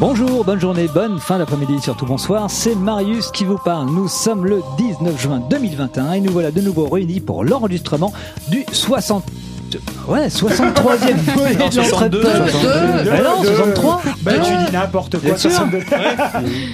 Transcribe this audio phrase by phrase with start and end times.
[0.00, 2.50] Bonjour, bonne journée, bonne fin d'après-midi, surtout bonsoir.
[2.50, 3.90] C'est Marius qui vous parle.
[3.90, 8.10] Nous sommes le 19 juin 2021 et nous voilà de nouveau réunis pour l'enregistrement
[8.48, 9.24] du 60.
[10.08, 12.28] Ouais, 63e volet de l'entrepôt.
[13.12, 15.20] Ah non, 63 Bah, tu dis n'importe quoi.
[15.20, 15.50] Bien sûr.
[15.50, 15.78] 62.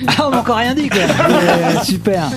[0.06, 1.00] Ah, on m'a encore rien dit, quoi.
[1.28, 2.30] Euh, super.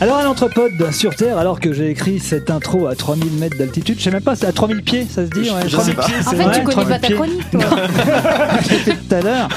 [0.00, 3.96] Alors, à l'entrepode sur Terre, alors que j'ai écrit cette intro à 3000 mètres d'altitude,
[3.98, 6.30] je sais même pas, c'est à 3000 pieds, ça se dit ouais, 3000 pieds, En
[6.30, 7.60] c'est fait, vrai, tu connais 3000 pas ta chronique, toi.
[8.64, 9.48] C'était tout à l'heure,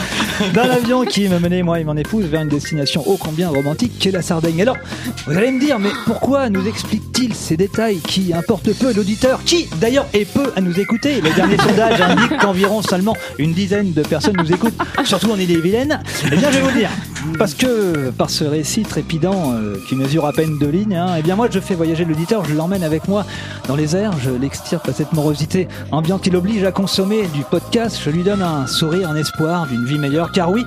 [0.53, 3.93] dans l'avion qui me menait, moi et mon épouse, vers une destination ô combien romantique
[3.99, 4.61] qu'est la Sardaigne.
[4.61, 4.77] Alors,
[5.25, 9.43] vous allez me dire, mais pourquoi nous explique-t-il ces détails qui importent peu à l'auditeur,
[9.43, 11.19] qui d'ailleurs est peu à nous écouter?
[11.19, 15.99] Le dernier sondage indique qu'environ seulement une dizaine de personnes nous écoutent, surtout en Ille-et-Vilaine.
[16.31, 16.91] Eh bien, je vais vous le dire,
[17.39, 21.21] parce que par ce récit trépidant euh, qui mesure à peine deux lignes, hein, eh
[21.21, 23.25] bien moi je fais voyager l'auditeur, je l'emmène avec moi
[23.67, 26.21] dans les airs, je l'extirpe à cette morosité ambiante.
[26.21, 29.99] Qui l'oblige à consommer du podcast, je lui donne un sourire, un espoir d'une vie
[29.99, 30.65] meilleure, car oui,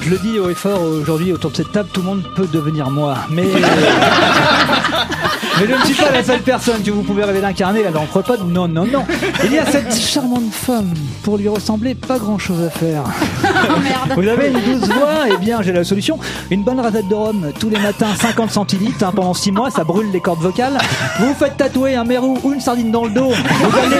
[0.00, 2.46] je le dis haut et fort aujourd'hui autour de cette table, tout le monde peut
[2.52, 3.16] devenir moi.
[3.30, 3.44] Mais,
[5.58, 8.02] mais je ne suis pas la seule personne que vous pouvez rêver d'incarner là dans
[8.02, 8.36] le repas.
[8.38, 9.04] Non, non, non.
[9.44, 10.94] Il y a cette charmante femme.
[11.22, 13.02] Pour lui ressembler, pas grand chose à faire.
[14.14, 16.18] Vous avez une douce voix Eh bien, j'ai la solution.
[16.50, 19.84] Une bonne rasette de rhum tous les matins, 50 centilitres hein, pendant 6 mois, ça
[19.84, 20.78] brûle les cordes vocales.
[21.18, 23.30] Vous vous faites tatouer un mérou ou une sardine dans le dos.
[23.30, 23.96] Vous allez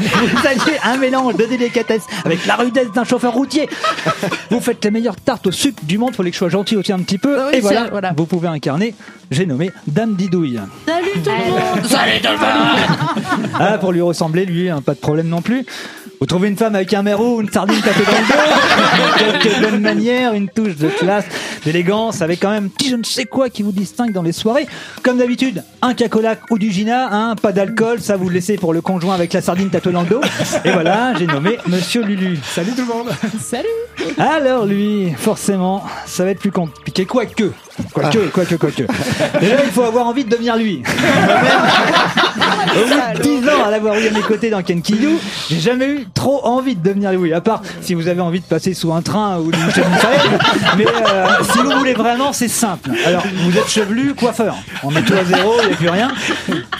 [0.00, 3.68] vous allez un mélange de délicatesse avec la rudesse d'un chauffeur routier.
[4.50, 6.16] Vous faites les meilleures tartes au sucre du monde.
[6.16, 7.38] Fallait que je sois gentil aussi un petit peu.
[7.38, 8.94] Ah oui, Et voilà, vous pouvez incarner.
[9.30, 10.60] J'ai nommé Dame Didouille.
[10.86, 15.64] Salut tout le monde Ah, pour lui ressembler, lui, hein, pas de problème non plus.
[16.20, 19.80] Vous trouvez une femme avec un méro, une sardine tapée dans le dos, quelques bonnes
[19.80, 21.24] manières, une touche de classe,
[21.64, 24.32] d'élégance, avec quand même un petit je ne sais quoi qui vous distingue dans les
[24.32, 24.66] soirées.
[25.02, 28.74] Comme d'habitude, un cacolac ou du gina, hein, pas d'alcool, ça vous le laissez pour
[28.74, 30.20] le conjoint avec la sardine tatouée dans le dos.
[30.66, 32.38] Et voilà, j'ai nommé Monsieur Lulu.
[32.44, 33.08] Salut tout le monde.
[33.40, 33.66] Salut
[34.18, 37.06] Alors lui, forcément, ça va être plus compliqué.
[37.06, 37.50] Quoique,
[37.92, 38.82] quoique, quoique, quoique.
[39.40, 40.82] Déjà, il faut avoir envie de devenir lui.
[42.70, 45.86] Au bout de 10 ans à l'avoir eu à mes côtés dans Kenkyu, j'ai jamais
[45.86, 47.32] eu trop envie de devenir lui.
[47.32, 49.98] À part si vous avez envie de passer sous un train ou de boucher une
[49.98, 50.38] farine.
[50.78, 52.90] Mais euh, si vous voulez vraiment, c'est simple.
[53.04, 54.56] Alors, vous êtes chevelu, coiffeur.
[54.82, 56.12] On met tout à zéro, il n'y a plus rien.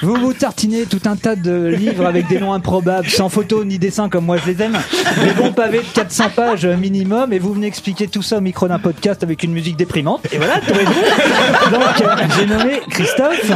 [0.02, 3.78] Vous vous tartinez tout un tas de livres avec des noms improbables, sans photo ni
[3.78, 4.78] dessin comme moi je les aime.
[5.24, 8.68] Des bons pavés de 400 pages minimum et vous venez expliquer tout ça au micro
[8.68, 10.26] d'un podcast avec une musique déprimante.
[10.32, 10.60] Et voilà.
[11.70, 13.50] Donc, euh, j'ai nommé Christophe.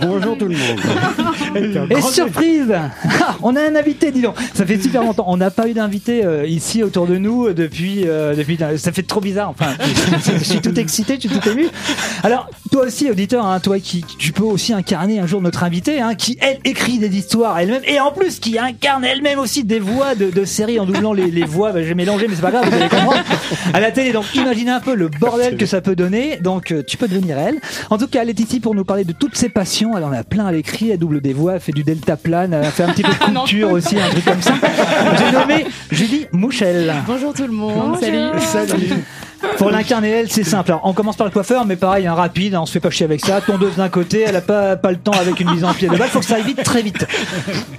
[0.00, 1.90] Bonjour tout le monde.
[1.90, 5.24] Et surprise Ah, On a un invité, dis donc Ça fait super longtemps.
[5.28, 8.58] On n'a pas eu d'invité euh, ici autour de nous euh, depuis, euh, depuis...
[8.76, 9.50] Ça fait trop bizarre.
[9.50, 9.74] Enfin,
[10.38, 11.68] je suis tout excité, je suis tout ému.
[12.22, 16.00] Alors, toi aussi, auditeur, hein, toi qui tu peux aussi incarner un jour notre invité,
[16.00, 19.78] hein, qui elle écrit des histoires elle-même et en plus qui incarne elle-même aussi des
[19.78, 21.72] voix de, de séries en doublant les, les voix.
[21.72, 23.22] Bah, J'ai mélangé, mais c'est pas grave, vous allez comprendre.
[23.72, 26.38] À la télé, donc imaginez un peu le bordel que ça peut donner.
[26.54, 27.58] Donc, tu peux devenir elle.
[27.90, 29.96] En tout cas, elle est ici pour nous parler de toutes ses passions.
[29.96, 32.52] Elle en a plein à l'écrit, elle double des voix, elle fait du delta plane,
[32.52, 34.54] elle a fait un petit peu de couture aussi, un truc comme ça.
[35.18, 36.94] J'ai nommé Julie Mouchel.
[37.08, 39.04] Bonjour tout le monde, salut Salut.
[39.58, 40.74] Pour l'incarner, elle, c'est simple.
[40.82, 43.04] On commence par le coiffeur, mais pareil, un rapide, hein, on se fait pas chier
[43.04, 43.40] avec ça.
[43.40, 45.96] Tondeuse d'un côté, elle a pas, pas le temps avec une mise en pied de
[45.96, 47.06] balle, faut que ça aille vite, très vite.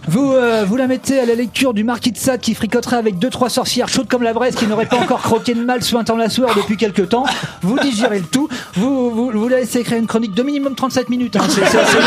[0.08, 3.20] Vous, euh, vous la mettez à la lecture du Marquis de Sade qui fricoterait avec
[3.20, 5.98] deux, trois sorcières chaudes comme la Bresse qui n'auraient pas encore croqué de mal sous
[5.98, 7.26] un temps la sueur depuis quelques temps.
[7.62, 8.48] Vous digérez le tout.
[8.76, 11.36] Vous, vous, vous la laissez écrire une chronique de minimum 37 minutes.
[11.36, 11.98] Hein, c'est c'est assez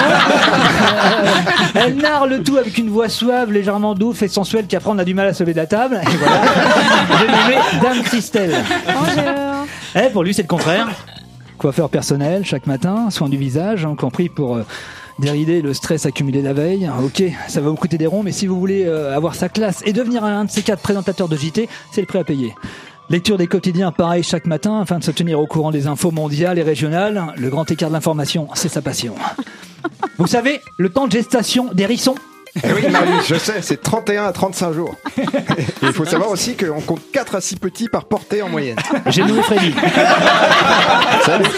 [1.75, 4.99] elle narre le tout avec une voix suave, légèrement douce et sensuelle qui après on
[4.99, 6.01] a du mal à se lever de la table.
[6.03, 6.41] Et voilà.
[7.21, 8.55] J'ai nommé Dame Christelle.
[10.01, 10.89] Eh, pour lui, c'est le contraire.
[11.57, 14.63] Coiffeur personnel chaque matin, soin du visage, hein, compris pour euh,
[15.19, 16.89] dérider le stress accumulé la veille.
[17.03, 19.83] Ok, ça va vous coûter des ronds, mais si vous voulez euh, avoir sa classe
[19.85, 22.55] et devenir un de ces quatre présentateurs de JT, c'est le prix à payer.
[23.11, 26.59] Lecture des quotidiens, pareil chaque matin, afin de se tenir au courant des infos mondiales
[26.59, 27.35] et régionales.
[27.37, 29.17] Le grand écart de l'information, c'est sa passion.
[30.19, 31.87] Vous savez, le temps de gestation des
[32.65, 32.83] Eh oui,
[33.29, 34.95] je sais, c'est 31 à 35 jours.
[35.19, 35.23] Et
[35.83, 38.77] il faut savoir aussi qu'on compte 4 à 6 petits par portée en moyenne.
[39.07, 39.75] J'ai nommé Freddy.
[41.25, 41.45] Salut.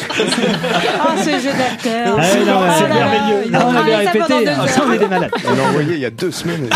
[1.03, 3.43] Oh, ce jeu d'acteur Ah non, Oh c'est merveilleux.
[3.47, 4.85] il a Ah, on avait travaillé ça pendant répété, hein, heures.
[4.87, 5.31] on est des malades.
[5.47, 6.69] On l'a envoyé il y a deux semaines.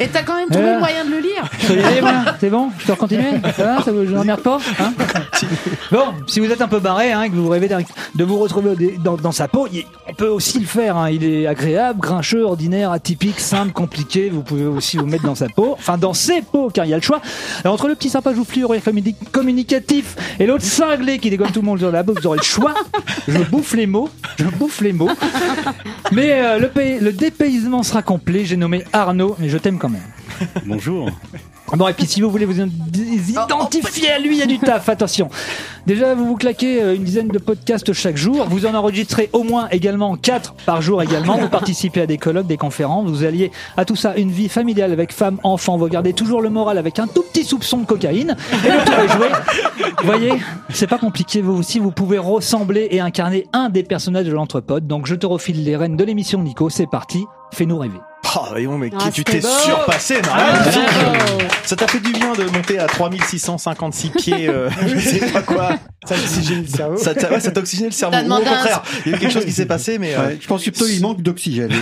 [0.00, 0.74] Et t'as quand même trouvé Euh.
[0.74, 1.44] le moyen de le lire
[2.40, 2.70] C'est bon?
[2.78, 3.32] Je peux continuer?
[3.56, 3.82] Ça va?
[3.82, 4.58] Ça je n'emmerde pas?
[4.80, 4.92] Hein?
[5.90, 9.32] Bon, si vous êtes un peu barré, hein, que vous rêvez de vous retrouver dans,
[9.32, 9.68] sa peau,
[10.08, 10.96] on peut aussi le faire.
[10.96, 11.10] hein.
[11.10, 14.30] Il est agréable, grincheux, ordinaire, atypique, simple, compliqué.
[14.30, 15.74] Vous pouvez aussi vous mettre dans sa peau.
[15.78, 17.20] Enfin, dans ses peaux, car il y a le choix.
[17.64, 21.60] Alors, entre le petit sympa joufflu, rire communi- communicatif, et l'autre cinglé qui dégomme tout
[21.60, 22.74] le monde dans la bouche, vous aurez le choix.
[23.28, 24.08] Je bouffe les mots.
[24.38, 25.10] Je bouffe les mots.
[26.12, 26.58] Mais euh,
[27.00, 28.44] le dépaysement sera complet.
[28.44, 30.02] J'ai nommé Arnaud, mais je t'aime quand même.
[30.66, 31.10] Bonjour.
[31.76, 34.88] Bon, et puis si vous voulez vous identifier à lui, il y a du taf,
[34.88, 35.28] attention.
[35.86, 38.46] Déjà, vous vous claquez euh, une dizaine de podcasts chaque jour.
[38.48, 41.38] Vous en enregistrez au moins également 4 par jour également.
[41.38, 43.08] Vous participez à des colloques, des conférences.
[43.08, 45.76] Vous alliez à tout ça une vie familiale avec femme, enfant.
[45.76, 48.36] Vous gardez toujours le moral avec un tout petit soupçon de cocaïne.
[48.64, 49.28] Et le tour est joué.
[50.00, 50.32] Vous voyez,
[50.70, 51.40] c'est pas compliqué.
[51.40, 54.86] Vous aussi, vous pouvez ressembler et incarner un des personnages de l'entrepode.
[54.86, 56.68] Donc, je te refile les rênes de l'émission, Nico.
[56.68, 57.24] C'est parti.
[57.52, 57.98] Fais-nous rêver.
[58.36, 60.82] Oh, voyons, mais Ah, tu t'es surpassé, Ah, magnifique.
[61.02, 61.38] bravo.
[61.64, 65.70] Ça t'a fait du bien de monter à 3656 pieds, euh, je sais pas quoi.
[66.06, 66.96] Ça oxygène le cerveau.
[66.96, 68.16] Ça t'a ouais, ça t'a oxygéné le cerveau.
[68.16, 70.26] Ou au un- contraire, il y a eu quelque chose qui s'est passé, mais euh,
[70.28, 71.72] Ouais, je pense plutôt il manque d'oxygène.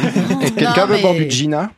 [0.57, 1.71] Quelqu'un veut boire du Gina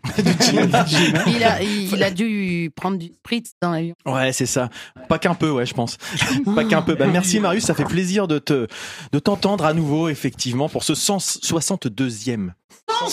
[1.26, 3.95] Il a, il, il a dû prendre du spritz dans l'avion.
[4.07, 4.69] ouais, c'est ça.
[5.09, 5.97] Pas qu'un peu, ouais, je pense.
[6.55, 6.95] Pas qu'un peu.
[6.95, 8.67] Bah, merci Marius, ça fait plaisir de te
[9.12, 12.51] de t'entendre à nouveau, effectivement, pour ce 162e.
[13.03, 13.07] Ouh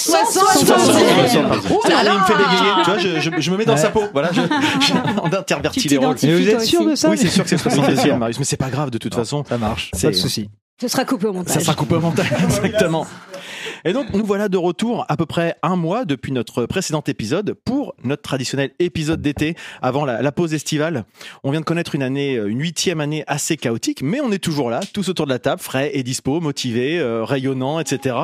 [1.89, 2.71] là il me fait bégayer.
[2.83, 3.79] Tu vois, je, je, je me mets dans Ouais.
[3.79, 4.03] sa peau.
[4.11, 6.15] Voilà, je, je, on intervertit Tu les rôles.
[6.23, 8.45] Mais vous êtes sûr de ça Oui, c'est sûr que c'est le 62e, Marius, mais
[8.45, 9.43] c'est pas grave de toute façon.
[9.47, 9.91] Ça marche.
[9.93, 10.49] C'est- Pas de souci.
[10.81, 11.53] Ce sera coupé au montage.
[11.55, 13.07] Ça sera coupé au montage, exactement.
[13.85, 17.53] Et donc, nous voilà de retour à peu près un mois depuis notre précédent épisode
[17.53, 21.05] pour notre traditionnel épisode d'été avant la, pause estivale.
[21.43, 24.43] On vient de connaître une année, euh, une huitième année assez chaotique, mais on est
[24.43, 28.15] toujours là, tous autour de la table, frais et dispo, motivés, euh, rayonnants, etc.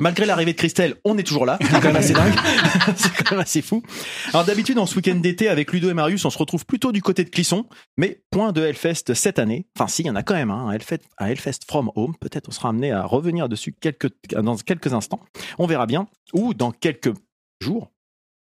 [0.00, 1.58] Malgré l'arrivée de Christelle, on est toujours là.
[1.60, 2.32] C'est quand même assez dingue.
[2.96, 3.82] c'est quand même assez fou.
[4.30, 7.02] Alors d'habitude, en ce week-end d'été, avec Ludo et Marius, on se retrouve plutôt du
[7.02, 7.66] côté de Clisson.
[7.96, 9.66] Mais point de Hellfest cette année.
[9.76, 11.34] Enfin, si, il y en a quand même un, un Hellfest, un
[11.68, 12.14] from home.
[12.20, 13.74] Peut-être on sera amené à revenir dessus
[14.32, 15.20] dans quelques instants.
[15.58, 16.08] On verra bien.
[16.32, 17.12] Ou dans quelques
[17.60, 17.90] jours.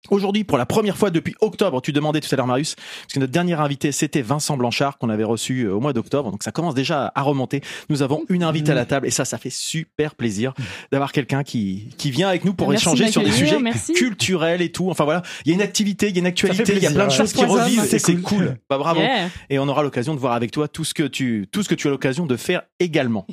[0.09, 3.21] Aujourd'hui, pour la première fois depuis octobre, tu demandais tout à l'heure Marius, parce que
[3.21, 6.53] notre dernier invité c'était Vincent Blanchard qu'on avait reçu euh, au mois d'octobre, donc ça
[6.53, 7.61] commence déjà à remonter.
[7.91, 10.55] Nous avons une invitée à la table et ça, ça fait super plaisir
[10.91, 13.93] d'avoir quelqu'un qui qui vient avec nous pour Merci échanger sur des sujets merci.
[13.93, 14.89] culturels et tout.
[14.91, 16.91] Enfin voilà, il y a une activité, il y a une actualité, il y a
[16.91, 17.17] plein de ouais.
[17.17, 18.23] choses qui revivent et c'est C'est cool.
[18.23, 18.59] cool.
[18.71, 19.01] Bah bravo.
[19.01, 19.29] Yeah.
[19.51, 21.75] Et on aura l'occasion de voir avec toi tout ce que tu tout ce que
[21.75, 23.27] tu as l'occasion de faire également.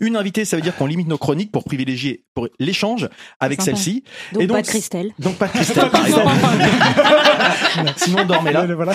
[0.00, 3.08] Une invitée, ça veut dire qu'on limite nos chroniques pour privilégier pour l'échange
[3.40, 4.04] avec celle-ci.
[4.32, 5.12] Donc, Et donc, pas de Christelle.
[5.18, 6.30] Donc pas de Christelle, par exemple.
[7.96, 8.66] Sinon on dormait là.
[8.66, 8.92] Voilà.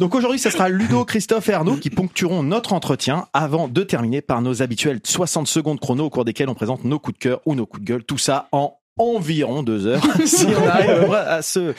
[0.00, 4.20] Donc aujourd'hui, ça sera Ludo, Christophe et Arnaud qui ponctueront notre entretien avant de terminer
[4.20, 7.40] par nos habituels 60 secondes chrono au cours desquels on présente nos coups de cœur
[7.46, 8.04] ou nos coups de gueule.
[8.04, 11.74] Tout ça en environ deux heures, si on arrive à se,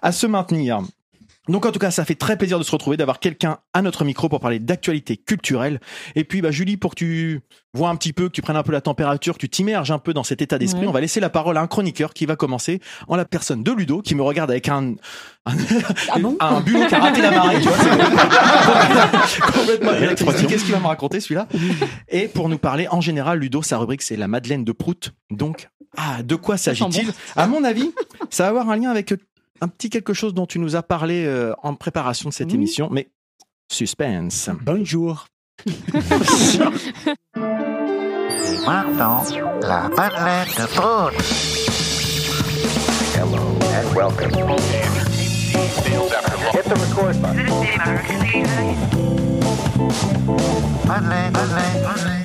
[0.00, 0.80] à se maintenir.
[1.48, 4.04] Donc en tout cas, ça fait très plaisir de se retrouver, d'avoir quelqu'un à notre
[4.04, 5.80] micro pour parler d'actualité culturelle.
[6.14, 7.40] Et puis, bah, Julie, pour que tu
[7.74, 9.98] vois un petit peu, que tu prennes un peu la température, que tu t'immerges un
[9.98, 10.86] peu dans cet état d'esprit, Ouais.
[10.86, 13.72] on va laisser la parole à un chroniqueur qui va commencer en la personne de
[13.72, 14.94] Ludo, qui me regarde avec un,
[15.46, 15.52] un,
[16.40, 17.76] un bulot qui a raté la marée, tu vois.
[19.52, 20.46] complètement électrique.
[20.48, 21.48] Qu'est-ce qu'il va me raconter, celui-là?
[22.08, 25.12] Et pour nous parler, en général, Ludo, sa rubrique, c'est la Madeleine de Prout.
[25.30, 27.12] Donc, ah, de quoi s'agit-il?
[27.36, 27.90] À mon avis,
[28.30, 29.12] ça va avoir un lien avec
[29.62, 32.88] un petit quelque chose dont tu nous as parlé euh, en préparation de cette émission,
[32.90, 33.08] mais
[33.70, 34.50] suspense.
[34.60, 35.26] Bonjour.
[38.66, 39.22] Maintenant,
[39.62, 41.12] la de.
[50.86, 52.22] Madeleine, Madeleine, Madeleine.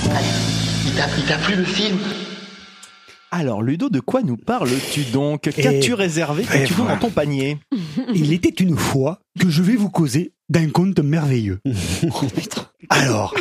[0.00, 1.98] Il t'a, il t'a plu le film.
[3.30, 5.42] Alors, Ludo, de quoi nous parles-tu donc?
[5.42, 6.44] Qu'as-tu réservé?
[6.44, 6.94] Qu'as-tu voilà.
[6.94, 7.58] dans ton panier?
[8.14, 11.58] Il était une fois que je vais vous causer d'un conte merveilleux.
[12.90, 13.34] Alors,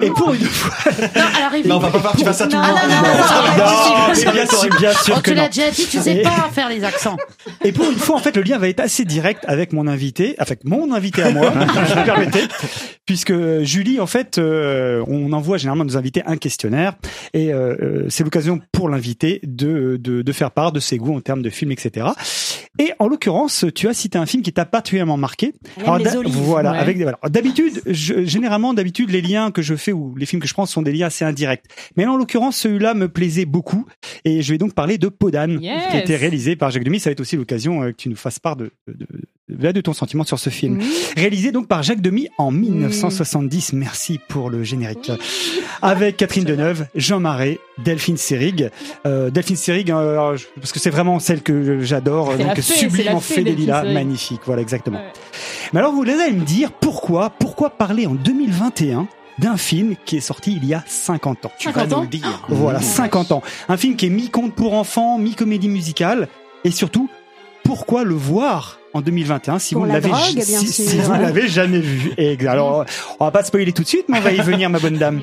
[0.00, 2.56] et pour une fois, Non, alors il Non, on va pas tu fasses ça tout
[2.56, 2.70] le monde.
[2.70, 5.42] non, non, non, non, non, non, mais bien sûr, bien sûr Oh, que tu non.
[5.42, 7.16] l'as déjà dit, tu sais pas faire les accents.
[7.64, 10.34] Et pour une fois, en fait, le lien va être assez direct avec mon invité,
[10.38, 11.52] avec mon invité à moi,
[11.88, 12.42] je me permettez,
[13.06, 16.92] puisque Julie, en fait, euh, on envoie généralement à nos invités un questionnaire,
[17.32, 21.16] et euh, euh, c'est l'occasion pour l'invité de, de, de faire part de ses goûts
[21.16, 22.06] en termes de films, etc.
[22.78, 25.52] Et en l'occurrence, tu as cité un film qui t'a particulièrement marqué.
[25.76, 26.32] Les olives.
[26.34, 26.78] voilà, Ouais.
[26.78, 30.48] avec des- alors, d'habitude, généralement, d'habitude, les liens que je fais ou les films que
[30.48, 31.64] je prends sont des liens assez indirects.
[31.96, 33.84] Mais là, en l'occurrence, celui-là me plaisait beaucoup,
[34.24, 35.88] et je vais donc parler de Podane, Yes.
[35.90, 36.98] qui a été réalisé par Jacques Demy.
[37.00, 39.06] Ça va être aussi l'occasion euh, que tu nous fasses part de, de,
[39.48, 40.80] de, de ton sentiment sur ce film.
[41.16, 43.72] Réalisé donc par Jacques Demy en 1970.
[43.74, 45.10] Merci pour le générique.
[45.82, 48.70] Avec Catherine Deneuve, Jean Marais, Delphine Seyrig.
[49.06, 52.36] Euh, Delphine Seyrig, euh, parce que c'est vraiment celle que j'adore.
[52.36, 54.40] Donc fée, sublime en fait des lilas, magnifique.
[54.46, 54.98] Voilà, exactement.
[54.98, 55.12] Ouais.
[55.72, 59.08] Mais alors vous allez me dire pourquoi, pourquoi parler en 2021
[59.38, 61.52] d'un film qui est sorti il y a 50 ans?
[61.58, 62.42] Tu vas 50 nous ans le dire.
[62.48, 63.42] Voilà, 50 ans.
[63.68, 66.28] Un film qui est mi-conte pour enfants, mi-comédie musicale,
[66.64, 67.08] et surtout,
[67.64, 70.88] pourquoi le voir en 2021 si Pour vous ne la l'avez drogue, si, bien si
[70.88, 71.00] sûr.
[71.02, 72.12] vous ne l'avez jamais vu.
[72.18, 72.84] Et alors,
[73.20, 75.20] on va pas spoiler tout de suite, mais on va y venir, ma bonne dame.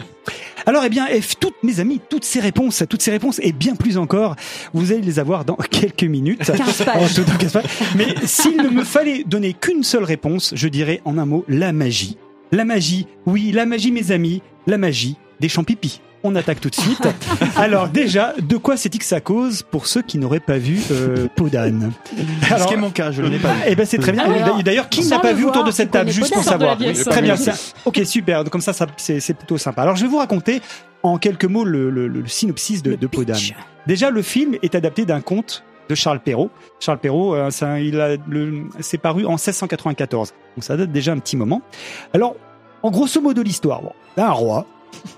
[0.66, 3.76] Alors, eh bien, f- toutes mes amis, toutes ces réponses, toutes ces réponses et bien
[3.76, 4.36] plus encore,
[4.74, 6.40] vous allez les avoir dans quelques minutes.
[6.44, 6.96] 15 pages.
[7.02, 7.64] En tout, dans 15 pages.
[7.96, 11.72] Mais s'il ne me fallait donner qu'une seule réponse, je dirais en un mot la
[11.74, 12.18] magie.
[12.52, 16.02] La magie, oui, la magie, mes amis, la magie des champs-pipis.
[16.24, 17.08] On attaque tout de suite.
[17.56, 21.28] Alors déjà, de quoi c'est-il que ça cause pour ceux qui n'auraient pas vu euh,
[21.36, 21.92] Peau d'âne
[22.58, 23.62] Ce qui est mon cas, je ne l'ai pas vu.
[23.68, 24.26] Eh ben c'est très bien.
[24.64, 26.78] D'ailleurs, qui n'a pas vu voir, autour de cette table, juste pour savoir?
[27.10, 27.36] Très bien.
[27.38, 28.44] c'est- Ok, super.
[28.44, 29.82] Donc comme ça, ça c'est c'est plutôt sympa.
[29.84, 30.62] Alors je vais vous raconter
[31.04, 33.54] en quelques mots le, le- le synopsis de, Le pitch.
[33.88, 36.50] Déjà, le film est adapté d'un conte de Charles Perrault.
[36.82, 38.18] Charles Perrault, euh, c'est il a
[38.82, 40.34] c'est paru en 1694.
[40.58, 41.62] Donc ça date déjà un petit moment.
[42.14, 42.36] Alors,
[42.84, 44.66] en grosso modo l'histoire, bon, un roi,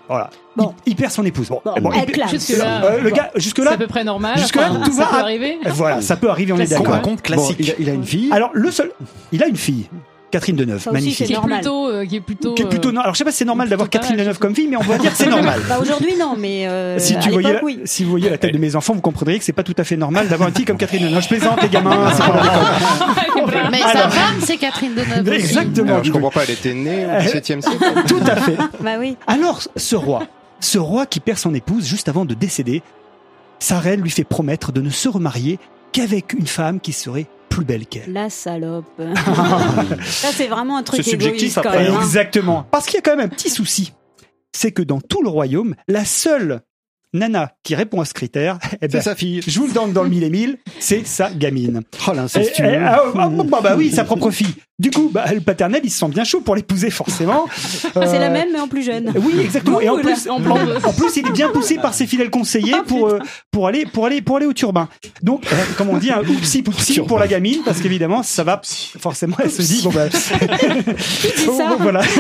[0.07, 0.73] voilà, Bon.
[0.85, 1.47] il, il perd son épouse.
[1.49, 2.29] Bon, Bon, bon, il clame.
[2.29, 4.37] Jusque-là, Euh, le gars, jusque c'est là, à peu près normal.
[4.37, 5.57] jusque-là, Enfin, tout ça va peut arriver.
[5.69, 6.77] voilà, ça peut arriver, on est Classique.
[6.77, 7.01] Un d'accord.
[7.01, 7.57] Conte classique.
[7.57, 8.29] Bon, il, a, il a une fille.
[8.31, 8.91] Alors le seul,
[9.31, 9.87] il a une fille,
[10.31, 11.27] Catherine Deneuve, Ça aussi, magnifique.
[11.27, 11.59] Qui est normal.
[11.59, 12.53] plutôt, euh, qui est plutôt.
[12.53, 13.01] Qui est plutôt euh, non.
[13.01, 14.97] Alors je sais pas si c'est normal d'avoir Catherine Deneuve comme fille, mais on va
[14.97, 15.61] dire que c'est normal.
[15.67, 17.81] Bah aujourd'hui non, mais euh, Si à tu voyais, l'époque, la, oui.
[17.85, 19.83] si vous voyez la tête de mes enfants, vous comprendriez que c'est pas tout à
[19.83, 21.15] fait normal d'avoir une fille comme Catherine Deneuve.
[21.15, 22.11] Non, je plaisante les gamins.
[22.13, 25.35] c'est pas Mais sa femme, c'est Catherine Deneuve aussi.
[25.35, 25.93] Exactement.
[25.93, 27.77] Alors, je comprends pas, elle était née au XVIIe siècle.
[28.07, 28.57] Tout à fait.
[28.79, 29.17] Bah oui.
[29.27, 30.23] Alors ce roi,
[30.59, 32.81] ce roi qui perd son épouse juste avant de décéder,
[33.59, 35.59] sa reine lui fait promettre de ne se remarier
[35.91, 38.11] qu'avec une femme qui serait plus belle qu'elle.
[38.11, 38.85] La salope.
[40.05, 41.93] Ça c'est vraiment un truc subjectif, quand même.
[41.93, 41.99] hein.
[42.01, 42.65] Exactement.
[42.71, 43.93] Parce qu'il y a quand même un petit souci.
[44.53, 46.61] C'est que dans tout le royaume, la seule
[47.13, 49.41] nana qui répond à ce critère, eh ben, C'est sa fille.
[49.45, 51.81] je vous le donne dans le mille et mille, c'est sa gamine.
[52.07, 52.65] Oh l'incestueux.
[52.65, 54.55] et- ah, ah, bah, bah oui, sa propre fille.
[54.81, 57.45] Du coup, bah, le paternel, il se sent bien chaud pour l'épouser, forcément.
[57.55, 59.13] C'est Euh, la même mais en plus jeune.
[59.15, 59.79] Oui, exactement.
[59.79, 63.09] Et en plus, en, plus, il est bien poussé par ses fidèles conseillers Ah, pour
[63.09, 63.19] euh,
[63.51, 64.89] pour aller pour aller pour aller au turbin.
[65.21, 68.59] Donc, euh, comme on dit, un oupsi poupsi pour la gamine, parce qu'évidemment, ça va
[68.63, 69.35] forcément.
[69.43, 70.07] Elle se dit bon bah.
[71.45, 72.01] bon, ça bon, voilà.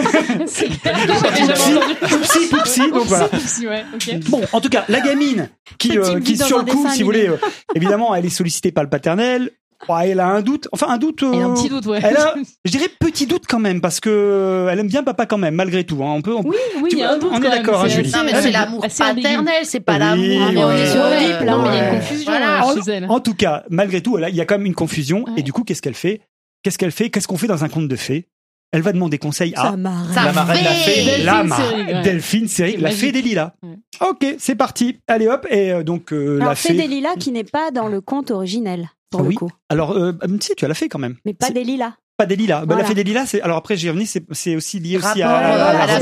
[2.13, 2.91] Oupsi poupsi.
[2.91, 3.27] Donc voilà.
[3.63, 4.19] Ouais, ok.
[4.29, 5.49] Bon, en tout cas, la gamine
[5.79, 7.37] qui, euh, qui sur le coup, si vous voulez, euh,
[7.73, 9.49] évidemment, elle est sollicitée par le paternel.
[9.89, 11.23] Ouais, elle a un doute, enfin un doute.
[11.23, 11.99] Et un euh, petit doute, ouais.
[12.03, 12.35] Elle a,
[12.65, 15.55] je dirais petit doute quand même, parce que euh, elle aime bien papa quand même,
[15.55, 16.03] malgré tout.
[16.03, 16.13] Hein.
[16.15, 17.31] On peut, on- Oui, oui, il y a un doute.
[17.33, 18.11] on est d'accord, hein, Julie.
[18.11, 20.51] Non, mais c'est l'amour paternel, c'est pas Oui, l'amour.
[20.53, 22.59] mais on est euh, sur là, mais il y a une confusion Voilà.
[22.59, 23.05] hein, En, chez elle.
[23.09, 25.23] en tout cas, malgré tout, elle a- il y a quand même une confusion.
[25.25, 25.33] Ouais.
[25.37, 26.21] Et du coup, qu'est-ce qu'elle fait?
[26.63, 27.09] Qu'est-ce qu'elle fait?
[27.09, 28.27] Qu'est-ce qu'on fait dans un conte de fées?
[28.73, 30.71] Elle va demander conseil à La marraine l'a.
[30.71, 32.01] Delphine la ma- Seyrig, ouais.
[32.03, 33.51] Delphine C'est la fée des lilas.
[33.99, 34.97] Ok, c'est parti.
[35.07, 36.69] Allez hop, et euh, donc euh, la Alors fée.
[36.69, 39.33] c'est des lilas qui n'est pas dans le conte originel pour Oui.
[39.35, 39.51] le coup.
[39.69, 41.15] Alors, euh, si tu as la fée quand même.
[41.25, 41.93] Mais pas des lilas.
[42.17, 42.61] Pas des lilas.
[42.61, 42.87] Bah, la Voilà.
[42.87, 45.37] fée des lilas, c'est alors après j'y reviens, c'est c'est aussi lié aussi à, à
[45.37, 45.95] à la la la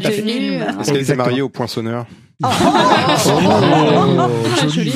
[0.00, 0.20] Tout à fait.
[0.22, 0.54] tenue.
[0.54, 1.24] Est-ce qu'elle Exactement.
[1.26, 2.06] mariée au poinçonneur
[2.44, 2.48] Oh,
[3.34, 4.28] Ah,
[4.68, 4.92] joli.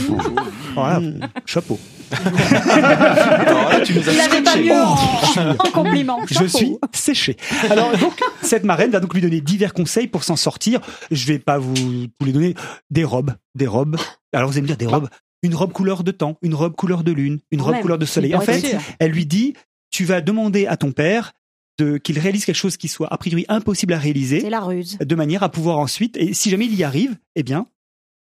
[0.74, 1.00] Voilà,
[1.44, 1.78] chapeau.
[2.12, 4.64] Alors là, tu nous as Il avait pas scotché.
[4.64, 6.18] mieux en, en compliment.
[6.28, 6.48] Je Chapeau.
[6.48, 7.36] suis séché.
[7.70, 10.80] Alors donc cette marraine va donc lui donner divers conseils pour s'en sortir.
[11.10, 12.54] Je vais pas vous, vous les donner
[12.90, 13.96] des robes, des robes.
[14.32, 15.08] Alors vous allez me dire des robes.
[15.42, 17.82] Une robe couleur de temps, une robe couleur de lune, une robe même.
[17.82, 18.34] couleur de soleil.
[18.34, 19.54] En fait, elle lui dit
[19.90, 21.32] tu vas demander à ton père
[21.78, 24.98] de qu'il réalise quelque chose qui soit a priori impossible à réaliser C'est la ruse.
[24.98, 27.66] de manière à pouvoir ensuite, et si jamais il y arrive, eh bien,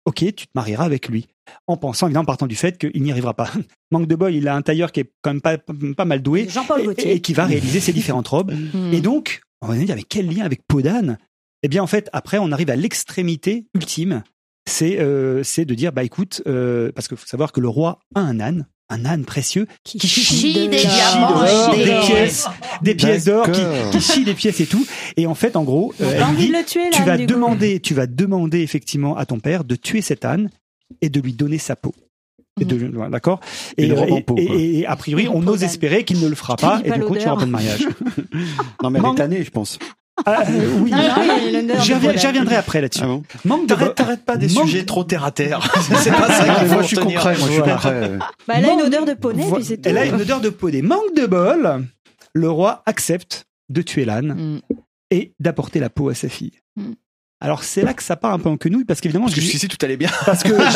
[0.06, 1.28] ok, tu te marieras avec lui.
[1.68, 3.52] En pensant, évidemment, en partant du fait qu'il n'y arrivera pas.
[3.92, 6.48] Manque de bol, il a un tailleur qui est quand même pas, pas mal doué
[6.50, 7.12] Jean-Paul et, Gaultier.
[7.14, 8.54] et qui va réaliser ces différentes robes.
[8.54, 8.92] Hmm.
[8.94, 11.18] Et donc, on va dire, avec quel lien avec peau d'âne
[11.64, 14.24] Eh bien, en fait, après, on arrive à l'extrémité ultime.
[14.70, 18.00] C'est euh, c'est de dire, bah écoute, euh, parce qu'il faut savoir que le roi
[18.16, 22.48] a un âne, un âne précieux, qui chie des qui chie diamants des des- pièces,
[22.82, 23.48] des pièces d'or,
[23.92, 24.86] qui, chie des pièces et tout.
[25.18, 26.90] Et en fait, en gros, euh, J'ai elle lui envie dit, de le tuer là.
[26.94, 27.26] tu vas coup.
[27.26, 30.50] demander, tu vas demander effectivement à ton père de tuer cet âne
[31.02, 31.94] et de lui donner sa peau.
[32.62, 33.40] Et de, voilà, d'accord.
[33.78, 33.88] Et,
[34.38, 37.00] et- et- et a priori, on ose espérer qu'il ne le fera pas, et du
[37.02, 37.86] coup, tu n'auras pas de mariage.
[38.84, 39.80] Non, mais elle est tannée, je pense.
[40.26, 40.92] Ah, euh, oui.
[41.82, 41.94] J'y
[42.28, 43.02] reviendrai après là-dessus.
[43.04, 45.60] Ah bon Manque de T'arrêtes, pas des Manque- sujets trop terre à terre.
[46.02, 47.20] C'est pas ça qu'il faut Moi, je suis retenir.
[47.20, 48.12] concret, moi, je suis concret.
[48.48, 49.90] Bah, elle a une Manque- odeur de poney, Vo- puis c'est tout.
[49.90, 50.82] Elle a une odeur de poney.
[50.82, 51.88] Manque de bol,
[52.34, 54.76] le roi accepte de tuer l'âne Hmm.
[55.12, 56.54] et d'apporter la peau à sa fille.
[56.76, 56.92] Mm.
[57.44, 59.46] Alors c'est là que ça part un peu en quenouille parce qu'évidemment Parce que je-
[59.46, 60.10] jusqu'ici, tout allait bien.
[60.26, 60.72] parce que Bah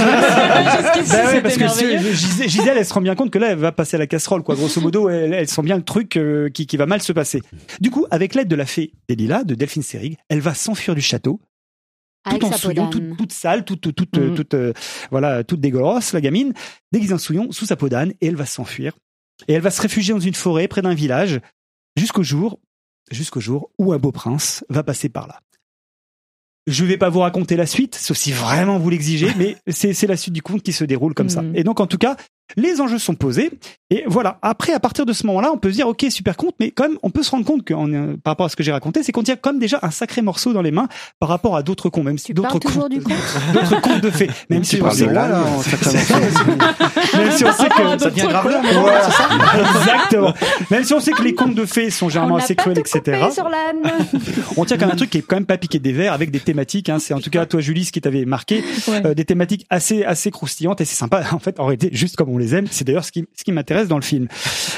[1.06, 3.72] c'était parce que ce- Gisèle, Gisèle, elle se rend bien compte que là, elle va
[3.72, 4.56] passer à la casserole, quoi.
[4.56, 7.42] Grosso modo, elle, elle sent bien le truc euh, qui, qui va mal se passer.
[7.80, 10.94] Du coup, avec l'aide de la fée des lilas, de Delphine Seyrig, elle va s'enfuir
[10.94, 11.40] du château,
[12.26, 12.90] Avec tout en d'âne.
[12.90, 14.36] toute, toute sale, toute, toute, toute, Mhm.
[14.36, 14.74] toute, euh,
[15.10, 16.54] voilà, toute dégueulasse, la gamine,
[16.92, 18.92] déguisée en souillon, sous sa peau d'âne, et elle va s'enfuir.
[19.48, 21.40] Et elle va se réfugier dans une forêt près d'un village,
[21.96, 22.60] jusqu'au jour,
[23.10, 25.40] jusqu'au jour où un beau prince va passer par là.
[26.68, 30.18] Je vais pas vous raconter la suite, sauf si vraiment vous l'exigez, mais c'est la
[30.18, 31.42] suite du conte qui se déroule comme ça.
[31.42, 31.56] Mhm.
[31.56, 32.18] Et donc, en tout cas,
[32.56, 33.52] les enjeux sont posés.
[33.90, 34.38] Et voilà.
[34.42, 36.84] Après, à partir de ce moment-là, on peut se dire, ok, super conte, mais quand
[36.90, 38.72] même, on peut se rendre compte que, en, euh, par rapport à ce que j'ai
[38.74, 40.88] raconté, c'est qu'on tient comme déjà un sacré morceau dans les mains
[41.20, 45.06] par rapport à d'autres contes, même si d'autres contes de fées, même si on sait,
[45.06, 48.62] là, là, en même si on sait que Ça devient grave là.
[48.74, 49.10] Voilà,
[49.80, 50.34] Exactement.
[50.70, 53.28] Même si on sait que les contes de fées sont On généralement assez tout etc.
[53.34, 53.50] sur.
[54.58, 56.32] On tient quand même un truc qui est quand même pas piqué des verres avec
[56.32, 56.90] des thématiques.
[56.90, 57.00] Hein.
[57.00, 59.06] C'est en tout cas toi Julie ce qui t'avait marqué, Ouais.
[59.06, 61.24] euh, des thématiques assez assez croustillantes et c'est sympa.
[61.32, 62.66] En fait, en réalité, juste comme on les aime.
[62.70, 64.28] C'est d'ailleurs ce qui ce qui m'intéresse dans le film.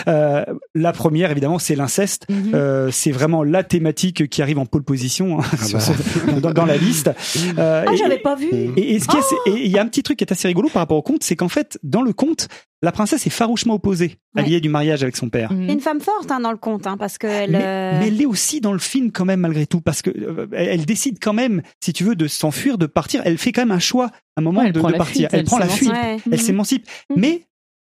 [0.07, 0.43] Euh,
[0.75, 2.25] la première évidemment c'est l'inceste.
[2.29, 2.51] Mhm.
[2.53, 6.65] Euh, c'est vraiment la thématique qui arrive en pole position hein, sur ce- dans, dans
[6.65, 7.09] la liste.
[7.57, 8.47] Euh, Ah, et- j'avais pas vu.
[8.77, 10.31] et, et ce qui est- c'est- et il y a un petit truc qui est
[10.31, 12.47] assez rigolo par rapport au conte, c'est qu'en fait, dans le conte,
[12.81, 14.45] la princesse est farouchement opposée à Ouais.
[14.45, 15.51] l'idée du mariage avec son père.
[15.51, 17.51] Une femme forte hein, dans le conte, hein, parce qu'elle.
[17.51, 20.09] Mais, euh, mais elle l'est aussi dans le film quand même malgré tout parce que
[20.11, 23.51] euh, elle, elle décide quand même si tu veux de s'enfuir de partir elle fait
[23.51, 25.57] quand même un choix à un moment Ouais, elle de, partir fuite, elle, elle prend
[25.57, 25.87] la s'émancipe.
[25.89, 26.17] fuite ouais.
[26.31, 27.15] elle s'émancipe Mhm.
[27.19, 27.41] mais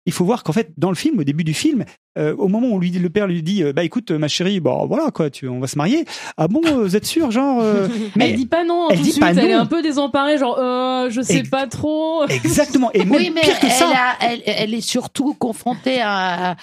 [0.05, 1.85] il faut voir qu'en fait dans le film au début du film
[2.17, 4.87] euh, au moment où lui le père lui dit euh, bah écoute ma chérie bon
[4.87, 6.05] voilà quoi tu on va se marier
[6.37, 7.87] ah bon euh, vous êtes sûr genre euh,
[8.19, 9.59] elle dit pas non elle tout dit de suite, pas elle est non.
[9.61, 12.25] un peu désemparée, genre euh, je sais Ex- pas trop.
[12.29, 15.99] exactement et même Oui, mais pire que elle, ça a- elle, elle est surtout confrontée
[16.01, 16.55] à.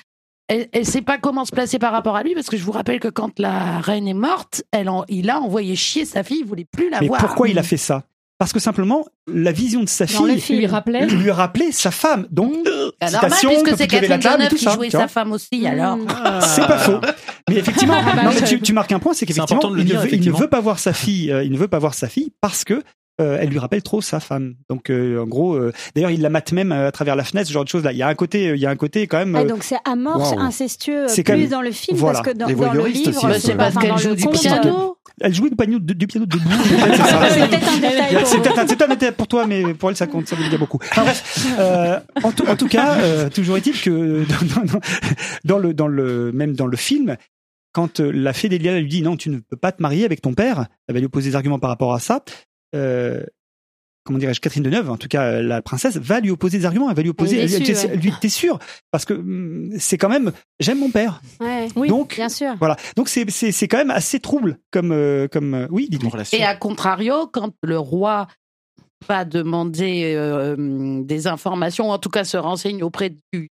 [0.50, 2.72] Elle, elle sait pas comment se placer par rapport à lui parce que je vous
[2.72, 6.38] rappelle que quand la reine est morte, elle en- il a envoyé chier sa fille,
[6.40, 7.20] il voulait plus la mais voir.
[7.20, 8.04] pourquoi il a fait ça?
[8.38, 11.06] Parce que simplement la vision de sa Dans fille lui rappelait.
[11.06, 15.08] lui rappelait sa femme donc Ah, normal, citation, puisque c'est Catherine Deneuve qui jouait sa
[15.08, 15.96] femme aussi, alors.
[15.96, 16.06] Mm.
[16.40, 17.00] C'est pas faux.
[17.48, 19.82] Mais effectivement, Ah bah, non, mais tu, tu marques un point, c'est qu'effectivement, il, ne
[19.82, 21.30] dire, veut- il ne veut pas voir sa fille.
[21.32, 22.82] euh, il ne veut pas voir sa fille parce que
[23.20, 24.54] euh, elle lui rappelle trop sa femme.
[24.70, 27.48] Donc, euh, en gros, euh, d'ailleurs, il la mate même euh, à travers la fenêtre,
[27.48, 27.92] ce genre de choses là.
[27.92, 29.34] Il y a un côté, euh, il y a un côté quand même.
[29.34, 30.40] Ouais, euh, donc c'est amorce Waouh.
[30.40, 32.20] incestueux euh, C'est quand plus même- dans le film voilà.
[32.20, 34.96] parce que dans, Les dans le livre c'est parce dans qu'elle le joue du piano.
[35.20, 36.48] elle jouait du piano, du piano debout.
[37.30, 39.74] c'est peut-être un détail pour C'est peut-être un, c'est peut-être un détail pour toi, mais
[39.74, 40.78] pour elle, ça compte, ça veut dire beaucoup.
[40.90, 44.80] Enfin, bref, euh, en, tout, en tout cas, euh, toujours est-il que dans, dans-
[45.44, 47.16] dans le, dans le, même dans le film,
[47.72, 50.34] quand la fée d'Elia lui dit non, tu ne peux pas te marier avec ton
[50.34, 52.22] père, elle va lui opposer des arguments par rapport à ça.
[52.74, 53.24] Euh,
[54.04, 56.88] comment dirais-je, Catherine Deneuve, en tout cas euh, la princesse, va lui opposer des arguments.
[56.90, 57.38] Elle va lui opposer.
[57.38, 58.58] Elle déçue, elle- lui, t'es sûr?
[58.90, 61.20] Parce que hum, c'est quand même, j'aime mon père.
[61.40, 61.88] Ouais, Oui.
[61.88, 62.54] Donc bien sûr.
[62.58, 62.76] voilà.
[62.96, 66.38] Donc c'est c'est c'est quand même assez trouble comme euh, comme oui, relation.
[66.38, 68.28] Et à contrario, quand le roi
[69.06, 70.56] va demander euh,
[71.04, 73.48] des informations, ou en tout cas se renseigne auprès du,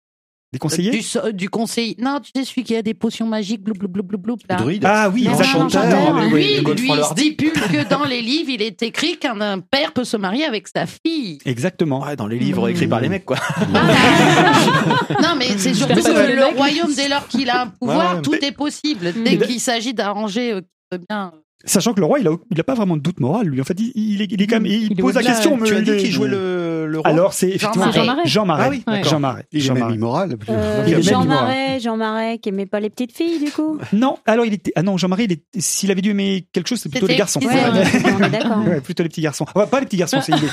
[0.54, 0.92] Des conseillers.
[0.92, 1.96] du, so- du conseiller.
[2.00, 4.56] Non, tu sais, celui qui a des potions magiques, blou, blou, blou, blou, blou, là.
[4.56, 4.84] Druide.
[4.86, 6.62] Ah oui, mais non, oui.
[6.64, 7.24] Lui, lui le Hardy.
[7.24, 10.68] stipule que dans les livres, il est écrit qu'un un père peut se marier avec
[10.68, 11.40] sa fille.
[11.46, 12.04] Exactement.
[12.04, 13.38] Ouais, dans les livres écrits par les mecs, quoi.
[15.22, 18.22] non, mais c'est surtout que le royaume, dès lors qu'il a un pouvoir, Ouais, ouais.
[18.22, 19.14] tout est possible.
[19.16, 19.24] Mm.
[19.24, 20.62] Dès qu'il s'agit d'arranger euh,
[21.10, 21.34] bien.
[21.66, 23.60] Sachant que le roi, il a, il a pas vraiment de doute moral, lui.
[23.60, 25.58] En fait, il, il est, il est quand même, il, pose la question.
[25.58, 28.22] Tu mais as dit qui jouait le, le roi Alors, c'est effectivement Jean Marais.
[28.26, 28.82] Jean Marais.
[28.86, 29.02] Ah oui.
[29.04, 29.46] Jean Marais.
[29.52, 29.96] Il est Jean même Marais.
[29.96, 30.38] immoral.
[30.50, 31.26] Euh, Jean.
[31.26, 33.80] Marais, Jean Marais qui aimait pas les petites filles du coup.
[33.94, 34.72] Non, alors il était.
[34.76, 37.14] Ah non, Jean Marais, il est- s'il avait dû aimer quelque chose, c'est plutôt C'était-
[37.14, 37.40] les garçons.
[37.40, 37.84] Ouais, Ouais.
[38.20, 38.58] on est d'accord.
[38.68, 39.46] Ouais, plutôt les petits garçons.
[39.56, 40.46] Ouais, pas les petits garçons, c'est il.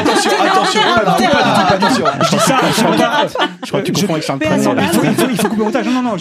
[0.00, 0.80] Attention, attention,
[1.68, 2.04] attention.
[2.22, 3.26] Je dis ça, je crois pas.
[3.62, 5.86] Je crois que tu confonds avec Charles il faut, couper au montage.
[5.86, 6.16] Non, non, non,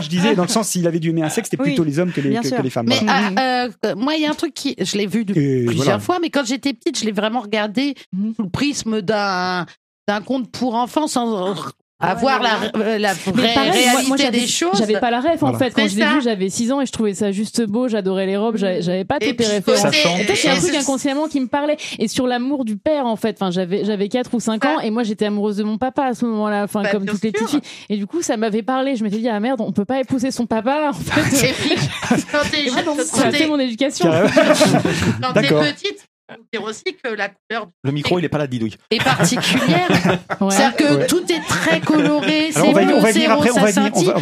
[0.00, 2.12] je disais dans le sens s'il avait dû aimer un sexe, c'était plutôt les hommes
[2.12, 2.89] que les femmes.
[2.90, 3.30] Mais voilà.
[3.36, 5.98] ah, euh, moi, il y a un truc qui, je l'ai vu de- plusieurs voilà.
[6.00, 8.34] fois, mais quand j'étais petite, je l'ai vraiment regardé Mhm.
[8.36, 9.66] sous le prisme d'un
[10.08, 11.54] d'un conte pour enfants sans
[12.00, 14.78] avoir la, euh, la Mais vraie pareil, réalité moi, des choses.
[14.78, 15.58] J'avais pas la ref en Voilà.
[15.58, 17.88] fait quand C'est je l'ai vu, j'avais 6 ans et je trouvais ça juste beau,
[17.88, 19.82] j'adorais les robes, j'avais j'avais pas toutes les références.
[19.82, 23.36] Peut-être un truc c'est- inconsciemment qui me parlait et sur l'amour du père en fait.
[23.40, 26.14] Enfin, j'avais j'avais 4 ou 5 ans et moi j'étais amoureuse de mon papa à
[26.14, 27.60] ce moment-là, enfin Bah, comme toutes les petites filles.
[27.88, 30.30] Et du coup, ça m'avait parlé, je m'étais dit ah merde, on peut pas épouser
[30.30, 31.54] son papa en fait.
[33.30, 34.10] T'es- mon éducation.
[34.10, 35.62] Quand t'es D'accord.
[35.62, 36.06] petite,
[36.52, 38.76] dire aussi que la couleur Le micro, il est pas là, Didouille.
[38.90, 39.88] est particulière.
[40.40, 40.50] Ouais.
[40.50, 41.06] C'est-à-dire que Ouais.
[41.06, 44.12] tout est très coloré, c'est bleu, c'est rose, on va ça scintille.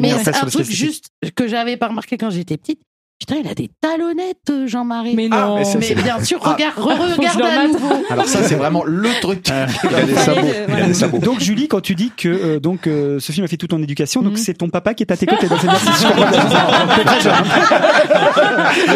[0.00, 2.80] Mais un truc juste que j'avais pas remarqué quand j'étais petite,
[3.18, 5.14] putain, il a des talonnettes, euh, Jean-Marie.
[5.16, 5.56] Mais Ah, non.
[5.56, 8.04] mais ça, Mais bien sûr, regarde, Faut que je re-regarde le à nouveau.
[8.10, 9.46] Alors ça, c'est vraiment le truc.
[9.48, 10.40] Il a des sabots.
[10.68, 11.18] Il a des sabots.
[11.18, 13.82] Donc Julie, quand tu dis que euh, donc euh, ce film a fait toute ton
[13.82, 14.38] éducation, donc Mhm.
[14.38, 15.72] c'est ton papa qui est à tes côtés dans bien.
[15.72, 17.32] T'es très jeune.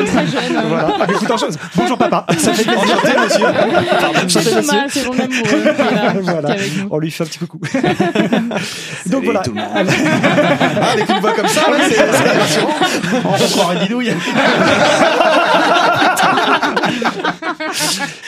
[0.06, 0.62] Très jeune.
[0.68, 0.88] Voilà.
[1.00, 1.58] Ah, mais écoute, en chose.
[1.74, 2.26] Bonjour papa.
[2.38, 2.96] Ça fait plaisir.
[3.24, 3.46] Monsieur.
[3.46, 4.78] Enchanté, C'est monsieur.
[4.88, 6.56] C'est mon amoureux Voilà.
[6.90, 7.58] On lui fait un petit coucou.
[9.06, 9.42] donc voilà.
[9.74, 9.78] Ah,
[10.92, 12.68] avec une voix comme ça, c'est c'est rassurant.
[13.24, 14.11] On croirait Didouille.
[14.18, 16.11] ハハハハ!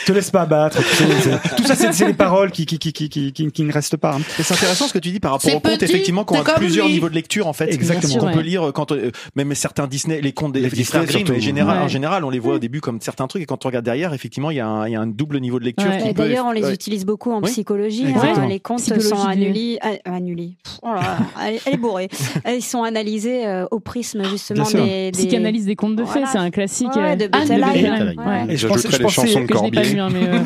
[0.05, 0.77] Te laisse pas abattre.
[0.77, 3.51] tu sais, c'est- Tout ça, c'est c'est les paroles qui, qui, qui, qui, qui, qui-
[3.51, 4.15] qui ne restent pas.
[4.15, 4.21] hein.
[4.39, 6.35] Et c'est intéressant ce que tu dis par rapport C'est aux contes, petit, effectivement, qu'on
[6.35, 6.93] c'est a comme plusieurs lui.
[6.93, 7.71] niveaux de lecture, en fait.
[7.73, 8.01] Exactement.
[8.01, 8.43] Bien sûr, Qu'on peut ouais.
[8.43, 11.25] lire quand on- euh, même certains Disney, les contes des, Les des Disney, frères Grimm,
[11.25, 11.39] surtout.
[11.39, 11.83] en général, Ouais.
[11.83, 14.13] en général, on les voit au début comme certains trucs, et quand on regarde derrière,
[14.13, 15.87] effectivement, il y a un, il y a un double niveau de lecture.
[15.89, 15.97] Ouais.
[16.01, 16.73] qui Et peut- D'ailleurs, on les ouais.
[16.73, 17.49] utilise beaucoup en Oui.
[17.51, 18.05] psychologie.
[18.07, 18.45] Exactement.
[18.45, 18.47] hein.
[18.47, 19.79] Les comptes Psychologie sont du- annulés.
[19.81, 20.57] ah, annulés.
[20.63, 22.09] Pff, oh là là, elle, elle est bourrée.
[22.47, 24.83] Ils sont analysés euh, au prisme justement Bien sûr.
[24.85, 25.17] des, des...
[25.17, 26.27] Psychanalyse des contes de fées, Voilà.
[26.27, 26.95] c'est un classique.
[26.95, 27.73] Ouais, euh, de Bettelheim.
[27.73, 28.25] Bettelheim, Ouais.
[28.25, 28.53] ouais.
[28.53, 29.81] Et je je les chansons de Corbier.
[29.99, 30.39] euh,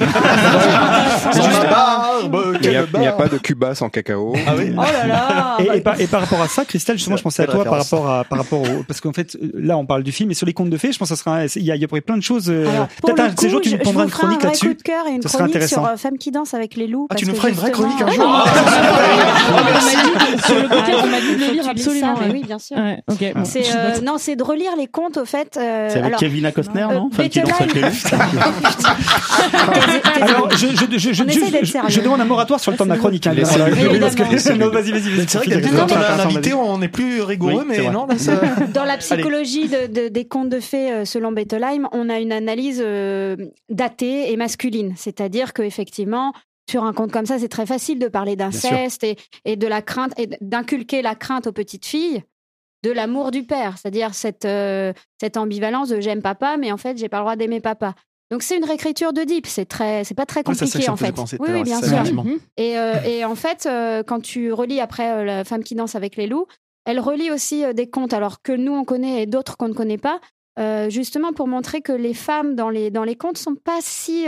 [2.61, 4.33] Il n'y a, pas de Cuba sans cacao.
[4.47, 4.71] Ah oui.
[4.77, 7.23] Oh là là Et, bah, et par, et par rapport à ça, Christelle, justement, je
[7.23, 9.85] pensais à toi par rapport à, par rapport au, parce qu'en fait, euh, là, on
[9.85, 11.63] parle du film, et sur les contes de fées, je pense que ça sera, il
[11.63, 12.49] y a, il y aurait plein de choses.
[12.49, 12.65] euh,
[13.03, 14.77] Peut-être un de ces jours, tu nous vous une chronique là-dessus.
[14.85, 15.83] Ce sera chronique intéressant.
[15.83, 17.07] sur euh, Femmes qui dansent avec les loups.
[17.09, 18.45] Ah, tu nous feras une vraie chronique un jour Ah,
[20.45, 22.15] Sur le bouquin, on m'a dit de lire absolument.
[22.15, 22.77] ça, oui, bien sûr.
[22.77, 22.95] Euh,
[24.03, 25.57] non, c'est de relire les contes au fait.
[25.57, 27.09] euh, C'est avec Kevin Costner, euh, non?
[27.11, 27.89] Femme qui danse avec les loups.
[28.09, 28.37] Quasi-
[30.21, 31.23] Alors, je, je, je, je,
[31.89, 33.25] je- demande un moratoire sur le temps de ma chronique.
[33.27, 33.33] Hein.
[35.21, 38.17] C'est vrai que quand on a un invité, on est plus rigoureux, mais non, là,
[38.17, 38.39] ça.
[38.73, 42.31] Dans la psychologie de- de- des contes de fées euh, selon Bettelheim, on a une
[42.31, 43.35] analyse euh,
[43.69, 44.93] datée et masculine.
[44.95, 46.33] C'est-à-dire qu'effectivement,
[46.69, 49.81] sur un conte comme ça, c'est très facile de parler d'inceste et, et de la
[49.81, 52.23] crainte et d'inculquer la crainte aux petites filles
[52.83, 56.97] de l'amour du père, c'est-à-dire cette, euh, cette ambivalence de j'aime papa, mais en fait,
[56.97, 57.93] j'ai pas le droit d'aimer papa.
[58.31, 61.15] Donc c'est une réécriture de Deep, c'est très, c'est pas très compliqué en fait.
[61.39, 62.03] Oui, oui, bien sûr.
[62.13, 62.39] Mhm.
[62.57, 66.15] Et, euh, et en fait, euh, quand tu relis après La femme qui danse avec
[66.15, 66.45] les loups,
[66.85, 69.97] elle relie aussi des contes, alors que nous on connaît et d'autres qu'on ne connaît
[69.97, 70.19] pas,
[70.89, 74.27] justement pour montrer que les femmes dans les, dans les contes sont pas si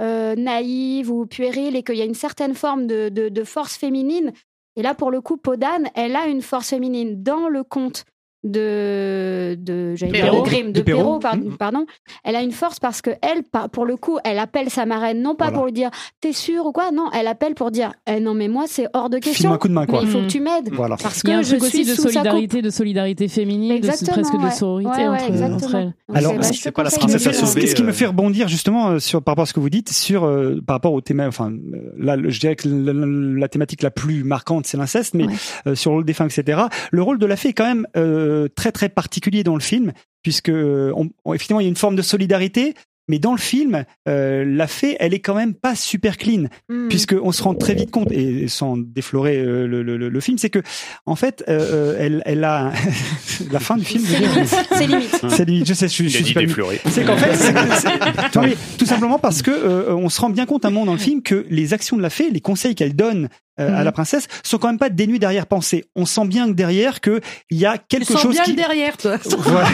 [0.00, 4.32] naïves ou puériles et qu'il y a une certaine forme de, de, de force féminine.
[4.78, 8.04] Et là, pour le coup, Podane, elle a une force féminine dans le conte
[8.44, 10.42] de de de.
[10.42, 11.20] Grimm, de, Perrault.
[11.22, 11.56] Mhm.
[11.58, 11.86] pardon.
[12.24, 15.34] Elle a une force parce que elle, pour le coup, elle appelle sa marraine non
[15.34, 15.56] pas Voilà.
[15.58, 18.48] pour lui dire t'es sûr ou quoi, non, elle appelle pour dire eh non mais
[18.48, 19.52] moi c'est hors de question.
[19.52, 20.00] un coup de main, quoi.
[20.00, 20.96] Mais il faut que tu m'aides Voilà.
[20.96, 23.70] parce Il y a que un je truc suis aussi de solidarité, de solidarité féminine,
[23.70, 25.94] de, Exactement, presque de sororité Ouais, ouais, entre, elles.
[26.14, 27.48] Alors, c'est- bah, je c'est pas la conseille Ce qui, de me princesse fait, lire.
[27.48, 29.70] sauver, ce qui me fait rebondir justement euh, sur par rapport à ce que vous
[29.70, 33.38] dites sur euh, par rapport au thème enfin euh, là je dirais que la, la-
[33.40, 35.26] la thématique la plus marquante c'est l'inceste mais
[35.66, 37.86] euh, sur le rôle des femmes etc le rôle de la fée est quand même
[37.96, 41.70] euh, très très particulier dans le film puisque euh, on, on- effectivement il y a
[41.70, 42.74] une forme de solidarité
[43.10, 46.88] mais dans le film, euh, la fée, elle est quand même pas super clean, Mhm.
[46.90, 50.36] puisque on se rend très vite compte, et sans déflorer euh, le, le- le- film,
[50.36, 50.58] c'est que
[51.06, 52.70] en fait, euh, euh, elle, elle a
[53.50, 54.04] la fin du film.
[54.72, 55.22] C'est limite.
[55.30, 55.66] C'est limite.
[55.68, 56.80] je sais, je, suis- je suis défloré.
[56.90, 60.28] c'est qu'en fait, que- c'est- non, mais tout simplement parce que euh, on se rend
[60.28, 62.42] bien compte à un moment dans le film que les actions de la fée, les
[62.42, 63.30] conseils qu'elle donne
[63.60, 63.84] euh, à Mhm.
[63.84, 65.84] la princesse, sont quand même pas dénués d'arrière-pensée.
[65.96, 68.50] On sent bien que derrière que il y a Tu quelque sens chose bien qui
[68.50, 69.16] le derrière, toi.
[69.38, 69.68] Voilà.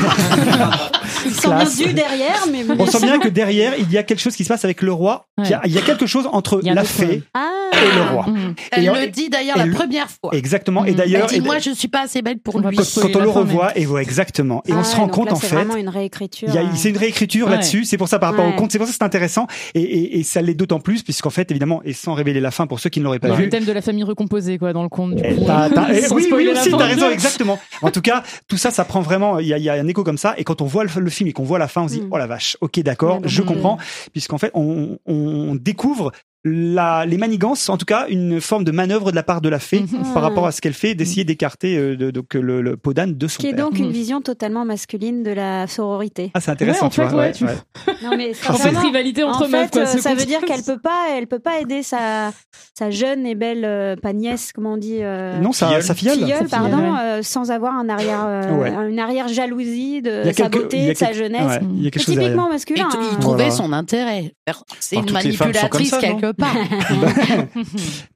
[1.27, 1.49] Ils sont
[1.85, 4.49] bien derrière, mais on sent bien que derrière il y a quelque chose qui se
[4.49, 5.27] passe avec le roi.
[5.38, 5.44] Ouais.
[5.47, 7.51] Il y a- Il y, a quelque chose entre la fée Ah.
[7.73, 8.27] et le roi.
[8.29, 8.55] Mhm.
[8.73, 10.31] Elle Et en- le dit d'ailleurs la première fois.
[10.35, 10.85] Exactement.
[10.85, 10.97] Et Mhm.
[10.97, 12.77] d'ailleurs, Elle dit et- moi je suis pas assez belle pour va lui.
[12.77, 14.62] quand, quand on le revoit, et voilà, exactement.
[14.66, 15.55] Et Ah on se ouais, rend compte là, en c'est fait.
[15.57, 16.49] vraiment une réécriture.
[16.55, 17.85] Euh, c'est une réécriture là-dessus.
[17.85, 18.70] C'est pour ça par rapport au conte.
[18.73, 19.47] C'est pour ça que c'est intéressant.
[19.75, 22.66] Et, et, et ça l'est d'autant plus puisqu'en fait, évidemment, et sans révéler la fin
[22.66, 23.49] pour ceux qui ne l'auraient pas vu.
[23.74, 25.16] La famille recomposée, quoi, dans le conte.
[25.16, 27.58] Du Eh, coup, t'as- t'as- eh, oui, oui, aussi, t'as raison, exactement.
[27.82, 30.18] En tout cas, tout ça, ça prend vraiment, il y y a un écho comme
[30.18, 30.34] ça.
[30.38, 32.00] Et quand on voit le, le film et qu'on voit la fin, on se dit,
[32.02, 32.08] Mm.
[32.10, 33.78] oh la vache, ok, d'accord, je comprends,
[34.12, 36.12] puisqu'en fait, on, on découvre
[36.44, 39.59] la, les manigances, en tout cas, une forme de manœuvre de la part de la
[39.59, 40.12] fée Mhm.
[40.12, 43.26] par rapport à ce qu'elle fait, d'essayer d'écarter euh, de- donc le, le Podane de
[43.26, 43.64] son Qui est père.
[43.70, 43.92] donc une Mhm.
[43.92, 46.30] vision totalement masculine de la sororité.
[46.35, 47.18] Ah, c'est intéressant, Ouais, en tu fait, vois.
[47.22, 47.54] ouais, tu- ouais.
[48.02, 48.33] Non mais
[48.85, 49.83] rivalité entre en meufs, fait, quoi.
[49.83, 52.33] euh, ça veut dire qu'elle peut pas, elle peut pas aider sa
[52.74, 55.83] sa jeune et belle euh, pas nièce, comment on dit euh, Non, sa, Filleule.
[55.83, 56.14] sa filleule.
[56.18, 56.98] filleule, Sa filleule, pardon, ouais.
[57.00, 58.70] euh, sans avoir un arrière, euh, Ouais.
[58.90, 61.61] une arrière jalousie de sa quelques- beauté, de sa jeunesse.
[61.74, 62.88] il y a quelque chose typiquement masculin.
[62.92, 63.18] il hein.
[63.20, 64.35] trouvait son intérêt.
[64.80, 66.00] C'est une manipulatrice ça,
[66.35, 66.57] part.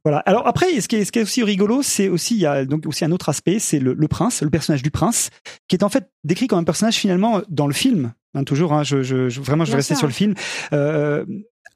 [0.04, 0.18] Voilà.
[0.20, 2.64] Alors après, ce qui est, ce qui est aussi rigolo, c'est aussi il y a
[2.64, 5.30] donc aussi un autre aspect, c'est le, le prince, le personnage du prince,
[5.68, 8.12] qui est en fait décrit comme un personnage finalement dans le film.
[8.34, 10.34] hein, toujours, hein, je, je, je- vraiment, je vais rester sur le film.
[10.72, 11.24] Euh,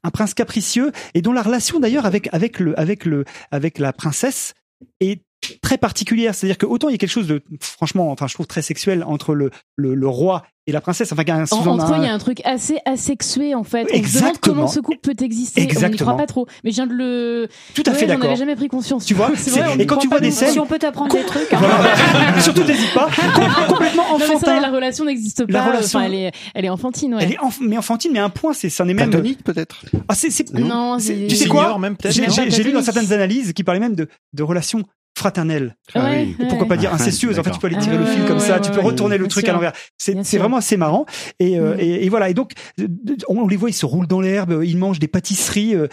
[0.05, 3.93] un prince capricieux et dont la relation d'ailleurs avec avec le avec le avec la
[3.93, 4.53] princesse
[4.99, 5.21] est
[5.61, 6.33] très particulière.
[6.35, 9.03] C'est-à-dire que autant il y a quelque chose de franchement, enfin je trouve très sexuel
[9.07, 11.11] entre le le, le roi et la princesse.
[11.11, 12.79] Enfin, qu'il y a un- En- entre eux, un- il y a un truc assez
[12.85, 13.81] asexué en fait.
[13.81, 14.55] On se demande Exactement.
[14.55, 15.61] comment ce couple peut exister.
[15.61, 16.11] On n'y Exactement.
[16.11, 16.47] croit pas trop.
[16.63, 17.49] Mais je viens de le.
[17.73, 18.25] tout à Ouais, fait J'en d'accord.
[18.29, 19.05] avais jamais pris conscience.
[19.05, 21.23] Tu vois, vrai, on et quand tu vois des scènes- Si on peut t'apprendre des
[21.25, 21.51] trucs.
[21.53, 21.57] hein.
[21.59, 22.39] Voilà.
[22.41, 23.09] Surtout n'hésite pas.
[23.35, 24.61] Com- complètement Non, enfantin.
[24.61, 25.51] la relation n'existe pas.
[25.51, 27.23] La relation- Enfin, elle est, elle est enfantine, ouais.
[27.23, 29.09] Elle est enf- mais enfantine, mais un point, c'est, ça en est même.
[29.09, 29.83] Platonique peut-être?
[30.07, 31.77] Ah, c'est, c'est, Non, c'est- tu sais quoi?
[32.09, 34.83] J'ai, lu dans certaines analyses qui parlaient même de, de relations
[35.17, 35.75] fraternelle.
[35.95, 36.35] Ah oui.
[36.39, 38.59] Et pourquoi pas dire incestueuse En fait, tu peux aller tirer le fil comme ça,
[38.59, 39.73] tu peux retourner le truc à l'envers.
[39.97, 41.05] C'est c'est vraiment assez marrant.
[41.39, 42.29] Et, euh, et, et voilà.
[42.29, 42.87] Et donc, euh,
[43.27, 45.75] on, on les voit, ils se roulent dans l'herbe, ils mangent des pâtisseries.
[45.75, 45.87] euh,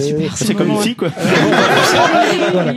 [0.00, 1.10] super, C'est comme une fille, quoi.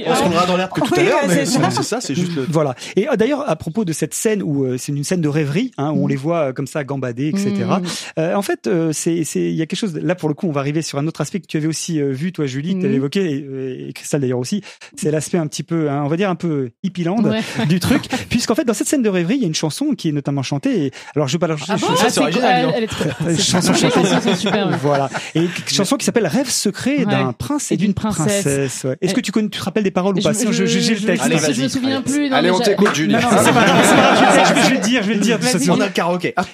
[0.07, 2.01] On se roulera dans l'herbe que tout à l'heure, ouais, mais c'est ça.
[2.01, 2.45] c'est juste le.
[2.49, 2.75] Voilà.
[2.95, 5.71] Et euh, d'ailleurs, à propos de cette scène où euh, c'est une scène de rêverie,
[5.77, 7.51] hein, où on les voit euh, comme ça gambader, etc.
[7.53, 7.81] Mm.
[8.19, 9.95] Euh, en fait, euh, c'est c'est il y a quelque chose.
[10.01, 11.99] Là, pour le coup, on va arriver sur un autre aspect que tu avais aussi
[11.99, 12.97] euh, vu, toi, Julie, que tu avais Mm.
[12.97, 14.61] évoqué, et, euh, et Christelle d'ailleurs aussi.
[14.95, 17.41] C'est l'aspect un petit peu, hein, on va dire un peu hippieland Ouais.
[17.67, 20.09] du truc, puisqu'en fait, dans cette scène de rêverie, il y a une chanson qui
[20.09, 20.85] est notamment chantée.
[20.87, 22.87] Et, alors, je vais pas la Ah bon Ça, c'est original, elle,
[23.25, 23.93] elle est chanson les chantée.
[24.07, 24.67] chansons sont super.
[24.69, 24.77] ouais.
[24.81, 25.09] Voilà.
[25.35, 27.05] Et une chanson qui s'appelle Rêve secret Ouais.
[27.05, 28.43] d'un prince et Et d'une princesse.
[28.43, 28.83] princesse.
[28.85, 28.97] ouais.
[29.01, 30.33] Est-ce que tu, connais, tu te rappelles des paroles ou pas?
[30.33, 31.23] J'ai le je- texte.
[31.25, 32.29] Allez, Je me souviens plus.
[32.29, 33.13] non, Allez, on t'écoute, Julie.
[33.13, 35.19] Non, non, c'est pas grave, c'est pas grave, je vais- le dire, je vais le
[35.19, 35.39] dire.
[35.69, 36.33] On a le karaoké.
[36.37, 36.45] Ah.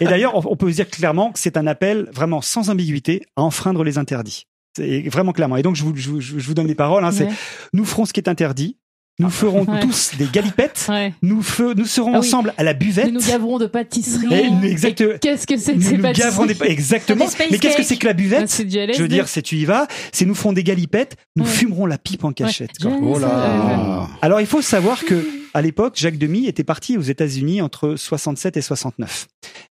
[0.00, 3.42] Et d'ailleurs, on on peut dire clairement que c'est un appel vraiment sans ambiguïté à
[3.42, 4.46] enfreindre les interdits.
[4.76, 5.56] C'est vraiment clairement.
[5.56, 7.04] Et donc, je vous, je vous, je vous donne les paroles.
[7.04, 7.28] Hein, c'est
[7.72, 8.76] nous ferons ce qui est interdit.
[9.18, 9.78] Nous ferons Ouais.
[9.80, 10.86] tous des galipettes.
[10.88, 11.12] Ouais.
[11.20, 12.26] Nous, fe- nous serons Ah oui.
[12.26, 13.06] ensemble à la buvette.
[13.12, 14.26] Nous nous gaverons de pâtisserie.
[14.64, 14.74] Et
[15.20, 17.28] Qu'est-ce que c'est que Nous ces nous gaverons des pâtisseries exactement.
[17.28, 19.66] Space Mais qu'est-ce que c'est que la Ah, buvette Je veux dire, c'est tu y
[19.66, 19.86] vas.
[20.12, 21.16] C'est nous ferons des galipettes.
[21.36, 21.50] Nous Ouais.
[21.50, 22.70] fumerons la pipe en cachette.
[22.80, 22.90] quoi.
[23.02, 25.22] Oh là Alors il faut savoir que
[25.54, 29.26] à l'époque, Jacques Demy était parti aux États-Unis entre 67 et 69.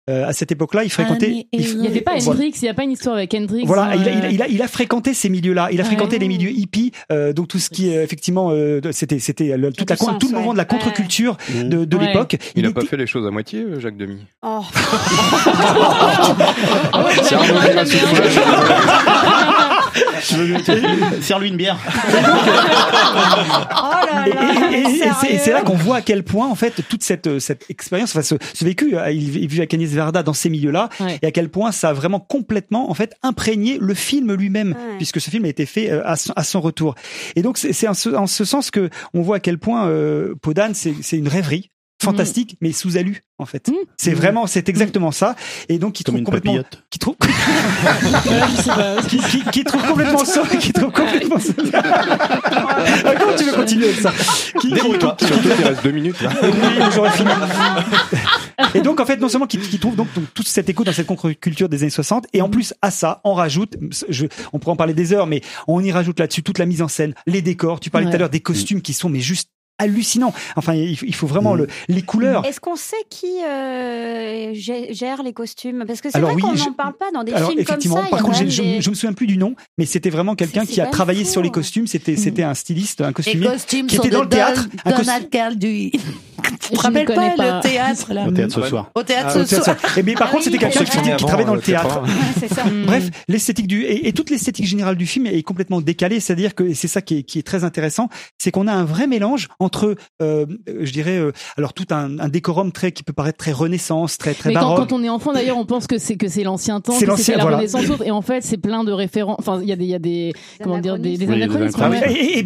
[0.10, 1.48] Euh, à cette époque-là, il fréquentait.
[1.52, 2.32] il- Il n'y avait pas Voilà.
[2.40, 3.64] Hendrix, il n'y a pas une histoire avec Hendrix.
[3.66, 5.70] Voilà, hein, il, a, il, a, euh, il, a, il a fréquenté ces milieux-là.
[5.72, 5.88] Il a Ouais.
[5.88, 9.72] fréquenté les milieux hippies, euh, donc tout ce qui est effectivement, euh, c'était c'était le-
[9.72, 12.08] toute la, sens, tout le moment de la contre-culture de, de Ouais.
[12.08, 12.38] l'époque.
[12.56, 14.18] Il a était- pas fait les choses à moitié, euh, Jacques Demy?
[14.44, 14.62] Oh.
[16.94, 17.36] Ah C'est
[20.38, 21.22] merde.
[21.22, 21.78] Serre-lui une bière.
[21.84, 21.90] Oh
[24.14, 24.44] là Et, là.
[25.30, 28.12] et- c'est- là qu'on voit à quel point en fait toute cette euh, cette expérience,
[28.12, 31.20] enfin ce, ce vécu, euh, il il vit à Canis Verda dans ces milieux-là, Ouais.
[31.22, 34.98] et à quel point ça a vraiment complètement en fait imprégné le film lui-même, Ouais.
[34.98, 36.96] puisque ce film a été fait euh, à son, à son retour.
[37.36, 39.88] Et donc c'est c'est en ce, en ce sens que on voit à quel point
[39.88, 41.70] euh, Podane c'est c'est une rêverie
[42.02, 43.68] fantastique, mais sous alu en fait.
[43.70, 43.74] Mm.
[43.98, 45.36] C'est vraiment, c'est exactement ça.
[45.70, 46.58] Et donc qui trouve complètement,
[46.90, 47.16] qui trouve,
[49.10, 51.54] qui, qui, qui trouve complètement ça, qui trouve complètement ça.
[53.04, 54.12] Ah, Comment tu veux continuer avec ça?
[54.60, 55.16] Qui- qui- Débrouille-toi.
[55.20, 56.20] Surtout qu'il reste deux minutes.
[56.22, 56.30] Là.
[56.42, 56.50] oui,
[56.94, 57.30] j'aurais fini.
[58.76, 60.92] Et donc, en fait, non seulement qu'il qu'il trouve donc, donc, tout cet écho dans
[60.94, 63.76] cette contre-culture des années 60, et en plus, à ça, on rajoute,
[64.10, 66.82] je, on pourrait en parler des heures, mais on y rajoute là-dessus toute la mise
[66.82, 67.80] en scène, les décors.
[67.80, 68.12] Tu parlais Ouais.
[68.12, 69.50] tout à l'heure des costumes qui sont, mais juste
[69.82, 70.34] hallucinants.
[70.56, 72.46] Enfin, il faut, vraiment le, les couleurs.
[72.46, 75.84] Est-ce qu'on sait qui euh, gère les costumes?
[75.88, 77.74] Parce que c'est vrai oui, qu'on je- n'en parle pas dans des Alors films comme
[77.76, 78.02] effectivement, ça.
[78.04, 80.10] il y a par contre, je, des- je me souviens plus du nom, mais c'était
[80.10, 81.32] vraiment quelqu'un qui a travaillé fou.
[81.32, 81.88] sur les costumes.
[81.88, 83.48] C'était, c'était un styliste, un Les costumier.
[83.48, 85.92] costumes qui sont était de dans le théâtre, Don- un costume- Donald.
[86.60, 87.58] Tu te rappelles pas, pas.
[87.58, 88.92] le théâtre là Au théâtre ce soir.
[88.96, 89.98] Au théâtre Ah, ce au théâtre, soir.
[89.98, 92.00] Et mais par Ah contre, c'était quelqu'un qui, qui travaillait dans le euh, théâtre.
[92.02, 92.10] vrai.
[92.12, 92.64] Ouais, c'est ça.
[92.86, 96.64] Bref, l'esthétique du et, et toute l'esthétique générale du film est complètement décalée, c'est-à-dire que
[96.64, 99.48] et c'est ça qui est, qui est très intéressant, c'est qu'on a un vrai mélange
[99.60, 103.52] entre, euh, je dirais, euh, alors tout un, un décorum très qui peut paraître très
[103.52, 104.90] Renaissance, très très Mais quand, baroque.
[104.90, 107.12] quand on est enfant, d'ailleurs, on pense que c'est que c'est l'ancien temps, C'est que
[107.12, 107.58] l'ancien, c'était la voilà.
[107.58, 109.38] Renaissance autre, et en fait, c'est plein de références.
[109.40, 111.94] Enfin, il y a des, il y a des, comment dire, des, anachronismes.
[112.10, 112.46] Et,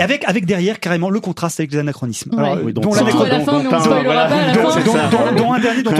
[0.00, 2.30] avec avec derrière carrément le contraste avec les anachronismes.
[2.30, 2.90] Dont
[3.38, 4.26] la fin, mais on dont- spoilera voilà.
[4.26, 4.80] pas à la dont, fin.
[4.80, 5.08] dont- ça.
[5.08, 5.92] dont- dont un dernier dont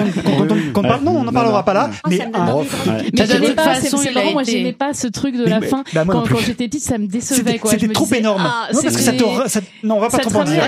[0.75, 2.25] on, parle- non, on n'en parlera pas là, Oh, mais de
[3.47, 5.85] toute façon, c'est c'est il a marrant, moi j'aimais pas ce truc de la fin.
[5.93, 8.43] bah, quand j'étais petite, ça me décevait c'était trop énorme.
[8.45, 9.25] ah, non, parce que ça te,
[9.87, 10.63] non, on va pas trop en dire.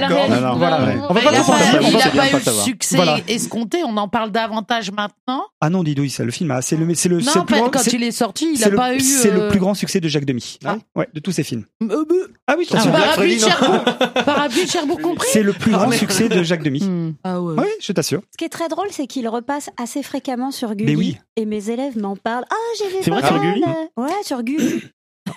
[1.11, 1.78] On va pas trop en pas, dire.
[1.81, 3.78] il on va a c'est bien pas eu le succès escompté.
[3.87, 5.44] On en parle davantage maintenant.
[5.61, 8.02] Ah non, Didouille, ça, le film, ah, c'est le, Non, le plus grand, quand il
[8.02, 9.00] est sorti, il a pas eu.
[9.00, 10.59] c'est le euh, plus grand succès de Jacques Demy.
[10.64, 10.76] Ah.
[10.94, 11.64] Ouais, de tous ses films.
[11.83, 12.66] euh, euh, Ah oui.
[12.70, 13.85] Parapluie de Cherbourg.
[14.24, 15.28] Parapluie de Cherbourg compris.
[15.31, 16.83] C'est le plus grand succès de Jacques Demy.
[16.85, 17.12] Hmm.
[17.25, 17.55] Ah ouais.
[17.59, 18.23] Oui, je t'assure.
[18.33, 20.92] Ce qui est très drôle, c'est qu'il repasse assez fréquemment sur Gulli.
[20.92, 21.18] Mais oui.
[21.37, 22.44] Et mes élèves m'en parlent.
[22.51, 23.62] Ah, j'ai vu C'est vrai, sur Gulli
[23.97, 24.83] Ouais, sur Gulli.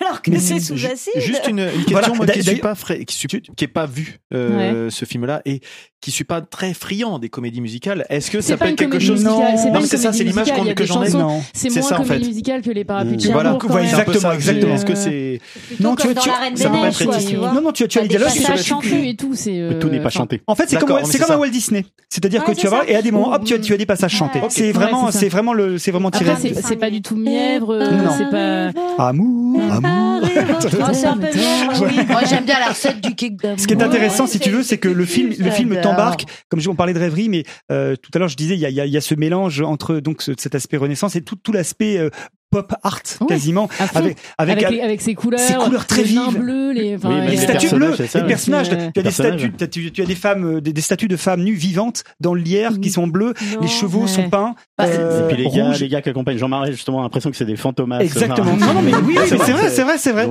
[0.00, 1.12] Alors que Mais c'est sous acide.
[1.16, 3.68] Juste une, une question, Voilà, moi, qui suis d'ailleurs- pas frais- qui suis, qui ai
[3.68, 5.60] pas vu euh, ce film-là et
[6.00, 8.04] qui suis pas très friand des comédies musicales.
[8.08, 9.40] Est-ce que ça C'est peut pas être quelque chose Non.
[9.72, 11.10] Non, c'est ça, c'est l'image que j'en ai.
[11.54, 12.28] C'est moins ça, en comédie fait.
[12.28, 13.32] musicale que les parapluies de Mmh.
[13.32, 14.34] Voilà, ouais, c'est un peu exactement, ça.
[14.34, 14.74] exactement.
[14.74, 15.40] Est-ce que c'est
[15.80, 17.52] Non, tu ça.
[17.54, 18.28] Non, non, tu as, tu dialogues.
[18.30, 19.76] Ça chanté et tout, c'est.
[19.80, 20.42] Tout n'est pas euh, chanté.
[20.46, 21.34] En fait, c'est comme, c'est comme ça.
[21.34, 21.84] un Walt Disney.
[22.08, 22.90] C'est-à-dire Ouais, que tu vas voir, ça.
[22.90, 24.40] et à des moments, hop, tu as, tu as des passages chantés.
[24.40, 24.46] Ouais.
[24.50, 25.28] C'est Ouais, vraiment, c'est ça.
[25.28, 26.32] vraiment le, c'est vraiment tiré.
[26.40, 28.10] C'est c'est pas du tout mièvre, euh, Non.
[28.18, 28.70] c'est pas.
[29.08, 30.22] Amour, amour.
[30.24, 32.00] Oh, c'est un peu mièvre, oui.
[32.08, 33.58] Moi, j'aime bien la recette du cake d'amour.
[33.60, 36.24] Ce qui est intéressant, si tu veux, c'est que le film, le film t'embarque.
[36.48, 38.66] Comme je- on parlait de rêverie, mais euh, tout à l'heure je disais, il y
[38.66, 41.16] a, il y a- il y a ce mélange entre donc ce- cet aspect Renaissance
[41.16, 42.10] et tout, tout l'aspect euh,
[42.52, 46.38] pop art quasiment, avec avec, avec, les- avec ses couleurs, ses couleurs très vives.
[46.38, 48.68] bleus, les, enfin, Oui, les- mais les les statues bleues, ça, les personnages.
[48.68, 51.42] Tu as des statues, tu, tu as des femmes, euh, des, des statues de femmes
[51.42, 53.32] nues vivantes dans le lierre qui sont bleues.
[53.54, 53.60] Non.
[53.62, 54.06] Les chevaux Ouais.
[54.08, 54.54] sont peints.
[54.78, 57.44] Bah, euh, Et puis les gars, les gars qui accompagnent Jean-Marie, justement, l'impression que c'est
[57.46, 58.00] des fantomas.
[58.00, 58.54] Exactement.
[58.56, 60.26] Non, non, mais oui, c'est vrai, c'est vrai, c'est vrai.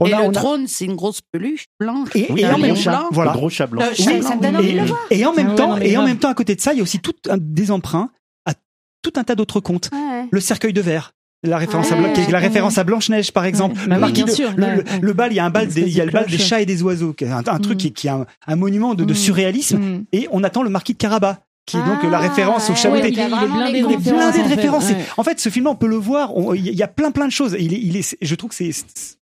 [0.00, 2.08] On et a- le on a- trône, c'est une grosse peluche blanche.
[2.14, 3.32] Et, et en même temps, voilà.
[3.32, 3.82] Gros chat blanc.
[5.10, 6.80] Et, en même Ah temps, et en même temps, à côté de ça, il y
[6.80, 8.10] a aussi tout un- des emprunts
[8.46, 8.52] à
[9.02, 9.90] tout un tas d'autres contes.
[9.92, 10.24] Ouais.
[10.30, 11.12] Le cercueil de verre.
[11.44, 12.00] La référence, à, Ouais.
[12.02, 13.78] Bla- qui est la référence à Blanche Neige par exemple.
[13.78, 13.86] Ouais.
[13.86, 14.50] Bah oui, marquis bien de- sûr.
[14.56, 14.66] le,
[15.08, 16.26] Ouais, bal, il y a un bal, des, espèce il y a de le bal
[16.26, 18.56] des chats et des oiseaux, qui est un, un truc qui, qui est un, un
[18.56, 19.16] monument de, de Mm.
[19.16, 19.78] surréalisme.
[19.78, 20.04] Mm.
[20.12, 22.78] Et on attend le marquis de Carabas, qui est donc Ah, la référence au ouais,
[22.78, 23.02] chapeauté.
[23.04, 24.02] Ouais, il il est blindé de Il est références,
[24.34, 24.54] blindé de en fait.
[24.56, 24.90] références.
[24.90, 24.96] Ouais.
[25.16, 26.36] En fait, ce film-là, on peut le voir.
[26.36, 27.56] on- Il y, a plein, plein de choses.
[27.58, 28.70] Il est, il est, je trouve que c'est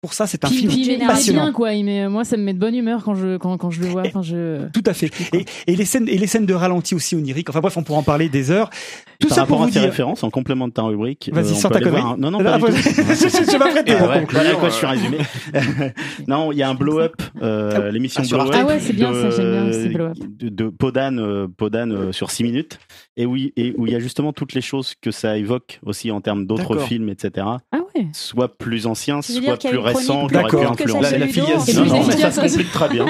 [0.00, 1.42] pour ça, c'est un Puis, film puis il il passionnant.
[1.44, 1.74] bien quoi.
[1.74, 3.88] Il met, moi, ça me met de bonne humeur quand je quand, quand je le
[3.88, 4.02] vois.
[4.06, 4.66] Enfin, je.
[4.72, 5.10] Tout à fait.
[5.34, 7.50] Et, et les scènes, et les scènes de ralenti aussi oniriques.
[7.50, 8.70] Enfin bref, on pourra en parler des heures.
[9.20, 9.82] Tout Par ça pour rapport vous dire.
[9.82, 11.28] références, en complément de ta rubrique.
[11.34, 12.00] Vas-y, euh, sors ta connerie.
[12.00, 12.72] un- Non, non, Ah, pas du tout.
[12.82, 13.84] je, m'apprête.
[13.90, 15.18] Ah voilà quoi euh, je suis résumé.
[16.26, 18.54] non, il y a un blow-up, euh, l'émission Ah, sur blow-up.
[18.54, 18.64] Arte.
[18.64, 20.16] Ah ouais, c'est bien de- ça, j'aime bien aussi blow-up.
[20.40, 22.78] De, Podane, euh, Podane euh, sur 6 minutes.
[23.16, 26.10] Et oui, et où il y a justement toutes les choses que ça évoque aussi
[26.10, 26.88] en termes d'autres D'accord.
[26.88, 27.46] films, etc.
[27.72, 28.06] Ah ouais.
[28.12, 31.08] Soit plus anciens, soit plus récents, plus qui auraient pu courte que influencer.
[31.10, 31.72] celle La- la en fait.
[31.74, 33.06] Non, non, mais ça se complique très bien.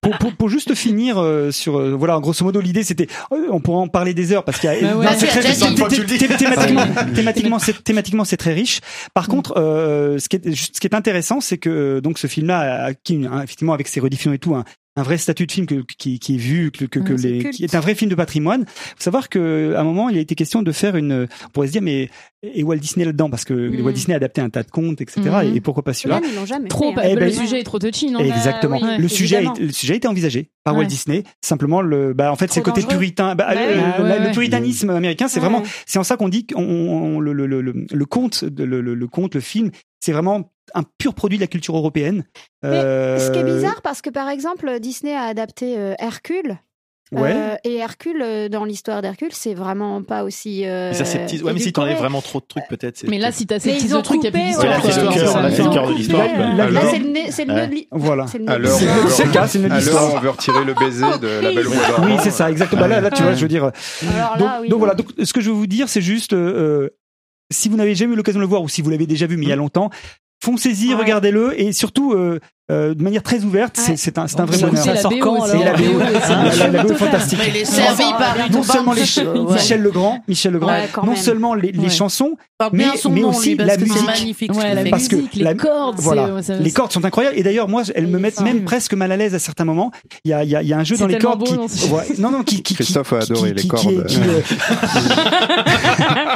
[0.00, 3.60] Pour, pour, pour juste finir euh, sur euh, voilà grosso modo l'idée c'était euh, on
[3.60, 5.06] pourrait en parler des heures parce qu'il y a Bah ouais.
[5.16, 6.18] C'est Bah, très as riche.
[6.38, 6.84] thématiquement
[7.14, 8.80] thématiquement c'est thématiquement c'est très riche
[9.14, 12.26] par contre euh, ce qui est ce qui est intéressant c'est que euh, donc ce
[12.26, 14.64] film là qui effectivement avec ses rediffusions et tout un,
[14.96, 17.64] un vrai statut de film que, qui, qui est vu que, que, que les, qui
[17.64, 20.34] est un vrai film de patrimoine faut savoir que à un moment il a été
[20.36, 22.10] question de faire une on pourrait se dire mais
[22.42, 23.30] et Walt Disney là-dedans?
[23.30, 23.80] Parce que Mhm.
[23.84, 25.56] Walt Disney a adapté un tas de contes etc Mhm.
[25.56, 26.20] et pourquoi pas celui-là?
[26.68, 26.92] Trop.
[26.94, 27.08] fait, hein.
[27.10, 28.20] Eh ben, le sujet est trop touchy, non?
[28.20, 28.78] Exactement.
[28.80, 29.56] Bah oui, le sujet, a évidemment.
[29.56, 30.80] été, le sujet a été envisagé par Ouais.
[30.80, 31.24] Walt Disney.
[31.40, 33.34] Simplement, le, bah, en fait, c'est le côté puritain.
[33.34, 33.64] Bah, le, oui.
[33.82, 34.32] Ah la- ouais, le ouais.
[34.32, 35.48] puritanisme américain, c'est Ouais.
[35.48, 38.80] vraiment, c'est en ça qu'on dit qu'on on- le, le, le, le, le conte, le,
[38.80, 39.70] le conte, le film,
[40.04, 42.24] c'est vraiment un pur produit de la culture européenne.
[42.62, 46.58] Mais Ce qui est Euh, bizarre, parce que par exemple, Disney a adapté euh, Hercule.
[47.12, 47.32] Ouais.
[47.34, 50.66] Euh, et Hercule, dans l'histoire d'Hercule, c'est vraiment pas aussi.
[50.66, 51.40] euh, Mais ça, c'est petit.
[51.42, 52.08] Ouais, mais si t'enlèves édulcoré.
[52.08, 53.04] vraiment trop de trucs, peut-être.
[53.08, 54.46] Mais là, si t'as ces petits ils ont autres trucs, il y a plus coupé,
[54.48, 54.72] d'histoire.
[54.72, 56.26] ouais, là, c'est le cœur, de l'histoire.
[56.26, 58.26] Là, c'est le nez- c'est le nœud de li- Voilà.
[58.26, 61.66] c'est le nœud de Alors, on veut retirer le baiser de la belle.
[61.68, 62.86] Oui, c'est ça, exactement.
[62.86, 63.70] Là, là, tu vois, je veux dire.
[64.16, 64.68] Alors donc, là, oui.
[64.68, 64.94] donc voilà.
[64.94, 66.32] Donc, ce que je veux vous dire, c'est juste,
[67.54, 69.36] si vous n'avez jamais eu l'occasion de le voir ou si vous l'avez déjà vu,
[69.36, 69.90] mais il y a longtemps,
[70.42, 70.94] foncez-y, Ouais.
[71.00, 72.38] regardez-le et surtout euh,
[72.70, 73.76] euh, de manière très ouverte.
[73.76, 73.96] C'est- Ouais.
[73.98, 74.86] C'est un, vrai bonheur.
[74.86, 75.98] la sort quand, C'est la BO.
[75.98, 77.38] La- la- BO est fantastique.
[77.54, 81.16] Est servi par non seulement les Michel Legrand, Michel Legrand, Ouais, non même.
[81.16, 81.90] seulement les, les Ouais.
[81.90, 82.36] chansons,
[82.72, 84.90] mais- son mais aussi la que musique.
[84.90, 86.42] Parce que les cordes, voilà.
[86.42, 87.36] ça- les cordes sont incroyables.
[87.36, 89.90] Et d'ailleurs, moi, elles me mettent même presque mal à l'aise à certains moments.
[90.24, 91.54] Il y a, il y un jeu dans les cordes qui,
[92.20, 93.84] non, non, qui, Christophe a adoré les cordes.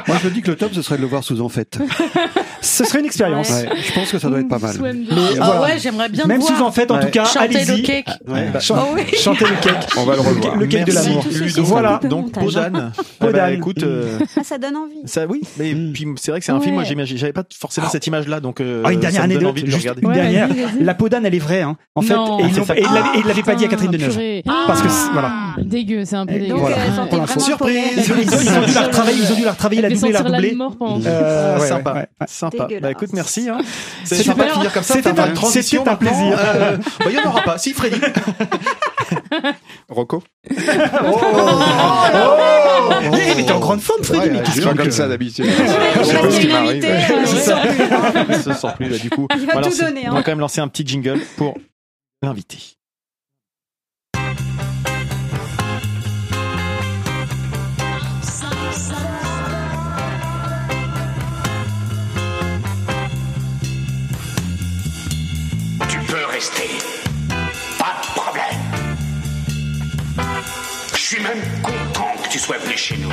[0.06, 1.78] Moi, je me dis que le top, ce serait de le voir sous en fait.
[2.60, 3.48] ce serait une expérience.
[3.48, 4.76] Je pense que ça doit être pas mal.
[5.40, 6.68] Ah ouais, j'aimerais bien Même le sous voir.
[6.68, 7.00] en fait, en Ouais.
[7.04, 7.82] tout cas, Chanter le allez-y.
[7.82, 8.08] cake.
[8.26, 8.48] Ouais.
[8.60, 9.02] Chan- Oh oui.
[9.18, 9.86] Chantez le cake.
[9.96, 10.56] On va le revoir.
[10.56, 11.24] Le cake de l'amour.
[11.58, 12.00] Voilà.
[12.04, 12.32] Donc.
[12.32, 12.92] Podane.
[12.96, 13.32] Ah Podane.
[13.34, 14.94] bah, écoute, euh, Ah, ça donne envie.
[15.06, 15.92] ça, oui, mais Mm.
[15.92, 18.82] puis c'est vrai que c'est un film, moi j'avais pas forcément cette image-là, donc euh,
[18.84, 20.02] Ah, une dernière ça me donne anecdote, envie de le juste regarder.
[20.02, 20.48] une dernière.
[20.80, 21.76] La podane, elle est vraie, hein.
[21.94, 24.18] En fait, et Ah, il l'avait- pas dit à Catherine Deneuve.
[24.66, 25.32] Parce que c'est- voilà.
[25.58, 26.54] Dégueu, c'est un peu dégueu.
[27.38, 27.76] Surprise.
[27.96, 29.88] Ils ont, ils ont- ils ont dû la retravailler, ils ont dû la retravailler, la
[29.90, 30.22] doubler, la
[30.78, 31.00] pendant.
[31.06, 32.68] Euh, Ah, sympa, sympa.
[32.82, 33.48] Bah écoute, merci.
[34.04, 34.32] C'est Super.
[34.34, 34.94] sympa de finir comme ça.
[34.94, 35.34] C'était un- une
[36.08, 36.38] plaisir.
[36.38, 37.58] Euh, bah, il y en aura pas.
[37.58, 38.00] Si, Freddy.
[39.88, 40.54] Rocco Oh,
[43.12, 44.30] Eh, mais t'es en grande forme, Freddy.
[44.30, 45.46] mais Je qu'est-ce suis que- comme ça d'habitude.
[45.46, 46.84] Je sais va pas ce qui m'arrive.
[46.84, 48.54] invitée, euh, ça.
[48.54, 48.90] sort plus, hein.
[48.90, 49.26] Là du coup.
[49.36, 50.10] Il va On va tout lancer- donner, hein.
[50.12, 51.56] On va quand même lancer un petit jingle pour
[52.22, 52.58] l'invité.
[66.40, 68.44] Pas de problème.
[70.94, 73.10] Je suis même content que tu sois venu chez nous.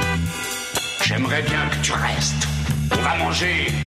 [1.04, 2.48] J'aimerais bien que tu restes.
[2.92, 3.85] On va manger.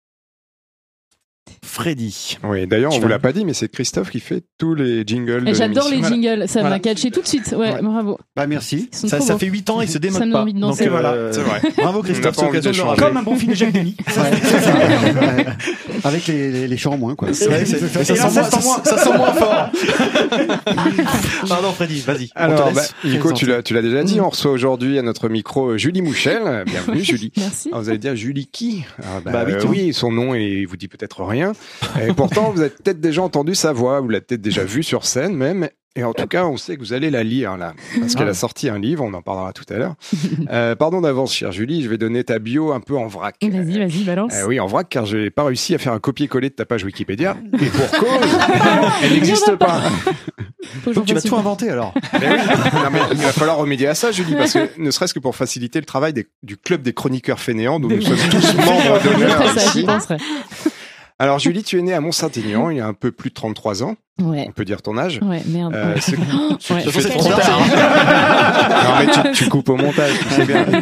[1.71, 2.37] Freddy.
[2.43, 5.03] Oui, d'ailleurs, on Tu vous l'a pas dit, mais c'est Christophe qui fait tous les
[5.07, 5.47] jingles.
[5.47, 6.75] Et J'adore les jingles, ça Voilà.
[6.75, 7.53] m'a catché tout de suite.
[7.57, 7.81] Ouais, Ouais.
[7.81, 8.19] bravo.
[8.35, 8.89] Bah, merci.
[8.91, 10.39] Ça, fait 8 ans, il se démode Ça me pas.
[10.39, 10.83] donne envie de danser.
[10.83, 11.61] Donc, Voilà, euh, c'est vrai.
[11.77, 12.97] Bravo Christophe, c'est l'occasion de le.
[12.97, 13.95] Comme un bon film de Jacques Denis.
[15.21, 15.45] Ouais.
[16.03, 17.29] Avec les, les, les chants en moins, quoi.
[17.29, 18.81] Vrai, ça, Et sent ça moins, sent moins.
[18.83, 19.69] ça, ça sent moins fort.
[21.47, 22.29] Pardon Freddy, vas-y.
[22.35, 26.63] Alors, bah, Nico, tu l'as, déjà dit, on reçoit aujourd'hui à notre micro Julie Mouchel.
[26.65, 27.31] Bienvenue, Julie.
[27.37, 27.69] Merci.
[27.69, 28.83] Alors, vous allez dire Julie qui?
[29.01, 31.53] Ah, bah, Bah oui, euh, oui, son nom et il vous dit peut-être rien.
[32.01, 35.05] Et pourtant, vous avez peut-être déjà entendu sa voix, vous l'avez peut-être déjà vue sur
[35.05, 35.67] scène même.
[35.97, 38.33] Et en tout cas, on sait que vous allez la lire là, parce qu'elle a
[38.33, 39.95] sorti un livre, on en parlera tout à l'heure.
[40.49, 43.35] Euh, pardon d'avance, chère Julie, je vais donner ta bio un peu en vrac.
[43.41, 44.31] Vas-y, vas-y, balance.
[44.33, 46.63] Euh, oui, en vrac, car je n'ai pas réussi à faire un copier-coller de ta
[46.63, 47.35] page Wikipédia.
[47.61, 48.07] Et pour cause,
[49.03, 49.81] elle n'existe pas.
[50.85, 51.93] Toujours Tu vas tout inventer alors.
[52.21, 52.37] Mais oui.
[52.73, 55.35] Non, mais il va falloir remédier à ça, Julie, parce que ne serait-ce que pour
[55.35, 59.09] faciliter le travail des- du club des chroniqueurs fainéants, dont nous sommes tous membres Je
[59.09, 59.85] d'honneur ici.
[61.21, 63.83] Alors, Julie, tu es née à Mont-Saint-Aignan, il y a un peu plus de 33
[63.83, 63.95] ans.
[64.21, 64.45] Ouais.
[64.47, 65.19] On peut dire ton âge.
[65.23, 65.73] Ouais, merde.
[65.73, 66.01] Euh, ouais.
[66.61, 67.59] fait trop tard.
[68.83, 68.93] non,
[69.23, 70.65] mais tu, tu coupes au montage, tu sais bien.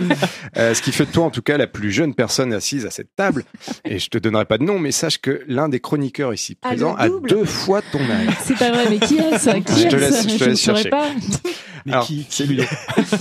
[0.58, 2.90] Euh, ce qui fait de toi, en tout cas, la plus jeune personne assise à
[2.90, 3.44] cette table.
[3.86, 6.70] Et je te donnerai pas de nom, mais sache que l'un des chroniqueurs ici Ah,
[6.70, 8.34] présent a double deux fois ton âge.
[8.44, 9.52] C'est pas vrai, mais qui est-ce?
[9.52, 10.90] Qui Je te laisse- je te laisse saurais chercher.
[10.90, 11.06] pas.
[11.86, 12.26] Mais Alors, qui?
[12.30, 12.64] C'est Ludo.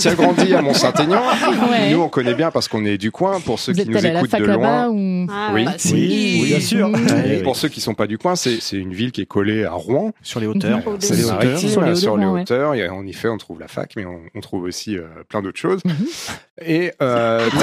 [0.00, 1.22] Tu as grandi à Mont-Saint-Aignan.
[1.70, 1.92] Ouais.
[1.92, 3.38] Nous, on connaît bien parce qu'on est du coin.
[3.40, 4.88] Pour ceux Vous qui nous écoutent de loin.
[4.88, 5.26] ou?
[5.30, 5.64] Ah, Oui.
[5.76, 5.94] si.
[5.94, 6.90] Oui, oui, bien sûr.
[6.92, 7.42] Oui.
[7.44, 9.97] pour ceux qui sont pas du coin, c'est une ville qui est collée à Rouen.
[10.22, 10.80] Sur les hauteurs.
[10.98, 11.14] Dessus.
[11.14, 12.42] les maritimes, Sur les sur les ouais.
[12.42, 12.72] hauteurs.
[12.92, 15.80] En effet, on trouve la fac, mais on, on trouve aussi euh, plein d'autres choses.
[15.84, 15.94] Mhm.
[16.64, 17.48] Et euh,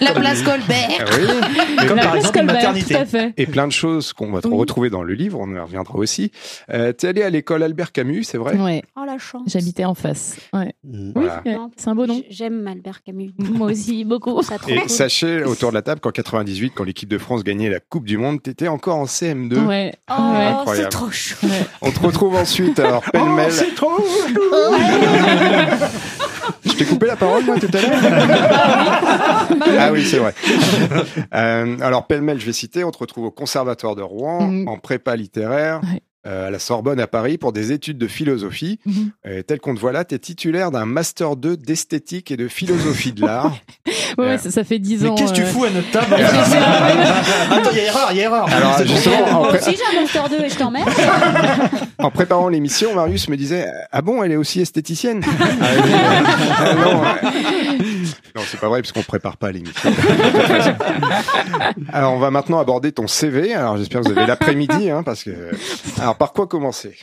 [0.00, 0.88] La place Colbert.
[1.00, 1.86] Ah oui.
[1.86, 2.94] Comme La par place exemple Colbert, maternité.
[2.94, 3.32] Tout à fait.
[3.36, 4.56] et plein de choses qu'on va Oui.
[4.56, 5.38] retrouver dans le livre.
[5.40, 6.30] On y reviendra aussi.
[6.70, 9.42] Euh, T'es allé à l'école Albert Camus, c'est vrai Ouais, Oh la chance.
[9.46, 10.36] j'habitais en face.
[10.52, 10.72] Ouais.
[10.84, 11.12] Mm.
[11.14, 11.42] Voilà.
[11.46, 12.22] Non, C'est un beau nom.
[12.30, 13.32] J'aime Albert Camus.
[13.38, 14.42] Moi aussi, beaucoup.
[14.42, 14.88] Ça Et cool.
[14.88, 18.18] sachez autour de la table qu'en 98, quand l'équipe de France gagnait la Coupe du
[18.18, 19.64] Monde, t'étais encore en CM2.
[19.66, 19.94] Ouais.
[20.10, 20.14] Oh.
[20.46, 20.88] Incroyable.
[20.92, 21.06] c'est trop
[21.46, 21.66] ouais.
[21.82, 23.52] On te retrouve ensuite, alors Oh, pêle-mêle.
[23.52, 23.92] c'est trop
[26.64, 27.98] Je t'ai coupé la parole, moi, tout à l'heure
[29.78, 30.34] Ah oui, c'est vrai.
[31.34, 34.68] Euh, alors, pêle-mêle, je vais citer, on te retrouve au Conservatoire de Rouen, Mhm.
[34.68, 36.02] en prépa littéraire, Ouais.
[36.28, 38.78] À la Sorbonne à Paris, pour des études de philosophie.
[39.26, 42.48] Euh, tel qu'on te voit là, tu es titulaire d'un Master 2 d'esthétique et de
[42.48, 43.56] philosophie de l'art.
[44.16, 45.14] Ouais, ouais, ça, ça fait 10 Mais ans.
[45.14, 48.20] qu'est-ce que tu euh, fous à notre table Attends, il y a erreur, il y
[48.20, 48.48] a erreur.
[48.50, 50.88] Alors, justement, en, Moi aussi j'ai un Master 2 et je t'emmerde.
[51.98, 55.22] en préparant l'émission, Marius me disait Ah bon, elle est aussi esthéticienne?
[55.24, 55.92] Ah oui,
[56.58, 57.02] ah non.
[58.36, 59.90] Non, c'est pas vrai, parce qu'on prépare pas l'émission.
[61.92, 63.54] Alors, on va maintenant aborder ton CV.
[63.54, 65.30] Alors, j'espère que vous avez l'après-midi, hein, parce que.
[66.00, 66.96] Alors, par quoi commencer?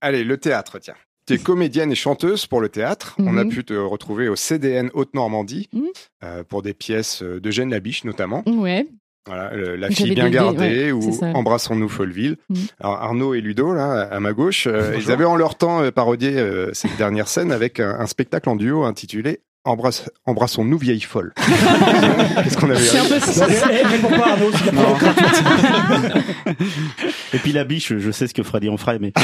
[0.00, 0.94] Allez, le théâtre, tiens.
[1.26, 3.14] Tu es comédienne et chanteuse pour le théâtre.
[3.18, 3.50] On a Mhm.
[3.50, 5.82] pu te retrouver au CDN Haute-Normandie Mhm.
[6.24, 8.42] euh, pour des pièces euh, d'Eugène Labiche, notamment.
[8.46, 8.88] Ouais.
[9.28, 11.16] Voilà, le- La fille bien gardée ouais, ou.
[11.22, 12.38] Embrassons-nous Folleville.
[12.50, 12.56] Mhm.
[12.80, 15.92] Alors Arnaud et Ludo, là, à ma gauche, euh, ils avaient en leur temps euh,
[15.92, 21.00] parodié euh, cette dernière scène avec un, un spectacle en duo intitulé Embrasse, Embrassons-nous vieille
[21.00, 21.32] folle.
[21.36, 23.46] Qu'est-ce qu'on avait C'est un peu ça.
[23.48, 23.70] Eh, la
[27.32, 29.12] Et puis la biche, je sais ce que Freddy en ferait, mais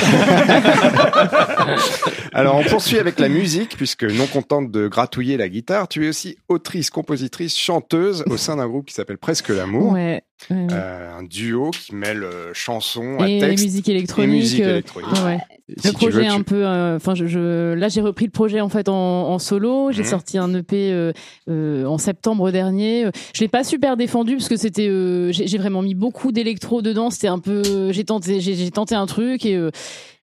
[2.32, 6.08] Alors on poursuit avec la musique, puisque non contente de gratouiller la guitare, tu es
[6.08, 9.94] aussi autrice, compositrice, chanteuse au sein d'un groupe qui s'appelle Presque l'amour.
[9.94, 10.22] Ouais.
[10.50, 10.66] Ouais.
[10.70, 14.30] Euh, un duo qui mêle euh, chansons à Et texte musique électronique.
[14.30, 15.10] et musique euh, électronique.
[15.24, 15.38] ouais.
[15.76, 18.30] Si le veux, projet tu- un peu euh, enfin je, je là j'ai repris le
[18.30, 20.08] projet en fait en, en solo j'ai Mhm.
[20.08, 21.12] sorti un EP
[21.50, 24.88] euh, en septembre dernier je l'ai pas super défendu parce que c'était
[25.30, 29.44] j'ai vraiment mis beaucoup d'électro dedans c'était un peu j'ai tenté j'ai tenté un truc
[29.44, 29.58] et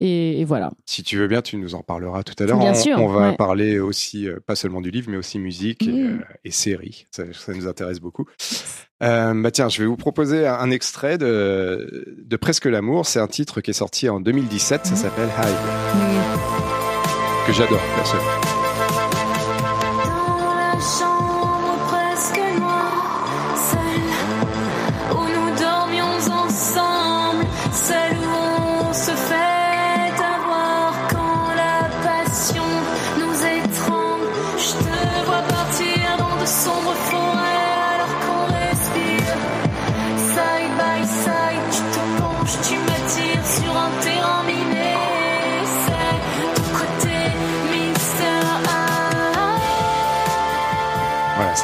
[0.01, 2.59] et, et voilà Si tu veux bien, tu nous en parleras tout à l'heure.
[2.59, 3.35] Bien on, sûr, on va ouais.
[3.35, 7.05] parler aussi, euh, pas seulement du livre, mais aussi musique et, euh, et séries.
[7.11, 8.25] Ça, ça nous intéresse beaucoup.
[9.03, 13.05] Euh, bah tiens, je vais vous proposer un, extrait de, de Presque l'amour.
[13.05, 14.81] C'est un titre qui est sorti en 2017.
[14.81, 14.85] Mm.
[14.85, 15.55] Ça s'appelle Hide,
[17.47, 18.54] que j'adore personnellement.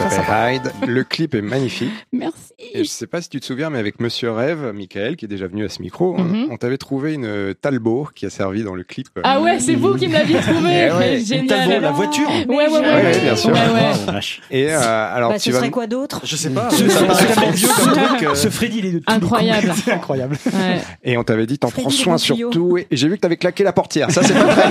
[0.09, 0.61] S'appelle.
[0.87, 1.91] Le clip est magnifique.
[2.11, 5.25] merci Et je sais pas si tu te souviens, mais avec Monsieur Rêve, Michael, qui
[5.25, 6.47] est déjà venu à ce micro, on- Mhm.
[6.51, 9.07] on, t'avait trouvé une Talbot qui a servi dans le clip.
[9.17, 11.19] euh, ah ouais c'est vous qui me l'aviez trouvé Eh ouais.
[11.19, 13.49] génial Talbot, la voiture ouais ouais ouais, Ouais, ouais, bien sûr.
[13.51, 13.91] Ouais, ouais.
[14.07, 14.11] Oh.
[14.51, 16.69] Et euh, alors, Bah, tu ce vas serait quoi d'autre Je sais pas.
[16.69, 18.23] Ce, ça ce- paraît ce- tellement vieux comme truc.
[18.23, 19.73] euh, ce Freddy, il est de Incroyable.
[19.83, 20.37] C'est incroyable.
[20.45, 20.81] Ouais.
[21.03, 22.77] Et on t'avait dit, t'en prends soin surtout.
[22.77, 24.11] Et, et j'ai vu que t'avais claqué la portière.
[24.11, 24.69] Ça, c'est pas très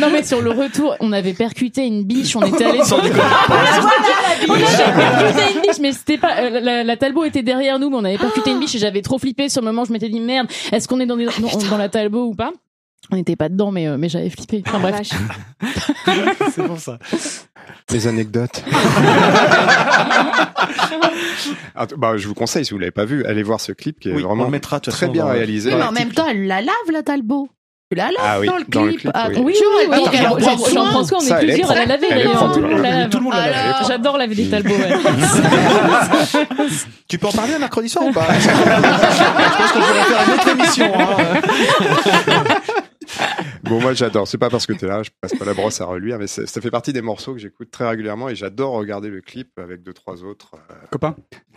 [0.00, 3.00] non mais sur le retour, on avait percuté une biche, on était allé sur
[4.48, 7.90] On avait percuté une biche, mais c'était pas euh, la, la Talbot était derrière nous,
[7.90, 9.84] mais on avait percuté une biche et j'avais trop flippé sur le moment.
[9.84, 12.52] Je m'étais dit merde, est-ce qu'on est dans, des- dans, dans la Talbot ou pas?
[13.10, 14.62] On n'était pas dedans, mais euh, mais j'avais flippé.
[14.66, 14.96] Enfin bref.
[16.54, 16.98] C'est pour ça.
[17.90, 18.62] Les anecdotes.
[21.74, 23.98] Ah, t- bah, je vous conseille, si vous l'avez pas vu, allez voir ce clip
[24.00, 25.70] qui est Oui, on vraiment le mettra, de toute très façon, bien dans- réalisé.
[25.70, 27.48] Oui, mais en même temps, elle la lave, la Talbot.
[27.90, 29.00] Tu la laves Ah oui, dans le dans le clip?
[29.00, 29.36] clip, Ah, oui.
[29.38, 32.08] Oui, oui, oui, j'en- prends soin, on est plusieurs à la laver.
[33.10, 33.76] Tout le monde la lave.
[33.88, 34.74] J'adore laver des talbots.
[34.74, 34.92] ouais.
[37.08, 38.26] Tu peux en parler un mercredi soir ou pas?
[38.38, 38.46] Je
[39.56, 40.92] pense qu'on pourrait faire une autre émission.
[41.00, 41.40] hein.
[43.64, 44.26] Bon, moi j'adore.
[44.28, 46.46] C'est pas parce que t'es là, je passe pas la brosse à reluire, mais c'est-
[46.46, 49.82] ça fait partie des morceaux que j'écoute très régulièrement et j'adore regarder le clip avec
[49.82, 50.52] deux trois autres.
[50.70, 51.16] euh, Copain.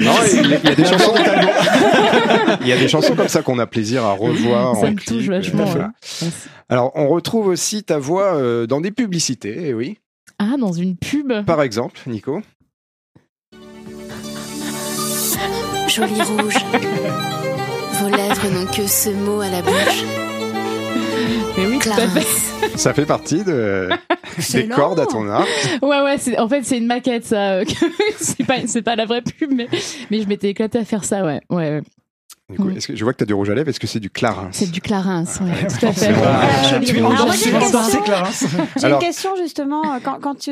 [0.00, 1.14] Non, il y a- il y a des chansons.
[2.60, 4.96] Il y a des chansons comme ça qu'on a plaisir à revoir Ça en me
[4.96, 5.08] clip.
[5.08, 5.92] touche vachement, Voilà.
[6.22, 6.28] ouais.
[6.68, 9.98] Alors, on retrouve aussi ta voix euh, dans des publicités, eh oui.
[10.38, 11.32] Ah, dans une pub.
[11.44, 12.40] Par exemple, Nico.
[15.88, 16.54] Jolie rouge.
[18.02, 20.04] Vos lèvres n'ont que ce mot à la bouche.
[21.56, 22.20] Mais oui, tout à fait.
[22.20, 22.80] Clarence.
[22.80, 23.90] Ça fait partie de,
[24.52, 25.48] des cordes à ton arc.
[25.82, 27.60] Ouais, ouais, en fait, c'est une maquette, ça.
[28.18, 29.68] c'est pas, pas la vraie pub, mais,
[30.10, 31.42] mais je m'étais éclatée à faire ça, ouais.
[31.48, 31.82] Ouais, ouais.
[32.52, 32.76] Du coup, Mm.
[32.76, 34.10] est-ce que je vois que tu as du rouge à lèvres Est-ce que c'est du
[34.10, 34.48] Clarins?
[34.52, 36.12] C'est du Clarins, ouais, tout à fait.
[36.24, 36.42] Ah,
[38.78, 39.30] j'ai une question.
[39.36, 39.82] justement.
[40.04, 40.50] Quand, quand, tu,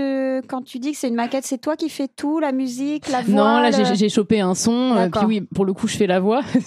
[0.49, 3.23] quand tu dis que c'est une maquette, c'est toi qui fais tout, la musique, la
[3.23, 5.97] voix Non, là, le- j'ai, chopé un son, euh, puis oui, pour le coup, je
[5.97, 6.43] fais la voix.
[6.55, 6.61] et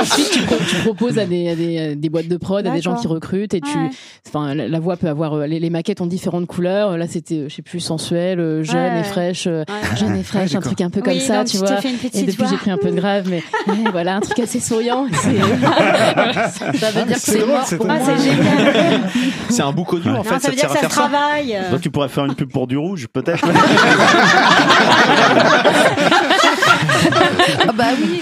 [0.00, 2.80] ensuite, tu, pro- tu proposes à des, à des, des boîtes de prod, à des
[2.80, 3.76] gens qui recrutent, et tu,
[4.28, 6.96] enfin, la, la voix peut avoir, euh, les, les maquettes ont différentes couleurs.
[6.96, 9.00] Là, c'était, euh, je sais plus, sensuel, euh, jeune Ouais.
[9.00, 9.96] et fraîche, euh, Ouais.
[9.96, 11.76] jeune et fraîche, un truc un peu comme Oui, ça, tu vois.
[12.16, 15.06] Et depuis, j'ai pris un peu de grave, mais ouais, voilà, un truc assez souriant.
[15.12, 18.02] Ça, veut dire que c'est mort c'est pour Ah, moi.
[18.16, 19.00] c'est génial.
[19.50, 20.38] C'est un bouc audio en Non, fait.
[20.40, 21.56] ça veut dire que ça travaille.
[21.70, 23.44] Toi, tu pourrais faire une pub pour du rouge, peut-être
[27.68, 28.20] Ah bah oui.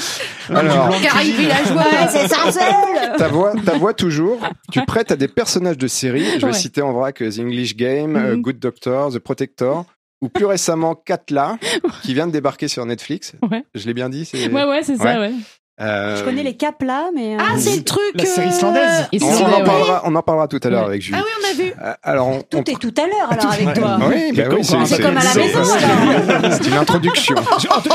[0.55, 1.84] Alors, Caraïbes villageois.
[2.11, 3.12] C'est Sarcelles.
[3.16, 4.38] ta voix, ta voix toujours,
[4.70, 6.24] tu prêtes à des personnages de série.
[6.34, 6.53] Je vais Ouais.
[6.53, 8.42] citer en vrac euh, The English Game, euh, Mhm.
[8.42, 9.84] Good Doctor, The Protector,
[10.24, 11.58] ou plus récemment Katla,
[12.02, 13.32] qui vient de débarquer sur Netflix.
[13.50, 13.64] Ouais.
[13.74, 14.28] Je l'ai bien dit.
[14.34, 15.32] Ouais, ouais, c'est ça, ouais.
[15.80, 17.34] Euh, Je connais les caps là, mais.
[17.34, 18.00] euh, Ah, c'est le truc.
[18.14, 19.08] La série euh, islandaise.
[19.12, 20.86] Et On, en parlera, on en parlera tout à l'heure Ouais.
[20.86, 21.18] avec Julie.
[21.20, 21.72] Ah oui, on a vu.
[21.82, 23.98] Euh, alors, on, on- Tout est tout à l'heure alors avec toi.
[24.08, 27.34] Oui, bah oui, c'est comme à la maison, c'est- C'est une introduction.
[27.58, 27.88] Je- En tout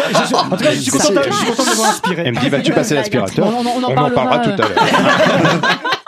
[0.64, 2.24] cas, je suis- content de m'avoir inspiré.
[2.26, 4.40] Elle me dit, vas-tu passer l'aspirateur On, en parlera.
[4.40, 5.80] tout à euh, l'heure.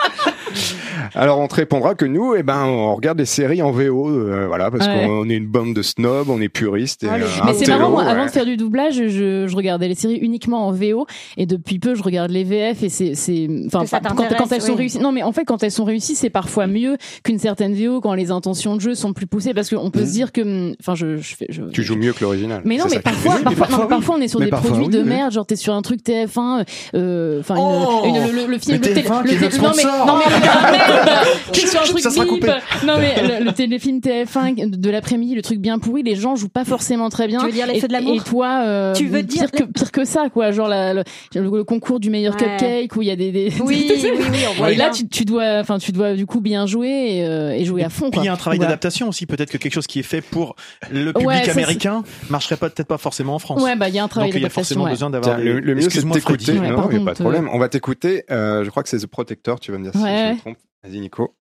[1.15, 4.45] Alors on te répondra que nous, eh ben, on regarde les séries en VO, euh,
[4.47, 5.05] voilà, parce Ouais.
[5.05, 7.03] qu'on est une bande de snobs, on est puristes.
[7.03, 8.09] Et, Ah, les- euh, Mais c'est marrant, moi, ouais.
[8.09, 11.05] avant de faire du doublage, je, je regardais les séries uniquement en VO
[11.37, 13.83] et depuis peu, je regarde les VF et c'est, c'est, enfin,
[14.15, 14.77] quand, quand elles sont oui.
[14.79, 14.99] réussies.
[14.99, 18.13] Non, mais en fait, quand elles sont réussies, c'est parfois mieux qu'une certaine VO quand
[18.13, 21.17] les intentions de jeu sont plus poussées parce qu'on peut se dire que, enfin, je,
[21.17, 22.61] je fais, je, Tu joues mieux que l'original.
[22.65, 23.89] mais non, mais parfois, mais parfois, parfois, non, oui.
[23.89, 25.09] parfois on est sur Mais des parfois, produits oui, de oui.
[25.09, 28.79] merde, genre t'es sur un truc TF1, euh, enfin Oh une, une- le, le film,
[28.81, 29.61] Mais le, télé- TF1 le qui est télé- notre
[30.07, 32.33] non mais mais t'es sur un truc Ça sera bip.
[32.33, 32.53] coupé.
[32.85, 36.49] Non mais le, le téléfilm TF1 de l'après-midi, le truc bien pourri, les gens jouent
[36.49, 37.39] pas forcément très bien.
[37.39, 39.71] Tu veux dire et, feux de l'amour Et toi, euh, Tu veux dire pire que
[39.71, 41.03] pire que ça quoi, genre la- le,
[41.35, 42.39] le concours du meilleur Ouais.
[42.57, 45.07] cupcake où il y a des, des Oui, oui, oui, on voit et là tu,
[45.07, 46.87] tu dois, enfin tu dois du coup bien jouer
[47.17, 48.09] et, euh, et jouer à fond.
[48.09, 48.69] Puis il y a un travail Voilà.
[48.69, 49.25] d'adaptation aussi.
[49.25, 50.55] Peut-être que quelque chose qui est fait pour
[50.91, 53.61] le public Ouais, ça, américain marcherait pas peut-être pas forcément en France.
[53.61, 54.61] Ouais, bah il y a un travail Donc il y a d'adaptation.
[54.63, 54.91] forcément ouais.
[54.91, 55.37] besoin d'avoir.
[55.37, 56.53] Le, le mieux, c'est de t'écouter.
[56.53, 57.49] Ouais, Non, par il n'y a contre, pas de problème.
[57.51, 58.23] On va t'écouter.
[58.31, 59.59] Euh, je crois que c'est The Protector.
[59.59, 60.33] Tu vas me dire si je Ouais.
[60.33, 60.57] me trompe.
[60.83, 61.35] Vas-y, Nico.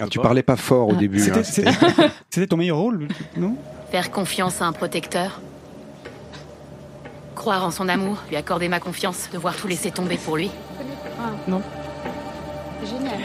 [0.00, 0.96] Ah, tu parlais pas fort au Ah.
[0.96, 1.20] début.
[1.20, 3.56] C'était- hein, C'était ton meilleur rôle, non?
[3.90, 5.40] Faire confiance à un protecteur.
[7.34, 10.50] Croire en son amour, lui accorder ma confiance, devoir tout laisser tomber pour lui.
[12.84, 13.20] Génial.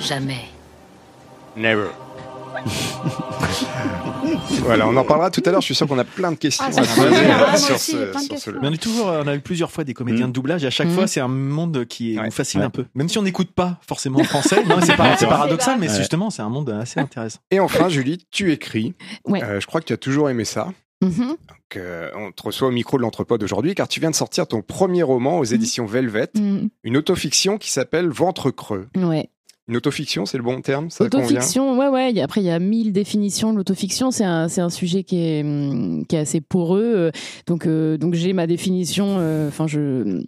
[0.00, 0.44] Jamais.
[1.56, 1.88] Never.
[4.62, 5.60] voilà, on en parlera tout à l'heure.
[5.60, 8.52] Je suis sûr qu'on a plein de questions Ah, à poser sur ce, sur questions.
[8.62, 10.28] on est toujours, on a eu plusieurs fois des comédiens Mm.
[10.28, 12.24] de doublage et à chaque fois c'est un monde qui Ouais.
[12.26, 12.66] nous fascine Ouais.
[12.66, 12.84] un peu.
[12.94, 15.96] Même si on n'écoute pas forcément le français, c'est pas- c'est paradoxal, mais Ouais.
[15.96, 17.40] justement c'est un monde assez intéressant.
[17.50, 18.94] Et enfin, Julie, tu écris.
[19.26, 19.42] Ouais.
[19.42, 20.68] Euh, je crois que tu as toujours aimé ça.
[21.02, 21.26] Mhm.
[21.28, 24.46] Donc, euh, on te reçoit au micro de l'entrepôt d'aujourd'hui car tu viens de sortir
[24.46, 26.68] ton premier roman aux éditions Velvet, Mm.
[26.84, 28.86] une autofiction qui s'appelle Ventre creux.
[28.96, 29.28] Ouais.
[29.66, 31.26] Une autofiction, c'est le bon terme Ça convient?
[31.28, 32.20] L'autofiction, ouais, ouais.
[32.20, 34.10] Après, il y a mille définitions de l'autofiction.
[34.10, 36.82] C'est un, c'est un sujet qui est, qui est assez poreux.
[36.84, 37.10] euh,
[37.46, 39.16] Donc, euh, donc j'ai ma définition.
[39.18, 40.22] euh, je.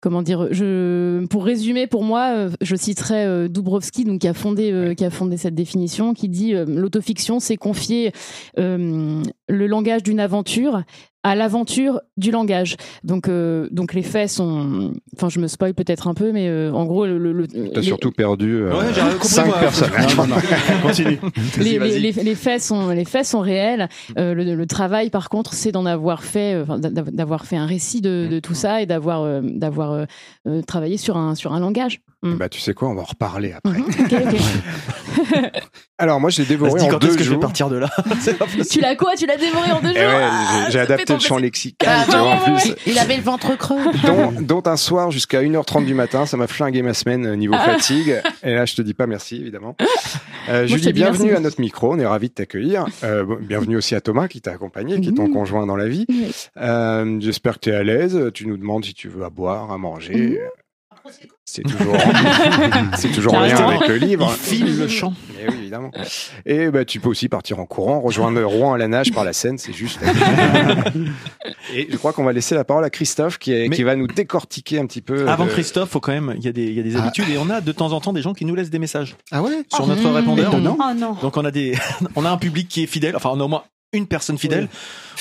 [0.00, 4.94] Comment dire je, Pour résumer, pour moi, je citerai euh, Dubrovski, donc qui a fondé,
[4.96, 8.12] qui a fondé cette définition, qui dit l'autofiction, c'est confier
[8.56, 10.82] le langage d'une aventure
[11.28, 12.76] à l'aventure du langage.
[13.04, 14.92] Donc, euh, donc les faits sont.
[15.16, 17.18] Enfin, je me spoil peut-être un peu, mais euh, en gros, le.
[17.18, 19.58] le- T'as les- surtout perdu euh, Ouais, j'ai rien compris, cinq moi.
[19.58, 19.90] personnes.
[20.16, 20.40] Non, non, non.
[20.82, 21.18] Continue.
[21.58, 22.00] les, Vas-y, les- vas-y.
[22.00, 23.88] les- les faits sont les faits sont réels.
[24.18, 26.64] Euh, le, le travail, par contre, c'est d'en avoir fait,
[27.12, 30.04] d'avoir fait un récit de, de tout ça et d'avoir euh, d'avoir euh,
[30.46, 32.00] euh, travaillé sur un sur un langage.
[32.22, 32.34] Mm.
[32.34, 33.78] Bah, tu sais quoi, on va en reparler après.
[33.78, 35.30] Ok, ok.
[35.98, 37.88] Alors, moi, je l'ai dévoré en quand deux est-ce que je vais partir de là
[38.70, 39.14] tu l'as quoi?
[39.16, 40.08] Tu l'as dévoré en deux Eh jours?
[40.08, 42.74] ouais, Ah, j'ai- j'ai adapté le champ lexical, Ah, en ouais, plus.
[42.86, 43.78] Il avait le ventre creux.
[44.06, 47.54] dont, dont un soir jusqu'à 1h30 du matin, ça m'a flingué ma semaine euh, niveau
[47.56, 47.64] Ah.
[47.72, 48.20] fatigue.
[48.42, 49.76] Et là, je te dis pas merci, évidemment.
[50.48, 51.36] Euh, je te Julie, dis bienvenue merci.
[51.36, 51.92] à notre micro.
[51.92, 52.86] On est ravis de t'accueillir.
[53.04, 55.32] Euh, bon, bienvenue aussi à Thomas qui t'a accompagné, qui est ton Mhm.
[55.34, 56.06] conjoint dans la vie.
[56.56, 58.18] Euh, J'espère que tu es à l'aise.
[58.34, 60.40] Tu nous demandes si tu veux à boire, à manger.
[61.44, 61.96] C'est toujours,
[62.98, 63.68] c'est toujours en lien raison.
[63.68, 64.30] avec le livre.
[64.30, 65.14] Il file le champ.
[65.42, 65.90] Eh oui, évidemment.
[66.44, 69.32] Et bah, tu peux aussi partir en courant, rejoindre Rouen à la nage par la
[69.32, 69.98] Seine, c'est juste.
[71.74, 73.96] Et je crois qu'on va laisser la parole à Christophe qui, est, Mais- qui va
[73.96, 75.28] nous décortiquer un petit peu.
[75.28, 77.02] Avant de- Christophe, faut quand même, il y a des, il y a des Ah.
[77.02, 79.16] habitudes et on a de temps en temps des gens qui nous laissent des messages
[79.30, 80.14] Ah ouais sur Oh, notre mmh.
[80.14, 80.52] répondeur.
[80.54, 81.12] Oh non.
[81.22, 81.76] Donc on a des,
[82.16, 83.16] on a un public qui est fidèle.
[83.16, 84.68] Enfin, on a au moins une personne fidèle.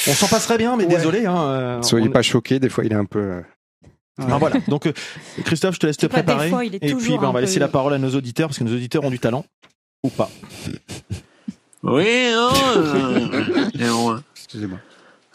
[0.08, 0.96] On s'en passerait bien, mais Ouais.
[0.96, 1.26] désolé.
[1.26, 3.42] Hein, euh, Soyez on- pas choqués, des fois il est un peu.
[4.20, 4.57] Euh, Ah, voilà.
[4.68, 4.93] Donc, euh,
[5.45, 6.49] Christophe, je te laisse te préparer.
[6.49, 8.47] fois, il est et puis, bah, on va peu- laisser la parole à nos auditeurs
[8.49, 9.45] parce que nos auditeurs ont du talent
[10.03, 10.30] ou pas.
[11.84, 14.18] Oui, non, euh.
[14.36, 14.80] Excusez-moi.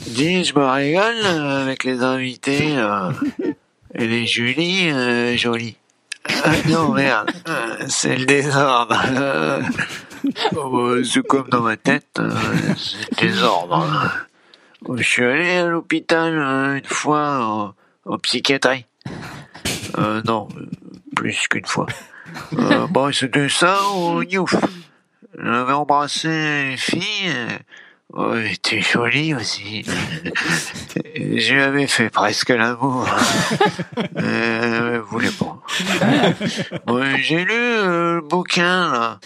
[0.00, 2.76] Dis, je me régale avec les invités.
[2.76, 3.10] euh,
[3.94, 5.76] et les Julie, euh, jolies.
[6.44, 9.00] Ah, non, merde, euh, c'est le désordre.
[9.12, 9.60] Euh,
[10.56, 12.30] oh, c'est comme dans ma tête, euh,
[12.76, 13.86] c'est le désordre.
[14.94, 17.74] Je suis allé à l'hôpital euh, une fois
[18.06, 18.86] en, en psychiatrie.
[19.98, 20.68] Euh, non, euh,
[21.14, 21.86] plus qu'une fois.
[22.58, 24.54] Euh, bon, c'était ça au Newf.
[25.38, 27.28] J'avais embrassé une fille.
[27.28, 27.48] euh,
[28.14, 29.86] Oh, elle était jolie aussi.
[31.16, 33.08] Je lui avais fait presque l'amour.
[34.18, 35.58] Euh, elle voulait pas.
[36.86, 39.20] Bon, j'ai lu euh, le bouquin, là.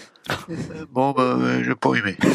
[0.90, 2.16] Bon, bah, j'ai pas aimé.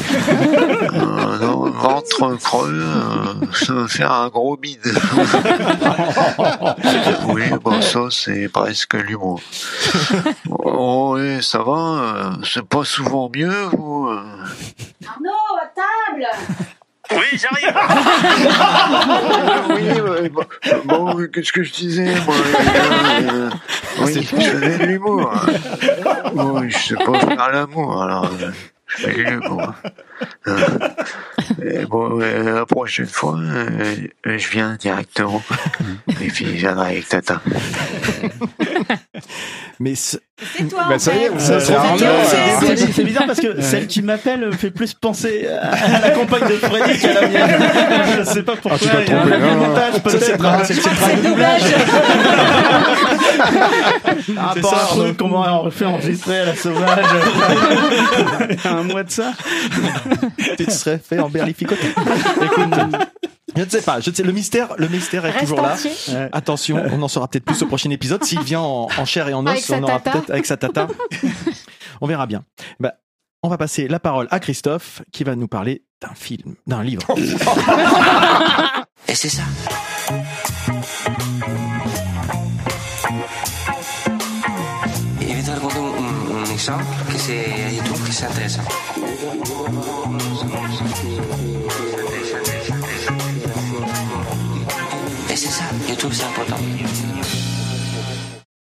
[0.94, 4.80] Euh, non, ventre creux, euh, ça va faire un gros bide.
[7.30, 9.40] oui, bon, ça, c'est presque l'humour.
[10.50, 14.10] Oh, oui, ça va, euh, c'est pas souvent mieux, vous.
[14.10, 14.24] euh?
[15.08, 16.28] Arnaud, à table
[17.16, 17.76] Oui, j'arrive.
[19.70, 20.30] oui,
[20.86, 22.36] bon, qu'est-ce que je disais, moi
[23.22, 23.50] euh,
[24.02, 25.34] Oui, je faisais de l'humour.
[26.34, 28.30] Oui, je sais pas faire l'amour, alors
[28.88, 29.74] je fais de l'humour.
[30.48, 30.58] Euh,
[31.64, 33.96] et bon, ouais, la prochaine fois, euh,
[34.26, 35.42] je viens directement.
[36.22, 37.42] Et puis, je viendrai avec Tata.
[39.80, 40.20] Mais c'est-
[40.70, 40.86] toi.
[40.90, 41.40] Bah, ça y est, fait.
[41.40, 42.06] ça, c'est Euh, Arnaud, c'est-
[42.36, 46.10] euh, C'est c'est- c'est bizarre parce que celle qui m'appelle fait plus penser à la
[46.12, 47.62] compagne de Freddy qu'à la mienne.
[48.20, 48.72] Je sais pas pourquoi.
[48.74, 50.66] Ah, tu t'as il y a un montage, ça, c'est peut-être.
[50.66, 51.62] c'est- c'est tra- c'est le doublage.
[54.38, 57.06] Rapport à un truc qu'on m'a fait enregistrer à la sauvage?
[58.50, 59.34] Il y a un mois de ça.
[60.58, 61.88] tu te serais fait emberlificoter.
[61.90, 62.74] Écoute,
[63.56, 64.00] je ne sais pas.
[64.00, 65.76] Je ne sais, le mystère, le mystère est Reste toujours là.
[66.32, 68.24] Attention, on en saura peut-être plus au prochain épisode.
[68.24, 70.12] S'il vient en, en chair et en os, Avec sa on aura tata.
[70.12, 70.88] peut-être avec sa tata.
[72.02, 72.44] on verra bien.
[72.80, 72.94] Bah,
[73.44, 77.04] on va passer la parole à Christophe qui va nous parler d'un film, d'un livre.
[79.08, 79.44] Et c'est ça.
[86.68, 88.62] Que c'est YouTube que c'est intéressant.
[95.32, 96.58] Et c'est ça, YouTube c'est important.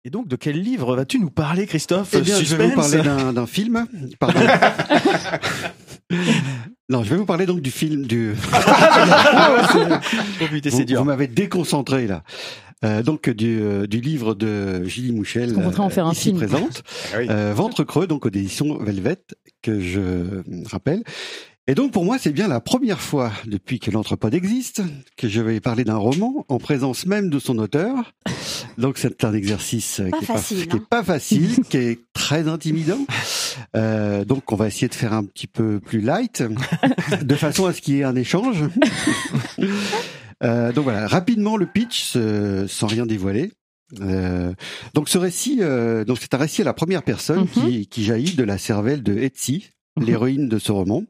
[0.04, 3.02] Et donc, de quel livre vas-tu nous parler, Christophe Eh bien, je vais vous parler
[3.02, 3.86] d'un film.
[4.18, 4.40] Pardon.
[6.88, 8.34] non, je vais vous parler donc du film du.
[10.40, 10.98] Oh putain, vous c'est dur.
[11.00, 12.22] vous m'avez déconcentré là.
[12.86, 16.38] Euh, donc du, euh, du livre de Julie Mouchel, voudrait en faire un ici film.
[16.38, 16.82] présente,
[17.12, 17.26] Ah oui.
[17.28, 19.18] euh, Ventre creux, donc aux éditions Velvet,
[19.62, 21.02] que je euh, rappelle.
[21.68, 24.82] Et donc pour moi, c'est bien la première fois depuis que l'Entrepode existe
[25.16, 28.12] que je vais parler d'un roman en présence même de son auteur.
[28.78, 30.86] Donc c'est un exercice euh, Pas qui, est facile, pas, qui est hein.
[30.88, 33.04] pas facile, qui est très intimidant.
[33.74, 36.44] Euh, donc on va essayer de faire un petit peu plus light,
[37.22, 38.62] de façon à ce qu'il y ait un échange.
[40.42, 43.52] Euh, donc voilà, rapidement le pitch, euh, sans rien dévoiler.
[44.00, 44.52] Euh,
[44.94, 47.46] donc ce récit, euh, donc c'est un récit à la première personne Mhm.
[47.48, 51.04] qui, qui jaillit de la cervelle de Etsy, l'héroïne de ce roman,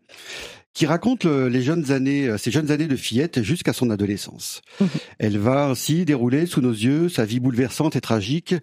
[0.74, 4.60] qui raconte le- les jeunes années, euh, ses jeunes années de fillette jusqu'à son adolescence.
[5.18, 8.54] Elle va ainsi dérouler sous nos yeux sa vie bouleversante et tragique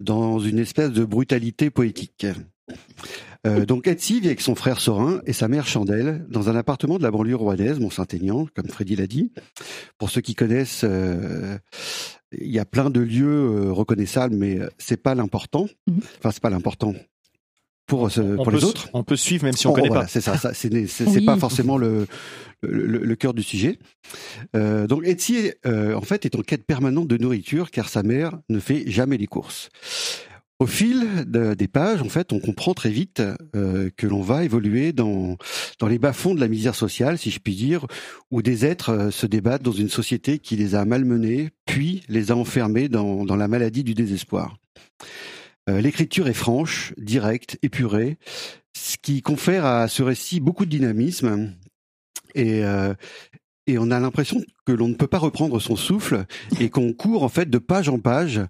[0.00, 2.26] dans une espèce de brutalité poétique.
[3.46, 6.98] Euh, donc Etsy vit avec son frère Sorin et sa mère Chandelle dans un appartement
[6.98, 9.32] de la banlieue rouennaise, Mont-Saint-Aignan, comme Freddy l'a dit.
[9.98, 11.56] Pour ceux qui connaissent, euh,
[12.38, 13.26] il y a plein de lieux
[13.66, 15.68] euh, reconnaissables, mais euh, c'est pas l'important.
[16.18, 16.94] Enfin, c'est pas l'important
[17.86, 18.88] pour, ce- pour les autres.
[18.92, 20.08] on peut suivre même si on Oh, connaît voilà, pas.
[20.08, 20.86] C'est ça, ça c'est Oui.
[20.86, 22.06] c'est pas forcément le,
[22.62, 23.78] le, le cœur du sujet.
[24.54, 28.38] Euh, donc Etsy, euh, en fait, est en quête permanente de nourriture car sa mère
[28.50, 29.70] ne fait jamais les courses.
[30.60, 33.22] Au fil de- des pages, en fait, on comprend très vite
[33.56, 35.38] euh, que l'on va évoluer dans
[35.88, 37.86] les bas-fonds de la misère sociale, si je puis dire,
[38.30, 42.30] où des êtres euh, se débattent dans une société qui les a malmenés, puis les
[42.30, 44.58] a enfermés dans, la maladie du désespoir.
[45.70, 48.18] Euh, L'écriture est franche, directe, épurée,
[48.76, 51.54] ce qui confère à ce récit beaucoup de dynamisme
[52.34, 52.62] et
[53.70, 56.24] et on a l'impression que l'on ne peut pas reprendre son souffle
[56.58, 58.40] et qu'on court en fait de page en page,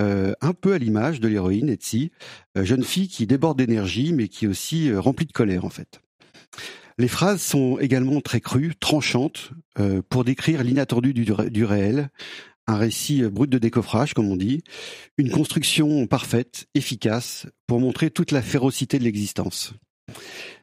[0.00, 2.10] euh, un peu à l'image de l'héroïne Etsy,
[2.56, 5.70] euh, jeune fille qui déborde d'énergie mais qui est aussi euh, remplie de colère en
[5.70, 6.00] fait.
[6.98, 9.50] Les phrases sont également très crues, tranchantes,
[10.08, 12.08] pour décrire l'inattendu du, ré- du réel,
[12.68, 14.62] un récit brut de décoffrage, comme on dit,
[15.18, 19.74] une construction parfaite, efficace, pour montrer toute la férocité de l'existence.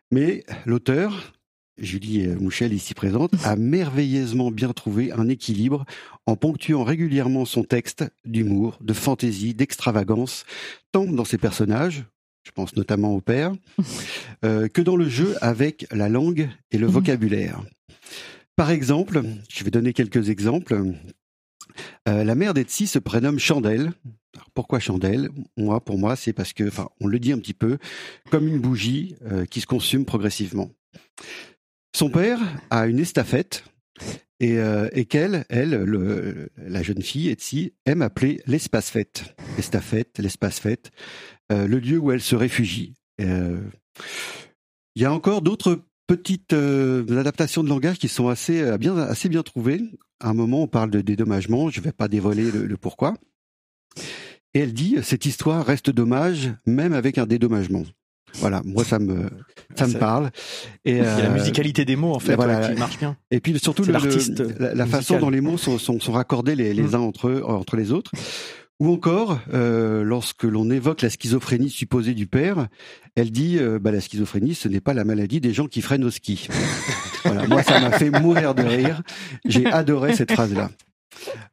[0.09, 1.33] Mais l'auteur,
[1.81, 5.85] Julie euh, Mouchel, ici présente, a merveilleusement bien trouvé un équilibre
[6.25, 10.45] en ponctuant régulièrement son texte d'humour, de fantaisie, d'extravagance,
[10.91, 12.05] tant dans ses personnages,
[12.43, 13.53] je pense notamment au père,
[14.45, 17.61] euh, que dans le jeu avec la langue et le vocabulaire.
[18.55, 20.93] Par exemple, je vais donner quelques exemples.
[22.07, 23.91] Euh, la mère d'Etsy se prénomme Chandelle.
[24.35, 25.29] Alors, pourquoi Chandelle?
[25.57, 27.77] Moi, pour moi, c'est parce que, enfin, on le dit un petit peu,
[28.29, 30.69] comme une bougie euh, qui se consume progressivement.
[32.01, 32.39] Son père
[32.71, 33.63] a une estafette
[34.39, 39.35] et, euh, qu'elle, elle, le- la jeune fille Etsy, aime appeler l'espace fête.
[39.59, 40.89] Estafette, l'espace fête,
[41.51, 42.95] euh, le lieu où elle se réfugie.
[43.21, 43.61] Euh,
[44.95, 49.43] Il y a encore d'autres petites adaptations de langage qui sont assez bien assez bien
[49.43, 49.83] trouvées.
[50.19, 51.69] À un moment, on parle de dédommagement.
[51.69, 53.13] Je ne vais pas dévoiler le, le pourquoi.
[54.55, 57.83] Et elle dit cette histoire reste dommage même avec un dédommagement.
[58.35, 59.29] Voilà, moi ça me
[59.75, 60.31] ça me parle.
[60.85, 62.59] Et Il y a la euh, musicalité des mots en fait voilà.
[62.61, 63.15] ouais, qui marche bien.
[63.31, 65.99] et puis surtout C'est le- le- l'artiste la, la façon dont les mots sont, sont,
[65.99, 68.11] sont raccordés les, les uns entre eux, entre les autres.
[68.79, 72.67] Ou encore, euh, lorsque l'on évoque la schizophrénie supposée du père,
[73.15, 76.03] elle dit euh, bah, la schizophrénie, ce n'est pas la maladie des gens qui freinent
[76.03, 76.47] au ski.
[77.23, 79.03] voilà, moi, ça m'a fait mourir de rire.
[79.45, 80.71] J'ai adoré cette phrase-là.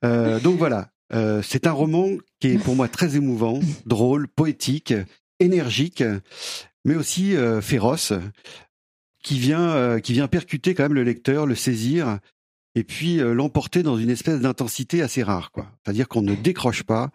[0.06, 0.88] Euh, donc voilà,
[1.42, 2.06] c'est un roman
[2.40, 4.94] qui est pour moi très émouvant, drôle, poétique,
[5.38, 6.02] énergique,
[6.85, 8.12] mais aussi euh, féroce,
[9.22, 12.18] qui vient, euh, qui vient percuter quand même le lecteur, le saisir,
[12.74, 15.51] et puis euh, l'emporter dans une espèce d'intensité assez rare.
[15.85, 17.11] C'est-à-dire qu'on ne décroche pas.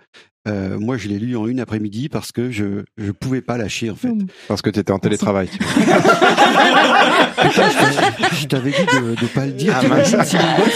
[0.48, 3.90] Euh, moi, je l'ai lu en une après-midi parce que je je pouvais pas lâcher
[3.90, 4.12] en fait.
[4.50, 5.48] Parce que tu étais en télétravail.
[7.44, 7.70] Putain,
[8.34, 9.74] je t'avais- dit de ne pas le dire.
[9.82, 10.16] Ah, mince.
[10.26, 10.36] si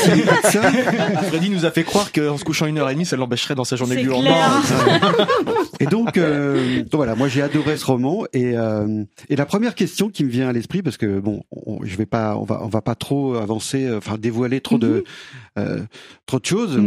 [0.09, 0.71] il écoute ça
[1.23, 3.63] Freddy nous a fait croire qu'en se couchant une heure et demie, ça l'empêcherait dans
[3.63, 4.61] sa journée du lendemain.
[5.79, 9.75] Et donc, euh, donc voilà, moi j'ai adoré ce roman et euh, et la première
[9.75, 12.61] question qui me vient à l'esprit parce que bon, on, je vais pas, on va
[12.63, 15.03] on va pas trop avancer, enfin dévoiler trop de
[15.57, 15.79] euh,
[16.25, 16.79] trop de choses.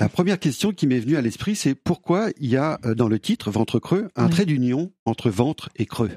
[0.00, 3.08] La première question qui m'est venue à l'esprit, c'est pourquoi il y a euh, dans
[3.08, 6.10] le titre ventre creux un trait d'union entre ventre et creux?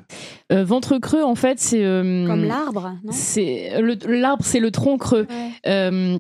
[0.52, 1.84] Euh, ventre creux, en fait, c'est.
[1.84, 3.12] euh, Comme l'arbre, non?
[3.12, 5.28] C'est le- l'arbre, c'est le tronc creux.
[5.68, 6.18] Euh,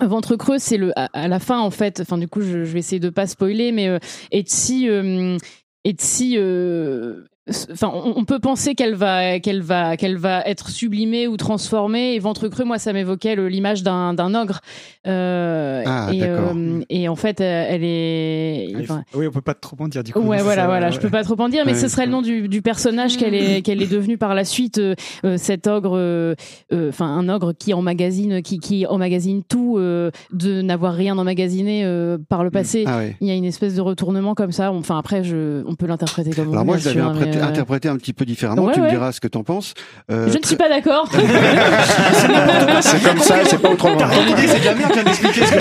[0.00, 1.98] Ventre creux, c'est le à, à la fin en fait.
[2.00, 3.98] Enfin, du coup, je, je vais essayer de pas spoiler, mais euh,
[4.30, 5.36] Etsy, euh,
[5.82, 7.24] Etsy, euh,
[7.72, 12.14] enfin, on, on peut penser qu'elle va, qu'elle va, qu'elle va être sublimée ou transformée.
[12.14, 14.60] Et ventre creux, moi, ça m'évoquait l'image d'un d'un ogre.
[15.06, 16.52] Euh, Ah, et, d'accord.
[16.56, 18.74] euh, et en fait, euh, elle est.
[18.80, 20.20] enfin, Oui, on peut pas trop en dire du coup.
[20.20, 20.86] Ouais, voilà, ça, voilà.
[20.88, 20.92] ouais.
[20.92, 21.78] Je peux pas trop en dire, mais Ouais.
[21.78, 24.78] ce serait le nom du, du personnage qu'elle est, qu'elle est devenue par la suite.
[24.78, 24.94] euh,
[25.24, 26.34] euh, cet ogre, euh,
[26.72, 31.84] euh, enfin un ogre qui emmagasine, qui, qui emmagasine tout, euh, de n'avoir rien emmagasiné
[31.84, 32.84] euh, par le passé.
[32.86, 33.16] Ah ouais.
[33.20, 34.72] Il y a une espèce de retournement comme ça.
[34.72, 37.46] Enfin après, je, on peut l'interpréter comme on Alors veut, moi, je l'avais mais, interprété,
[37.46, 38.64] euh, interprété un petit peu différemment.
[38.64, 39.74] Ouais, tu me diras ce que t'en penses.
[40.10, 41.10] Euh, Je ne suis pas d'accord.
[42.80, 43.96] C'est comme ça, c'est pas autrement.
[43.96, 45.58] Ton idée, c'est d'expliquer ce que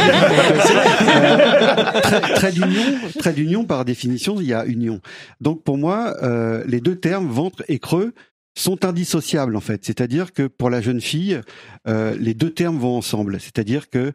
[2.02, 2.84] trait, trait d'union,
[3.20, 5.00] trait d'union par définition, il y a union.
[5.42, 8.14] Donc pour moi, euh, les deux termes ventre et creux
[8.58, 9.86] sont indissociables en fait.
[9.86, 11.42] C'est-à-dire que pour la jeune fille,
[11.88, 13.40] euh, les deux termes vont ensemble.
[13.40, 14.14] C'est-à-dire que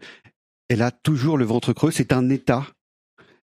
[0.69, 1.91] elle a toujours le ventre creux.
[1.91, 2.67] C'est un état.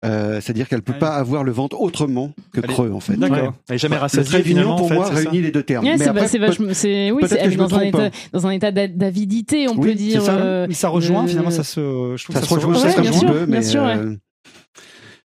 [0.02, 3.16] Euh, c'est-à-dire qu'elle peut pas avoir le ventre autrement que creux en fait.
[3.18, 3.36] D'accord.
[3.38, 3.50] Ouais.
[3.68, 5.62] Elle est jamais Le rassasiée, trait d'union finalement, en pour fait, moi réunit les deux
[5.62, 5.84] termes.
[5.84, 7.80] Ouais, Mais c'est peut- vachement, c'est oui, peut-être c'est que elle est me dans un
[7.82, 10.22] état, dans un état d'a- d'avidité, on Oui, peut dire.
[10.22, 10.36] ça.
[10.38, 12.78] euh, Mais ça rejoint euh, finalement, ça se, je trouve ça que se rejoint, Ouais,
[12.80, 13.96] ça se bien rejoint sûr, un peu, bien mais sûr, ouais.
[13.98, 14.16] euh,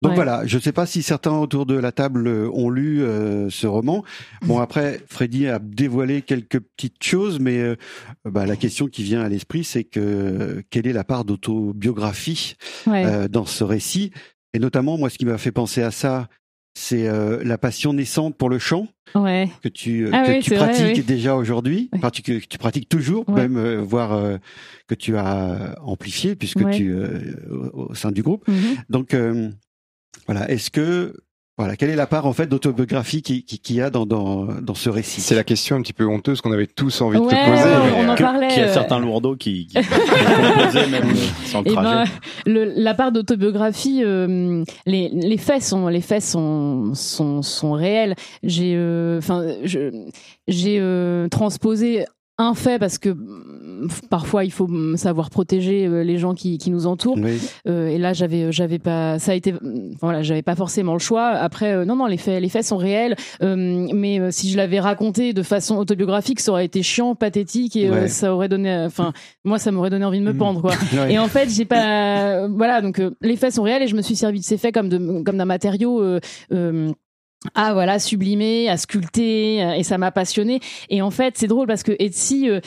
[0.02, 0.16] Donc Ouais.
[0.16, 3.66] voilà, je ne sais pas si certains autour de la table ont lu euh, ce
[3.66, 4.04] roman.
[4.44, 7.76] Bon après, Freddy a dévoilé quelques petites choses, mais euh,
[8.24, 12.56] bah, la question qui vient à l'esprit, c'est que quelle est la part d'autobiographie
[12.86, 13.04] Ouais.
[13.06, 14.10] euh, dans ce récit?
[14.54, 16.28] Et notamment, moi, ce qui m'a fait penser à ça,
[16.78, 19.48] c'est euh, la passion naissante pour le chant Ouais.
[19.62, 21.02] que tu euh, Ah que oui, tu c'est vrai, pratiques oui.
[21.02, 23.42] déjà aujourd'hui, tu- que tu pratiques toujours, Ouais.
[23.48, 24.36] même euh, voire euh,
[24.86, 26.76] que tu as amplifié puisque Ouais.
[26.76, 26.94] tu
[27.50, 28.46] au, sein du groupe.
[28.48, 28.76] Mhm.
[28.90, 29.16] Donc
[30.26, 31.14] voilà, est-ce que
[31.58, 34.44] voilà, quelle est la part en fait d'autobiographie qui qui qu'il y a dans dans
[34.60, 35.20] dans ce récit?
[35.20, 37.40] C'est la question un petit peu honteuse qu'on avait tous envie de te poser.
[37.40, 38.48] ouais, on en euh, parlait.
[38.48, 41.72] Qu'il y a euh, certains lourdeaux qui, qui, qui composaient même euh, le Eh ben,
[41.82, 42.10] trajet.
[42.46, 48.14] le- la part d'autobiographie, euh, les, les faits sont les faits sont sont, sont réels.
[48.42, 49.90] J'ai euh, enfin je
[50.48, 52.04] j'ai euh, transposé
[52.38, 53.16] un fait parce que
[54.10, 57.18] parfois il faut savoir protéger euh, les gens qui, qui nous entourent.
[57.20, 57.38] Oui.
[57.68, 59.54] Euh, et là j'avais j'avais pas ça a été
[60.00, 61.26] voilà j'avais pas forcément le choix.
[61.28, 63.16] Après euh, non non les faits les faits sont réels.
[63.42, 67.76] Euh, mais euh, si je l'avais raconté de façon autobiographique, ça aurait été chiant, pathétique
[67.76, 68.08] et euh, Ouais.
[68.08, 69.12] ça aurait donné enfin
[69.44, 70.72] moi ça m'aurait donné envie de me pendre quoi.
[70.92, 71.12] Ouais.
[71.14, 72.46] Et en fait, j'ai pas.
[72.48, 74.72] Voilà, donc euh, les faits sont réels et je me suis servi de ces faits
[74.74, 76.00] comme de comme d'un matériau.
[76.02, 76.20] euh,
[76.52, 76.90] euh,
[77.54, 80.58] à voilà sublimer, à sculpter euh, et ça m'a passionné
[80.88, 82.60] et en fait c'est drôle parce que Etsy euh,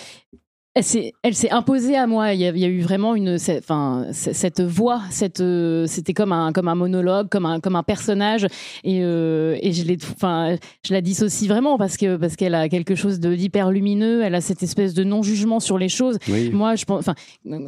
[0.75, 2.33] elle s'est elle s'est imposée à moi.
[2.33, 6.13] Il y a, il y a eu vraiment une enfin cette voix cette euh, c'était
[6.13, 8.45] comme un comme un monologue comme un comme un personnage.
[8.83, 12.69] Et euh, et je l'ai enfin je la dissocie vraiment parce que parce qu'elle a
[12.69, 14.21] quelque chose de d'hyper lumineux.
[14.23, 16.19] Elle a cette espèce de non jugement sur les choses.
[16.29, 16.51] Oui.
[16.51, 17.15] moi je pense enfin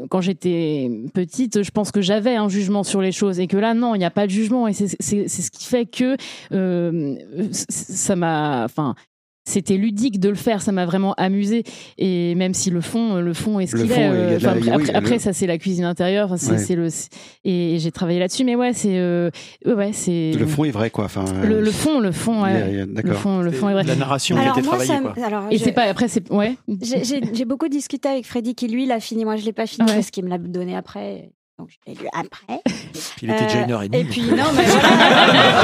[0.09, 3.73] quand j'étais petite je pense que j'avais un jugement sur les choses et que là
[3.73, 4.67] non il n'y a pas de jugement.
[4.67, 6.15] Et c'est c'est c'est ce qui fait que
[6.51, 7.15] euh,
[7.49, 8.93] ça m'a enfin
[9.43, 11.63] c'était ludique de le faire, ça m'a vraiment amusé.
[11.97, 13.95] Et même si le fond, le fond est ce qu'il est.
[13.95, 16.27] il y a euh, la- après, oui, après, le- ça c'est la cuisine intérieure.
[16.31, 16.57] enfin, c'est Ouais.
[16.57, 16.87] c'est le
[17.43, 18.43] et j'ai travaillé là-dessus.
[18.43, 19.29] Mais ouais, c'est euh,
[19.65, 21.05] ouais, c'est Le fond est vrai quoi.
[21.05, 22.85] Enfin le, euh, le fond, le fond, ouais.
[22.85, 23.83] le fond, le fond est vrai.
[23.83, 25.25] La narration qui a Alors été moi, travaillée, ça quoi.
[25.25, 26.55] alors, Et je- c'est pas après, c'est ouais.
[26.81, 29.25] J'ai- J'ai j'ai beaucoup discuté avec Freddy qui lui l'a fini.
[29.25, 29.95] Moi je l'ai pas fini Ouais.
[29.95, 31.31] parce qu'il me l'a donné après.
[31.61, 32.61] Donc je l'ai lu après.
[33.21, 34.01] Il était déjà Euh, une heure et demie.
[34.01, 35.59] Et puis non mais voilà.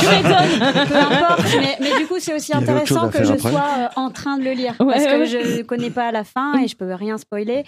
[0.00, 0.86] tu m'étonnes.
[0.88, 1.56] Peu importe.
[1.60, 3.50] Mais, mais du coup c'est aussi intéressant que je après.
[3.50, 5.26] sois euh, en train de le lire Ouais, parce que ouais.
[5.58, 7.64] je connais pas la fin et je peux rien spoiler.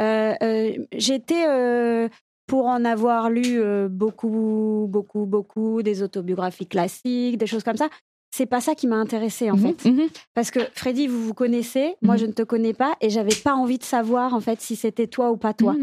[0.00, 2.08] Euh, euh, J'étais euh,
[2.46, 7.88] pour en avoir lu euh, beaucoup, beaucoup, beaucoup, des autobiographies classiques, des choses comme ça.
[8.32, 9.88] C'est pas ça qui m'a intéressée en Mhm, fait.
[9.90, 10.08] mhm.
[10.34, 12.20] Parce que Freddy, vous vous connaissez, moi Mhm.
[12.20, 15.08] je ne te connais pas et j'avais pas envie de savoir en fait si c'était
[15.08, 15.74] toi ou pas toi.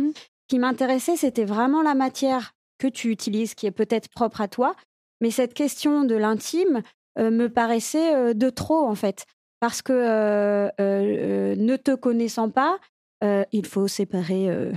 [0.49, 4.47] Ce qui m'intéressait, c'était vraiment la matière que tu utilises, qui est peut-être propre à
[4.47, 4.75] toi,
[5.19, 6.83] mais cette question de l'intime
[7.19, 9.25] euh, me paraissait euh, de trop en fait.
[9.59, 12.77] Parce que euh, euh, euh, ne te connaissant pas,
[13.25, 14.71] euh, il faut séparer euh,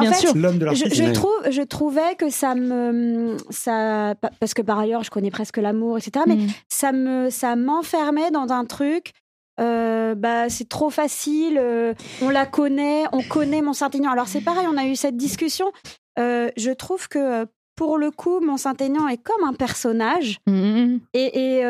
[0.00, 0.34] bien fait, sûr.
[0.36, 0.94] L'homme de je, l'artiste.
[0.96, 1.12] je Ouais.
[1.12, 5.58] trouve, je trouvais que ça me, ça, pa- parce que par ailleurs, je connais presque
[5.58, 6.24] l'amour, etc.
[6.26, 6.48] Mais Mhm.
[6.68, 9.12] ça me, ça m'enfermait dans un truc.
[9.60, 11.58] Euh, bah, c'est trop facile.
[11.58, 14.10] euh, on la connaît, on connaît mon Saint-Aignan.
[14.10, 15.72] Alors c'est pareil, on a eu cette discussion.
[16.18, 17.46] Euh, je trouve que
[17.76, 20.38] pour le coup, mon Saint-Aignan est comme un personnage.
[20.46, 21.00] Mhm.
[21.14, 21.62] Et,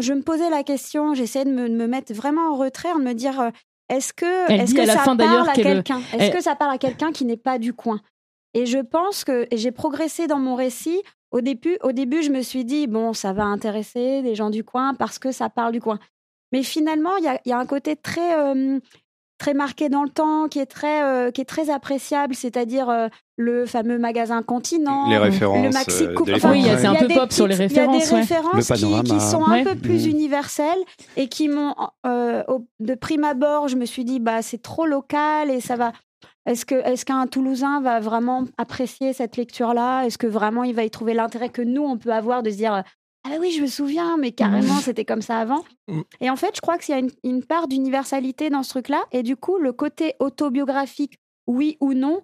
[0.00, 3.02] je me posais la question, j'essayais de me, de me mettre vraiment en retrait, de
[3.02, 3.50] me dire
[3.88, 6.00] est-ce que, est-ce dit que ça parle à quelqu'un?
[6.12, 8.00] Est-ce que ça parle à quelqu'un qui n'est pas du coin?
[8.54, 11.02] Et je pense que j'ai progressé dans mon récit.
[11.32, 14.62] Au début, au début, je me suis dit bon, ça va intéresser des gens du
[14.62, 15.98] coin parce que ça parle du coin.
[16.52, 18.78] Mais finalement, il y a, il y a un côté très euh,
[19.38, 23.08] très marqué dans le temps, qui est très euh, qui est très appréciable, c'est-à-dire euh,
[23.36, 26.86] le fameux magasin Continent, Les références, le Maxi euh, Enfin, Oui, il y a- c'est
[26.86, 28.20] un peu des pop sur les petites- Il y a références, des ouais.
[28.20, 29.60] références qui, sont Ouais.
[29.60, 30.10] un peu plus Mhm.
[30.12, 30.78] universelles
[31.16, 31.74] et qui m'ont
[32.06, 32.44] euh,
[32.78, 35.92] de prime abord, je me suis dit bah c'est trop local et ça va.
[36.46, 40.04] Est-ce que est-ce qu'un Toulousain va vraiment apprécier cette lecture-là?
[40.04, 42.56] Est-ce que vraiment il va y trouver l'intérêt que nous on peut avoir de se
[42.56, 42.84] dire
[43.24, 45.64] ah bah oui je me souviens mais carrément c'était comme ça avant.
[45.88, 46.00] Mm.
[46.20, 49.02] Et en fait je crois qu'il y a une, une part d'universalité dans ce truc-là
[49.12, 51.14] et du coup le côté autobiographique
[51.46, 52.22] oui ou non.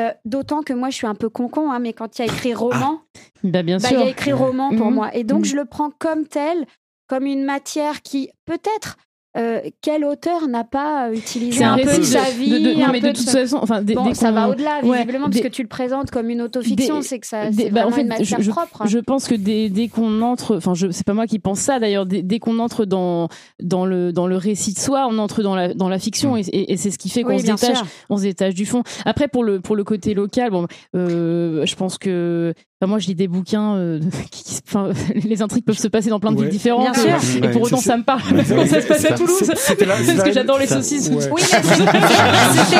[0.00, 2.32] euh, D'autant que moi je suis un peu concon, hein, mais quand il y a
[2.32, 3.00] écrit roman,
[3.44, 3.98] Bah, bien bah, sûr.
[3.98, 4.94] il y a écrit roman pour Mhm.
[4.94, 5.14] moi.
[5.14, 6.66] Et donc, je le prends comme tel,
[7.06, 8.96] comme une matière qui, peut-être,
[9.36, 12.74] euh, quel auteur n'a pas euh, utilisé un, un peu de sa vie de- de-
[12.80, 14.98] non, un mais peu de toute façon, enfin, dès- Bon, dès ça va au-delà, Ouais,
[14.98, 17.90] visiblement, dès- puisque tu le présentes comme une autofiction, c'est que ça, c'est bah, en
[17.92, 18.86] fait, une matière je, propre.
[18.88, 22.06] je pense que dès, dès qu'on entre, enfin, c'est pas moi qui pense ça d'ailleurs.
[22.06, 23.28] Dès, qu'on entre dans
[23.62, 26.40] dans le dans le récit de soi, on entre dans la dans la fiction et,
[26.40, 27.86] et- et c'est ce qui fait qu'on Oui, se détache, sûr.
[28.08, 28.82] on se détache du fond.
[29.04, 30.66] Après, pour le pour le côté local, bon,
[30.96, 32.52] euh, je pense que
[32.82, 33.74] Enfin, moi, je lis des bouquins.
[33.76, 34.00] euh,
[34.30, 36.44] qui- qui- enfin, les intrigues peuvent se passer dans plein de Ouais.
[36.44, 36.90] villes différentes.
[36.94, 37.44] Bien et- sûr.
[37.44, 38.22] Et pour autant, ça me parle.
[38.34, 39.42] Parce que ça se passe à Toulouse.
[39.46, 41.08] Parce que j'adore les saucisses.
[41.10, 41.28] ouais.
[41.30, 41.62] Oui, c'était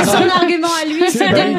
[0.05, 1.01] son argument à lui.
[1.09, 1.55] C'est- C'était un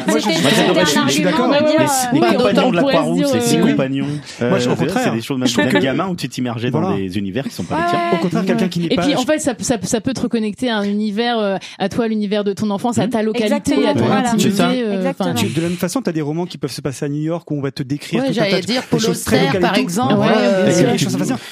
[1.52, 4.08] argument euh, Les compagnons de la on pourrait Croix-Rouge, se dire, les six euh, compagnons.
[4.39, 6.08] Moi, je- au Euh, contraire, c'est des choses même je trouve pour que- les gamins
[6.08, 8.00] où tu t'immergeais dans des univers qui sont pas les tiens.
[8.14, 9.04] Au contraire, quelqu'un qui n'est Et pas.
[9.04, 9.54] puis en fait, ça,
[10.02, 13.22] peut te reconnecter à un univers, euh, à toi, l'univers de ton enfance, à ta
[13.22, 14.62] localité, à ton intimité.
[14.84, 17.22] Euh, de la même façon, tu as des romans qui peuvent se passer à New
[17.22, 19.62] York où on va te décrire Ouais, j'allais dire des Paul choses très Auster, locales
[19.62, 20.14] et par exemple.
[20.16, 20.98] Ouais, euh.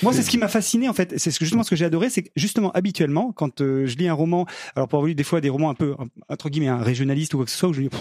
[0.04, 1.14] Moi, c'est ce qui m'a fasciné en fait.
[1.18, 3.96] C'est ce que justement ce que j'ai adoré, c'est que justement habituellement, quand euh, je
[3.98, 5.96] lis un roman, alors pour avoir lu des fois des romans un peu
[6.30, 8.00] entre guillemets un régionaliste ou quoi que ce soit, où je dis, pff,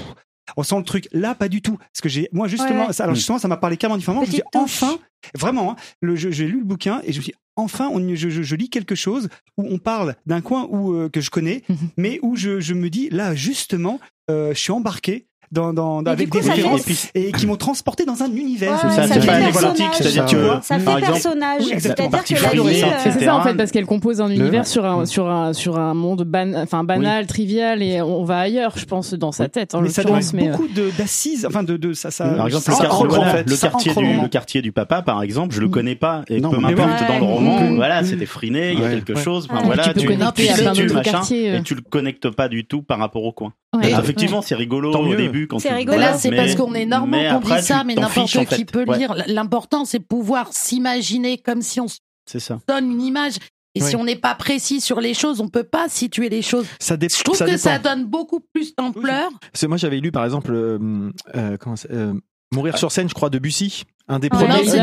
[0.57, 1.09] on sent le truc.
[1.13, 1.77] Là, pas du tout.
[1.77, 2.93] Parce que j'ai, moi justement, Ouais.
[2.93, 4.25] ça, alors justement, ça m'a parlé carrément différemment.
[4.25, 4.45] Je me touche.
[4.55, 4.99] enfin,
[5.37, 8.29] vraiment, hein, le, j'ai lu le bouquin et je me suis dit, enfin, on, je,
[8.31, 11.65] je, je lis quelque chose où on parle d'un coin où euh, que je connais,
[11.69, 11.77] Mhm.
[11.99, 14.01] mais où je, je me dis là justement,
[14.31, 15.27] euh, je suis embarqué.
[15.51, 18.73] Dans, dans, Et avec coup, des références fait- et qui m'ont transporté dans un univers.
[18.73, 21.63] Ouais, C'est ça, ça c'est fait pas c'est-à-dire Tu vois Ça fait personnage.
[21.65, 21.73] Oui.
[21.79, 22.85] C'est-à-dire que la ville.
[22.85, 25.79] euh, C'est ça en fait parce qu'elle compose un univers sur un sur un sur
[25.79, 29.75] un monde ban, enfin banal, trivial et on va ailleurs, je pense dans sa tête
[29.75, 30.35] en mais ça donne l'occurrence.
[30.35, 32.25] Mais beaucoup de- d'assises, enfin de, de ça, ça.
[32.29, 36.23] Par exemple, le, quartier, du, le quartier du papa, par exemple, je le connais pas.
[36.29, 37.33] Et peu m'importe dans le Ouais.
[37.33, 37.77] roman, Mm.
[37.77, 39.49] voilà, c'était friné, il y a quelque chose.
[39.49, 39.63] Voilà,
[39.95, 41.59] Tu machin, euh.
[41.59, 43.53] et tu le connectes pas du tout par rapport au coin.
[43.77, 43.87] Ouais.
[43.89, 45.17] Alors, effectivement, c'est rigolo Tant au mieux.
[45.17, 45.99] début quand C'est tu- rigolo.
[45.99, 48.57] Là, c'est mais- parce qu'on est normand mais qu'on dit ça, mais n'importe en qui
[48.57, 48.65] fait.
[48.65, 49.15] peut Ouais, lire.
[49.27, 51.87] L'important, c'est pouvoir s'imaginer comme si on
[52.27, 52.59] ça.
[52.67, 53.35] donne une image.
[53.75, 56.67] Et si on n'est pas précis sur les choses, on peut pas situer les choses.
[56.81, 57.63] Ça, Je trouve ça que dépend.
[57.63, 59.29] ça donne beaucoup plus d'ampleur.
[59.53, 62.15] Parce que moi, j'avais lu, par exemple, euh, euh, comment euh,
[62.53, 63.85] Mourir sur scène, je crois, de Bussy.
[64.11, 64.65] Un des premiers.
[64.65, 64.79] J'ai-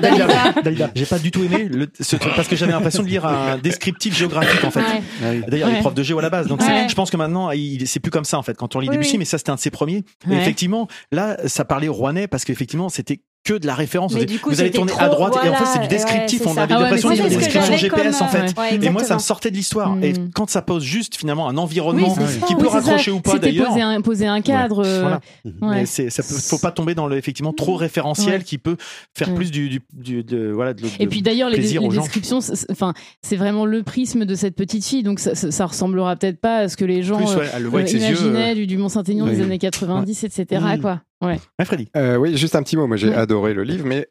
[0.00, 0.52] Dalida.
[0.62, 0.90] Dalida.
[0.94, 3.58] J'ai pas du tout aimé le, ce truc parce que j'avais l'impression de lire un
[3.58, 4.80] descriptif géographique en fait.
[4.80, 5.02] Ouais.
[5.22, 5.32] Ah.
[5.48, 5.80] D'ailleurs, il est Ouais.
[5.80, 6.86] prof de géo à la base, donc Ouais.
[6.88, 8.56] je pense que maintenant, il- c'est plus comme ça en fait.
[8.56, 9.18] Quand on lit Oui, Debussy, oui.
[9.18, 10.04] mais ça c'était un de ses premiers.
[10.26, 10.36] Et Ouais.
[10.40, 14.14] effectivement, là, ça parlait au Rouennais parce qu'effectivement, c'était que de la référence.
[14.14, 15.88] Mais Vous- du coup, vous allez tourner trop, à droite et en fait c'est du
[15.88, 16.46] descriptif.
[16.46, 18.38] on avait Ah l'impression mais de c'est lire ce une que description GPS en fait.
[18.58, 19.96] euh, ouais, Et moi, ça me sortait de l'histoire.
[19.96, 20.04] Mm.
[20.04, 22.46] Et quand ça pose juste finalement un environnement Oui, ça.
[22.46, 22.72] qui Oui, peut ça.
[22.80, 23.68] raccrocher ou pas d'ailleurs.
[23.68, 24.82] poser un, poser un cadre.
[24.84, 25.20] euh, Voilà.
[25.62, 25.80] ouais.
[25.82, 28.42] Mais ça peut, faut pas tomber dans le effectivement trop référentiel Ouais.
[28.44, 28.76] qui peut
[29.16, 29.34] faire Mm.
[29.34, 32.38] plus du, du, du- de, voilà, de, Et puis d'ailleurs, les, descriptions,
[32.70, 36.58] enfin, c'est vraiment le prisme de cette petite fille, donc ça, ça, ressemblera peut-être pas
[36.60, 38.66] à ce que les gens euh, yeux, imaginaient euh.
[38.66, 39.36] du, Mont-Saint-Aignan Oui.
[39.36, 40.62] des années 90, etc.
[40.80, 41.00] Quoi.
[41.26, 41.38] Ouais.
[41.64, 41.88] Freddy?
[41.96, 42.86] Euh, oui, juste un petit mot.
[42.86, 43.14] Moi, j'ai Ouais.
[43.14, 44.06] adoré le livre, mais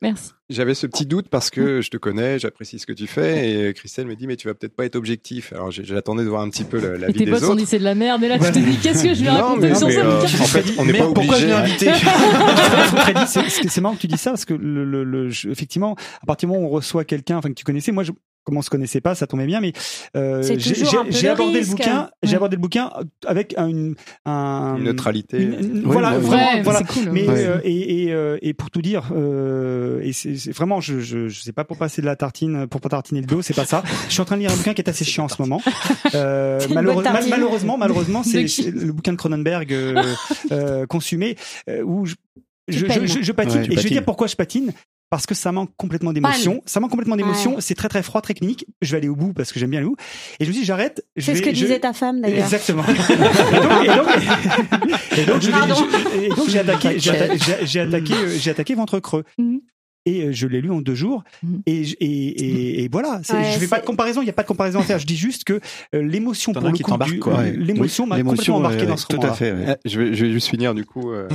[0.49, 3.73] j'avais ce petit doute parce que je te connais, j'apprécie ce que tu fais, et
[3.73, 5.53] Christelle me dit mais tu vas peut-être pas être objectif.
[5.53, 7.47] Alors j'attendais de voir un petit peu la, la Et vie tes des potes ont
[7.47, 7.55] autres.
[7.57, 9.35] dit c'est de la merde, et là tu t'es dit qu'est-ce que je vais Non,
[9.37, 11.53] raconter mais- sur mais, ça euh, en fait, on n'est pas Merde, pourquoi je l'ai
[11.53, 11.89] obligé.
[11.89, 11.91] invité?
[12.95, 16.25] Freddy, c'est- marrant que tu dis ça parce que le, le, le- je- effectivement, à
[16.25, 18.11] partir du moment où on reçoit quelqu'un, enfin que tu connaissais, moi, je,
[18.43, 19.73] comme on se connaissait pas, ça tombait bien, mais
[20.17, 20.75] euh, j'ai j'ai-
[21.09, 22.35] j'ai le abordé le bouquin, j'ai Ouais.
[22.35, 22.91] abordé le bouquin
[23.25, 23.93] avec un,
[24.25, 25.41] un Une neutralité.
[25.41, 26.25] une- une- Oui, voilà, oui.
[26.25, 26.81] vraiment, Ouais, voilà.
[26.83, 27.09] cool.
[27.11, 27.45] Mais Ouais.
[27.45, 31.27] euh, et, et, euh, et pour tout dire, euh, et c'est c'est vraiment, je, je
[31.29, 33.65] je sais pas pour passer de la tartine, pour pas tartiner le dos, c'est pas
[33.65, 33.81] ça.
[34.07, 35.61] Je suis en train de lire un bouquin qui est assez chiant en ce moment.
[36.15, 40.03] Euh, C'est une malheure- bonne mal- malheureusement, malheureusement, c'est le bouquin de Cronenberg euh,
[40.51, 41.37] euh, consumé
[41.69, 42.15] euh, où je
[42.69, 43.05] je, peines.
[43.07, 43.61] je, je patine.
[43.61, 44.71] Ouais, et je vais dire pourquoi je patine.
[45.13, 46.63] Parce que ça manque complètement d'émotion.
[46.65, 47.51] Ça manque complètement d'émotion.
[47.53, 47.61] Ouais.
[47.61, 48.65] C'est très très froid, très clinique.
[48.81, 49.97] Je vais aller au bout parce que j'aime bien aller au bout.
[50.39, 51.05] Et je me dis j'arrête.
[51.17, 52.39] C'est ce que je- disait ta femme d'ailleurs.
[52.45, 52.83] Exactement.
[52.87, 54.07] et donc, et donc,
[55.19, 55.75] et donc, je vais- Pardon.
[55.75, 59.23] je- et donc j'ai attaqué, j'ai attaqué, j'ai attaqué ventre creux.
[59.37, 59.59] Mhm.
[60.05, 61.23] Et euh, je l'ai lu en deux jours.
[61.43, 61.61] Mhm.
[61.65, 63.21] Et, et, et, et voilà.
[63.29, 64.21] Ouais, je fais pas de comparaison.
[64.21, 64.99] Il n'y a pas de comparaison à faire.
[64.99, 65.61] Je dis juste que
[65.95, 66.91] euh, l'émotion pour le qui coup,
[67.29, 67.51] euh, Ouais.
[67.51, 69.31] l'émotion Oui, m'a l'émotion, complètement embarqué ouais, dans ce Tout roman.
[69.31, 69.51] à fait.
[69.53, 69.77] ouais.
[69.85, 71.11] Eh, Je vais, je vais juste finir du coup.
[71.11, 71.27] euh,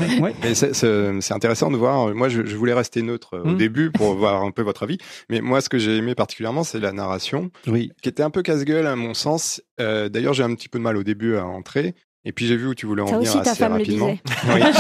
[0.55, 2.15] c'est- intéressant de voir.
[2.15, 3.57] Moi, je, je voulais rester neutre au Mm.
[3.57, 4.99] début pour voir un peu votre avis.
[5.31, 7.91] Mais moi, ce que j'ai aimé particulièrement, c'est la narration, Oui.
[8.03, 9.63] qui était un peu casse-gueule à mon sens.
[9.81, 11.95] Euh, D'ailleurs, j'ai un petit peu de mal au début à entrer.
[12.29, 14.09] Et puis j'ai vu où tu voulais en venir aussi, ta assez le rapidement.
[14.09, 14.21] disait.
[14.53, 14.61] Oui.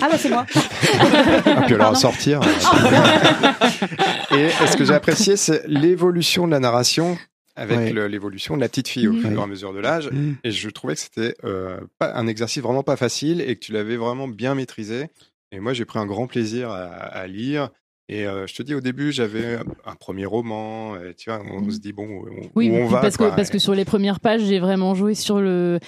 [0.00, 0.46] Ah bah c'est moi.
[0.48, 1.94] Et puis alors Pardon.
[1.94, 2.40] sortir.
[4.32, 7.16] Et ce que j'ai apprécié, c'est l'évolution de la narration
[7.56, 8.08] avec Ouais.
[8.08, 10.10] l'évolution de la petite fille au fur et à mesure de l'âge.
[10.12, 10.34] Mm.
[10.44, 13.72] Et je trouvais que c'était euh, pas un exercice vraiment pas facile et que tu
[13.72, 15.08] l'avais vraiment bien maîtrisé.
[15.50, 17.70] Et moi, j'ai pris un grand plaisir à, à lire.
[18.08, 20.94] Et euh, je te dis, au début, j'avais un, un premier roman.
[20.96, 23.00] Et, tu vois, on, se dit bon, où, Oui, où on puis va.
[23.00, 23.30] parce quoi.
[23.30, 25.80] que parce que sur les premières pages, j'ai vraiment joué sur le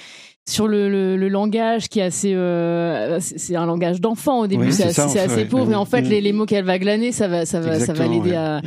[0.49, 4.67] sur le, le, le langage qui est assez euh, c'est un langage d'enfant au début,
[4.67, 5.45] Oui, c'est ça, assez, ouais.
[5.45, 6.09] pauvre et en fait Mm.
[6.09, 8.37] les, les mots qu'elle va glaner, ça va ça va ça va l'aider ouais.
[8.37, 8.61] à,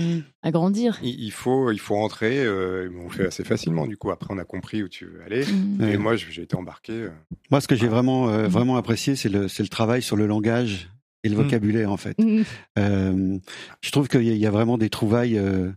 [0.43, 0.99] à grandir.
[1.03, 2.39] Il, faut, il faut rentrer.
[2.45, 3.85] Euh, on le fait assez facilement.
[3.85, 5.45] Du coup, après, on a compris où tu veux aller.
[5.45, 5.83] Mm.
[5.83, 6.93] Et moi, j'ai été embarqué.
[6.93, 7.09] euh.
[7.51, 10.25] Moi, ce que j'ai vraiment, euh, vraiment apprécié, c'est le, c'est le travail sur le
[10.25, 10.89] langage
[11.25, 11.41] et le Mm.
[11.43, 12.17] vocabulaire, en fait.
[12.19, 12.41] Mm.
[12.79, 13.37] Euh,
[13.81, 15.69] je trouve qu'il y, a- il y a vraiment des trouvailles, euh,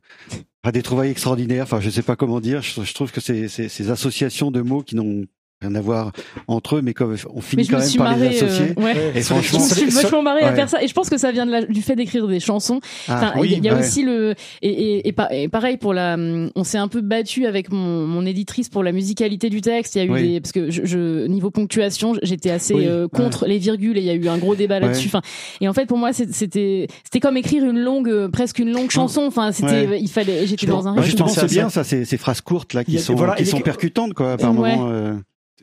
[0.72, 1.64] des trouvailles extraordinaires.
[1.64, 2.62] Enfin, je sais pas comment dire.
[2.62, 5.24] Je, je trouve que c'est c'est- ces associations de mots qui n'ont
[5.62, 6.12] rien à voir
[6.48, 8.38] entre eux, mais comme on finit quand me même par les marrée.
[8.42, 8.74] euh, associer.
[8.76, 9.12] ouais.
[9.14, 10.82] Et franchement, je me suis vachement marrée à faire ça.
[10.82, 12.80] Et je pense que ça vient de la- du fait d'écrire des chansons.
[13.08, 13.80] Ah, Enfin, oui, il y a ouais.
[13.80, 16.16] aussi le et, et, et, pa- et pareil pour la.
[16.54, 19.94] On s'est un peu battu avec mon, mon éditrice pour la musicalité du texte.
[19.94, 20.28] Il y a eu Oui.
[20.34, 24.00] des parce que je, je- niveau ponctuation, j'étais assez Oui, euh, contre les virgules et
[24.00, 25.06] il y a eu un gros débat là-dessus.
[25.08, 25.16] Ouais.
[25.16, 25.22] Enfin,
[25.62, 28.90] et en fait pour moi c'était c'était comme écrire une longue euh, presque une longue
[28.90, 29.22] chanson.
[29.26, 29.98] Enfin c'était Ouais.
[30.02, 31.82] il fallait j'étais dans un Bah, justement, c'est bien ça.
[31.82, 34.90] ces, phrases courtes là qui sont qui sont les- percutantes quoi, par moment,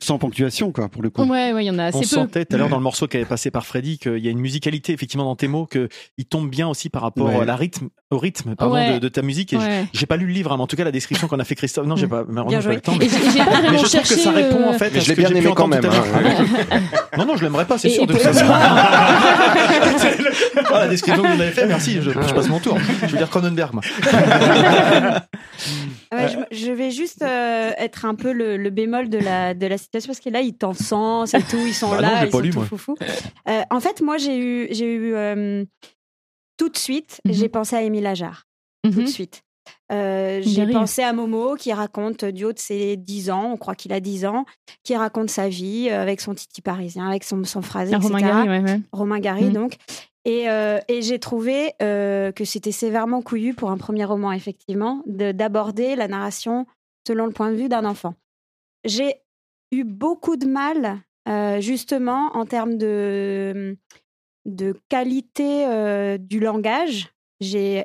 [0.00, 1.22] sans ponctuation quoi, pour le coup.
[1.22, 2.04] Ouais ouais il y en a On assez peu.
[2.06, 4.30] sentait tout à l'heure dans le morceau qui avait passé par Freddy qu'il y a
[4.30, 5.88] une musicalité effectivement dans tes mots, que
[6.18, 7.40] il tombe bien aussi par rapport Ouais.
[7.40, 8.94] à la rythme, au rythme pardon, Ouais.
[8.94, 9.52] de, de ta musique.
[9.52, 9.84] Et Ouais.
[9.92, 11.54] j'ai pas lu le livre, hein, mais en tout cas la description qu'on a fait
[11.54, 12.92] Christophe, non j'ai pas, malheureusement, j'ai pas eu le temps.
[13.00, 14.14] J'ai pas vraiment mais je trouve cherché.
[14.14, 15.84] que ça répond en euh, fait Mais à je l'ai bien aimé quand même.
[15.84, 16.00] hein.
[17.16, 18.06] Non, non, je l'aimerais pas, c'est sûr.
[18.06, 18.44] de toute façon.
[20.72, 22.76] Ah, la description que vous avez fait, merci, je, je passe mon tour.
[23.02, 23.82] Je veux dire Cronenberg, moi.
[26.12, 29.78] Ouais, je, vais juste euh, être un peu le, le bémol de la, de la
[29.84, 32.30] situation parce que là, ils t'encensent et tout, ils sont Bah non, là, j'ai ils
[32.30, 32.66] pas sont lu, tout moi.
[32.66, 32.96] foufou.
[33.48, 35.64] Euh, en fait, moi, j'ai eu, j'ai eu euh,
[36.56, 37.32] tout de suite, Mhm.
[37.32, 38.44] j'ai pensé à Émile Ajar.
[38.84, 39.06] Tout de mhm.
[39.06, 39.42] suite.
[39.92, 43.74] Euh, j'ai pensé à Momo qui raconte du haut de ses 10 ans, on croit
[43.74, 44.44] qu'il a 10 ans,
[44.82, 48.12] qui raconte sa vie avec son titi parisien, avec son, son phrasé, Ah, etc.
[48.12, 48.80] Romain Gary, ouais, ouais.
[48.92, 49.52] Romain Gary, Mm.
[49.52, 49.76] donc.
[50.26, 55.02] Et, euh, et j'ai trouvé euh, que c'était sévèrement couillu pour un premier roman, effectivement,
[55.06, 56.66] de- d'aborder la narration
[57.06, 58.14] selon le point de vue d'un enfant.
[58.84, 59.16] J'ai
[59.72, 63.76] eu beaucoup de mal, euh, justement, en termes de,
[64.46, 67.08] de qualité euh, du langage.
[67.40, 67.84] J'ai,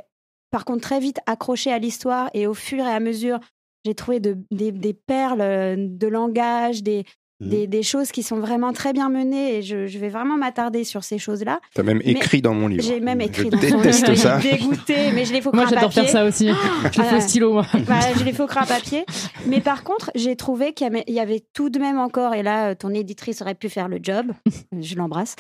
[0.52, 3.40] par contre, très vite accroché à l'histoire et au fur et à mesure,
[3.86, 7.06] j'ai trouvé de- des, des perles euh, de langage, des,
[7.42, 7.50] Mhm.
[7.50, 10.84] des, des choses qui sont vraiment très bien menées et je, je vais vraiment m'attarder
[10.84, 11.62] sur ces choses-là.
[11.74, 12.84] T'as même Mais écrit dans mon livre.
[12.84, 14.38] J'ai même écrit Je dans déteste livre, ça.
[14.40, 16.50] dégoûté, mais je l'ai au Moi j'adore faire ça aussi.
[16.50, 17.22] Je fais au Voilà.
[17.22, 17.66] stylo moi.
[17.88, 18.34] Bah, je l'ai
[18.66, 19.06] papier.
[19.48, 21.06] Mais par contre, j'ai trouvé qu'il y avait-
[21.54, 24.32] tout de même encore, et là, euh, ton éditrice aurait pu faire le job,
[24.80, 25.36] je l'embrasse,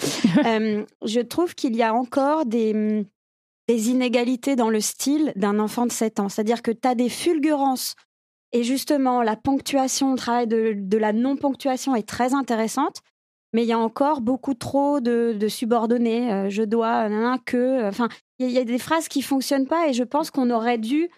[0.45, 3.05] Euh, je trouve qu'il y a encore des,
[3.67, 6.29] des inégalités dans le style d'un enfant de 7 ans.
[6.29, 7.95] C'est-à-dire que tu as des fulgurances.
[8.51, 12.97] Et justement, la ponctuation, le travail de, de la non-ponctuation est très intéressante.
[13.53, 16.31] Mais il y a encore beaucoup trop de, de subordonnés.
[16.31, 17.87] euh, je dois, nan, que.
[17.87, 20.49] Enfin, il y, a- y a des phrases qui fonctionnent pas et je pense qu'on
[20.51, 21.09] aurait dû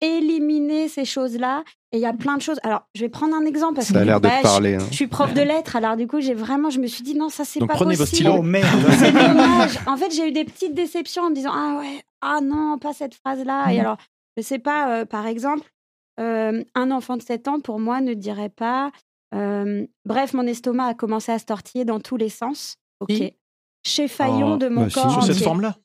[0.00, 1.64] éliminer ces choses-là.
[1.92, 2.58] Et il y a plein de choses.
[2.62, 4.84] Alors, je vais prendre un exemple parce Ça a que l'air de bah, parler, je,
[4.84, 4.88] hein.
[4.90, 5.76] je suis prof de lettres.
[5.76, 7.94] Alors, du coup, j'ai vraiment, je me suis dit non, ça c'est Donc pas prenez
[7.94, 8.16] vos possible.
[8.28, 8.36] stylos.
[8.38, 8.66] Oh merde.
[8.98, 9.78] C'est dommage.
[9.86, 12.92] En fait, j'ai eu des petites déceptions en me disant ah ouais, ah non, pas
[12.92, 13.70] cette phrase-là.
[13.72, 13.80] Et Mhm.
[13.80, 13.96] alors,
[14.36, 15.62] je sais pas, euh, par exemple,
[16.20, 18.90] euh, un enfant de 7 ans pour moi ne dirait pas.
[19.34, 22.76] euh, bref, mon estomac a commencé à se tortiller dans tous les sens.
[23.00, 23.08] Ok.
[23.10, 23.32] Oui.
[23.86, 25.10] Chez Faillon Oh, de mon bah corps.
[25.12, 25.76] Sur cette forme-là?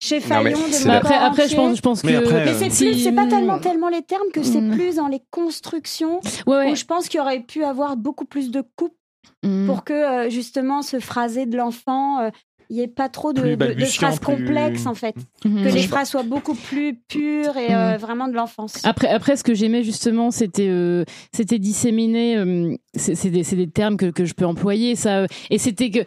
[0.00, 1.10] Chez Non, mais Faillon de c'est mon corps.
[1.12, 3.26] Après après je pense je pense que Mais après, Mais euh, c'est si- c'est pas
[3.26, 4.72] tellement tellement les termes que c'est Mm.
[4.72, 6.72] plus dans les constructions Ouais, ouais.
[6.72, 8.96] où je pense qu'il y aurait pu avoir beaucoup plus de coupes
[9.44, 9.66] Mm.
[9.66, 12.30] pour que euh, justement ce phrasé de l'enfant, euh,
[12.70, 13.56] il n'y ait pas trop de,
[13.86, 15.64] phrases plus- complexes en fait, Mhm.
[15.64, 18.78] que les phrases soient beaucoup plus pures et euh, vraiment de l'enfance.
[18.84, 21.04] Après, après, ce que j'aimais justement, c'était euh,
[21.34, 22.36] c'était disséminer.
[22.36, 25.26] euh, c'est c'est des, des termes que, que je peux employer, ça.
[25.50, 26.00] et c'était que.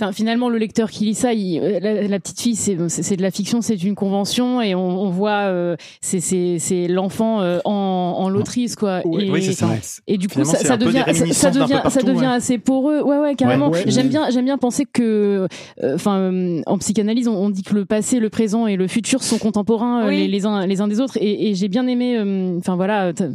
[0.00, 3.02] Enfin, finalement, le lecteur qui lit ça, il- euh, la, la petite fille, c'est c'est-
[3.02, 6.88] c'est de la fiction, c'est une convention, et on, on voit, euh, c'est- c'est c'est
[6.88, 7.72] l'enfant euh, en,
[8.18, 9.02] en lotrice, quoi.
[9.04, 9.68] Oui, et, oui, c'est ça.
[10.06, 12.26] Et du coup, ça, devient, ça, devient, ça devient ouais.
[12.26, 13.02] assez poreux.
[13.02, 13.68] Ouais, ouais, carrément.
[13.68, 13.90] Ouais, ouais.
[13.90, 15.46] J'aime bien, j'aime bien penser que,
[15.82, 18.88] euh, enfin, euh, en psychanalyse, on, on dit que le passé, le présent et le
[18.88, 20.16] futur sont contemporains euh, Oui.
[20.20, 21.18] les, les uns, les uns des autres.
[21.20, 23.28] Et, et j'ai bien aimé, euh, enfin voilà, t'as-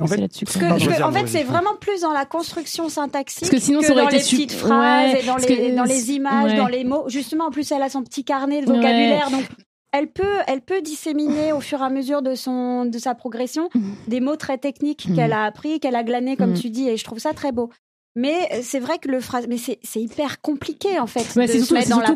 [0.00, 3.80] En fait, que- en fait, c'est vraiment plus dans la construction syntaxique Parce que sinon,
[3.82, 6.52] ça dans été les su- petites phrases Ouais, et dans les, que- dans les images,
[6.52, 6.56] ouais.
[6.56, 7.04] dans les mots.
[7.08, 9.44] Justement, en plus, elle a son petit carnet de vocabulaire, donc
[9.92, 13.68] elle peut, elle peut disséminer au fur et à mesure de son, de sa progression
[14.06, 15.16] des mots très techniques Mhm.
[15.16, 16.60] qu'elle a appris, qu'elle a glané, comme Mhm.
[16.60, 17.70] tu dis, et je trouve ça très beau.
[18.16, 21.24] Mais euh, c'est vrai que le phrase, mais c'est c'est hyper compliqué en fait.
[21.36, 22.06] Ouais, de c'est surtout, mettre c'est dans la-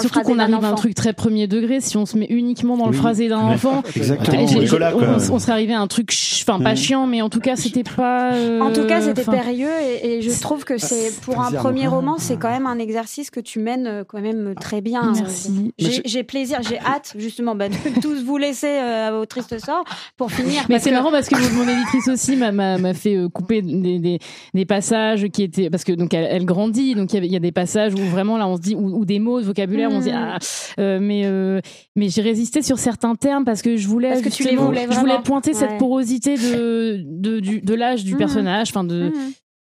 [0.00, 1.80] surtout qu'on d'un arrive à un truc très premier degré.
[1.80, 4.44] Si on se met uniquement dans le phrasé d'un enfant, Exactement.
[4.44, 6.76] on, on serait arrivé à un truc, enfin pas Mhm.
[6.76, 8.32] chiant, mais en tout cas, c'était pas.
[8.34, 11.88] euh, En tout cas, c'était périlleux et, et je trouve que c'est pour un premier
[11.88, 15.12] roman, c'est quand même un exercice que tu mènes euh, quand même très bien.
[15.16, 15.74] Merci.
[15.78, 19.84] J'ai- plaisir, j'ai hâte justement bah, de tous vous laisser euh, à vos tristes sorts
[20.16, 20.62] pour finir.
[20.68, 24.18] Mais c'est que- marrant parce que mon éditrice aussi m'a- fait couper des, des,
[24.54, 27.40] des passages qui étaient parce que donc elle, elle grandit donc il y, y a
[27.40, 29.94] des passages où vraiment là on se dit ou, ou des mots de vocabulaire où
[29.94, 30.14] on se dit Mm.
[30.16, 30.38] ah
[30.78, 31.60] euh, mais euh,
[31.96, 34.86] mais j'ai résisté sur certains termes parce que je voulais Parce que tu les voulais
[34.90, 35.56] je voulais pointer Ouais.
[35.56, 38.18] cette porosité de de, du- de l'âge du Mhm.
[38.18, 39.10] personnage enfin de.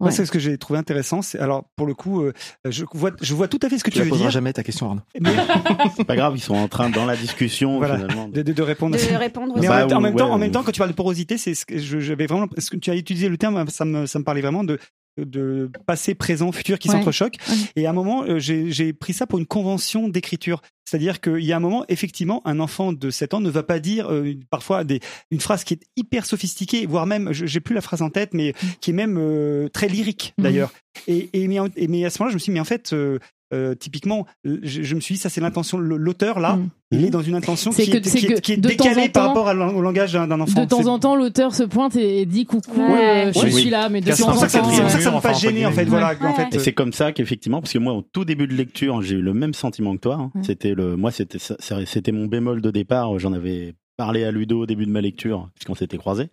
[0.00, 0.16] Moi, Ouais.
[0.16, 1.22] c'est ce que j'ai trouvé intéressant.
[1.22, 2.32] C'est alors pour le coup, euh,
[2.68, 4.30] je vois, je vois tout à fait ce que Tu tu veux poseras dire.
[4.32, 5.02] jamais ta question, Arnaud.
[5.20, 5.30] Mais
[5.96, 7.98] C'est pas grave, ils sont en train dans la discussion Voilà.
[7.98, 8.28] finalement.
[8.28, 8.96] de, de- de répondre.
[8.96, 9.12] à ça.
[9.12, 9.54] de répondre.
[9.56, 10.72] Mais en, Bah, même, temps- en ou- même temps, ouais, en même ou- temps, quand
[10.72, 12.48] tu parles de porosité, c'est ce que j'avais vraiment.
[12.48, 14.78] Parce que tu as utilisé le terme, ça me, ça me parlait vraiment de
[15.18, 17.38] de passé, présent, futur qui s'entrechoquent.
[17.48, 17.54] Ouais.
[17.76, 20.60] Et à un moment, euh, j'ai pris ça pour une convention d'écriture.
[20.86, 23.78] C'est-à-dire qu'il y a un moment, effectivement, un enfant de 7 ans ne va pas
[23.80, 25.00] dire euh, parfois des,
[25.30, 28.52] une phrase qui est hyper sophistiquée, voire même, j'ai plus la phrase en tête, mais
[28.80, 30.42] qui est même euh, très lyrique Mhm.
[30.44, 30.72] d'ailleurs.
[31.08, 32.64] Et, et, mais, en- et- mais à ce moment-là, je me suis dit, mais en
[32.64, 33.18] fait, euh,
[33.54, 36.58] euh, typiquement, je, je me suis dit, ça c'est l'intention, l'auteur là,
[36.90, 39.32] il est dans une intention C'est qui, que- est, c'est qui est- qui décalée par
[39.32, 40.60] temps- rapport à au langage d'un enfant.
[40.62, 43.26] De temps en temps, l'auteur se pointe et dit coucou, Ouais.
[43.28, 43.52] euh, je Oui.
[43.52, 44.70] suis là, mais de C'est temps en ça que ça- temps.
[44.70, 45.84] c'est pour ça que ça euh, me pas gêné en fait.
[45.84, 48.54] Voilà, en fait, Et c'est comme ça qu'effectivement, parce que moi, au tout début de
[48.54, 50.16] lecture, j'ai eu le même sentiment que toi.
[50.20, 50.30] hein.
[50.42, 51.38] C'était le, moi, c'était,
[51.86, 53.18] c'était mon bémol de départ.
[53.18, 56.28] J'en avais parlé à Ludo au début de ma lecture, puisqu'on s'était croisés.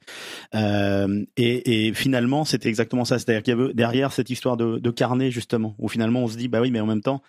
[0.56, 3.20] Euh, et, et finalement, c'était exactement ça.
[3.20, 6.38] C'est-à-dire qu'il y avait derrière cette histoire de, de carnet, justement, où finalement on se
[6.38, 7.22] dit, bah oui, mais en même temps,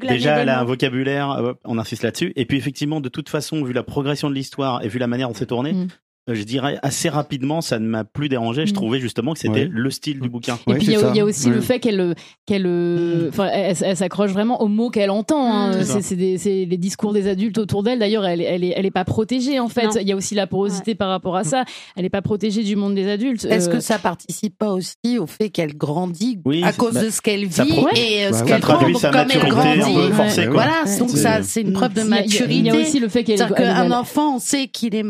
[0.00, 2.32] déjà, elle a un vocabulaire, on insiste là-dessus.
[2.36, 5.28] Et puis effectivement, de toute façon, vu la progression de l'histoire et vu la manière
[5.28, 5.88] dont c'est tourné, Mm.
[6.28, 8.66] Euh, je dirais assez rapidement, ça ne m'a plus dérangé.
[8.66, 8.74] Je Mm.
[8.74, 9.68] trouvais justement que c'était Ouais.
[9.70, 10.58] le style du bouquin.
[10.68, 11.54] Et puis il y, a- il y a aussi Ouais.
[11.54, 12.14] le fait qu'elle,
[12.46, 15.52] qu'elle, euh, enfin, elle, elle s'accroche vraiment aux mots qu'elle entend.
[15.52, 15.72] hein.
[15.72, 15.92] C'est ça.
[15.94, 17.98] C'est, c'est, des- c'est les discours des adultes autour d'elle.
[17.98, 19.88] D'ailleurs, elle, elle est, elle est pas protégée en fait.
[20.00, 21.64] Il y a aussi la porosité par rapport à ça.
[21.96, 23.44] Elle est pas protégée du monde des adultes.
[23.44, 27.04] Est-ce Euh, que ça participe pas aussi au fait qu'elle grandit Oui, à cause bah,
[27.04, 29.50] de ce qu'elle vit pro- et euh, Bah ce qu'elle traduit sa comme elle maturité
[29.68, 29.94] un grandit?
[29.94, 30.52] peu forcée, quoi.
[30.54, 30.98] Voilà, Ouais.
[30.98, 32.54] donc C'est- ça c'est une preuve de maturité.
[32.54, 34.94] Il y a aussi le fait qu'elle C'est-à-dire elle- qu'un elle- enfant, on sait qu'il
[34.94, 35.04] est,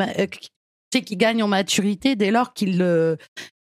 [0.93, 3.17] ma- euh, sait qu'il gagne en maturité dès lors qu'il euh,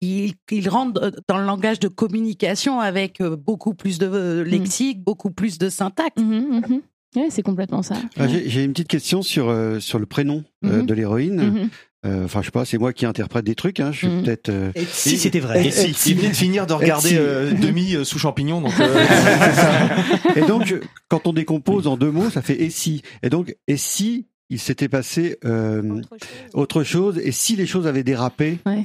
[0.01, 5.03] il, il rentre dans le langage de communication avec euh, beaucoup plus de euh, lexique,
[5.03, 6.21] beaucoup plus de syntaxe.
[6.21, 6.81] Mhm, mhm.
[7.17, 7.95] Ouais, c'est complètement ça.
[8.19, 10.87] Ah, J'ai j'ai une petite question sur euh, sur le prénom euh, Mhm.
[10.87, 11.37] de l'héroïne.
[11.43, 11.69] Mhm.
[12.07, 13.81] Euh, Enfin, je sais pas, c'est moi qui interprète des trucs.
[13.81, 13.91] Hein.
[13.93, 14.51] Je suis peut-être.
[14.51, 15.65] euh, si c'était vrai.
[15.69, 17.17] Et si, il venait de finir de regarder si.
[17.17, 19.07] euh, demi euh, sous champignon, donc euh,
[20.37, 20.75] Et donc,
[21.09, 23.01] quand on décompose en deux mots, ça fait et si.
[23.23, 26.01] Et donc, et si il s'était passé euh,
[26.53, 28.59] autre chose, et si les choses avaient dérapé.
[28.67, 28.85] Ouais.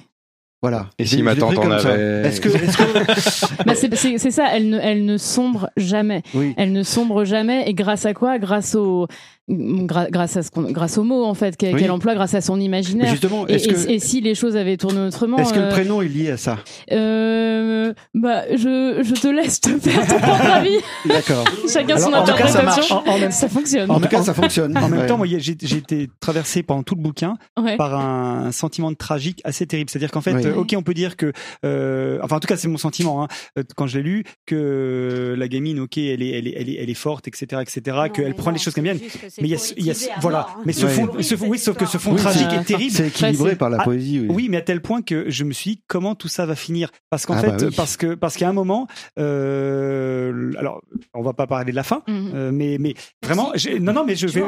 [0.61, 0.90] Voilà.
[0.99, 1.94] Et si ma tante en comme ça.
[1.94, 6.22] avait- Est-ce que, est-ce que- Bah, c'est, ça, elle ne, elle ne sombre jamais.
[6.34, 6.53] Oui.
[6.57, 7.69] Elle ne sombre jamais.
[7.69, 8.40] Et grâce à quoi?
[8.40, 9.07] Grâce au,
[9.49, 11.89] grâce à ce qu'on, grâce aux mots en fait qu'elle, Oui.
[11.89, 13.05] emploie, grâce à son imaginaire.
[13.05, 16.07] Mais justement, et, si les choses avaient tourné autrement Est-ce que le euh, prénom est
[16.07, 16.59] lié à ça?
[16.91, 20.77] Euh, Bah, je, je te laisse te faire ton propre avis.
[21.05, 21.43] D'accord.
[21.71, 22.95] Chacun son Alors, en tout cas, ça interprétation.
[22.97, 23.89] En- en même- ça fonctionne.
[23.89, 24.77] En tout cas, ça fonctionne.
[24.77, 25.05] En même Ouais.
[25.07, 27.77] temps, moi, j'ai j'ai été traversé pendant tout le bouquin Ouais.
[27.77, 29.89] par un sentiment de tragique assez terrible.
[29.89, 30.45] C'est-à-dire qu'en fait, Oui.
[30.45, 31.31] euh, ok, on peut dire que,
[31.65, 33.27] euh, enfin, en tout cas, c'est mon sentiment hein,
[33.76, 36.89] quand je l'ai lu, que la gamine, ok, elle est, elle est, elle est, elle
[36.89, 38.95] est forte, etc., etc., qu'elle prend les choses comme bien.
[39.41, 40.48] Mais il y a, ce- il y a, ce- voilà.
[40.66, 40.91] Mais ce Ouais.
[40.94, 42.91] fond, ce oui, sauf que ce fond Oui, tragique est terrible.
[42.91, 44.20] C'est équilibré par la Ah, poésie.
[44.22, 44.28] Oui.
[44.30, 46.90] Oui, mais à tel point que je me suis dit comment tout ça va finir?
[47.10, 48.88] Parce qu'en Ah fait, bah parce que parce qu'à un moment,
[49.20, 50.82] euh, alors
[51.14, 52.32] on va pas parler de la fin, Mhm.
[52.34, 52.94] euh, mais mais
[53.24, 54.44] vraiment, j'ai- non non, mais je vais.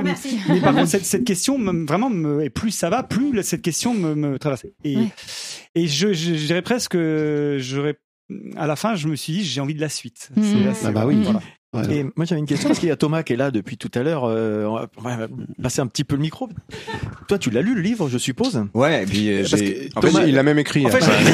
[0.50, 3.62] Mais par contre, cette, cette question me- vraiment me, et plus ça va, plus cette
[3.62, 4.66] question me, me traverse.
[4.84, 5.08] Et Ouais.
[5.76, 7.98] et je, je, je dirais presque, que j'aurais
[8.56, 10.30] à la fin, je me suis dit j'ai envie de la suite.
[10.36, 10.68] Mhm.
[10.70, 11.22] Assez- Ah bah oui.
[11.24, 11.42] voilà.
[11.73, 11.84] Ouais.
[11.95, 13.89] Et moi j'avais une question parce qu'il y a Thomas qui est là depuis tout
[13.95, 14.26] à l'heure.
[14.26, 15.27] euh, on va- on va
[15.64, 16.49] passer un petit peu le micro.
[17.30, 18.61] Toi, tu l'as lu le livre, je suppose?
[18.73, 19.89] Ouais, et puis euh, j'ai.
[19.95, 20.85] En fait, Thomas- il a même écrit.
[20.85, 21.07] En fait, hein.
[21.11, 21.31] Fait,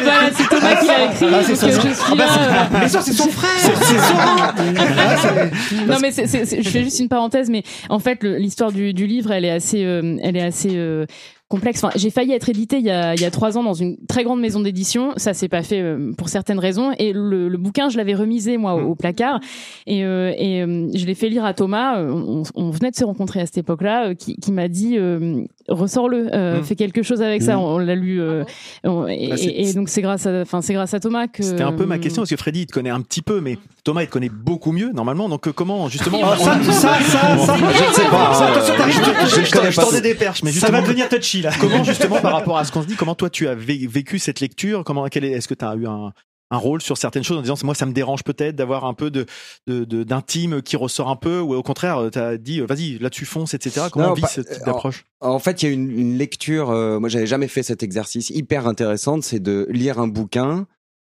[0.00, 1.26] voilà, c'est Thomas qui l'a écrit.
[1.30, 2.24] Ah, c'est son- euh, je suis Ah bah,
[2.72, 3.50] c'est- mais ça, c'est son frère.
[3.82, 5.86] C'est Zoran.
[5.88, 9.06] non mais c'est, je fais juste une parenthèse mais en fait le- l'histoire du, du
[9.06, 11.06] livre elle est assez euh, elle est assez euh,
[11.52, 11.84] complexe.
[11.84, 13.96] Enfin, j'ai failli être édité il y, a, il y a trois ans dans une
[14.06, 15.12] très grande maison d'édition.
[15.16, 16.88] Ça s'est pas fait euh, pour certaines raisons.
[16.98, 19.38] Et le, le bouquin, je l'avais remisé moi au, au placard
[19.86, 21.98] et, euh, et euh, je l'ai fait lire à Thomas.
[21.98, 25.44] Euh, On, on venait de se rencontrer à cette époque-là, qui, qui m'a dit euh,
[25.68, 26.64] ressors-le, euh, Mm.
[26.64, 27.56] fais quelque chose avec ça.
[27.56, 27.60] Mm.
[27.60, 28.44] On, on l'a lu euh,
[28.84, 31.72] on- et, Bah, donc c'est grâce à, enfin c'est grâce à Thomas que C'était un
[31.72, 34.06] peu ma question parce que Freddy il te connaît un petit peu, mais Thomas il
[34.06, 35.28] te connaît beaucoup mieux normalement.
[35.28, 38.34] Donc euh, comment justement Ah, ça, on- ça, ça, Bon, ça, je ne sais pas.
[38.34, 41.08] ça, euh, attention, t'arrives, je- je- je- tendais des perches, mais Ça justement va devenir
[41.08, 41.50] touchy là.
[41.60, 44.18] comment justement par rapport à ce qu'on se dit, comment toi tu as vé- vécu
[44.18, 46.12] cette lecture Comment quel est- est-ce que tu as eu un
[46.52, 49.10] un rôle sur certaines choses en disant moi ça me dérange peut-être d'avoir un peu
[49.10, 49.26] de
[49.66, 52.98] de- de- d'intime qui ressort un peu ou au contraire tu as dit euh, vas-y
[52.98, 55.62] là-dessus fonce etc comment Non, on vit pas- ce type euh, d'approche En, en fait,
[55.62, 56.70] il y a une, une lecture.
[56.70, 60.66] euh, moi, j'avais jamais fait cet exercice hyper intéressante, c'est de lire un bouquin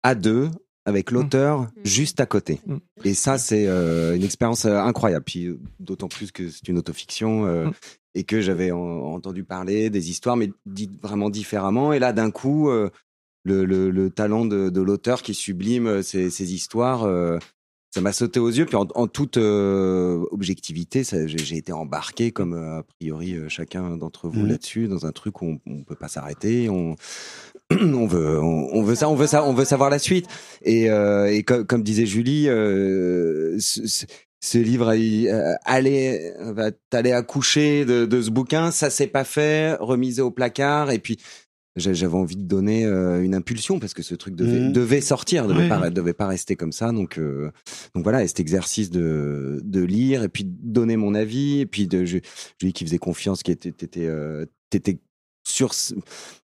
[0.03, 0.49] à deux
[0.85, 2.61] avec l'auteur juste à côté.
[2.65, 2.77] Mm.
[3.03, 5.26] Et ça, c'est euh, une expérience euh, incroyable.
[5.26, 7.69] Puis euh, d'autant plus que c'est une autofiction euh,
[8.15, 11.91] et que j'avais en- entendu parler des histoires, mais dites vraiment différemment.
[11.93, 12.89] Et là, d'un coup, euh,
[13.47, 17.03] le, le- le talent de, de l'auteur qui sublime euh, ces, ces histoires.
[17.05, 17.39] euh,
[17.95, 22.53] ça m'a sauté aux yeux, puis en, en toute euh, objectivité, j'ai été embarqué, comme
[22.53, 24.49] euh, a priori euh, chacun d'entre vous Mhm.
[24.49, 26.95] là-dessus, dans un truc où on, on peut pas s'arrêter, on,
[27.71, 30.27] on veut, on, on veut ça, on veut ça, on veut savoir la suite.
[30.63, 32.43] Et, et co- comme disait Julie,
[33.59, 34.93] ce, livre,
[35.65, 40.91] allez, va t'aller accoucher de, de ce bouquin, ça s'est pas fait, remisé au placard,
[40.91, 41.17] et puis
[41.77, 44.71] j'avais envie de donner euh, une impulsion parce que ce truc devait, Mhm.
[44.73, 45.69] devait sortir, devait Ouais.
[45.69, 46.91] pas, devait pas rester comme ça.
[46.91, 47.51] Donc, euh,
[47.95, 51.65] donc voilà, et cet exercice de, de lire et puis de donner mon avis et
[51.65, 52.17] puis de, je,
[52.59, 54.99] Julie qui faisait confiance, qui était, t'étais, euh, t'étais
[55.47, 55.93] sur ce-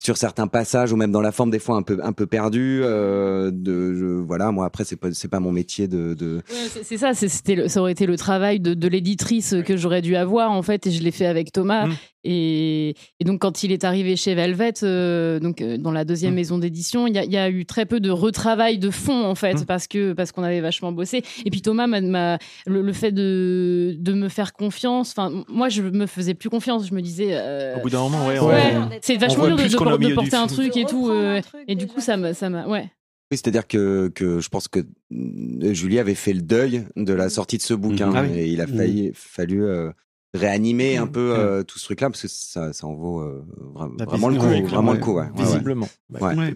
[0.02, 2.82] sur certains passages ou même dans la forme des fois un peu un peu perdu.
[2.84, 6.84] euh, de, je- voilà, moi après c'est pas c'est pas mon métier de, de Ouais,
[6.84, 10.52] c'est- ça, c'était ça aurait été le travail de, de l'éditrice que j'aurais dû avoir
[10.52, 11.88] en fait, et je l'ai fait avec Thomas.
[11.88, 11.94] Mm.
[12.26, 16.34] Et, et donc quand il est arrivé chez Velvet, euh, donc euh, dans la deuxième
[16.34, 16.36] Mm.
[16.36, 19.24] maison d'édition, il y a, il y a eu très peu de retravail de fond
[19.26, 19.66] en fait, Mm.
[19.66, 21.24] parce que parce qu'on avait vachement bossé.
[21.46, 25.12] Et puis Thomas m'a- m'a le, le fait de de me faire confiance.
[25.18, 26.88] Enfin, moi je me faisais plus confiance.
[26.88, 27.30] Je me disais.
[27.32, 28.40] euh, Au bout d'un moment, ouais.
[28.40, 29.64] Ouais, on- c'est vachement dur de,
[29.98, 31.10] plus de porter un truc et tout.
[31.10, 32.92] euh, et du coup, ça m'a, ça m'a, ouais.
[33.32, 37.30] Oui, c'est-à-dire que, que je pense que euh, Julie avait fait le deuil de la
[37.30, 38.12] sortie de ce bouquin.
[38.16, 38.40] Ah oui.
[38.40, 39.92] et il a failli, fallu euh,
[40.34, 41.40] réanimer un peu Mhm.
[41.40, 43.46] euh, tout ce truc-là parce que ça, ça en vaut euh,
[43.76, 44.98] vra- Bah, vraiment le coup, visiblement, vraiment ouais.
[44.98, 45.14] le coup.
[45.14, 45.24] Ouais.
[45.26, 45.44] Ouais, ouais.
[45.46, 45.90] Visiblement.
[46.20, 46.36] Ouais.
[46.36, 46.56] Ouais.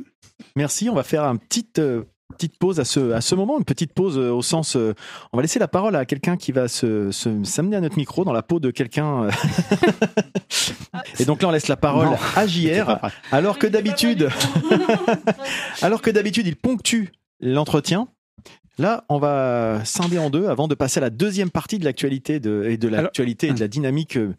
[0.56, 0.90] Merci.
[0.90, 3.94] On va faire une petite euh, petite pause à ce à ce moment, une petite
[3.94, 4.76] pause euh, au sens.
[4.76, 4.94] euh,
[5.32, 8.26] on va laisser la parole à quelqu'un qui va se se- s'amener à notre micro
[8.26, 9.26] dans la peau de quelqu'un.
[9.26, 9.32] euh.
[11.20, 12.18] Et donc là, on laisse la parole Non.
[12.36, 12.98] à JR,
[13.32, 14.30] alors que d'habitude,
[15.82, 17.06] alors que d'habitude, il ponctue
[17.40, 18.08] l'entretien.
[18.80, 22.40] Là, on va scinder en deux avant de passer à la deuxième partie de l'actualité
[22.40, 24.34] de, et de l'actualité et de la dynamique euh,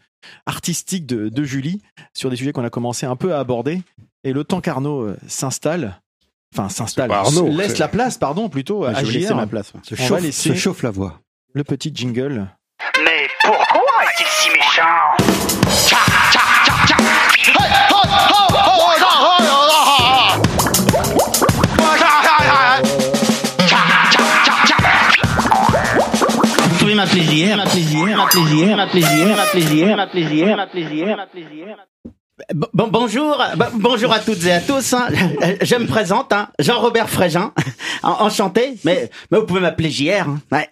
[0.47, 1.81] artistique de, de Julie
[2.15, 3.83] sur des sujets qu'on a commencé un peu à aborder.
[4.25, 6.01] Et le temps qu'Arnaud euh, s'installe,
[6.57, 7.11] enfin s'installe,
[7.57, 9.35] laisse la place, pardon, plutôt à JR.
[9.35, 9.73] ma place.
[9.83, 11.21] Se On va chauffe- laisser se chauffe la voix.
[11.53, 12.47] Le petit jingle.
[13.05, 15.95] Mais pourquoi est-il si méchant
[29.97, 31.77] m'appeler JR, m'appeler JR.
[32.53, 34.93] Bon, bon- bonjour, bon- bonjour à toutes et à tous.
[34.93, 35.07] hein.
[35.63, 37.53] Je me présente, hein, Jean-Robert Frégin.
[38.03, 40.29] En- Enchanté, mais, mais vous pouvez m'appeler JR.
[40.29, 40.39] hein.
[40.53, 40.69] Ouais.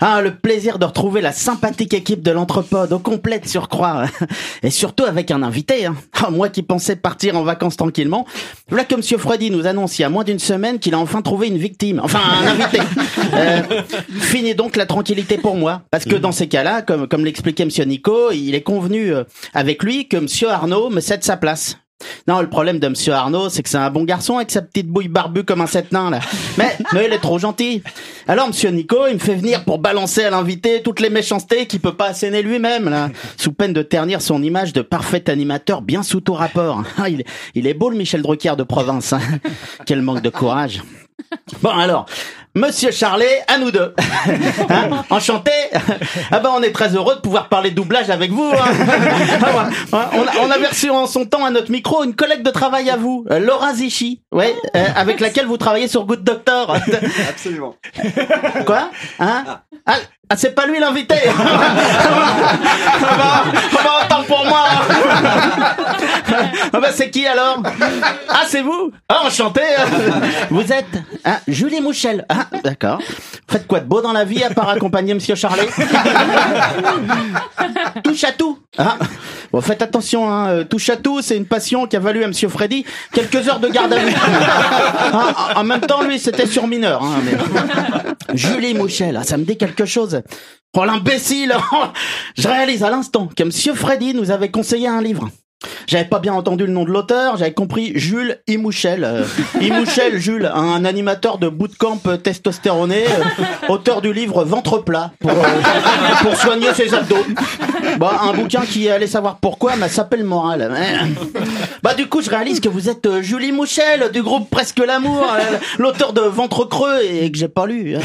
[0.00, 4.04] Ah, le plaisir de retrouver la sympathique équipe de l'Anthropode au complet surcroît.
[4.62, 5.84] Et surtout avec un invité.
[5.84, 5.96] hein.
[6.22, 8.24] Ah, moi qui pensais partir en vacances tranquillement.
[8.70, 11.20] Voilà que Monsieur Freddy nous annonce il y a moins d'une semaine qu'il a enfin
[11.20, 12.00] trouvé une victime.
[12.02, 12.78] Enfin, un invité.
[13.34, 13.62] Euh,
[14.20, 15.82] fini donc la tranquillité pour moi.
[15.90, 19.82] Parce que dans ces cas-là, comme, comme l'expliquait Monsieur Nico, il est convenu euh, avec
[19.82, 21.76] lui que Monsieur Arnaud cède sa place.
[22.26, 24.88] Non, le problème de Monsieur Arnaud, c'est que c'est un bon garçon avec sa petite
[24.88, 26.20] bouille barbue comme un sept nain, là.
[26.56, 27.82] Mais, mais il est trop gentil.
[28.26, 31.80] Alors, Monsieur Nico, il me fait venir pour balancer à l'invité toutes les méchancetés qu'il
[31.80, 33.10] peut pas asséner lui-même, là.
[33.36, 36.82] Sous peine de ternir son image de parfait animateur bien sous tout rapport.
[36.96, 39.12] Ah, il, est- il est beau, le Michel Drucker de province.
[39.12, 39.20] hein.
[39.84, 40.82] Quel manque de courage.
[41.62, 42.06] Bon alors,
[42.54, 43.94] Monsieur Charlet, à nous deux.
[44.68, 45.50] Hein, enchanté.
[46.30, 48.52] Ah ben on est très heureux de pouvoir parler doublage avec vous.
[48.52, 48.64] hein.
[49.92, 52.50] Ah On, a, on avait reçu en son temps à notre micro une collègue de
[52.50, 56.76] travail à vous, euh, Laura Zichy, ouais, euh, avec laquelle vous travaillez sur Good Doctor.
[57.28, 57.76] Absolument.
[58.66, 58.90] Quoi?
[59.18, 59.44] Hein?
[59.46, 59.96] Ah, ah,
[60.36, 61.16] c'est pas lui l'invité.
[61.26, 61.42] ah
[63.00, 64.64] bah, ah bah, autant pour moi.
[66.72, 67.62] ah bah c'est qui alors
[68.28, 69.62] Ah c'est vous Ah enchanté.
[70.50, 72.24] Vous êtes hein, Julie Mouchel.
[72.28, 73.00] Ah d'accord.
[73.48, 75.66] Faites quoi de beau dans la vie à part accompagner Monsieur Charlet
[78.04, 78.58] Touche à tout.
[78.78, 78.96] Ah.
[79.52, 80.30] Bon faites attention.
[80.32, 80.48] Hein.
[80.48, 83.58] euh, Touche à tout, c'est une passion qui a valu à Monsieur Freddy quelques heures
[83.60, 84.14] de garde à vue.
[85.12, 87.02] Ah, en même temps lui c'était sur mineur.
[87.02, 87.32] Hein, mais...
[88.34, 90.19] Julie Mouchel, ah, ça me dit quelque chose.
[90.74, 91.54] Oh l'imbécile
[92.36, 95.28] Je réalise à l'instant que Monsieur Freddy nous avait conseillé un livre.
[95.86, 99.04] J'avais pas bien entendu le nom de l'auteur, j'avais compris Jules Imouchel.
[99.04, 99.24] Euh,
[99.60, 105.34] Imouchel Jules, un animateur de bootcamp testostéroné, euh, auteur du livre Ventre plat pour, euh,
[106.22, 107.26] pour soigner ses abdos.
[107.98, 110.70] Bah, un bouquin qui allait savoir pourquoi m'a sapé le moral.
[111.82, 115.26] Bah du coup je réalise que vous êtes Julie Mouchel du groupe Presque l'amour,
[115.78, 117.96] l'auteur de Ventre creux et que j'ai pas lu.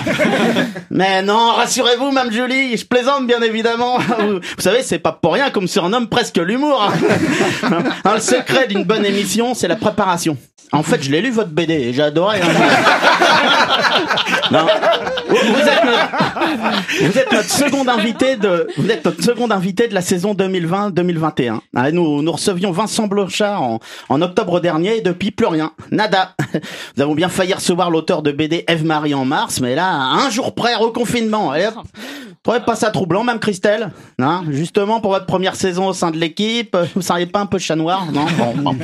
[0.90, 3.98] Mais non, rassurez-vous, Mme Julie, je plaisante bien évidemment.
[3.98, 6.92] Vous, vous savez, c'est pas pour rien qu'on me surnomme presque l'humour.
[8.06, 10.38] Hein, le secret d'une bonne émission, c'est la préparation.
[10.72, 12.40] En fait, je l'ai lu votre BD et j'ai adoré.
[12.42, 12.48] hein.
[14.52, 14.68] Non.
[15.28, 19.88] Vous, vous êtes notre, vous êtes notre second invité de, vous êtes notre second invité
[19.88, 21.60] de la saison 2020-2021.
[21.76, 23.80] Ah, Nous, nous recevions Vincent Blochard en,
[24.10, 25.72] en octobre dernier et depuis plus rien.
[25.92, 26.36] Nada.
[26.98, 30.54] Nous avons bien failli recevoir l'auteur de BD Eve-Marie en mars, mais là, un jour
[30.54, 31.52] près, reconfinement.
[31.52, 31.86] Allez, hop.
[32.44, 36.18] Trouvez pas ça troublant, même Christelle hein Justement, pour votre première saison au sein de
[36.18, 38.26] l'équipe, vous seriez pas un peu chat noir Non?
[38.38, 38.78] Bon, bon.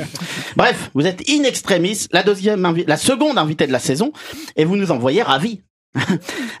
[0.56, 4.12] Bref, vous êtes in extremis, la deuxième, la seconde invitée de la saison,
[4.56, 5.60] et vous nous envoyez ravis.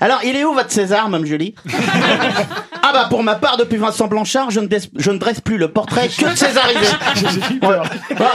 [0.00, 1.54] Alors, il est où votre César, Mme Julie
[2.84, 5.56] Ah bah pour ma part, depuis Vincent Blanchard, je ne, dresse, je ne dresse plus
[5.58, 6.92] le portrait que de Césarisé.
[7.62, 7.78] Ouais.
[8.18, 8.32] Bah,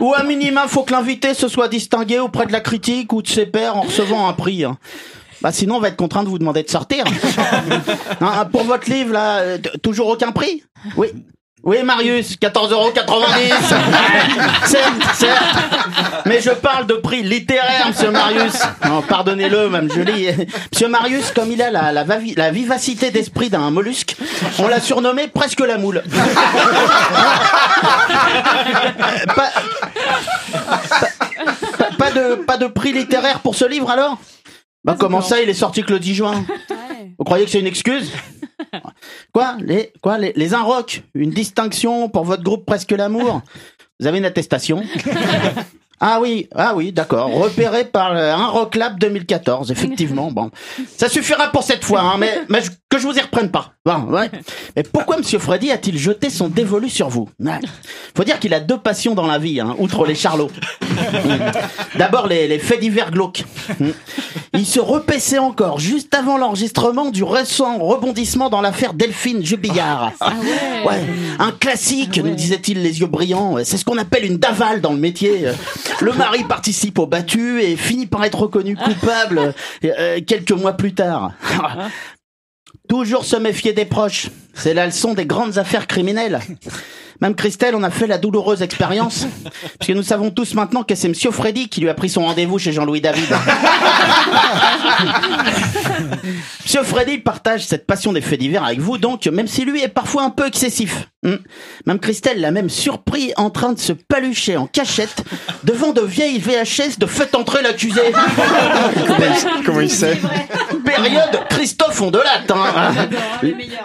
[0.00, 3.28] Ou à minima, faut que l'invité se soit distingué auprès de la critique ou de
[3.28, 4.64] ses pairs en recevant un prix.
[4.64, 4.78] hein.
[5.42, 7.04] Bah sinon, on va être contraint de vous demander de sortir.
[8.20, 10.62] Hein, pour votre livre, là, euh, toujours aucun prix?
[10.96, 11.08] Oui.
[11.68, 12.94] Oui, Marius, 14,90€.
[14.66, 15.56] certes, certes.
[16.24, 18.54] Mais je parle de prix littéraire, monsieur Marius.
[18.86, 20.28] Non, pardonnez-le, même Julie.
[20.72, 24.14] Monsieur Marius, comme il a la, la, vavi- la vivacité d'esprit d'un mollusque,
[24.60, 26.04] on l'a surnommé presque la moule.
[29.34, 29.50] pas,
[31.78, 34.18] pas- pas de, pas de prix littéraire pour ce livre alors?
[34.86, 36.44] Bah comment ça, il est sorti que le 10 juin
[37.18, 38.10] Vous croyez que c'est une excuse
[39.32, 43.42] Quoi Les quoi les, les Inrocks Une distinction pour votre groupe Presque l'amour
[44.00, 44.82] Vous avez une attestation
[45.98, 47.30] Ah oui, ah oui, d'accord.
[47.32, 50.30] Repéré par un Rock Lab 2014, effectivement.
[50.30, 50.50] Bon,
[50.94, 53.72] ça suffira pour cette fois, hein, mais, mais je- que je vous y reprenne pas.
[53.84, 54.30] Bon, ouais.
[54.76, 57.58] Mais pourquoi Monsieur Freddy a-t-il jeté son dévolu sur vous Ouais.
[58.16, 60.50] Faut dire qu'il a deux passions dans la vie, hein, outre les charlots.
[61.98, 63.44] D'abord les, les faits divers glauques.
[64.52, 70.12] Il se repaissait encore juste avant l'enregistrement du récent rebondissement dans l'affaire Delphine Jubillard.
[70.86, 71.04] ouais.
[71.38, 73.56] Un classique, nous disait-il les yeux brillants.
[73.64, 75.46] C'est ce qu'on appelle une davale dans le métier.
[76.00, 79.54] Le mari participe au battu et finit par être reconnu coupable
[79.84, 81.32] euh, quelques mois plus tard.
[82.88, 84.30] Toujours se méfier des proches.
[84.54, 86.40] C'est la leçon des grandes affaires criminelles.
[87.20, 89.26] Même Christelle, on a fait la douloureuse expérience.
[89.78, 92.58] Puisque nous savons tous maintenant que c'est Monsieur Freddy qui lui a pris son rendez-vous
[92.58, 93.28] chez Jean-Louis David.
[96.64, 99.88] Monsieur Freddy partage cette passion des faits divers avec vous, donc, même si lui est
[99.88, 101.08] parfois un peu excessif.
[101.22, 101.36] Hmm.
[101.86, 105.24] Même Christelle l'a même surpris en train de se palucher en cachette
[105.64, 108.00] devant de vieilles VHS de Faites entrer l'accusé.
[109.64, 110.18] Comment il sait
[110.84, 112.44] Période Christophe Ondelat.
[112.50, 113.08] Hein.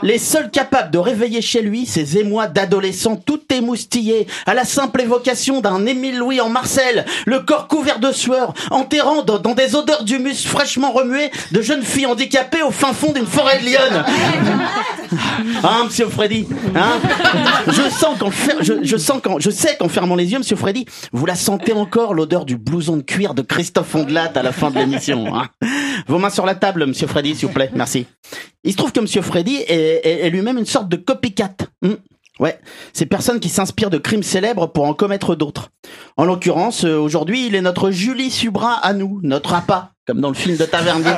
[0.03, 5.02] Les seuls capables de réveiller chez lui ces émois d'adolescents tout émoustillés à la simple
[5.02, 9.76] évocation d'un Émile Louis en Marcel, le corps couvert de sueur, enterrant dans, dans des
[9.76, 14.06] odeurs d'humus fraîchement remuées de jeunes filles handicapées au fin fond d'une forêt de lionne.
[15.64, 16.99] Hein, monsieur Freddy hein?
[17.68, 20.56] Je sens qu'en fer- je, je sens qu'en, je sais qu'en fermant les yeux, monsieur
[20.56, 24.52] Freddy, vous la sentez encore l'odeur du blouson de cuir de Christophe Ondelat à la
[24.53, 25.35] fin de l'émission.
[25.35, 25.48] hein?
[26.07, 27.69] Vos mains sur la table, monsieur Freddy, s'il vous plaît.
[27.76, 28.06] Merci.
[28.64, 31.49] Il se trouve que monsieur Freddy est, est- est lui-même une sorte de copycat.
[31.81, 31.95] Hmm.
[32.41, 32.59] Ouais,
[32.91, 35.69] ces personnes qui s'inspirent de crimes célèbres pour en commettre d'autres.
[36.18, 40.30] En l'occurrence, euh, aujourd'hui, il est notre Julie Subra à nous, notre appât, comme dans
[40.30, 41.13] le film de Tavernier.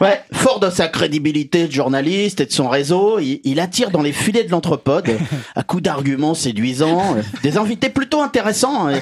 [0.00, 4.00] Ouais, fort de sa crédibilité de journaliste et de son réseau, il, il attire dans
[4.00, 5.10] les filets de l'anthropode,
[5.54, 8.96] à coups d'arguments séduisants, euh, des invités plutôt intéressants, euh,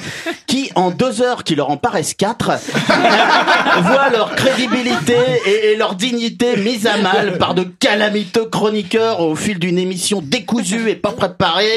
[0.49, 2.51] qui, en deux heures qui leur en paraissent quatre,
[3.83, 5.15] voient leur crédibilité
[5.47, 10.21] et, et leur dignité mises à mal par de calamiteux chroniqueurs au fil d'une émission
[10.21, 11.77] décousue et pas préparée,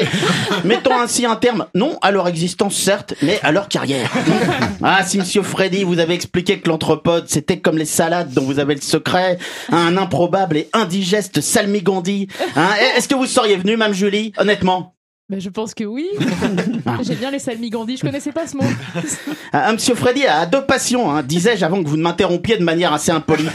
[0.64, 4.10] mettant ainsi un terme, non à leur existence certes, mais à leur carrière.
[4.84, 8.58] Ah, si monsieur Freddy vous avez expliqué que l'anthropode c'était comme les salades dont vous
[8.58, 9.11] avez le secret,
[9.70, 14.94] un improbable et indigeste salmigondis, hein, est-ce que vous seriez venu, Mme Julie, honnêtement?
[15.38, 16.08] Je pense que oui.
[17.02, 18.64] J'ai bien les salmigondis, je connaissais pas ce mot.
[19.52, 22.64] Ah, ah, Monsieur Freddy a deux passions, hein, disais-je avant que vous ne m'interrompiez de
[22.64, 23.44] manière assez impolie.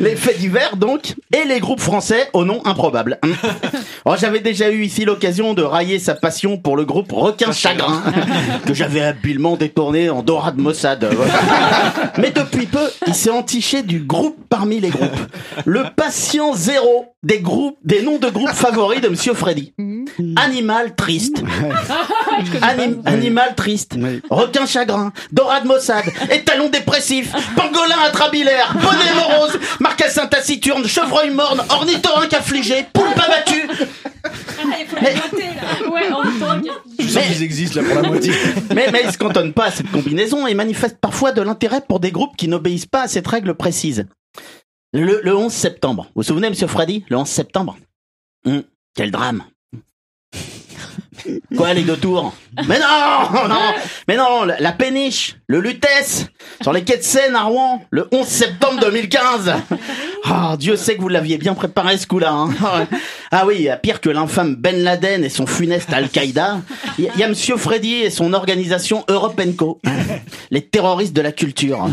[0.00, 3.18] les faits divers, donc, et les groupes français au nom improbable.
[4.04, 8.02] Oh, j'avais déjà eu ici l'occasion de railler sa passion pour le groupe Requin Chagrin,
[8.66, 11.06] que j'avais habilement détourné en Dora de Mossad.
[12.18, 15.10] Mais depuis peu, il s'est entiché du groupe parmi les groupes.
[15.64, 19.72] Le patient zéro des groupes, des noms de groupes favoris de Monsieur Freddy.
[20.36, 21.42] Animal triste.
[22.62, 23.96] Anim- animal triste.
[24.30, 25.12] Requin chagrin.
[25.32, 26.04] Dorade Mossad.
[26.30, 27.32] Étalon dépressif.
[27.56, 28.74] Pangolin atrabilaire.
[28.74, 29.58] Bonnet morose.
[29.80, 30.86] Marcassin taciturne.
[30.86, 31.62] Chevreuil morne.
[31.70, 32.86] Ornithorynque affligé.
[32.92, 33.68] Poulpe abattu.
[35.90, 38.32] Ouais, en même temps, Je sens qu'ils existent là pour la moitié.
[38.74, 42.00] Mais, mais il se cantonne pas à cette combinaison et manifeste parfois de l'intérêt pour
[42.00, 44.06] des groupes qui n'obéissent pas à cette règle précise.
[44.92, 46.04] Le, le 11 septembre.
[46.06, 47.76] Vous vous souvenez, monsieur Freddy Le 11 septembre.
[48.44, 48.64] Hum,
[48.94, 49.44] Quel drame
[51.56, 52.32] Quoi, les deux tours
[52.68, 53.60] Mais non, non
[54.08, 56.26] Mais non, la, péniche, le Lutèce,
[56.62, 59.52] sur les quais de Seine à Rouen, le 11 septembre 2015
[60.24, 62.32] Ah, Dieu sait que vous l'aviez bien préparé ce coup-là.
[62.32, 62.50] hein.
[63.30, 66.58] Ah oui, pire que l'infâme Ben Laden et son funeste Al-Qaïda,
[66.98, 69.80] il y, a- il y a Monsieur Freddy et son organisation Europe Co,
[70.50, 71.88] les terroristes de la culture.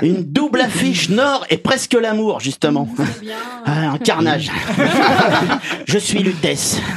[0.00, 2.88] Une double affiche Nord et presque l'amour, justement.
[3.66, 4.50] Ah, un carnage.
[5.86, 6.78] Je suis Lutèce.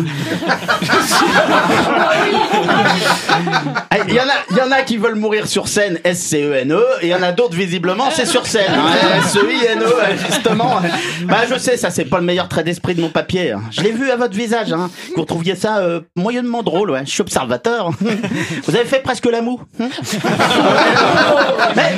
[3.89, 6.81] Ah, Il y, en a, il y en a qui veulent mourir sur scène, S-C-E-N-E,
[7.01, 8.71] et il y en a d'autres, visiblement, c'est sur scène.
[8.73, 10.79] hein, S-E-I-N-E, justement.
[11.25, 13.51] Bah, je sais, ça, c'est pas le meilleur trait d'esprit de mon papier.
[13.51, 13.61] hein.
[13.71, 14.89] Je l'ai vu à votre visage, hein.
[15.13, 17.01] que Vous trouviez ça euh, moyennement drôle, ouais.
[17.05, 17.89] Je suis observateur.
[18.65, 19.59] Vous avez fait presque la moue.
[19.79, 19.89] hein
[21.75, 21.91] mais,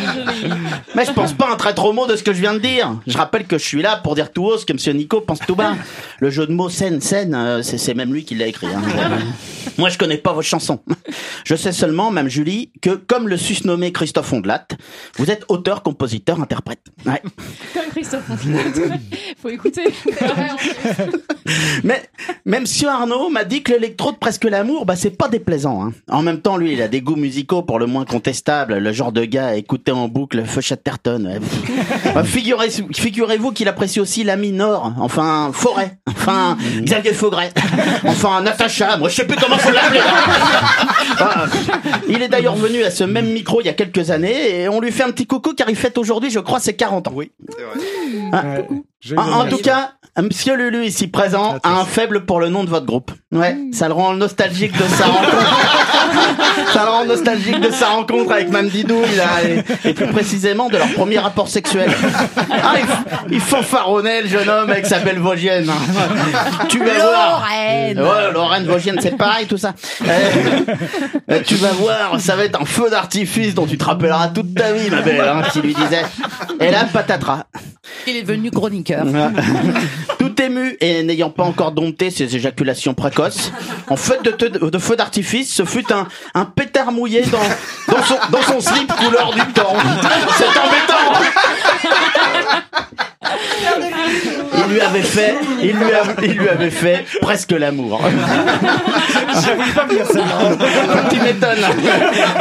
[0.96, 2.96] mais je pense pas un très trop mot de ce que je viens de dire.
[3.08, 5.40] Je rappelle que je suis là pour dire tout haut ce que Monsieur Nico pense
[5.46, 5.74] tout bas.
[6.20, 8.68] Le jeu de mots scène, scène, euh, c'est c'est même lui qui l'a écrit.
[8.68, 8.82] hein.
[9.78, 10.80] Moi, je connais pas vos chansons.
[11.46, 14.68] Je sais seulement, même Julie, que comme le susnommé Christophe Ondelat,
[15.18, 16.82] vous êtes auteur, compositeur, interprète.
[17.06, 17.22] Ouais.
[17.74, 18.24] Comme Christophe.
[19.42, 19.84] Faut écouter.
[21.84, 22.04] Mais
[22.46, 25.84] même si Arnaud m'a dit que l'électro de presque l'amour, bah c'est pas déplaisant.
[25.84, 25.94] Hein.
[26.10, 29.12] En même temps, lui, il a des goûts musicaux pour le moins contestables, le genre
[29.12, 31.26] de gars à écouter en boucle Feu Chatterton.
[31.26, 31.40] ouais.
[32.14, 37.52] Bah, figurez, figurez-vous qu'il apprécie aussi l'ami Nord, enfin Forêt, enfin Xavier Faugret,
[38.04, 40.02] enfin Natacha, moi je sais plus comment faut l'appeler.
[41.22, 41.46] Ah,
[42.08, 44.80] il est d'ailleurs venu à ce même micro il y a quelques années et on
[44.80, 47.12] lui fait un petit coucou car il fête aujourd'hui, je crois, ses 40 ans.
[47.14, 47.32] Oui,
[49.16, 52.70] en, en tout cas, Monsieur Lulu ici présent a un faible pour le nom de
[52.70, 53.12] votre groupe.
[53.32, 55.38] Ouais, ça le rend nostalgique de sa rencontre.
[56.74, 60.08] ça le rend nostalgique de sa rencontre avec Mme Didou, il a, et, et plus
[60.08, 61.92] précisément de leur premier rapport sexuel.
[62.52, 62.74] Ah,
[63.30, 65.72] il, il fanfaronnait le jeune homme avec sa belle Vosgienne.
[66.68, 67.40] Tu vas voir.
[67.40, 68.00] Lorraine.
[68.02, 69.74] Ouais, Lorraine Vosgienne, c'est pareil tout ça.
[70.06, 74.54] Euh, tu vas voir, ça va être un feu d'artifice dont tu te rappelleras toute
[74.56, 76.04] ta vie, ma belle, hein, qui lui disait.
[76.60, 77.46] Et là, patatras.
[78.08, 79.06] Il est devenu chroniqueur.
[80.20, 83.52] Tout ému et n'ayant pas encore dompté ses éjaculations précoces,
[83.90, 88.42] en fait de, de feu d'artifice, ce fut un, un pétard mouillé dans, son, dans
[88.42, 89.74] son slip couleur du temps.
[90.38, 91.20] C'est embêtant
[94.68, 98.02] Il lui avait fait, il lui, a- il lui avait fait presque l'amour.
[99.34, 101.08] J'arrive pas bien celle-là.
[101.10, 101.66] Tu m'étonnes.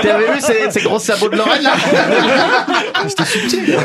[0.02, 1.73] Tu avais vu ces, ces gros sabots de Lorraine là
[3.09, 3.77] C'était subtil.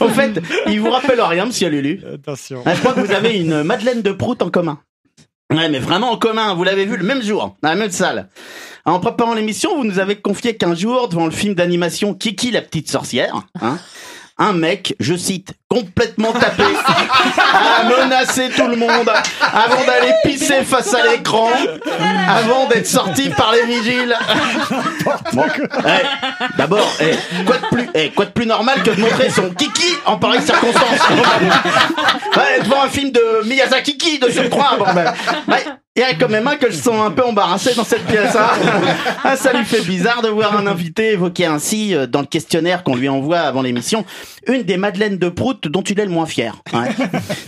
[0.00, 2.00] En fait, il vous rappelle rien, monsieur Lulu.
[2.14, 2.62] Attention.
[2.66, 4.78] Ah, Je crois que vous avez une Madeleine de Prout en commun.
[5.52, 6.54] Ouais, mais vraiment en commun.
[6.54, 8.28] Vous l'avez vu le même jour, dans la même salle.
[8.84, 12.62] En préparant l'émission, vous nous avez confié qu'un jour, devant le film d'animation Kiki la
[12.62, 13.78] petite sorcière, hein,
[14.38, 16.62] un mec, je cite, complètement tapé,
[17.38, 19.10] a menacé tout le monde
[19.40, 21.48] avant d'aller pisser face à l'écran,
[22.28, 24.14] avant d'être sorti par les vigiles.
[25.32, 25.44] Bon,
[25.86, 29.50] eh, D'abord, eh, quoi de plus, eh, quoi de plus normal que de montrer son
[29.50, 30.84] kiki en pareille circonstance?
[32.36, 34.76] Ouais, devant un film de Miyazaki Kiki, de surcroît.
[34.78, 35.14] Bon, ben,
[35.48, 35.64] ouais,
[35.96, 38.36] il y a quand même que je sens un peu embarrassé dans cette pièce.
[38.36, 38.50] Hein.
[39.24, 42.84] Ah, ça lui fait bizarre de voir un invité évoquer ainsi, euh, dans le questionnaire
[42.84, 44.04] qu'on lui envoie avant l'émission,
[44.46, 46.62] une des Madeleines de Prout dont il est le moins fier.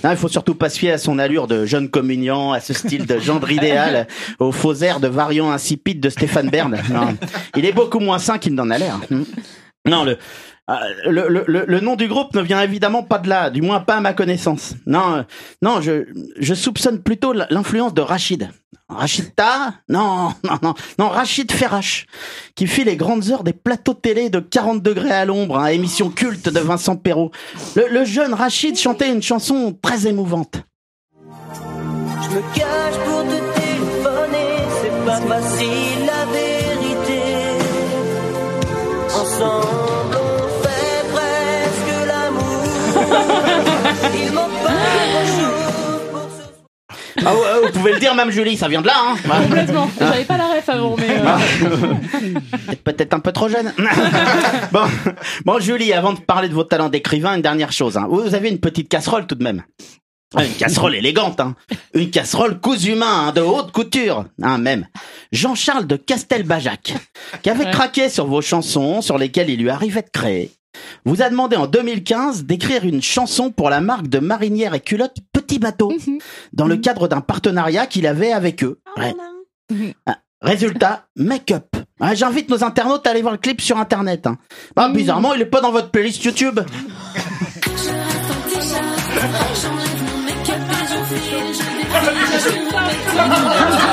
[0.05, 2.73] Non, il faut surtout pas se fier à son allure de jeune communiant, à ce
[2.73, 4.07] style de gendre idéal,
[4.39, 6.77] au faux air de variant insipide de Stéphane Bern.
[6.91, 7.17] Non.
[7.57, 9.01] Il est beaucoup moins sain qu'il n'en a l'air.
[9.87, 10.19] Non, le,
[11.07, 13.97] le, le, le- nom du groupe ne vient évidemment pas de là, du moins pas
[13.97, 14.75] à ma connaissance.
[14.87, 15.23] Non, euh,
[15.63, 18.51] non, je, soupçonne plutôt l'influence de Rachid.
[18.89, 22.07] Rachid Ta Non, non, non, non, Rachid Ferrache,
[22.55, 26.11] qui fit les grandes heures des plateaux télé de 40 degrés à l'ombre, hein, émission
[26.11, 27.31] culte de Vincent Perrault.
[27.77, 30.63] Le, jeune Rachid chantait une chanson très émouvante.
[39.15, 39.98] Ensemble
[47.25, 48.95] Ah ouais, vous pouvez le dire, même Julie, ça vient de là.
[48.97, 49.17] Hein.
[49.43, 49.91] Complètement.
[49.99, 51.11] J'avais pas la ref avant, mais.
[51.11, 51.39] euh, Ah.
[52.85, 53.73] Peut-être un peu trop jeune.
[54.73, 54.85] bon,
[55.45, 57.97] bon, Julie, avant de parler de vos talents d'écrivain, une dernière chose.
[57.97, 58.07] Hein.
[58.09, 59.63] Vous avez une petite casserole tout de même.
[60.37, 61.57] Ah, Une casserole élégante, hein.
[61.95, 64.87] Une casserole cousu main, hein, de haute couture, hein, même.
[65.33, 66.95] Jean-Charles de Castelbajac,
[67.43, 67.71] qui avait Ouais.
[67.71, 70.51] craqué sur vos chansons, sur lesquelles il lui arrivait de créer,
[71.05, 75.17] vous a demandé en 2015 d'écrire une chanson pour la marque de marinière et culotte
[75.33, 75.93] Petit Bateau,
[76.53, 78.81] dans le cadre d'un partenariat qu'il avait avec eux.
[78.97, 79.15] Ouais.
[80.07, 81.67] Ah, Résultat, make-up.
[82.01, 84.27] Ah, J'invite nos internautes à aller voir le clip sur internet.
[84.27, 84.37] hein.
[84.77, 86.61] Bah, bizarrement, il est pas dans votre playlist YouTube.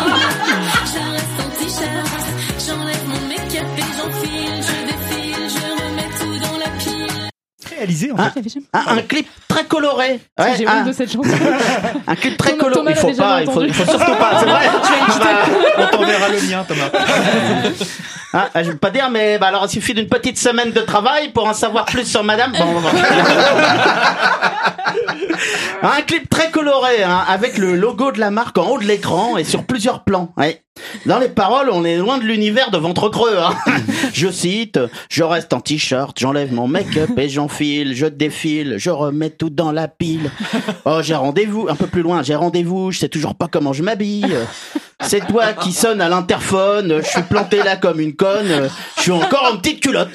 [7.77, 8.41] Réalisé en Ah, fait.
[8.73, 10.19] un, un clip très coloré.
[10.39, 11.29] Ouais, J'ai un, honte de cette chanson.
[12.07, 12.91] un clip très coloré.
[12.91, 14.39] Il faut pas, il faut, il faut surtout pas.
[14.39, 14.69] C'est vrai.
[15.77, 16.89] On t'enverra le mien, Thomas.
[18.37, 20.81] Ah, ah, je veux pas dire, mais bah, alors il suffit d'une petite semaine de
[20.81, 22.51] travail pour en savoir plus sur Madame.
[22.51, 22.89] Bon, bon, bon.
[25.81, 29.37] un clip très coloré, hein, avec le logo de la marque en haut de l'écran
[29.37, 30.33] et sur plusieurs plans.
[30.35, 30.65] Ouais.
[31.05, 33.37] Dans les paroles, on est loin de l'univers de ventre creux.
[33.37, 33.55] Hein.
[34.13, 34.79] Je cite,
[35.09, 39.71] je reste en t-shirt, j'enlève mon make-up et j'enfile, je défile, je remets tout dans
[39.71, 40.29] la pile.
[40.85, 43.83] Oh, j'ai rendez-vous, un peu plus loin, j'ai rendez-vous, je sais toujours pas comment je
[43.83, 44.35] m'habille.
[45.01, 48.24] C'est toi qui sonne à l'interphone, je suis planté là comme une conne,
[48.97, 50.09] je suis encore en petite culotte.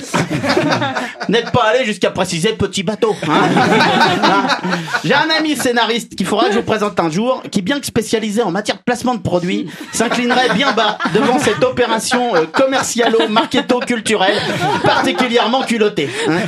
[1.29, 3.15] N'êtes pas allé jusqu'à préciser petit bateau.
[3.29, 4.47] hein.
[5.05, 7.87] J'ai un ami scénariste qu'il faudra que je vous présente un jour, qui bien que
[7.87, 14.37] spécialisé en matière de placement de produits, s'inclinerait bien bas devant cette opération euh, commercialo-marketo-culturelle
[14.83, 16.11] particulièrement culottée.
[16.29, 16.39] hein.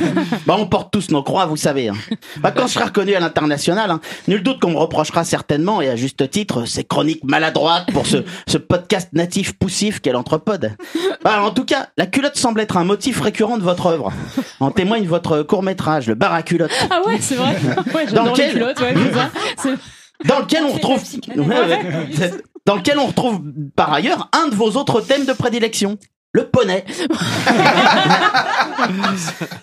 [0.45, 1.89] Bah, on porte tous nos croix, vous savez.
[1.89, 1.95] hein.
[2.37, 5.95] Bah, quand je serai reconnu à l'international, nul doute qu'on me reprochera certainement, et à
[5.95, 8.17] juste titre, ces chroniques maladroites pour ce,
[8.47, 10.75] ce podcast natif poussif qu'est l'entrepode.
[11.23, 14.11] Bah, tout cas, la culotte semble être un motif récurrent de votre œuvre.
[14.59, 16.71] En témoigne votre court-métrage, le bar à culotte.
[16.89, 17.55] Ah ouais, c'est vrai.
[17.95, 19.29] Ouais, Dans les lequel- culottes, ouais, c'est ça.
[19.57, 21.01] C'est- dans lequel on retrouve
[22.65, 23.41] dans lequel on retrouve
[23.75, 25.97] par ailleurs un de vos autres thèmes de prédilection
[26.31, 26.85] le poney.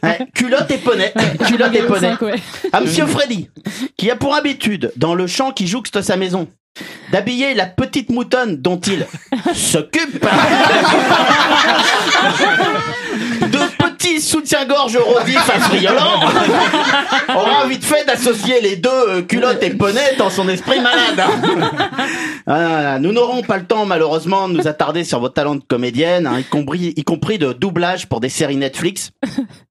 [0.02, 1.12] Ouais, culotte et poney.
[1.46, 2.14] Culotte et poney.
[2.20, 2.34] ouais.
[2.72, 3.48] À Monsieur Freddy,
[3.96, 6.48] qui a pour habitude, dans le champ qui jouxte sa maison,
[7.12, 9.06] d'habiller la petite moutonne dont il
[9.54, 10.24] s'occupe.
[13.40, 16.20] De petits soutiens-gorge rodifs à friolant
[17.34, 21.20] aura vite fait d'associer les deux euh, culottes et poney dans son esprit malade.
[21.20, 21.70] hein.
[22.46, 26.26] Ah, nous n'aurons pas le temps malheureusement de nous attarder sur vos talents de comédienne,
[26.26, 29.10] hein, y, compris, y compris de doublage pour des séries Netflix.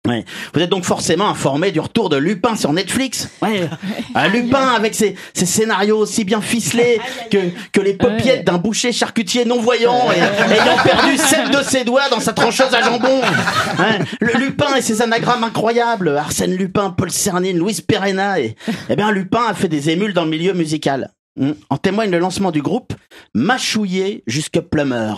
[0.08, 0.24] Ouais.
[0.54, 3.30] Vous êtes donc forcément informé du retour de Lupin sur Netflix.
[3.42, 3.70] Ouais.
[4.16, 7.00] Ah, Lupin avec ses, ses scénarios aussi bien ficelés
[7.32, 7.38] que,
[7.74, 12.20] que les paupiettes d'un boucher charcutier non-voyant et ayant perdu sept de ses doigts dans
[12.20, 13.22] sa trancheuse à jambon.
[13.80, 16.18] Hein, le Lupin et ses anagrammes incroyables.
[16.18, 18.40] Arsène Lupin, Paul Cernine, Louis Perena.
[18.40, 18.56] Et,
[18.90, 21.12] eh bien, Lupin a fait des émules dans le milieu musical.
[21.40, 21.54] Hmm.
[21.70, 22.94] En témoigne le lancement du groupe
[23.34, 25.14] Machouillé jusque Plummer.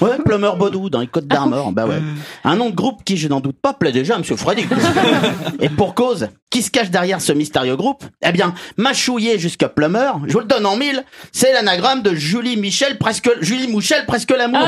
[0.00, 1.70] Ouais, Plummer Baudou dans les Côtes d'Armor.
[1.70, 2.02] Bah ouais.
[2.42, 4.66] Un nom de groupe qui, je n'en doute pas, plaît déjà à Monsieur Freddy.
[5.60, 8.02] Et pour cause, qui se cache derrière ce mystérieux groupe?
[8.20, 12.56] Eh bien, Machouillé jusque Plummer, je vous le donne en mille, c'est l'anagramme de Julie
[12.56, 14.66] Michel, presque Julie Mouchel, presque l'amour.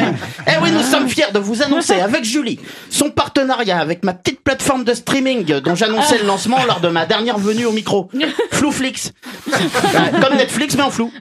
[0.00, 0.04] Eh,
[0.48, 2.58] eh oui, nous sommes fiers de vous annoncer avec Julie
[2.90, 7.06] son partenariat avec ma petite plateforme de streaming dont j'annonçais le lancement lors de ma
[7.06, 8.08] dernière venue au micro,
[8.50, 9.12] Flouflix.
[10.20, 11.12] Comme Netflix, mais en flou.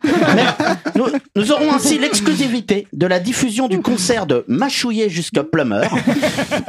[1.36, 5.88] Nous, aurons ainsi l'exclusivité de la diffusion du concert de Machouillé jusque Plummer,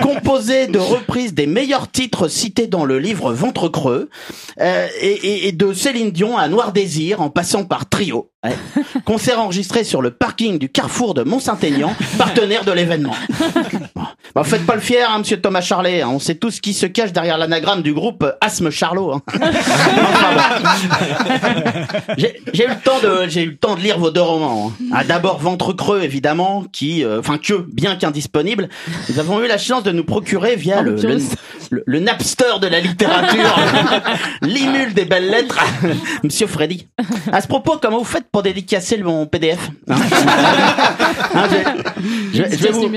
[0.02, 4.09] composé de reprises des meilleurs titres cités dans le livre Ventre Creux,
[4.60, 8.31] euh, et, de Céline Dion à Noir Désir, en passant par Trio.
[9.05, 13.14] Concert enregistré sur le parking du carrefour de Mont-Saint-Aignan, partenaire de l'événement.
[14.35, 16.01] Bon, faites pas le fier, hein, monsieur Thomas Charlet.
[16.02, 16.09] hein.
[16.10, 19.12] On sait tous qui se cache derrière l'anagramme du groupe Asthme Charlot.
[19.12, 19.22] hein.
[22.52, 24.73] j'ai eu le temps de, j'ai eu le temps de lire vos deux romans.
[24.81, 24.85] hein.
[24.93, 28.69] Ah, D'abord Ventre creux, évidemment, qui, euh, enfin que, bien qu'indisponible,
[29.09, 31.19] nous avons eu la chance de nous procurer via le, le,
[31.70, 33.57] le- le Napster de la littérature,
[34.43, 35.59] l'imule des belles lettres,
[36.24, 36.89] Monsieur Freddy.
[37.32, 39.97] À ce propos, comment vous faites pour dédicacer mon PDF hein?
[41.35, 41.47] Hein,
[42.32, 42.90] je, je- je vais vous,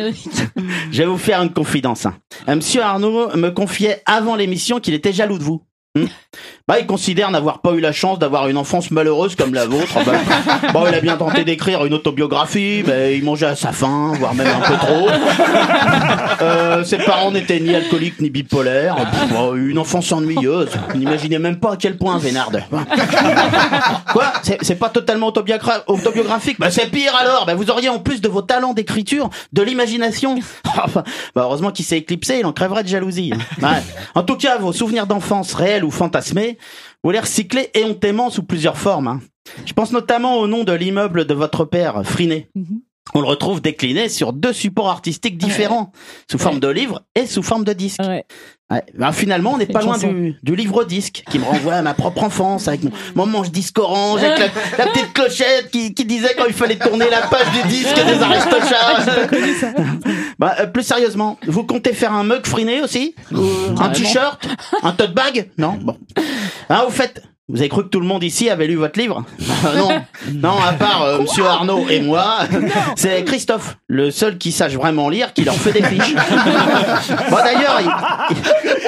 [0.92, 2.08] je vais vous faire une confidence.
[2.48, 5.62] Euh, Monsieur Arnaud me confiait avant l'émission qu'il était jaloux de vous.
[5.96, 6.06] Hmm.
[6.68, 9.94] Bah, il considère n'avoir pas eu la chance d'avoir une enfance malheureuse comme la vôtre.
[10.04, 10.14] Bah,
[10.74, 14.34] bon, il a bien tenté d'écrire une autobiographie, mais il mangeait à sa faim, voire
[14.34, 15.08] même un peu trop.
[16.42, 18.98] Euh, ses parents n'étaient ni alcooliques ni bipolaires.
[19.30, 20.72] Bon, une enfance ennuyeuse.
[20.90, 22.64] Vous n'imaginez même pas à quel point, Vénarde.
[24.12, 24.26] Quoi?
[24.62, 26.60] C'est pas totalement autobiogra- autobiographique?
[26.60, 30.40] Bah c'est pire alors bah, Vous auriez en plus de vos talents d'écriture, de l'imagination.
[31.34, 33.32] Bah, heureusement qu'il s'est éclipsé, il en crèverait de jalousie.
[34.16, 36.58] En tout cas, vos souvenirs d'enfance réels ou fantasmés,
[37.04, 39.08] vous les recyclez éhontément sous plusieurs formes.
[39.08, 39.22] hein.
[39.66, 42.50] Je pense notamment au nom de l'immeuble de votre père, Friné.
[43.14, 45.92] On le retrouve décliné sur deux supports artistiques différents,
[46.32, 48.00] sous forme de livre et sous forme de disque.
[48.00, 48.26] Ouais.
[48.70, 52.24] Ben, finalement, on n'est pas loin du, du livre-disque qui me renvoie à ma propre
[52.24, 56.34] enfance avec mon, mon manche disque orange, avec la, la petite clochette qui, qui disait
[56.36, 59.06] quand il fallait tourner la page du disque des Aristochats.
[60.40, 63.14] Bah, euh, plus sérieusement, vous comptez faire un mug friné aussi?
[63.32, 63.44] Ou
[63.80, 64.44] Un t-shirt?
[64.82, 65.52] Un tote bag?
[65.60, 65.78] Non?
[65.80, 65.96] Bon.
[66.70, 69.26] Hein, au fait, vous avez cru que tout le monde ici avait lu votre livre
[69.66, 69.90] Euh, Non,
[70.34, 72.40] non, à part euh, Monsieur Arnaud et moi,
[72.96, 76.16] c'est Christophe, le seul qui sache vraiment lire, qui leur fait des fiches.
[77.30, 78.36] Bon d'ailleurs, il,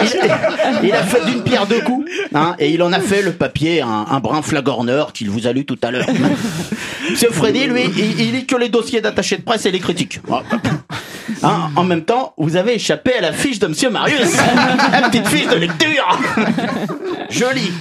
[0.03, 3.33] il- il a fait d'une pierre deux coups, hein, et il en a fait le
[3.33, 6.07] papier un, un brin flagorneur qu'il vous a lu tout à l'heure.
[7.09, 10.19] Monsieur Freddy, lui, il, il lit que les dossiers d'attachés de presse et les critiques.
[11.43, 14.35] Hein, en même temps, vous avez échappé à la fiche de Monsieur Marius,
[14.91, 16.19] la petite fiche de lecture.
[17.29, 17.71] Jolie.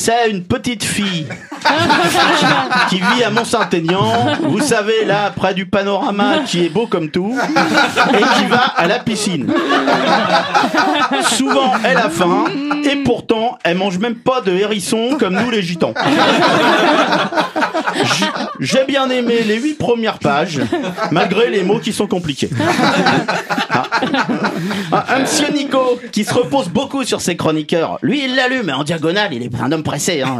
[0.00, 1.26] C'est une petite fille
[2.88, 7.36] qui vit à Mont-Saint-Aignan, vous savez, là, près du panorama, qui est beau comme tout,
[8.14, 9.52] et qui va à la piscine.
[11.32, 12.44] Souvent, elle a faim,
[12.82, 15.92] et pourtant, elle mange même pas de hérisson comme nous les gitans.
[18.58, 20.60] J'ai bien aimé les huit premières pages,
[21.10, 22.48] malgré les mots qui sont compliqués.
[23.70, 23.82] Ah.
[24.92, 28.84] Ah, Un monsieur Nico, qui se repose beaucoup sur ses chroniqueurs, lui il l'allume en
[28.84, 30.22] diagonale, il est un homme pressé.
[30.22, 30.38] Hein.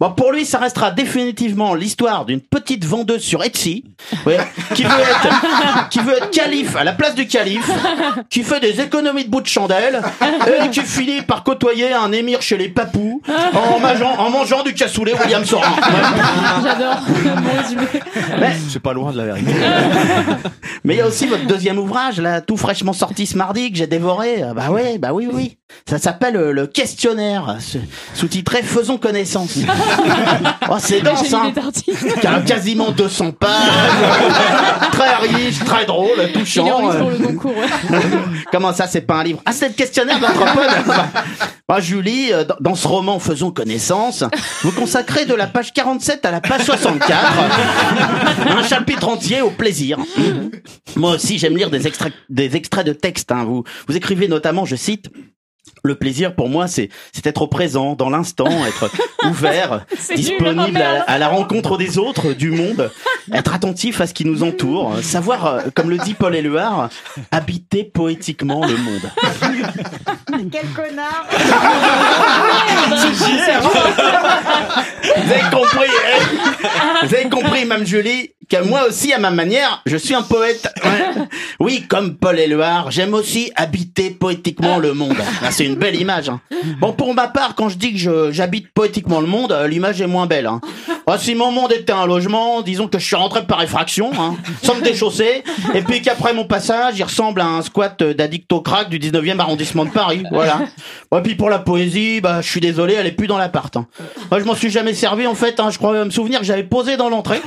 [0.00, 3.84] Bon, pour lui, ça restera définitivement l'histoire d'une petite vendeuse sur Etsy,
[4.26, 4.38] ouais,
[4.74, 7.70] qui veut être, qui veut être calife à la place du calife,
[8.28, 10.02] qui fait des économies de bout de chandelle,
[10.64, 13.22] et qui finit par côtoyer un émir chez les papous,
[13.54, 15.68] en mangeant, en mangeant du cassoulet William Sorin.
[16.64, 17.02] J'adore.
[18.40, 19.52] Mais- C'est pas loin de la vérité.
[20.84, 23.78] Mais il y a aussi votre deuxième ouvrage, là, tout fraîchement sorti ce mardi, que
[23.78, 24.42] j'ai dévoré.
[24.42, 25.56] Ah Bah oui, bah oui, oui.
[25.88, 27.58] Ça s'appelle euh, Le Questionnaire,
[28.14, 29.58] sous-titré Faisons connaissance.
[30.70, 31.50] Oh, c'est dense, hein.
[32.20, 33.50] Car quasiment 200 pages.
[34.92, 36.64] très riche, très drôle, touchant.
[36.82, 37.16] liste pour euh.
[37.18, 37.56] le concours.
[37.56, 37.98] ouais.
[38.52, 39.40] Comment ça, c'est pas un livre?
[39.46, 40.68] Ah, c'est le questionnaire d'anthropode
[41.66, 44.24] bah, Julie, euh, dans- ce roman Faisons connaissance,
[44.62, 47.16] vous consacrez de la page 47 à la page 64
[48.58, 49.98] un chapitre entier au plaisir.
[50.96, 53.32] Moi aussi, j'aime lire des extraits, des extraits de texte.
[53.32, 53.44] hein.
[53.44, 55.08] Vous, vous écrivez notamment, je cite,
[55.82, 58.90] le plaisir pour moi, c'est c'est être au présent, dans l'instant, être
[59.28, 62.90] ouvert, nul, disponible à, à la rencontre des autres, du monde,
[63.32, 66.88] être attentif à ce qui nous entoure, savoir, euh, comme le dit Paul Éluard,
[67.30, 69.10] habiter poétiquement le monde.
[70.52, 71.26] Quel connard
[75.16, 79.82] Vous avez compris, hein Vous avez compris, Mme Julie, que moi aussi, à ma manière,
[79.86, 80.72] je suis un poète.
[80.84, 81.24] Ouais.
[81.60, 85.16] Oui, comme Paul Éluard, j'aime aussi habiter poétiquement le monde.
[85.42, 86.28] Ah, C'est une belle image.
[86.28, 86.40] hein.
[86.80, 90.06] Bon, pour ma part, quand je dis que j'habite poétiquement le monde, euh, l'image est
[90.06, 90.46] moins belle.
[90.46, 90.60] Hein.
[91.06, 94.36] Ah, si mon monde était un logement, disons que je suis rentré par effraction, hein,
[94.62, 95.42] sans me déchausser,
[95.74, 99.38] et puis qu'après mon passage, il ressemble à un squat d'addict au crack du 19e
[99.38, 100.22] arrondissement de Paris.
[100.30, 100.60] Voilà.
[101.16, 103.74] Et puis pour la poésie, bah, je suis désolé, elle est plus dans l'appart.
[103.76, 103.86] Hein.
[104.30, 105.58] Moi, je m'en suis jamais servi, en fait.
[105.70, 107.40] Je crois me souvenir que j'avais posé dans l'entrée.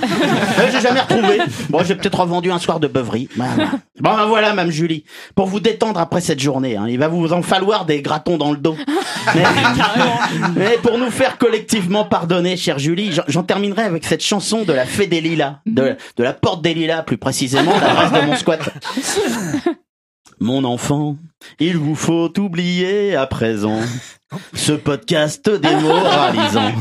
[0.72, 1.40] J'ai jamais retrouvé.
[1.70, 3.30] Bon, j'ai peut-être revendu un soir de beuverie.
[3.38, 5.04] Bon, ben voilà, Mme Julie.
[5.36, 8.76] Pour vous détendre après cette journée, il va vous en falloir des dans le dos.
[9.36, 9.44] Mais,
[10.56, 14.74] mais pour nous faire collectivement pardonner, chère Julie, j'en- j'en terminerai avec cette chanson de
[14.74, 18.36] la Fée des Lilas, de, de la Porte des Lilas, plus précisément, l'adresse de mon
[18.36, 18.60] squat.
[20.40, 21.18] Mon enfant,
[21.60, 23.80] il vous faut oublier à présent
[24.56, 26.72] ce podcast démoralisant.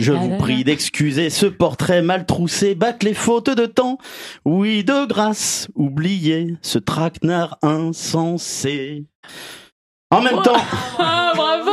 [0.00, 3.98] Je vous prie d'excuser ce portrait mal troussé, battre les fautes de temps.
[4.46, 9.04] Oui, de grâce, oubliez ce traquenard insensé.
[10.14, 10.56] En même temps,
[10.98, 11.70] Ah, bravo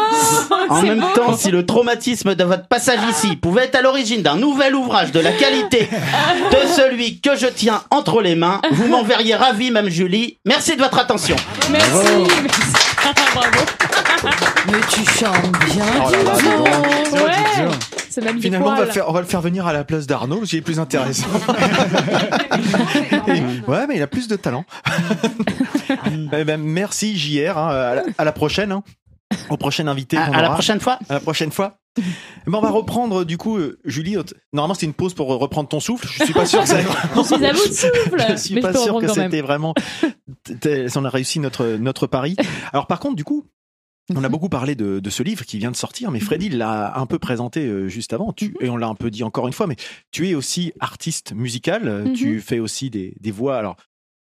[0.70, 1.08] en même beau.
[1.16, 5.12] temps, si le traumatisme de votre passage ici pouvait être à l'origine d'un nouvel ouvrage
[5.12, 5.90] de la qualité
[6.52, 10.38] de celui que je tiens entre les mains, vous m'enverriez ravi, même Julie.
[10.46, 11.36] Merci de votre attention.
[11.72, 11.92] Merci,
[12.44, 12.62] merci.
[13.34, 13.50] Bravo.
[14.68, 15.86] Mais tu chantes bien.
[16.06, 16.68] Oh là là, dis donc.
[17.22, 17.70] Ouais.
[18.42, 20.50] Finalement, on va, le faire, on va le faire venir à la place d'Arnaud, parce
[20.50, 21.28] qu'il est plus intéressant.
[23.68, 24.66] ouais, mais il a plus de talent.
[26.34, 28.72] Eh ben, merci JR, hein, à, la, à la prochaine.
[28.72, 28.82] hein.
[29.50, 30.16] Au prochain invité.
[30.18, 30.98] À- la prochaine fois.
[31.10, 31.78] À la prochaine fois.
[31.98, 32.02] Eh
[32.48, 34.16] ben, on va reprendre du coup, euh, Julie.
[34.54, 36.08] Normalement, c'était une pause pour euh, reprendre ton souffle.
[36.08, 36.78] Je suis pas sûr que ça.
[36.80, 36.84] Je
[37.24, 38.26] suis à bout de souffle.
[38.30, 39.74] Je suis Mais pas je sûr que c'était vraiment.
[40.96, 42.36] On a réussi notre notre pari.
[42.74, 43.46] Alors par contre, du coup.
[44.16, 46.98] On a beaucoup parlé de, de ce livre qui vient de sortir, mais Freddy l'a
[47.00, 49.54] un peu présenté euh, juste avant, tu, et on l'a un peu dit encore une
[49.54, 49.76] fois, mais
[50.12, 52.14] tu es aussi artiste musical, euh, Mhm.
[52.14, 53.76] tu fais aussi des, des voix, alors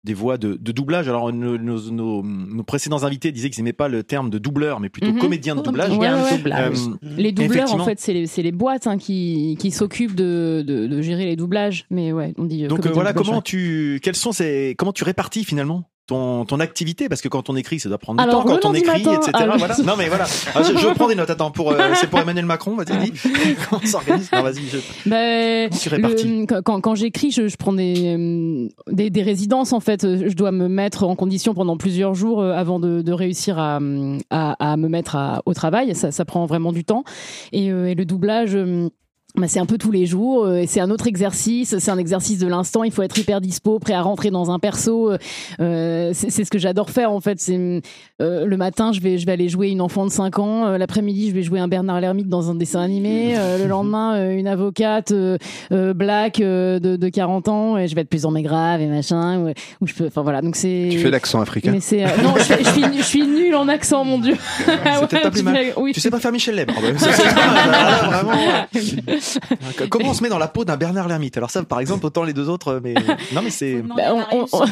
[0.05, 1.09] des voix de, de doublage.
[1.09, 4.79] Alors nos, nos, nos- nos précédents invités disaient qu'ils n'aimaient pas le terme de doubleur,
[4.79, 5.19] mais plutôt Mhm.
[5.19, 5.91] comédien de doublage.
[5.99, 6.53] Ouais, ouais.
[6.53, 6.73] Euh,
[7.17, 11.25] Les doubleurs, en fait, c'est les, boîtes hein, qui, qui s'occupent de, de, de gérer
[11.25, 11.87] les doublages.
[11.91, 12.65] Mais ouais, on dit.
[12.65, 13.43] euh, Donc euh, voilà, doublage, comment ouais.
[13.43, 15.91] tu, quels sont ces, comment tu répartis finalement?
[16.07, 18.69] Ton, ton activité parce que quand on écrit ça doit prendre du Alors, temps quand
[18.71, 21.31] on écrit matin, etc ah, voilà non mais voilà Ah, je, je prends des notes
[21.31, 23.13] attends pour euh, c'est pour Emmanuel Macron vas-y dis
[23.69, 24.79] comment on s'organise non vas-y je...
[25.09, 30.03] Bah, le- quand, quand, j'écris, je, je prends des, euh, des, des résidences en fait.
[30.03, 33.79] Je dois me mettre en condition pendant plusieurs jours euh, avant de, de réussir à,
[34.31, 35.95] à, à me mettre à- au travail.
[35.95, 37.05] Ça, ça prend vraiment du temps.
[37.53, 38.57] Et, euh, et le doublage.
[39.37, 41.91] Euh, bah, c'est un peu tous les jours, euh, et c'est un autre exercice, c'est
[41.91, 45.13] un exercice de l'instant, il faut être hyper dispo, prêt à rentrer dans un perso.
[45.61, 47.39] euh, c'est c'est ce que j'adore faire en fait.
[47.41, 47.83] C'est
[48.23, 50.79] euh, le matin, je vais je vais aller jouer une enfant de 5 ans, euh,
[50.79, 54.37] l'après-midi, je vais jouer un Bernard Lermite dans un dessin animé, euh, le lendemain, euh,
[54.37, 55.39] une avocate euh,
[55.73, 58.87] euh, black euh, de, de 40 ans, et je vais être plus en grave et
[58.87, 59.49] machin, où,
[59.81, 60.89] où je peux, enfin voilà, donc c'est.
[60.91, 61.73] Tu fais l'accent africain.
[61.73, 64.37] Mais c'est euh, non, je, fais- je suis je suis nulle en accent, mon dieu.
[64.67, 65.57] Peut-être pas plus tu mal.
[65.57, 66.71] fais- oui, tu sais pas faire Michel Leb.
[66.77, 67.75] Ah bah, ça, c'est pas mal.
[67.75, 68.67] Alors là, vraiment.
[69.91, 71.37] Comment on se met dans la peau d'un Bernard Lermite?
[71.37, 72.95] Alors ça, par exemple, autant les deux autres, mais
[73.35, 73.83] non, mais c'est.
[73.83, 74.65] Bah, on, on-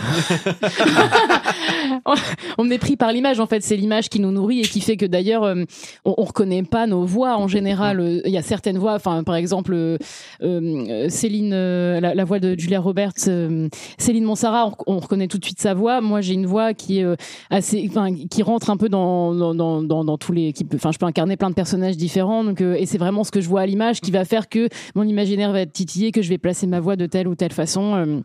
[2.07, 2.15] on-
[2.59, 4.97] on est pris par l'image en fait c'est l'image qui nous nourrit et qui fait
[4.97, 5.65] que d'ailleurs euh,
[6.05, 8.01] on, on reconnaît pas nos voix en général.
[8.01, 12.59] Euh, il y a certaines voix enfin par exemple euh, Céline la, la voix de
[12.59, 13.69] Julia Roberts euh,
[13.99, 16.01] Céline Monsara on, on reconnaît tout de suite sa voix.
[16.01, 17.07] Moi j'ai une voix qui est
[17.51, 20.77] assez enfin qui rentre un peu dans dans, dans, dans, dans tous les qui peut
[20.77, 23.41] enfin je peux incarner plein de personnages différents donc euh, et c'est vraiment ce que
[23.41, 26.29] je vois à l'image qui va faire que mon imaginaire va être titillé que je
[26.29, 28.21] vais placer ma voix de telle ou telle façon euh,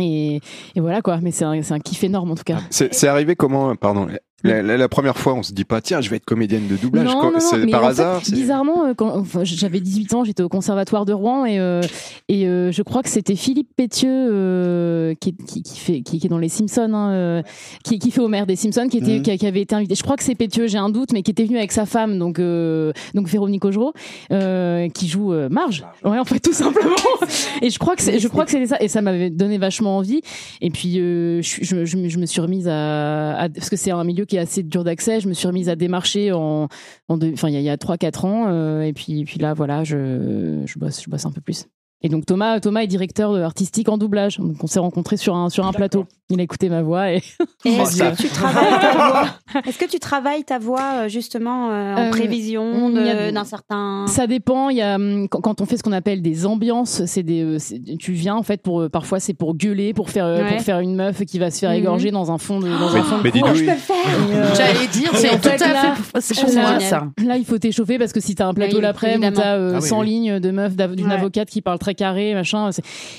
[0.00, 0.40] et,
[0.76, 2.60] voilà quoi, mais c'est un, un kiff énorme en tout cas.
[2.70, 4.06] C'est c'est arrivé comment, pardon
[4.44, 6.76] la, la- la première fois, on se dit pas, tiens, je vais être comédienne de
[6.76, 7.04] doublage.
[7.06, 7.32] Non, non,
[7.70, 8.20] par fait, hasard.
[8.30, 11.80] bizarrement, euh, quand enfin, j'avais 18 ans, j'étais au conservatoire de Rouen et, euh,
[12.28, 16.26] et euh, je crois que c'était Philippe Pétieux euh, qui, qui, qui fait qui, qui
[16.26, 17.42] est dans les Simpsons, hein, euh,
[17.82, 19.18] qui, qui fait Homer des Simpsons, qui était.
[19.18, 19.22] Mhm.
[19.38, 19.94] qui, avait été invité.
[19.94, 22.18] Je crois que c'est Pétieux, j'ai un doute, mais qui était venu avec sa femme,
[22.18, 23.92] donc euh, donc Véronique Augereau,
[24.30, 25.84] euh, qui joue Marge.
[26.04, 26.94] Ouais, en fait, tout simplement.
[27.62, 29.96] Et je crois que c'est, je crois que c'était ça, et ça m'avait donné vachement
[29.96, 30.20] envie.
[30.60, 34.04] Et puis euh, je, je, je me suis remise à, à- parce que c'est un
[34.04, 35.20] milieu qui est assez dur d'accès.
[35.20, 36.68] Je me suis remise à démarcher en,
[37.08, 38.46] en deux- enfin il y a, il y a 3-4 ans.
[38.48, 41.66] euh, et puis puis là voilà, je, je bosse, je bosse un peu plus.
[42.02, 44.38] Et donc Thomas, Thomas est directeur artistique en doublage.
[44.38, 46.06] Donc on s'est rencontrés sur un sur un plateau.
[46.30, 47.16] Il a écouté ma voix et.
[47.64, 48.10] Et Oh, est-ce ça.
[48.12, 49.26] que tu travailles ta voix
[49.66, 54.26] Est-ce que tu travailles ta voix euh, justement euh, en Euh, prévision d'un certain Ça
[54.28, 54.68] dépend.
[54.68, 57.42] Il y a hum, quand, quand on fait ce qu'on appelle des ambiances, c'est des.
[57.42, 57.58] euh,
[57.98, 60.48] Tu viens en fait pour parfois c'est pour gueuler, pour faire Ouais.
[60.48, 61.76] pour faire une meuf qui va se faire Mhm.
[61.76, 63.48] égorger dans un fond de dans Mais- un fond de mais dis cour.
[63.48, 63.96] donc, Je peux le faire.
[63.96, 67.06] Et, euh, J'allais dire, c'est tout à là, fait- c'est pour moi, là, ça.
[67.24, 69.36] Là, il faut t'échauffer parce que si t'as un plateau Oui, évidemment.
[69.36, 70.06] t'as euh, Ah oui, 100 oui.
[70.06, 72.70] lignes de meufs d'une avocate qui parle très carré, machin.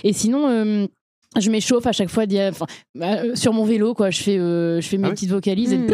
[0.03, 0.47] Et sinon.
[0.49, 0.87] euh,
[1.39, 2.65] je m'échauffe à chaque fois enfin,
[2.95, 5.77] bah, euh, sur mon vélo quoi je fais euh, je fais mes petites vocalises et
[5.77, 5.85] Hmm.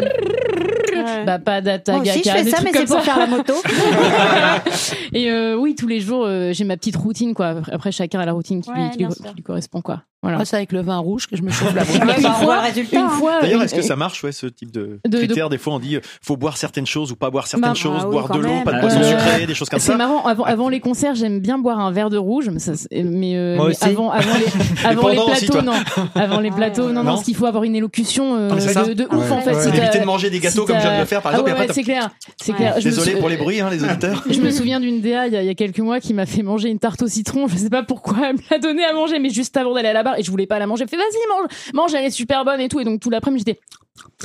[1.26, 3.02] Bah pas data Moi aussi, je fais ça, mais c'est pour ça.
[3.02, 3.54] faire la moto.
[5.12, 8.26] et euh, oui tous les jours euh, j'ai ma petite routine quoi après chacun a
[8.26, 9.24] la routine qui, lui- Ouais, qui lui, bien sûr.
[9.30, 11.72] qui lui correspond quoi voilà Moi, c'est avec le vin rouge que je me chauffe
[11.74, 12.64] la Ah, voix.
[12.74, 15.18] une fois, une fois, D'ailleurs, est-ce que ça marche, ouais, ce type de, De- de-
[15.18, 15.50] critères?
[15.50, 17.98] Des fois, on dit, euh, faut boire certaines choses ou pas boire certaines Bah, choses,
[18.00, 19.92] ah oui, boire de l'eau, pas de boisson Euh, sucrée, des choses comme ça.
[19.92, 20.24] C'est marrant.
[20.24, 23.56] Avant, avant les concerts, j'aime bien boire un verre de rouge, mais, ça, mais, euh,
[23.56, 23.84] Moi mais aussi.
[23.84, 25.74] avant, avant les, avant les pendant aussi, plateaux, non.
[26.16, 27.10] Avant les plateaux, non, non, Non.
[27.12, 29.14] parce qu'il faut avoir une élocution euh, Ah, de, Ouais.
[29.14, 29.54] ouf en fait.
[29.54, 29.62] Ouais.
[29.62, 31.34] si Éviter de manger des gâteaux si comme viens de t'as- le faire, par Ah
[31.38, 32.10] exemple, ouais, ouais, c'est clair,
[32.40, 32.72] c'est clair.
[32.80, 34.24] Je me Désolé sou- pour les bruits, hein, les auditeurs.
[34.30, 36.26] je me souviens d'une DA il y, a, il y a quelques mois qui m'a
[36.26, 37.46] fait manger une tarte au citron.
[37.48, 39.92] Je sais pas pourquoi elle me l'a donnée à manger, mais juste avant d'aller à
[39.92, 40.82] la barre et je voulais pas la manger.
[40.84, 42.80] Elle fait vas-y mange, mange, elle est super bonne et tout.
[42.80, 43.60] Et donc tout l'après-midi j'étais.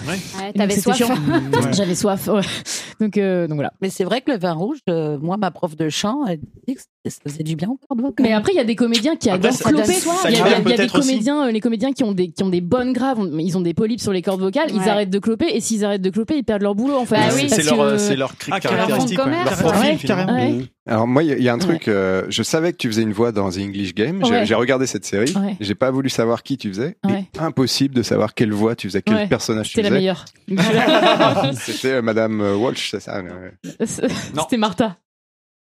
[0.07, 0.15] Ouais,
[0.48, 0.98] donc, t'avais soif.
[0.98, 1.15] chiant.
[1.73, 2.27] J'avais soif.
[2.27, 2.41] ouais.
[2.99, 3.72] Donc euh, donc voilà.
[3.81, 6.76] Mais c'est vrai que le vin rouge, euh, moi, ma prof de chant, elle dit
[6.76, 8.11] que ça faisait du bien au corps de voix.
[8.19, 9.99] Mais après, il y a des comédiens qui Après, adorent donne cloper.
[10.30, 12.03] Il y a, il y a- il y a des comédiens, euh, les comédiens qui
[12.03, 14.41] ont des qui ont des bonnes graves, on- ils ont des polypes sur les cordes
[14.41, 14.88] vocales, ils Ouais.
[14.89, 17.15] arrêtent de cloper et s'ils arrêtent de cloper, ils perdent leur boulot en fait.
[17.15, 17.49] Bah C'est- oui.
[17.49, 20.65] c'est Parce leur, que- euh, c'est leur cri- Ah, caractéristique, ouais, leur commerce, profil, ouais.
[20.88, 22.88] Alors moi, il y a- il y, a un truc, euh, je savais que tu
[22.88, 24.24] faisais une voix dans The English Game.
[24.26, 24.53] J'ai Ouais.
[24.56, 25.32] regardé cette série.
[25.36, 25.56] Ouais.
[25.60, 26.98] J'ai pas voulu savoir qui tu faisais.
[27.08, 29.94] Et impossible de savoir quelle voix tu faisais, quel personnage tu C'était faisais.
[29.94, 30.26] la meilleure.
[31.56, 33.22] C'était euh, Madame euh, Walsh, c'est ça.
[33.86, 34.98] C'était Martha.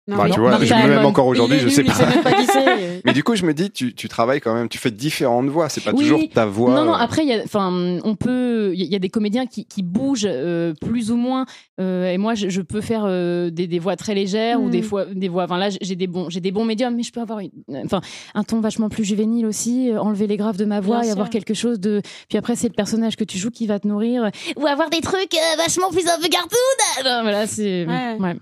[0.08, 1.94] Bah, tu vois, je, même encore aujourd'hui, je sais pas.
[2.24, 3.02] pas qui c'est.
[3.06, 5.68] Mais du coup, je me dis, tu, tu travailles quand même, tu fais différentes voix.
[5.68, 6.04] C'est pas Oui.
[6.04, 6.74] toujours ta voix.
[6.74, 6.94] Non, non.
[6.94, 8.72] euh, Après, il y a, enfin, on peut.
[8.74, 11.46] Il y a des comédiens qui, qui bougent euh, plus ou moins.
[11.82, 14.82] euh, et moi, je, je peux faire euh, des, des voix très légères ou des
[14.82, 15.44] fois des voix.
[15.44, 17.52] Enfin là, j'ai des bons, j'ai des bons médiums, mais je peux avoir, une,
[17.86, 18.00] enfin,
[18.34, 19.92] un ton vachement plus juvénile aussi.
[19.92, 21.14] euh, enlever les graves de ma voix Bien et sûr.
[21.14, 22.02] avoir quelque chose de.
[22.30, 24.30] Puis après, c'est le personnage que tu joues qui va te nourrir.
[24.56, 27.22] Ou avoir des trucs euh, vachement plus un peu cartoon.
[27.24, 27.86] Voilà, c'est.
[27.86, 28.16] Ouais.
[28.20, 28.36] ouais.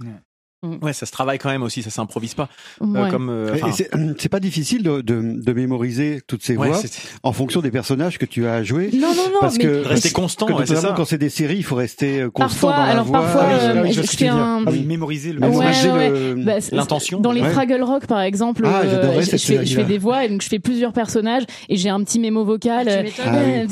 [0.82, 2.50] Ouais, ça se travaille quand même aussi, ça s'improvise pas.
[2.82, 3.10] Euh, Ouais.
[3.10, 3.56] comme, euh,
[4.18, 6.82] c'est- pas difficile de, de, de mémoriser toutes ces voix
[7.24, 8.90] en fonction des personnages que tu as à jouer.
[8.94, 9.38] Non, non, non.
[9.42, 10.94] Parce mais- que rester constant, que ouais, ça.
[10.96, 13.22] quand c'est des séries, il faut rester euh, constant Parfois, dans la alors voix.
[13.22, 16.10] parfois, Ah oui, euh, je fais un- Ah oui, mémoriser le Ouais, Mémoriser ouais.
[16.10, 17.20] le- Bah, L'intention.
[17.20, 17.50] Dans les Ouais.
[17.52, 19.76] Fraggle Rock, par exemple, Ah, euh, je, fais, je série-là.
[19.82, 22.88] fais des voix et donc je fais plusieurs personnages et j'ai un petit mémo vocal.
[22.90, 23.02] Ah.
[23.26, 23.68] Ah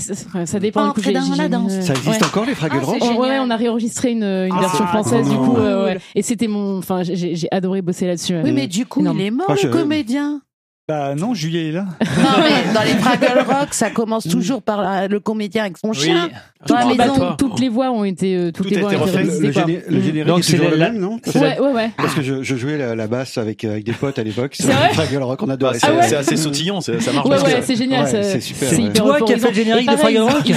[0.45, 0.94] ça- dépend.
[0.95, 5.28] Ça existe encore les Fraggle Rock Oh, ouais, on a réenregistré une, une version française
[5.30, 5.98] du coup, euh, ouais.
[6.15, 8.35] et c'était mon, enfin, j'ai adoré bosser là-dessus.
[8.43, 9.19] Oui, mais du coup, Énorme.
[9.19, 10.41] il est mort, Ah, je- le comédien.
[10.85, 11.85] Bah non, Julie est là.
[11.85, 11.99] Non,
[12.43, 16.30] mais dans les Fraggle Rock, ça commence toujours par la- le comédien avec son chien.
[16.68, 17.35] Toutes, Dans les, la donc, maison.
[17.38, 20.01] toutes les voix ont été, euh, toutes les voix ont été Le, géné- le Mm.
[20.01, 21.91] générique Donc, est c'est toujours le la- même, non Ouais, ouais, ouais.
[21.95, 24.55] Parce que je, je jouais la, la basse avec, avec des potes à l'époque.
[24.60, 26.01] C'est vrai Fraggle Rock, on Ah, adorait c'est ça.
[26.01, 27.30] c'est assez sautillon, c'est- ça marche.
[27.30, 28.05] Ouais, ouais, c'est génial.
[28.05, 30.53] C'est super, C'est Toi qui as fait le générique de Fraggle Rock Ouais,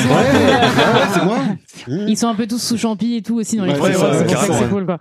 [1.15, 1.39] c'est moi.
[2.09, 3.95] Ils sont un peu tous sous champi et tout aussi dans les trucs.
[3.97, 4.27] ouais,
[4.59, 4.99] C'est cool, quoi.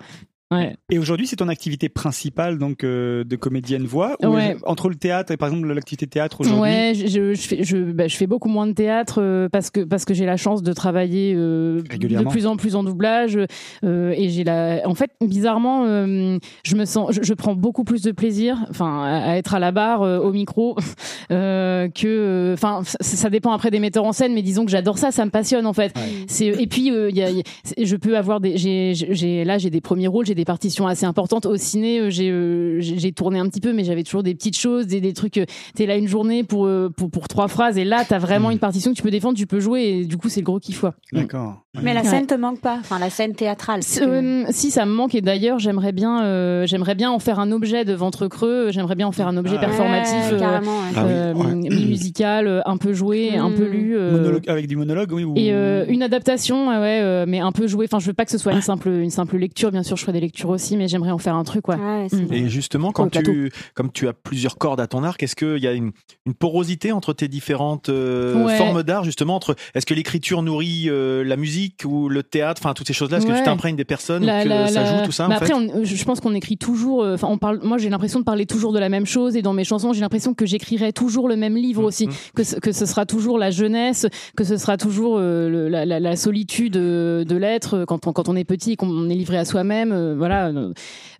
[0.51, 0.75] Ouais.
[0.91, 4.55] Et aujourd'hui, c'est ton activité principale donc euh, de comédienne voix ou Ouais.
[4.65, 8.15] entre le théâtre et par exemple l'activité théâtre aujourd'hui Ouais, je, fais, je, bah, je
[8.15, 11.33] fais beaucoup moins de théâtre euh, parce que parce que j'ai la chance de travailler
[11.35, 13.39] euh, de plus en plus en doublage
[13.83, 14.81] et j'ai la.
[14.85, 19.31] En fait, bizarrement, je me sens, je, je prends beaucoup plus de plaisir, enfin, à,
[19.31, 20.75] à être à la barre au micro
[21.29, 25.11] que, enfin, ça, ça dépend après des metteurs en scène, mais disons que j'adore ça,
[25.11, 25.93] ça me passionne en fait.
[26.27, 28.93] C'est et puis il y a, il y a- c'est- je peux avoir des, j'ai,
[28.95, 32.29] j'ai là j'ai des premiers rôles, j'ai des partitions assez importantes au ciné, euh, j'ai
[32.29, 35.37] euh, j'ai tourné un petit peu, mais j'avais toujours des petites choses, des, des trucs.
[35.37, 35.45] euh,
[35.75, 38.59] T'es là une journée pour, euh, pour pour trois phrases et là t'as vraiment une
[38.59, 40.81] partition que tu peux défendre, tu peux jouer et du coup c'est le gros kiff
[40.81, 40.93] quoi.
[41.13, 41.61] D'accord.
[41.81, 42.07] Mais la Ouais.
[42.07, 43.79] scène te manque pas, enfin la scène théâtrale.
[44.01, 47.51] Euh, si ça me manque et d'ailleurs j'aimerais bien euh, j'aimerais bien en faire un
[47.51, 49.61] objet de ventre creux j'aimerais bien en faire un objet Ah.
[49.61, 50.93] performatif Ouais, carrément, ouais.
[50.95, 51.55] Ah oui, euh, ouais.
[51.55, 55.23] mi-musical euh, un peu joué un peu lu euh, avec du monologue, oui.
[55.23, 55.33] Ou...
[55.35, 58.25] et euh, une adaptation ouais, ouais, euh, mais un peu joué enfin je veux pas
[58.25, 60.75] que ce soit une simple une simple lecture bien sûr je ferai des lectures aussi
[60.77, 62.33] mais j'aimerais en faire un truc ouais, Ouais, c'est Mm.
[62.33, 65.67] Et justement, quand tu, comme tu as plusieurs cordes à ton arc, est-ce qu'il y
[65.67, 65.91] a une,
[66.25, 68.57] une porosité entre tes différentes euh, Ouais.
[68.57, 72.73] formes d'art, justement entre Est-ce que l'écriture nourrit euh, la musique ou le théâtre, enfin
[72.73, 75.05] toutes ces choses-là Est-ce que tu t'imprègnes des personnes, La- que la- ça la- joue
[75.05, 77.03] tout ça en après, fait on- je pense qu'on écrit toujours.
[77.03, 77.59] euh, Enfin, on parle.
[77.63, 80.01] Moi, j'ai l'impression de parler toujours de la même chose, et dans mes chansons, j'ai
[80.01, 83.51] l'impression que j'écrirai toujours le même livre aussi, que ce, que ce sera toujours la
[83.51, 88.13] jeunesse, que ce sera toujours euh, le- la, la- la solitude de l'être quand on,
[88.13, 89.91] quand on est petit, et qu'on est livré à soi-même.
[90.15, 90.47] Voilà.
[90.47, 90.73] euh,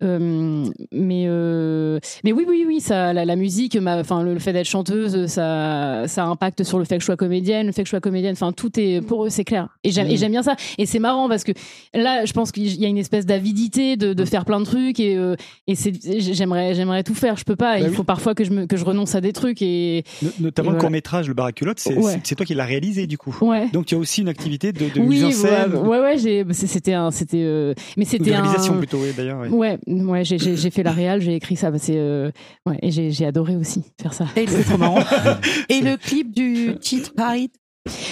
[0.04, 4.54] euh, mais euh, mais oui, oui, oui, ça, la, la musique, enfin le, le fait
[4.54, 7.88] d'être chanteuse, ça, ça impacte sur le fait que je sois comédienne, le fait que
[7.88, 8.34] je sois comédienne.
[8.34, 9.70] Enfin, tout est pour eux, c'est clair.
[9.84, 10.56] Et j'aime, j'aime bien ça.
[10.78, 11.52] Et c'est marrant parce que
[11.94, 15.00] là, je pense qu'il y a une espèce d'avidité de, de faire plein de trucs
[15.00, 15.36] et, euh,
[15.68, 15.76] et
[16.20, 17.38] j'aimerais, j'aimerais tout faire.
[17.38, 17.76] Je peux pas.
[17.76, 17.96] Bah Il oui.
[17.96, 20.74] faut parfois que je me, que je renonce à des trucs et No- Notamment et
[20.74, 22.20] le court métrage, le baraculotte, c'est Ouais.
[22.20, 23.36] toi qui l'as réalisé du coup.
[23.42, 23.68] Ouais.
[23.72, 26.94] Donc tu as aussi une activité de, de oui, mise en scène, ouais, ouais, c'était
[26.94, 28.44] un, c'était, euh, mais c'était un,
[28.88, 29.40] plutôt, oui, d'ailleurs.
[29.42, 29.50] oui.
[29.50, 32.32] Ouais, ouais, j'ai, j'ai, j'ai fait la réal, j'ai écrit ça, c'est, euh,
[32.66, 34.26] ouais, et j'ai, j'ai adoré aussi faire ça.
[34.36, 35.00] Et le- C'est trop marrant.
[35.70, 37.52] Et le clip du titre Paris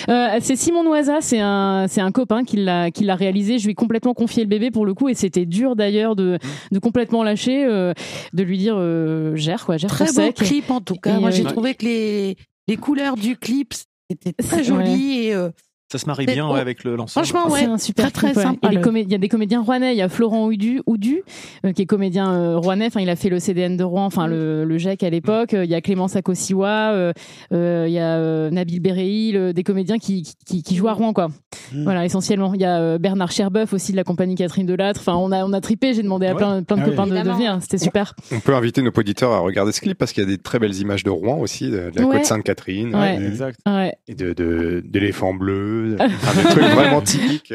[0.07, 3.57] Euh, c'est Simon Noisa, c'est un, c'est un copain qui l'a, qui l'a réalisé.
[3.57, 6.37] Je lui ai complètement confié le bébé pour le coup, et c'était dur d'ailleurs de,
[6.71, 7.93] de complètement lâcher, euh,
[8.33, 10.35] de lui dire euh, gère quoi, gère Très beau sec.
[10.35, 11.17] clip en tout cas.
[11.17, 11.51] Et, Moi euh, j'ai ouais.
[11.51, 12.35] trouvé que les,
[12.67, 13.73] les couleurs du clip
[14.11, 15.49] étaient très jolies et euh,
[15.93, 16.53] Ça se marie bien oh.
[16.55, 17.27] ouais, avec le l'ensemble.
[17.27, 18.69] franchement ouais, C'est un super très très sympa.
[18.71, 19.93] Le- il y a des comédiens rouennais.
[19.93, 21.21] Il y a Florent Oudu, Oudu
[21.65, 22.87] euh, qui est comédien euh, rouennais.
[22.87, 25.53] Enfin, il a fait le CDN de Rouen, enfin le, le GEC à l'époque.
[25.53, 27.13] Euh, Il y a Clémence Akosiwa, euh,
[27.53, 30.93] euh, il y a euh, Nabil Bereil, le- des comédiens qui, qui, qui jouent à
[30.93, 31.27] Rouen, quoi.
[31.71, 31.83] Mm.
[31.83, 32.53] Voilà, essentiellement.
[32.55, 34.99] Il y a euh, Bernard Cherbeuf aussi de la compagnie Catherine Delattre.
[34.99, 35.93] Enfin, on a on a tripé.
[35.93, 36.95] J'ai demandé à plein, plein de Ah oui.
[36.95, 37.57] copains de, de venir.
[37.61, 38.15] C'était super.
[38.31, 40.57] On peut inviter nos auditeurs à regarder ce clip parce qu'il y a des très
[40.57, 42.17] belles images de Rouen aussi, de, de la Ouais.
[42.17, 42.95] côte Sainte-Catherine.
[42.95, 43.17] Ouais.
[43.21, 43.59] et- Exact.
[43.67, 43.93] Ouais.
[44.07, 47.53] Et de, de, d'éléphants bleus, enfin, des trucs vraiment typiques.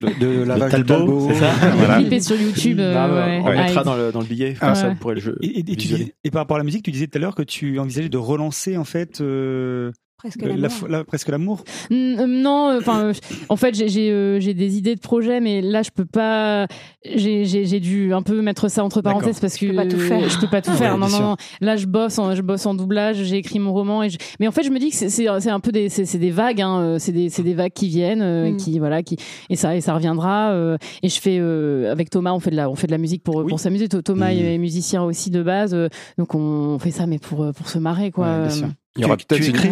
[0.00, 1.28] De, de lavage de Talbot, Talbot.
[1.30, 1.96] c'est ça Voilà.
[1.98, 2.80] Le clip est sur YouTube.
[2.80, 3.40] euh, Bah, ouais.
[3.42, 3.56] On Ouais.
[3.56, 4.74] mettra dans le, dans le billet, comme Ouais.
[4.74, 5.36] ça pourrez le jeu.
[5.42, 6.04] Et, et- et tu visualiser.
[6.04, 8.08] dis- et par rapport à la musique, tu disais tout à l'heure que tu envisageais
[8.08, 10.62] de relancer en fait euh, Presque la- l'amour.
[10.62, 11.64] la fo- la- presque l'amour.
[11.90, 13.12] Euh, Non, enfin,
[13.48, 16.66] en fait, j'ai j'ai euh, des idées de projets, mais là, je peux pas.
[17.04, 20.28] J'ai dû un peu mettre ça entre parenthèses parce que peux pas tout faire.
[20.28, 20.94] je peux pas tout Ah faire.
[20.94, 21.36] ouais, non, non, non.
[21.60, 23.22] Là, je bosse, en, je bosse en doublage.
[23.24, 25.60] J'ai écrit mon roman, et je- mais en fait, je me dis que c'est un
[25.60, 26.60] peu des c'est c'est des vagues.
[26.60, 28.56] Hein, euh, c'est des c'est des vagues qui viennent, euh, Mm.
[28.56, 29.16] qui voilà, qui
[29.48, 30.50] et ça et ça reviendra.
[30.52, 32.98] euh, et je fais euh, avec Thomas, on fait de la on fait de la
[32.98, 33.86] musique pour pour s'amuser.
[33.86, 34.38] Th- Thomas Mm.
[34.38, 35.88] est musicien aussi de base, euh,
[36.18, 38.26] donc on fait ça, mais pour pour se marrer, quoi.
[38.26, 38.68] Ouais, bien sûr.
[38.96, 39.68] Il y aura Tu, peut-être tu une- écris,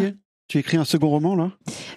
[0.48, 1.50] tu écris un second roman là?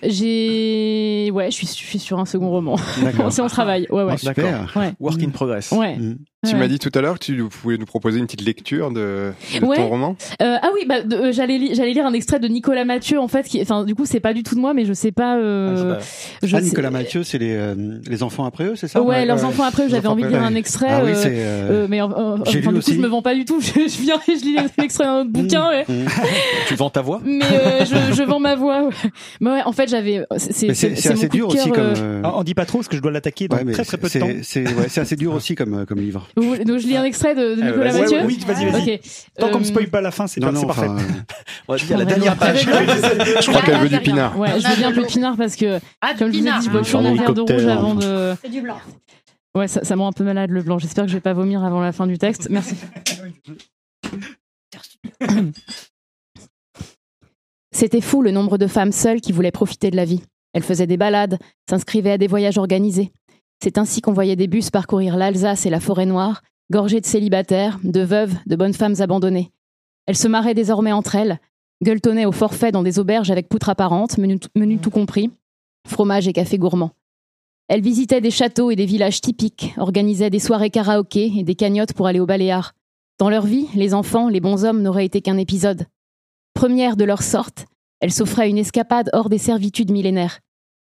[0.03, 2.75] J'ai ouais, je suis je suis sur un second roman.
[3.01, 3.31] D'accord.
[3.31, 3.87] C'est on travaille.
[3.89, 4.13] Ouais ouais.
[4.13, 4.73] Ah, super.
[4.75, 4.93] Ouais.
[4.99, 5.71] Work in progress.
[5.71, 5.95] Ouais.
[5.95, 6.17] Mm.
[6.43, 6.59] Tu Ouais.
[6.61, 9.63] m'as dit tout à l'heure que tu pouvais nous proposer une petite lecture de, de
[9.63, 9.75] Ouais.
[9.77, 10.15] ton roman.
[10.41, 13.27] Euh, ah oui, bah, euh, j'allais li- j'allais lire un extrait de Nicolas Mathieu en
[13.27, 13.43] fait.
[13.47, 15.37] Qui, enfin, du coup, c'est pas du tout de moi, mais je sais pas.
[15.37, 15.99] Euh,
[16.41, 17.75] je ah, sais- Nicolas Mathieu, c'est les, euh,
[18.09, 19.03] les enfants après eux, c'est ça?
[19.03, 19.89] Ouais, leurs enfants après eux.
[19.89, 20.87] J'avais envie de lire un extrait.
[20.89, 21.29] Ah oui, euh, c'est.
[21.31, 22.95] euh, euh, mais enfin, du coup, aussi.
[22.95, 23.61] je me vends pas du tout.
[23.61, 25.69] Je, je viens et je lis l'extrait d'un autre bouquin.
[25.69, 25.85] ouais.
[25.87, 26.07] Mm.
[26.67, 27.21] Tu vends ta voix?
[27.23, 28.85] Mais euh, je, je vends ma voix.
[28.87, 28.93] ouais.
[29.41, 30.25] Mais ouais, en fait, j'avais.
[30.37, 31.93] C'est assez dur aussi comme.
[32.23, 34.11] Ah, on dit pas trop parce que je dois l'attaquer dans très très peu de
[34.11, 34.29] c'est- temps.
[34.41, 36.27] C'est assez dur aussi comme, comme livre.
[36.35, 37.93] Donc, je lis un extrait de, de Euh, Nicolas.
[37.93, 38.17] Mathieu.
[38.19, 38.93] Ouais, oui, vas-y, vas-y.
[38.95, 39.01] Ok.
[39.37, 40.87] Tant qu'on Euh, ne spoil pas la fin, c'est parfait.
[41.67, 42.61] va dire la dernière page.
[42.65, 44.37] Je crois qu'elle veut du pinard.
[44.39, 46.51] Ouais, je veux bien un peu de pinard parce que, Ah, comme je vous ai
[46.51, 48.33] dit, je bois toujours mon verre de rouge avant de.
[48.41, 48.77] C'est du blanc.
[49.53, 50.79] Ouais, ça, ça me rend un peu malade le blanc.
[50.79, 52.47] J'espère que je vais pas vomir avant la fin du texte.
[52.49, 52.75] Merci.
[57.73, 60.21] C'était fou le nombre de femmes seules qui voulaient profiter de la vie.
[60.53, 61.37] Elles faisaient des balades,
[61.69, 63.11] s'inscrivaient à des voyages organisés.
[63.63, 67.79] C'est ainsi qu'on voyait des bus parcourir l'Alsace et la forêt noire, gorgées de célibataires,
[67.83, 69.51] de veuves, de bonnes femmes abandonnées.
[70.07, 71.39] Elles se marraient désormais entre elles,
[71.83, 75.29] gueuletonnaient au forfait dans des auberges avec poutres apparentes, menu, menu tout compris,
[75.87, 76.91] fromage et café gourmand.
[77.67, 81.93] Elles visitaient des châteaux et des villages typiques, organisaient des soirées karaoké et des cagnottes
[81.93, 82.73] pour aller au Baléares.
[83.19, 85.85] Dans leur vie, les enfants, les bons hommes n'auraient été qu'un épisode.
[86.55, 87.67] Premières de leur sorte,
[87.99, 90.39] elles s'offraient une escapade hors des servitudes millénaires.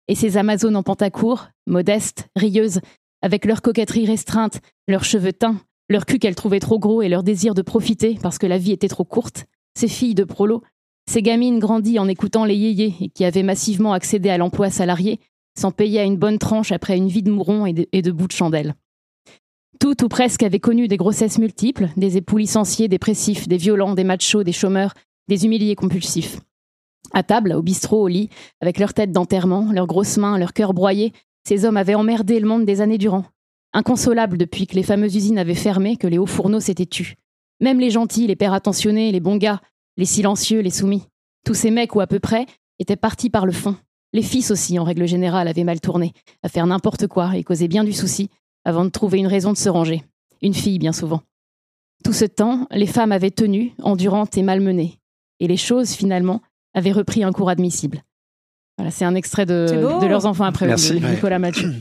[0.09, 2.81] Et ces Amazones en pantacourt, modestes, rieuses,
[3.23, 7.23] avec leur coquetterie restreinte, leurs cheveux teints, leur cul qu'elles trouvaient trop gros et leur
[7.23, 10.63] désir de profiter parce que la vie était trop courte, ces filles de prolo,
[11.09, 15.21] ces gamines grandies en écoutant les yéyés et qui avaient massivement accédé à l'emploi salarié,
[15.59, 18.13] s'en payaient à une bonne tranche après une vie de mouron et de, et de
[18.13, 18.75] bouts de chandelle.
[19.81, 24.05] Toutes ou presque avaient connu des grossesses multiples, des époux licenciés, dépressifs, des violents, des
[24.05, 24.95] machos, des chômeurs,
[25.29, 26.41] des humiliés compulsifs.
[27.13, 28.29] À table, au bistrot, au lit,
[28.61, 31.13] avec leur tête d'enterrement, leurs grosses mains, leur cœur broyé,
[31.47, 33.25] ces hommes avaient emmerdé le monde des années durant.
[33.73, 37.17] Inconsolables depuis que les fameuses usines avaient fermé, que les hauts fourneaux s'étaient tus.
[37.61, 39.61] Même les gentils, les pères attentionnés, les bons gars,
[39.97, 41.05] les silencieux, les soumis.
[41.45, 42.47] Tous ces mecs, ou à peu près,
[42.79, 43.77] étaient partis par le fond.
[44.13, 46.13] Les fils aussi, en règle générale, avaient mal tourné,
[46.43, 48.31] à faire n'importe quoi et causaient bien du souci,
[48.65, 50.03] avant de trouver une raison de se ranger.
[50.41, 51.23] Une fille, bien souvent.
[52.05, 54.99] Tout ce temps, les femmes avaient tenu, endurantes et malmenées.
[55.41, 56.43] Et les choses, finalement,
[56.79, 58.03] avaient repris un cours admissible.
[58.79, 59.67] Voilà, c'est un extrait de,
[60.01, 61.01] de leurs enfants après Merci.
[61.01, 61.73] de Nicolas Mathieu.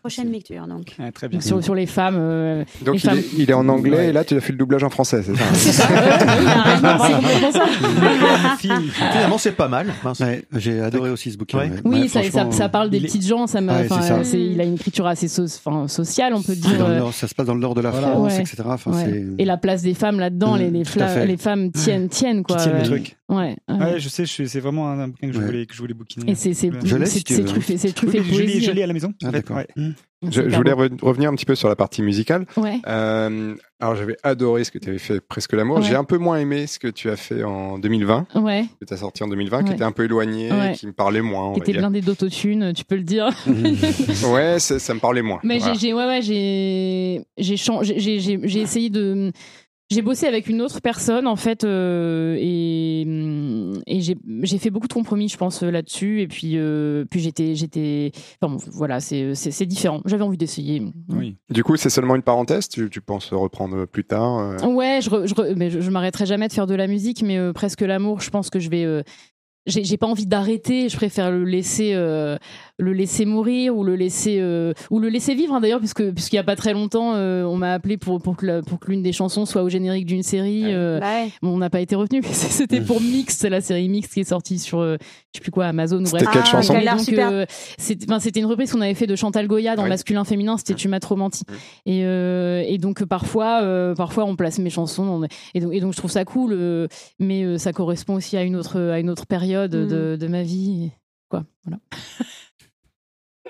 [0.00, 0.96] Prochaine lecture, donc.
[1.12, 2.16] très Donc, sur, sur les femmes.
[2.18, 4.52] euh, Donc les il femmes- est, il est en anglais et là tu as fait
[4.52, 5.86] le doublage en français, c'est ça
[8.58, 9.86] Finalement, c'est pas mal.
[10.56, 11.58] J'ai adoré aussi ce bouquin.
[11.58, 11.70] ouais.
[11.84, 13.46] Oui, Ouais, ça, ça, franchement, ça parle des petites gens.
[13.46, 14.18] Ça ça.
[14.18, 15.46] euh, il a une écriture assez so-
[15.88, 16.84] sociale, on peut dire.
[16.84, 18.08] euh, nord- ça se passe dans le nord de la voilà.
[18.08, 18.40] France, Ouais.
[18.40, 18.62] etc.
[19.38, 22.56] Et la place des femmes là-dedans, les, les femmes tiennent, tiennent quoi.
[22.56, 22.84] Qui tiennent le ouais.
[22.86, 23.16] truc.
[23.28, 23.56] Ouais.
[23.68, 23.74] ouais.
[23.76, 26.30] Ouais, je sais, je- c'est vraiment un, bouquin que je voulais, que je voulais bouquiner.
[26.30, 28.60] Et c'est- truffé- c'est truffé Oui, je l'ai- poésie.
[28.64, 29.12] Je l'ai à la maison.
[29.24, 29.56] Ah, d'accord.
[29.56, 29.66] ouais.
[30.22, 32.46] Je, je voulais re- revenir un petit peu sur la partie musicale.
[32.56, 32.80] Ouais.
[32.86, 35.78] Euh, alors j'avais adoré ce que tu avais fait Presque l'amour.
[35.78, 35.82] Ouais.
[35.82, 38.26] J'ai un peu moins aimé ce que tu as fait en 2020.
[38.36, 38.64] Ouais.
[38.80, 40.72] Que tu as sorti en 2020, qui était un peu éloigné, Ouais.
[40.74, 41.48] qui me parlait moins.
[41.50, 43.28] on Qui était blindé d'autotune, tu peux le dire.
[44.32, 45.40] ouais, ça, ça me parlait moins.
[45.42, 45.74] Mais Voilà.
[45.74, 49.32] j'ai, j'ai, ouais, ouais, j'ai, j'ai, chan- j'ai, j'ai, j'ai- j'ai essayé de,
[49.90, 53.02] j'ai bossé avec une autre personne en fait, euh, et,
[53.86, 56.22] et j'ai, fait beaucoup de compromis, je pense, euh, là-dessus.
[56.22, 58.10] Et puis, euh, puis j'étais, j'étais,
[58.40, 59.32] enfin, bon, voilà, c'est,
[59.66, 60.00] différent.
[60.04, 60.82] J'avais envie d'essayer.
[61.50, 62.68] Du coup, c'est seulement une parenthèse?
[62.68, 65.90] Tu, tu penses reprendre plus tard euh, Ouais, je, re- je, re- mais je, je
[65.90, 68.68] m'arrêterai jamais de faire de la musique, mais euh, presque l'amour, je pense que je
[68.70, 68.84] vais.
[68.84, 69.02] euh,
[69.66, 72.36] j'ai j'ai pas envie d'arrêter, je préfère le laisser, euh,
[72.78, 76.36] le laisser mourir ou le laisser, euh, ou le laisser vivre hein, d'ailleurs, puisque puisqu'il
[76.36, 78.90] y a pas très longtemps, euh, on m'a appelé pour pour que la- pour que
[78.90, 80.64] l'une des chansons soit au générique d'une série.
[80.74, 81.00] euh,
[81.42, 84.24] bon, on n'a pas été retenu, mais c'était pour Mix, la série Mix qui est
[84.28, 84.96] sortie sur euh,
[85.32, 86.32] je sais plus quoi Amazon ou C'était bref.
[86.34, 86.74] quelle Ah, chanson
[87.32, 87.46] euh,
[88.20, 91.00] c'était une reprise qu'on avait fait de Chantal Goya dans masculin féminin, c'était Tu m'as
[91.00, 91.44] trop menti.
[91.86, 95.80] Et, euh, et donc parfois, euh, parfois on place mes chansons on- et donc, et
[95.80, 96.88] donc je trouve ça cool, euh,
[97.18, 100.42] mais euh, ça correspond aussi à une autre à une autre période de, de ma
[100.42, 100.90] vie.
[101.28, 101.78] Quoi, voilà.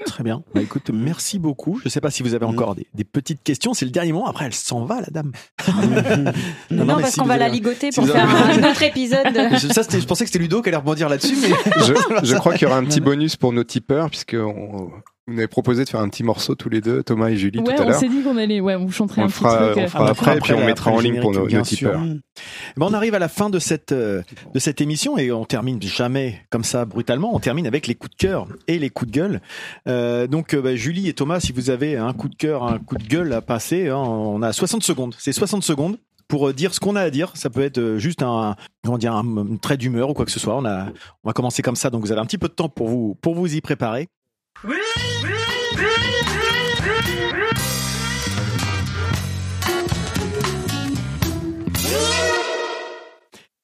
[0.04, 0.42] Très bien.
[0.54, 1.80] Bah écoute, merci beaucoup.
[1.82, 3.74] Je sais pas si vous avez encore des, des petites questions.
[3.74, 4.26] C'est le dernier moment.
[4.26, 5.32] Après, elle s'en va, la dame.
[6.70, 9.26] Non, parce si qu'on va la ligoter si pour faire avez- un autre épisode.
[9.72, 11.48] ça, c'était- je pensais que c'était Ludo qui allait rebondir là-dessus, mais
[11.84, 11.94] je,
[12.26, 14.90] je crois qu'il y aura un petit bonus pour nos tipeurs, puisque on,
[15.28, 17.64] vous avez proposé de faire un petit morceau tous les deux, Thomas et Julie, Ouais,
[17.74, 17.98] tout à on l'heure.
[17.98, 19.76] s'ait dit qu'on allait, ouais, on vous chanterait On un le petit fera, truc.
[19.76, 19.82] on euh.
[19.82, 21.64] le fera après, et puis on Après, mettra en après ligne pour nos, nos bien
[21.64, 21.76] sûr.
[21.90, 22.00] tipeurs.
[22.04, 24.22] Eh ben, on arrive à la fin de cette, euh,
[24.54, 27.34] de cette émission et on termine jamais comme ça brutalement.
[27.34, 29.40] On termine avec les coups de cœur et les coups de gueule.
[29.88, 32.78] Euh, donc, euh, bah, Julie et Thomas, si vous avez un coup de cœur, un
[32.78, 35.14] coup de gueule à passer, hein, on a 60 secondes.
[35.18, 35.98] C'est 60 secondes
[36.28, 37.32] pour euh, dire ce qu'on a à dire.
[37.34, 38.54] Ça peut être euh, juste un,
[38.84, 40.56] comment dire, un, un trait d'humeur ou quoi que ce soit.
[40.56, 40.86] On a,
[41.24, 41.90] on va commencer comme ça.
[41.90, 44.06] Donc, vous avez un petit peu de temps pour vous, pour vous y préparer.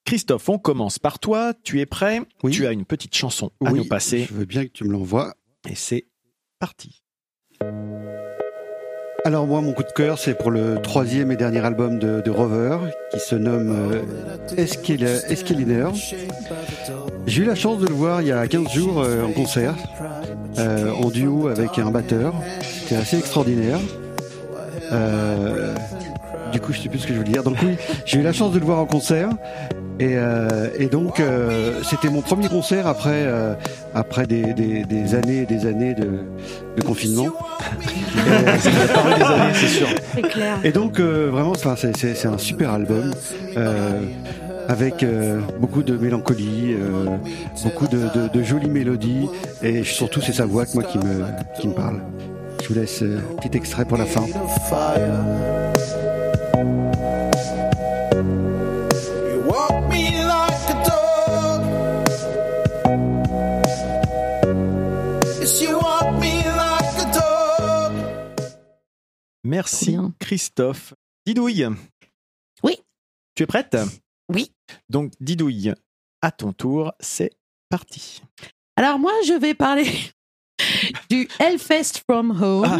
[0.05, 1.55] Christophe, on commence par toi.
[1.65, 2.21] Tu es prêt
[2.51, 4.27] Tu as une petite chanson à nous passer.
[4.29, 5.35] Je veux bien que tu me l'envoies.
[5.67, 6.07] Et c'est
[6.59, 7.03] parti.
[9.25, 12.31] Alors moi, mon coup de cœur, c'est pour le troisième et dernier album de, de
[12.31, 12.79] Rover,
[13.13, 14.03] qui se nomme euh.
[17.29, 19.77] J'ai eu la chance de le voir il y a 15 jours euh, en concert,
[20.59, 22.35] euh, en duo avec un batteur.
[22.63, 23.79] C'était assez extraordinaire.
[24.91, 25.73] Euh,
[26.53, 27.45] du coup, je sais plus ce que je veux dire.
[27.45, 29.31] Donc oui, j'ai eu la chance de le voir en concert.
[30.01, 33.55] Et, euh, et donc, euh, c'était mon premier concert après, euh,
[33.95, 36.09] après des, des, des années et des années de,
[36.77, 37.27] de confinement.
[38.59, 38.71] Ça
[39.17, 39.87] des années, c'est sûr.
[40.15, 40.59] C'est clair.
[40.65, 43.13] et donc, euh, vraiment, c'est- c'est c'est un super album.
[43.57, 44.01] Euh,
[44.69, 47.07] avec euh, beaucoup de mélancolie, euh,
[47.65, 49.29] beaucoup de, de- de jolies mélodies,
[49.63, 51.25] et surtout c'est sa voix que moi qui me,
[51.61, 52.01] qui me parle.
[52.63, 54.23] Je vous laisse un petit extrait pour la fin.
[69.45, 70.95] Merci Christophe.
[71.27, 71.67] Didouille.
[72.63, 72.79] Oui.
[73.35, 73.77] Tu es prête?
[74.29, 74.53] Oui.
[74.89, 75.73] Donc Didouille,
[76.21, 77.31] à ton tour, c'est
[77.69, 78.23] parti.
[78.77, 79.91] Alors moi, je vais parler
[81.11, 82.67] du Hellfest from Home.
[82.67, 82.79] Ah.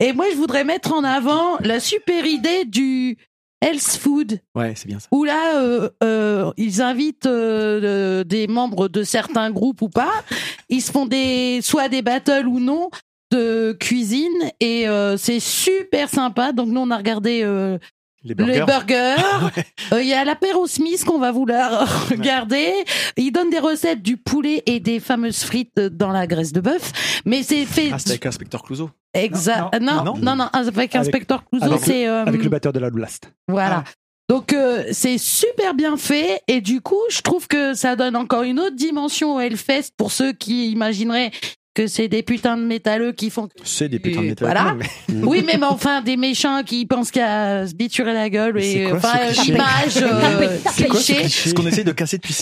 [0.00, 3.16] Et moi, je voudrais mettre en avant la super idée du
[3.60, 4.40] Health Food.
[4.54, 5.08] Ouais, c'est bien ça.
[5.10, 10.24] Où là, euh, euh, ils invitent euh, des membres de certains groupes ou pas.
[10.68, 12.90] Ils se font des soit des battles ou non
[13.30, 16.52] de cuisine et euh, c'est super sympa.
[16.52, 17.78] Donc nous, on a regardé euh,
[18.24, 18.64] Les burgers.
[18.66, 19.16] burgers.
[19.92, 22.72] Euh, Il y a l'apéro Smith qu'on va vouloir regarder.
[23.16, 27.20] Il donne des recettes du poulet et des fameuses frites dans la graisse de bœuf.
[27.24, 27.90] Mais c'est fait.
[27.92, 28.90] Ah, c'était avec Inspecteur Clouseau.
[29.14, 29.80] Exact.
[29.80, 32.06] Non, non, non, non, avec Inspecteur Clouseau, c'est.
[32.06, 33.32] euh, avec le batteur de la Blast.
[33.48, 33.84] Voilà.
[34.28, 38.42] Donc euh, c'est super bien fait et du coup je trouve que ça donne encore
[38.42, 41.30] une autre dimension au Hellfest pour ceux qui imagineraient
[41.78, 44.46] que c'est des putains de métalleux qui font C'est des putains de métal.
[44.48, 44.74] voilà.
[44.74, 44.86] mais-
[45.24, 48.96] Oui, mais, mais enfin, des méchants qui pensent qu'à se biturer la gueule et quoi
[48.98, 51.14] enfin, l'image, euh, ce cliché.
[51.16, 52.36] cliché Ce qu'on essaye de casser depuis.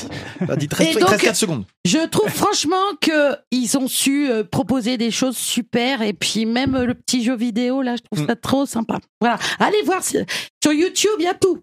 [0.47, 1.65] Bah, dis 13, Et 13, donc, 4 secondes.
[1.85, 6.77] Je trouve franchement que ils ont su euh, proposer des choses super et puis même
[6.77, 8.29] le petit jeu vidéo là, je trouve Mm.
[8.29, 8.99] ça trop sympa.
[9.21, 10.25] Voilà, allez voir sur
[10.73, 11.63] YouTube, il y a tout.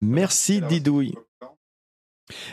[0.00, 1.14] Merci Didouille.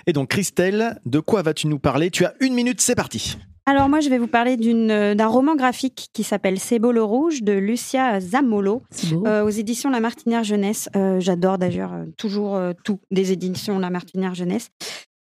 [0.07, 2.09] Et donc Christelle, de quoi vas-tu nous parler?
[2.11, 3.37] Tu as une minute, c'est parti.
[3.67, 7.01] Alors moi, je vais vous parler euh, d'un roman graphique qui s'appelle C'est beau le
[7.01, 8.83] rouge de Lucia Zamolo
[9.25, 10.87] euh, aux éditions La Martinière Jeunesse.
[10.95, 14.69] Euh, j'adore d'ailleurs euh, toujours tout des éditions La Martinière Jeunesse.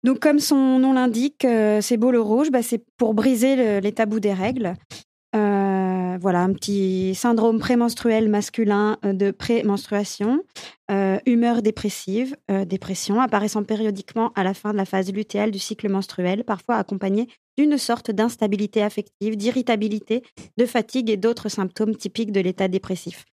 [0.05, 1.47] Donc comme son nom l'indique,
[1.81, 4.75] C'est beau le rouge, bah, c'est pour briser le- les tabous des règles.
[6.19, 10.41] Voilà, un petit syndrome prémenstruel masculin de prémenstruation,
[11.27, 12.37] humeur dépressive,
[12.67, 17.29] dépression apparaissant périodiquement à la fin de la phase lutéale du cycle menstruel, parfois accompagnée
[17.57, 20.23] d'une sorte d'instabilité affective, d'irritabilité,
[20.57, 23.25] de fatigue et d'autres symptômes typiques de l'état dépressif.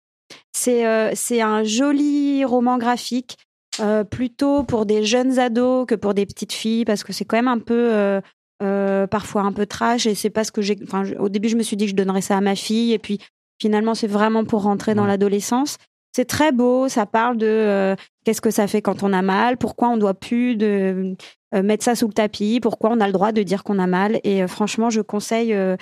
[0.53, 3.36] C'est euh, un joli roman graphique,
[3.81, 7.36] euh, plutôt pour des jeunes ados que pour des petites filles, parce que c'est quand
[7.36, 8.20] même un peu,
[8.62, 10.77] euh, parfois un peu trash, et c'est pas ce que j'ai.
[10.82, 12.99] Enfin, au début, je me suis dit que je donnerais ça à ma fille, et
[12.99, 13.19] puis
[13.61, 15.78] finalement, c'est vraiment pour rentrer dans l'adolescence.
[16.15, 19.57] C'est très beau, ça parle de euh, qu'est-ce que ça fait quand on a mal,
[19.57, 21.16] pourquoi on doit plus de,
[21.60, 24.20] mettre ça sous le tapis, pourquoi on a le droit de dire qu'on a mal.
[24.24, 25.76] Et euh, franchement, je conseille, euh,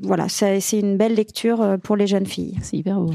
[0.00, 2.56] voilà, c'est une belle lecture euh, pour les jeunes filles.
[2.62, 3.10] C'est hyper beau.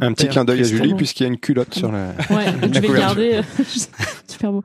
[0.00, 2.08] Un petit clin d'œil à Julie, puisqu'il y a une culotte sur la.
[2.30, 2.94] Ouais, la je vais couverture.
[2.98, 3.34] garder.
[3.34, 3.42] euh,
[4.26, 4.62] Super beau.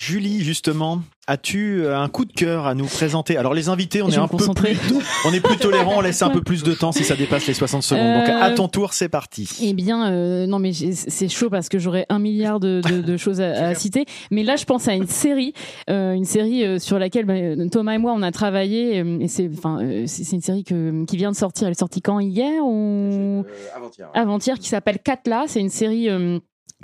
[0.00, 3.36] Julie, justement, as-tu euh, un coup de cœur à nous présenter?
[3.36, 4.76] Alors les invités, on Je est un peu plus,
[5.24, 7.52] on est plus tolérant, on laisse un peu plus de temps si ça dépasse les
[7.54, 8.20] 60 secondes.
[8.20, 9.48] Donc Euh, à ton tour, c'est parti.
[9.60, 13.16] Eh bien, euh, non, mais c'est chaud parce que j'aurais un milliard de, de- de
[13.16, 14.04] choses à, à citer.
[14.30, 15.52] Mais là, je pense à une série,
[15.90, 17.34] euh, une série euh, sur laquelle bah,
[17.70, 19.00] Thomas et moi on a travaillé.
[19.00, 21.66] euh, et c'est, enfin, euh, c'est c'est une série que, qui vient de sortir.
[21.66, 22.20] Elle est sortie quand?
[22.20, 23.44] Hier ou?
[23.74, 24.08] Avant-hier.
[24.14, 25.44] avant-hier, qui s'appelle Katla.
[25.48, 26.08] C'est une série.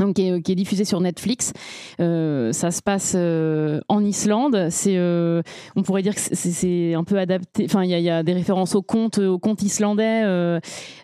[0.00, 1.52] Euh, donc, qui, est, qui est diffusée sur Netflix.
[2.00, 4.68] Euh, ça se passe euh, en Islande.
[4.70, 5.42] C'est, euh,
[5.76, 7.64] on pourrait dire que c'est- c'est un peu adapté.
[7.66, 10.22] Enfin, il y a, il y a des références au conte, au conte islandais.
[10.24, 10.58] Euh,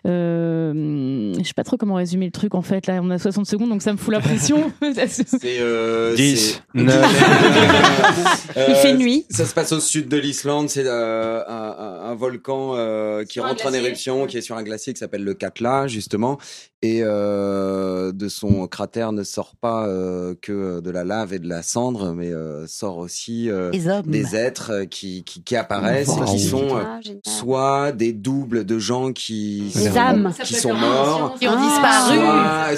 [0.07, 2.87] euh, je sais pas trop comment résumer le truc en fait.
[2.87, 4.71] Là, on a 60 secondes, donc ça me fout la pression.
[5.07, 8.51] C'est euh, 10, c'est- 9.
[8.57, 9.25] Euh, Il fait nuit.
[9.29, 10.69] Ça se passe au sud de l'Islande.
[10.69, 14.63] C'est euh, un, un- volcan euh, qui Sur rentre en éruption, qui est sur un
[14.63, 16.37] glacier qui s'appelle le Katla, justement.
[16.83, 21.47] Et euh, de son cratère ne sort pas euh, que de la lave et de
[21.47, 23.69] la cendre, mais euh, sort aussi euh,
[24.03, 26.25] Des êtres euh, qui, qui, qui apparaissent et Wow.
[26.25, 30.33] qui sont euh, Ah, soit des doubles de gens qui Des sont, âmes.
[30.43, 32.17] qui sont morts, Qui ont disparu.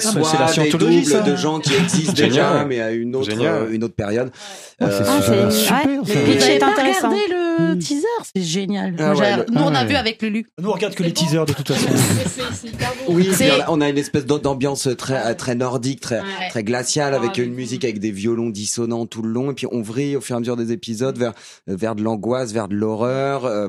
[0.22, 1.20] soit c'est la des doubles ça.
[1.22, 4.30] de gens qui existent déjà, mais à une autre, euh, une autre période.
[4.80, 5.50] Ah, c'est Ah, super.
[5.50, 7.08] c'est Super, ouais, le pitch est intéressant.
[7.08, 7.43] regardé le
[7.78, 8.94] teaser C'est génial.
[8.98, 10.46] Ah Moi, j'ai- ouais, le- Nous, on a ah vu avec Lulu.
[10.60, 11.86] Nous, on regarde que les teasers de toute façon.
[13.08, 16.20] Oui, C'est- puis on a- on a une espèce d'am- d'ambiance très très nordique, très
[16.20, 16.48] Ouais.
[16.50, 19.66] très glaciale, avec Ah, une musique avec des violons dissonants tout le long, et puis
[19.70, 21.32] on vrille au fur et à mesure des épisodes vers
[21.66, 23.68] vers de l'angoisse, vers de l'horreur, euh,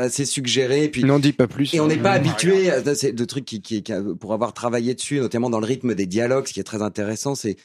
[0.00, 1.72] assez suggéré, et puis N'en dis pas plus.
[1.74, 4.94] et on n'est pas habitué à c'est de trucs qui, qui, qui- pour avoir travaillé
[4.94, 7.56] dessus, notamment dans le rythme des dialogues, ce qui est très intéressant, c'est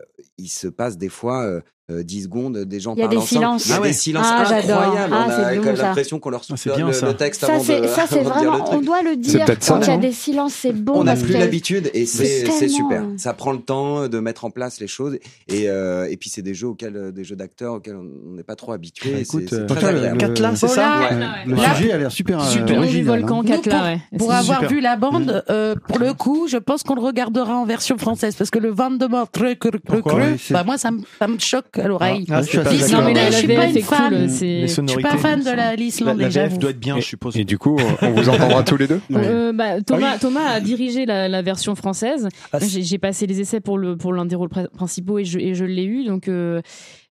[0.00, 0.04] euh,
[0.38, 1.60] il se passe des fois euh, euh,
[1.90, 3.28] 10 secondes des gens Il y a parlent des ensemble.
[3.38, 3.66] silences.
[3.66, 3.88] Il y a Ah ouais.
[3.88, 4.80] des silences Ah, j'adore.
[4.82, 5.14] incroyables.
[5.16, 5.82] Ah, On c'est a bon, ça.
[5.84, 7.06] l'impression qu'on leur souffle bien, le, ça.
[7.06, 8.78] le texte Ça, avant c'est, de ça, c'est avant de dire vraiment, le truc.
[8.78, 10.92] on doit le dire quand il y a des silences, c'est bon.
[10.96, 13.04] on n'a plus l'habitude et c'est super.
[13.16, 16.42] Ça prend le temps de mettre en place les choses et euh, et puis c'est
[16.42, 19.12] des jeux auxquels euh, des jeux d'acteurs auxquels on n'est pas trop habitué.
[19.12, 21.16] Bah, écoute, euh, Catla, c'est ça Ouais.
[21.46, 22.40] Le sujet a l'air super.
[22.40, 23.42] euh, original, volcan hein.
[23.44, 27.00] Nous, Catla, pour, avoir vu la bande, euh, pour le coup, je pense qu'on le
[27.00, 29.28] regardera en version française parce que le vent de mort,
[30.50, 32.24] bah moi ça me, ça me choque à l'oreille.
[32.30, 32.58] Ah, je suis
[32.92, 34.14] Non, mais la- je suis la pas une cool, fan.
[34.14, 34.28] Les
[34.66, 37.36] Je suis pas fan de la La, la l'islandais, VF doit être bien, je suppose.
[37.36, 40.60] Et du coup, on vous entendra tous les deux Euh, bah, Thomas, Ah Thomas a
[40.60, 42.28] dirigé la, la version française.
[42.52, 45.24] Ah, J'ai j'ai passé les essais pour le pour l'un des rôles pr- principaux et
[45.24, 46.04] je, et je l'ai eu.
[46.04, 46.60] Donc euh,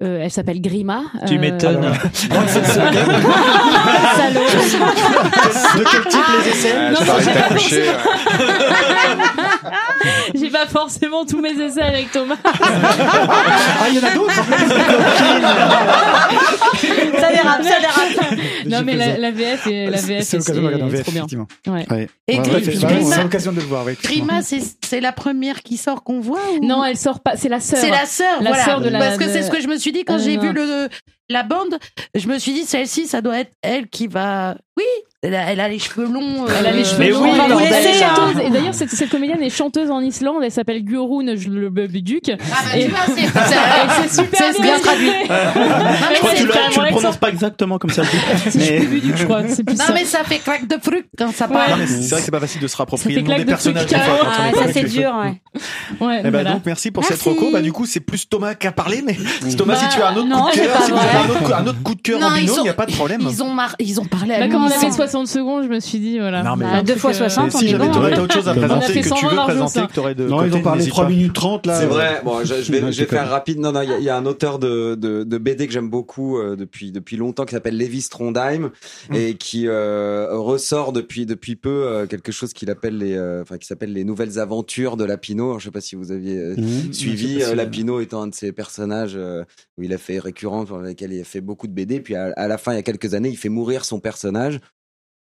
[0.02, 1.03] euh, elle s'appelle Grima.
[1.28, 1.91] Tu Euh, m'étonnes.
[2.22, 2.41] Salaud.
[5.78, 7.86] De quel type les essais Ah, t'arrête j'ai pas coucher,
[10.34, 12.36] J'ai pas forcément tous mes essais avec Thomas.
[12.44, 14.34] Ah, il y en a d'autres
[17.19, 18.36] Ça dérape, ça dérape.
[18.68, 20.91] non mais la, la VF est la VF C'est est- l'occasion de regarder en est
[20.91, 21.22] VF, trop bien.
[21.22, 21.48] effectivement.
[21.68, 21.86] Ouais.
[21.91, 22.07] Ouais.
[22.28, 23.86] Et Ouais, Grima- c'est l'occasion de le voir.
[24.03, 26.65] Grima, c'est c'est la première qui sort qu'on voit ou...
[26.65, 27.34] Non, elle sort pas.
[27.36, 27.80] C'est la sœur.
[27.80, 28.65] C'est la sœur, La voilà.
[28.65, 30.38] sœur de la- Parce que c'est ce que je me suis dit quand Euh, j'ai
[30.38, 30.89] vu le
[31.30, 31.77] la bande.
[32.13, 34.57] Je me suis dit celle-ci, ça doit être elle qui va.
[34.77, 34.85] Oui,
[35.23, 36.45] elle a, elle a les cheveux longs.
[36.60, 37.22] Elle a les euh, cheveux Mais longs.
[37.23, 38.41] oui, elle, non, est- elle est mais- chanteuse.
[38.43, 40.41] Et d'ailleurs, cette, cette comédienne est chanteuse en Islande.
[40.43, 42.31] Elle s'appelle Gurun Duke.
[42.31, 42.35] Ah
[42.65, 45.11] bah, Et- tu vois, c'est- super bien bien traduit.
[45.11, 48.02] Je crois que tu le, tu le prononces pas exactement comme ça.
[48.49, 49.43] C'est Mais- Duke, je crois.
[49.48, 49.93] C'est plus Non ça.
[49.93, 51.85] mais ça fait craque de fruit quand ça parle.
[51.88, 53.85] C'est vrai que c'est pas facile de se rapproprier Ça le nom des claque personnages.
[53.85, 55.11] des fois, Ah, ça c'est dur,
[56.02, 56.22] ouais.
[56.26, 57.52] Eh ben donc merci pour cette reco.
[57.52, 59.15] Bah du coup c'est plus Thomas qui a parlé, mais
[59.57, 61.30] Thomas si Bah, tu as un autre non, coup de cœur, si vous avez un
[61.68, 63.22] autre, coup de cœur en binôme, il n'y a pas de problème.
[63.30, 64.39] Ils ont mar- ils ont parlé à
[65.11, 65.25] Bah, lui.
[65.25, 66.43] comme on ils avait sont- 60 secondes, je me suis dit, voilà.
[66.43, 67.93] Non, mais- Bah, deux fois euh, 60, on Si est jamais bon.
[67.93, 69.88] t'as autre chose à On a présenter fait que tu 120 veux présenter, ça.
[69.88, 71.09] que t'aurais de Non, ils côté, ont parlé n'hésite 3 pas.
[71.09, 71.79] minutes 30 là.
[71.79, 72.21] C'est euh, vrai.
[72.23, 73.59] Bon, je, je vais, Non, je vais faire rapide.
[73.59, 75.73] Non, non, il y, a- il y a un auteur de, de, de BD que
[75.73, 78.71] j'aime beaucoup euh, depuis depuis longtemps qui s'appelle Lévi Strondheim
[79.13, 83.57] et qui euh, ressort depuis depuis peu euh, quelque chose qu'il appelle les, euh, enfin
[83.57, 85.59] qui s'appelle les nouvelles aventures de Lapino.
[85.59, 86.93] Je sais pas si vous aviez euh, Mhm.
[86.93, 89.43] suivi Je sais pas euh, si- Lapino étant un de ces personnages euh,
[89.77, 91.99] où il a fait récurrent, pour lesquels il a fait beaucoup de BD.
[92.01, 94.59] Puis à, à la fin, il y a quelques années, il fait mourir son personnage.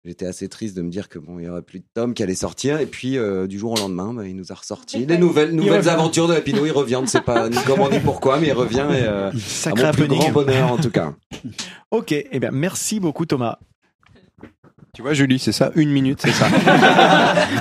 [0.04, 2.24] J'étais assez triste de me dire que bon, il y aurait plus de tomes qui
[2.24, 2.80] allaient sortir.
[2.80, 5.88] Et puis euh, du jour au lendemain, bah, il nous a ressorti les nouvelles nouvelles
[5.88, 6.66] aventures de Lapino.
[6.66, 8.86] Il revient, on ne sait pas ni comment ni pourquoi, mais il revient.
[8.90, 9.30] Et, euh,
[9.64, 11.14] à mon plus grand bonheur en tout cas.
[11.90, 13.58] Ok, eh bien merci beaucoup Thomas.
[14.94, 16.48] Tu vois, Julie, c'est ça, une minute, c'est ça.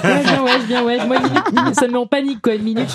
[0.04, 1.06] Ouais, bien, ouais, bien, ouais.
[1.08, 2.56] Moi, une minute, ça me met en panique, quoi.
[2.56, 2.90] Une minute,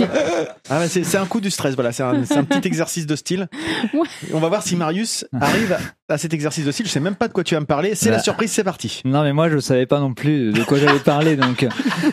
[0.69, 3.49] Ah bah, c'est c'est un coup du stress, voilà, c'est un, petit exercice de style.
[3.95, 4.07] Ouais.
[4.35, 5.73] On va voir si Marius arrive
[6.09, 6.85] à, à cet exercice de style.
[6.87, 7.95] Je sais même pas de quoi tu vas me parler.
[7.95, 8.23] C'est la Bah.
[8.23, 9.01] surprise, c'est parti.
[9.07, 11.69] Non mais moi je savais pas non plus de quoi j'allais parler donc euh,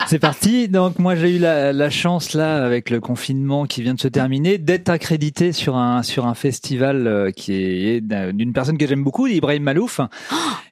[0.06, 0.68] c'est parti.
[0.68, 4.08] Donc moi j'ai eu la, la chance là avec le confinement qui vient de se
[4.08, 8.86] terminer d'être accrédité sur un sur un festival euh, qui est d'un- d'une personne que
[8.86, 10.00] j'aime beaucoup, Ibrahim Malouf.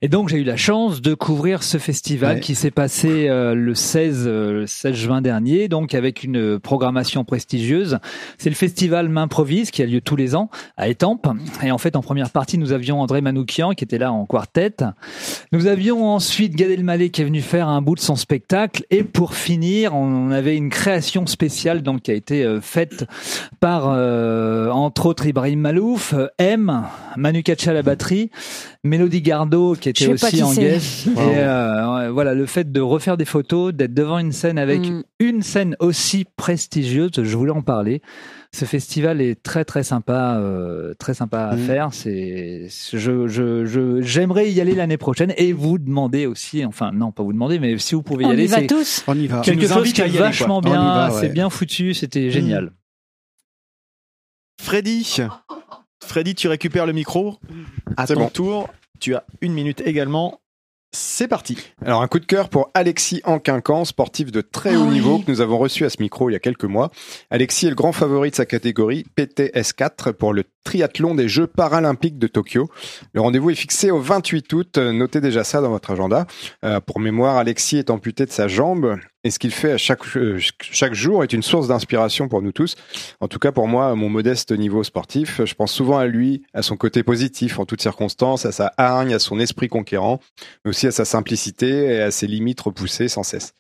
[0.00, 2.40] Et donc j'ai eu la chance de couvrir ce festival Ouais.
[2.40, 7.24] qui s'est passé euh, le 16 euh, le 16 juin dernier donc avec une programmation
[7.24, 7.98] prestigieuse.
[8.38, 11.26] C'est le festival M'improvise qui a lieu tous les ans à Étampes
[11.62, 14.76] et en fait en première partie nous avions André Manoukian qui était là en quartet.
[15.52, 19.02] Nous avions ensuite Gad Elmaleh qui est venu faire un bout de son spectacle et
[19.02, 23.04] pour finir, on avait une création spéciale donc qui a été euh, faite
[23.60, 26.82] par euh, entre autres Ibrahim Malouf, M,
[27.16, 28.30] Manu Katcha à la batterie,
[28.84, 33.24] Mélodie Gardot qui était aussi en guest et euh, voilà le fait de refaire des
[33.24, 35.02] photos, d'être devant une scène avec Mm.
[35.20, 38.02] une scène aussi prestigieuse, je voulais en parler.
[38.54, 41.58] Ce festival est très très sympa, euh, très sympa à Mm.
[41.60, 41.88] faire.
[41.92, 47.12] C'est, je, je, je, j'aimerais y aller l'année prochaine et vous demander aussi, enfin non
[47.12, 49.04] pas vous demander, mais si vous pouvez y On aller, y va c'est tous.
[49.06, 49.40] On y va.
[49.42, 50.18] quelque chose qui est quoi.
[50.20, 51.20] vachement bien, va, ouais.
[51.20, 52.72] c'est bien foutu, c'était génial.
[54.60, 55.18] Freddy,
[56.06, 57.38] Freddy, tu récupères le micro.
[57.96, 58.28] À ton bon.
[58.28, 58.68] tour,
[59.00, 60.38] tu as une minute également.
[60.94, 61.56] C'est parti.
[61.86, 64.92] Alors un coup de cœur pour Alexis Anquincan, sportif de très haut Ah oui.
[64.96, 66.90] niveau que nous avons reçu à ce micro il y a quelques mois.
[67.30, 72.18] Alexis est le grand favori de sa catégorie PTS4 pour le triathlon des Jeux paralympiques
[72.18, 72.68] de Tokyo.
[73.14, 74.76] Le rendez-vous est fixé au 28 août.
[74.76, 76.26] Notez déjà ça dans votre agenda.
[76.62, 80.00] Euh, pour mémoire, Alexis est amputé de sa jambe et ce qu'il fait à chaque,
[80.16, 82.74] euh, chaque jour est une source d'inspiration pour nous tous.
[83.20, 86.42] En tout cas, pour moi, à mon modeste niveau sportif, je pense souvent à lui,
[86.54, 90.20] à son côté positif en toutes circonstances, à sa hargne, à son esprit conquérant,
[90.64, 93.54] mais aussi à sa simplicité et à ses limites repoussées sans cesse.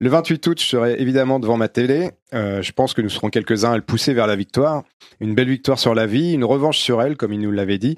[0.00, 2.10] Le 28 août, je serai évidemment devant ma télé.
[2.34, 4.84] Euh, je pense que nous serons quelques-uns à le pousser vers la victoire.
[5.20, 7.96] Une belle victoire sur la vie, une revanche sur elle, comme il nous l'avait dit.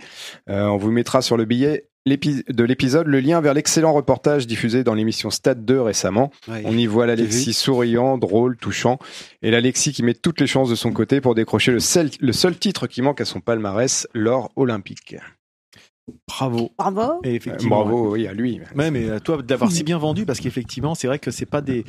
[0.49, 4.85] Euh, on vous mettra sur le billet de l'épisode le lien vers l'excellent reportage diffusé
[4.85, 6.31] dans l'émission Stade 2 récemment.
[6.48, 6.62] Ouais.
[6.64, 8.98] On y voit l'Alexis souriant, drôle, touchant,
[9.43, 12.32] et l'Alexis qui met toutes les chances de son côté pour décrocher le seul, le
[12.32, 15.16] seul titre qui manque à son palmarès, l'or olympique.
[16.28, 16.70] Bravo.
[16.78, 17.20] Bravo.
[17.24, 18.61] Et effectivement, Euh, Bravo, oui, à lui.
[18.74, 21.61] Ouais, mais à toi d'avoir si bien vendu parce qu'effectivement, c'est vrai que c'est pas
[21.61, 21.85] des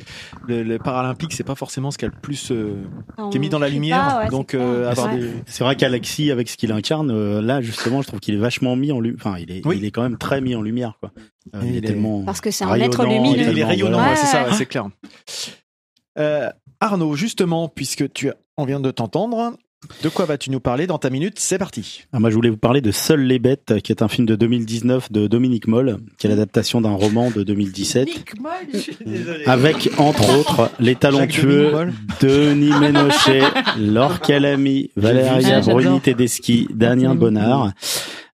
[0.46, 2.82] le, le paralympique, c'est pas forcément ce qui a le plus euh,
[3.30, 4.06] qui est mis dans la lumière.
[4.06, 4.90] pas, ouais, donc c'est euh, clair.
[4.90, 5.20] avoir Ouais.
[5.20, 8.38] des C'est vrai qu'Alexis, avec ce qu'il incarne, euh, là justement, je trouve qu'il est
[8.38, 9.18] vachement mis en lumière.
[9.24, 9.76] Enfin, il est, Oui.
[9.78, 11.12] il est quand même très mis en lumière, quoi.
[11.54, 13.50] Euh, il est il est- tellement Parce que c'est un être lumineux.
[13.50, 14.16] il est rayonnant, voilà.
[14.16, 14.88] c'est ça, c'est clair.
[16.18, 16.48] Euh,
[16.80, 19.56] Arnaud, justement, puisque tu on vient de t'entendre,
[20.02, 21.34] de quoi vas-tu nous parler dans ta minute?
[21.38, 22.04] C'est parti.
[22.12, 24.36] Ah, moi, je voulais vous parler de Seules les bêtes, qui est un film de
[24.36, 28.08] 2019 de Dominique Moll, qui est l'adaptation d'un roman de 2017.
[29.46, 31.72] Avec, entre autres, les talentueux
[32.20, 33.42] Denis Ménochet,
[33.78, 35.60] Laure Calamy, Valéria Ah.
[35.60, 37.72] Bruni Tedeschi, Damien Bonnard.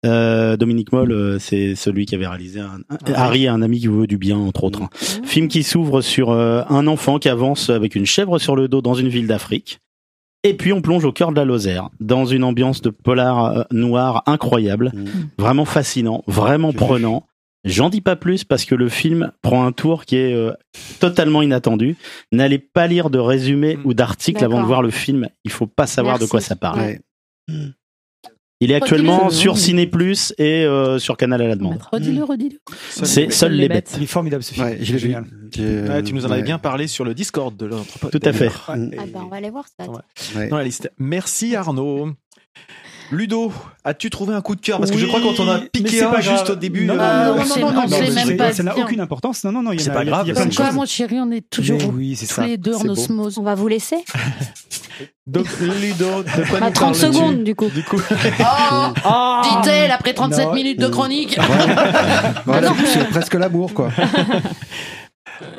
[0.06, 3.88] Euh, Dominique Moll, euh, c'est celui qui avait réalisé un, un- Harry, un ami qui
[3.88, 4.82] vous veut du bien, entre autres.
[5.24, 8.82] Film qui s'ouvre sur euh, un enfant qui avance avec une chèvre sur le dos
[8.82, 9.80] dans une ville d'Afrique.
[10.48, 13.64] Et puis on plonge au cœur de la Lozère, dans une ambiance de polar euh,
[13.72, 14.92] noir incroyable,
[15.38, 17.26] vraiment fascinant, vraiment prenant.
[17.66, 20.54] J'en dis pas plus parce que le film prend un tour qui est euh,
[21.00, 21.98] totalement inattendu.
[22.32, 25.28] N'allez pas lire de résumé ou d'article avant de voir le film.
[25.44, 26.80] Il faut pas savoir de quoi ça parle.
[26.80, 27.02] Ouais.
[28.60, 31.80] Il est actuellement sur Ciné Plus et euh, sur Canal à la demande.
[31.92, 32.58] Redis-le, redis-le.
[33.06, 33.94] C'est Seules les bêtes.
[33.98, 34.66] Il est formidable ce film.
[34.66, 35.08] Ouais, je l'ai vu.
[35.08, 35.26] Génial.
[35.60, 36.44] Euh, Ouais, tu nous en avais ouais.
[36.46, 38.10] bien parlé sur le Discord de l'entrepôt.
[38.10, 38.50] Tout à fait.
[38.68, 38.76] Ah
[39.14, 39.86] bah, on va aller voir ça.
[40.50, 40.92] Dans la liste.
[40.98, 42.10] Merci Arnaud.
[43.12, 43.54] Ludo,
[43.86, 44.80] as-tu trouvé un coup de cœur?
[44.80, 46.86] Parce que je crois qu'on en a mais piqué c'est un pas juste au début.
[46.86, 49.44] Non, euh, non, non, on non, non, on non, Ça n'a aucune importance.
[49.44, 49.72] Non, non, non.
[49.78, 50.56] C'est a- pas grave, Il y a plein de.
[50.56, 52.46] Quoi, mon chéri, on est toujours Mais oui, c'est tous ça.
[52.48, 53.38] les deux en osmose.
[53.38, 53.98] On va vous laisser.
[55.28, 57.00] Donc Ludo, de quoi Bah, nous 30 parles-tu?
[57.02, 57.70] secondes du coup.
[57.70, 60.54] Du coup, Oh Dit-elle après 37 Non.
[60.54, 61.38] minutes de chronique.
[62.46, 63.90] Voilà, c'est presque l'amour, quoi.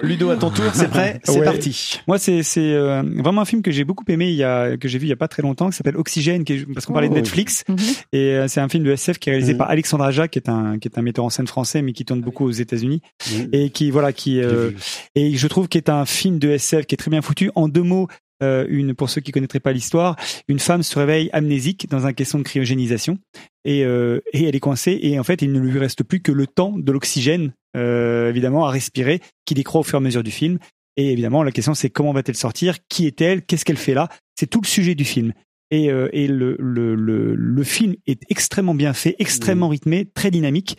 [0.03, 1.45] Ludo, à ton tour, c'est prêt C'est Ouais.
[1.45, 2.01] parti.
[2.07, 4.89] Moi, c'est c'est euh, vraiment un film que j'ai beaucoup aimé, il y a que
[4.89, 6.93] j'ai vu il y a pas très longtemps, qui s'appelle Oxygène, qui est- parce qu'on
[6.93, 7.17] parlait de Oh.
[7.17, 7.77] Netflix, Mhm.
[8.13, 9.59] et euh, c'est un film de SF qui est réalisé Mhm.
[9.59, 12.05] par Alexandre Aja, qui est un qui est un metteur en scène français, mais qui
[12.05, 13.03] tourne beaucoup aux États-Unis,
[13.53, 14.71] et qui voilà, qui euh,
[15.15, 17.51] et je trouve qu'il est un film de SF qui est très bien foutu.
[17.55, 18.09] En deux mots,
[18.43, 20.15] euh, une pour ceux qui connaîtraient pas l'histoire,
[20.49, 23.19] une femme se réveille amnésique dans un caisson de cryogénisation
[23.65, 26.31] et euh, et elle est coincée et en fait il ne lui reste plus que
[26.33, 30.23] le temps de l'oxygène euh, évidemment à respirer qui décroît au fur et à mesure
[30.23, 30.59] du film.
[30.97, 32.77] Et évidemment la question c'est comment va-t-elle sortir?
[32.89, 33.43] Qui est-elle?
[33.45, 34.09] Qu'est-ce qu'elle fait là?
[34.39, 35.33] C'est tout le sujet du film.
[35.71, 40.31] Et, euh, et le, le, le, le film est extrêmement bien fait, extrêmement rythmé, très
[40.31, 40.79] dynamique.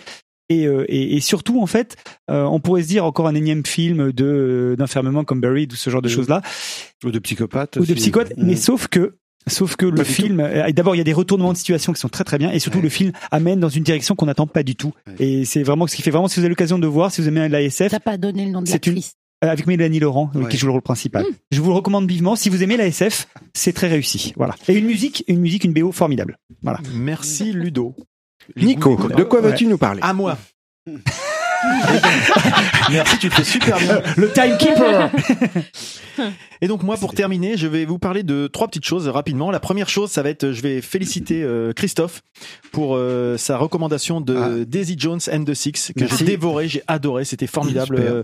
[0.51, 1.95] Et, euh, et, et surtout, en fait,
[2.27, 6.01] on pourrait se dire encore un énième film de d'enfermement comme Buried ou ce genre
[6.01, 6.41] de choses-là,
[7.05, 7.75] Ou de psychopathe.
[7.77, 8.35] ou de psychote.
[8.35, 8.47] Mhm.
[8.47, 9.17] Mais sauf que,
[9.47, 12.09] sauf que le film, euh, d'abord il y a des retournements de situation qui sont
[12.09, 12.83] très très bien, et surtout Ouais.
[12.83, 14.93] le film amène dans une direction qu'on n'attend pas du tout.
[15.07, 15.15] Ouais.
[15.19, 16.27] Et c'est vraiment ce qui fait vraiment.
[16.27, 18.61] Si vous avez l'occasion de voir, si vous aimez l'ASF, T'as pas donné le nom
[18.61, 19.13] de une- l'actrice.
[19.43, 20.49] euh, avec Mélanie Laurent euh, Ouais.
[20.49, 21.25] qui joue le rôle principal.
[21.51, 22.35] Je vous le recommande vivement.
[22.35, 24.33] Si vous aimez la SF, c'est très réussi.
[24.35, 24.55] Voilà.
[24.67, 26.37] Et une musique, une musique, une BO formidable.
[26.61, 26.79] Voilà.
[26.93, 27.95] Merci Ludo.
[28.57, 29.99] Nico, de quoi vas-tu nous parler?
[30.03, 30.37] À moi.
[32.91, 34.01] Merci, tu le fais super bien.
[34.17, 35.09] Le timekeeper.
[36.61, 39.51] Et donc moi, pour terminer, je vais vous parler de trois petites choses rapidement.
[39.51, 42.21] La première chose, ça va être, je vais féliciter euh, Christophe
[42.71, 44.49] pour euh, sa recommandation de Ah.
[44.67, 47.95] Daisy Jones and the Six que j'ai dévoré, j'ai adoré, c'était formidable.
[47.99, 48.23] Euh,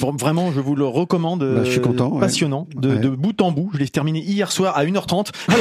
[0.00, 1.40] vra- Vraiment, je vous le recommande.
[1.44, 2.20] Bah, je suis euh, content, ouais.
[2.20, 2.96] Passionnant, de, Ouais.
[2.98, 3.70] de bout en bout.
[3.74, 5.30] Je l'ai terminé hier soir à 1h30.
[5.48, 5.54] Mais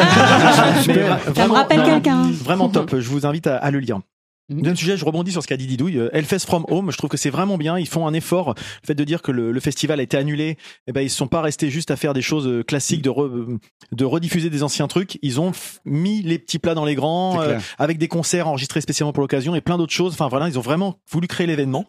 [0.82, 1.18] Super.
[1.18, 2.24] vra- Ça me vraiment- rappelle quelqu'un.
[2.44, 2.96] Vraiment top.
[3.00, 4.00] Je vous invite à, à le lire.
[4.49, 4.57] Mhm.
[4.57, 5.98] Deuxième sujet, je rebondis sur ce qu'a dit Didouille.
[5.98, 7.80] Euh, Hellfest from Home, je trouve que c'est vraiment bien.
[7.80, 8.56] Ils font un effort.
[8.57, 10.57] Le fait de dire que le, le festival a été annulé,
[10.88, 13.24] eh ben ils sont pas restés juste à faire des choses euh, classiques de re-
[13.30, 13.57] euh,
[13.94, 15.18] de rediffuser des anciens trucs.
[15.22, 15.53] Ils ont
[15.86, 19.56] mis les petits plats dans les grands euh, avec des concerts enregistrés spécialement pour l'occasion
[19.56, 20.11] et plein d'autres choses.
[20.14, 21.86] Enfin voilà, ils ont vraiment voulu créer l'événement.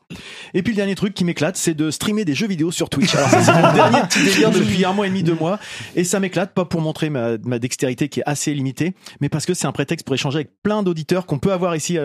[0.54, 3.14] Et puis le dernier truc qui m'éclate, c'est de streamer des jeux vidéo sur Twitch.
[3.16, 5.58] Alors c'est mon dernier petit délire depuis un mois et demi, deux mois.
[5.96, 9.44] Et ça m'éclate, pas pour montrer ma, ma dextérité qui est assez limitée, mais parce
[9.44, 12.02] que c'est un prétexte pour échanger avec plein d'auditeurs qu'on peut avoir ici à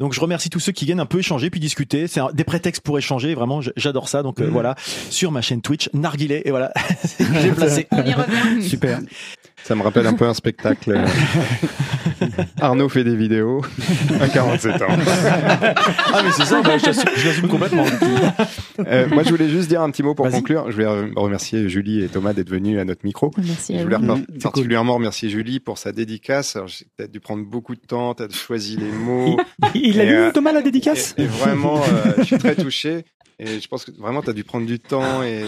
[0.00, 2.06] Donc je remercie tous ceux qui viennent un peu échanger puis discuter.
[2.06, 3.34] C'est un- des prétextes pour échanger.
[3.34, 4.22] Vraiment, j'adore ça.
[4.22, 4.74] Donc euh, voilà,
[5.10, 6.42] sur ma chaîne Twitch, Narguilé.
[6.44, 6.72] Et voilà,
[7.40, 7.86] j'ai placé.
[7.90, 8.62] On y revient.
[8.68, 9.00] Super.
[9.64, 10.94] Ça me rappelle un peu un spectacle.
[12.60, 13.62] Arnaud fait des vidéos
[14.20, 14.86] à 47 ans.
[14.90, 17.84] Ah mais c'est ça, bah, je l'assume- complètement.
[18.86, 20.66] Euh, moi, je voulais juste dire un petit mot pour conclure.
[20.68, 23.30] Je voulais re- remercier Julie et Thomas d'être venus à notre micro.
[23.38, 24.24] Merci Je à voulais vous.
[24.34, 26.58] c'est particulièrement remercier Julie pour sa dédicace.
[26.96, 29.38] Peut-être dû prendre beaucoup de temps, t'as choisi les mots.
[29.74, 32.54] Il, il a lu euh, Thomas la dédicace Et, et vraiment, euh, je suis très
[32.54, 33.04] touché.
[33.40, 35.42] Et je pense que vraiment, t'as dû prendre du temps et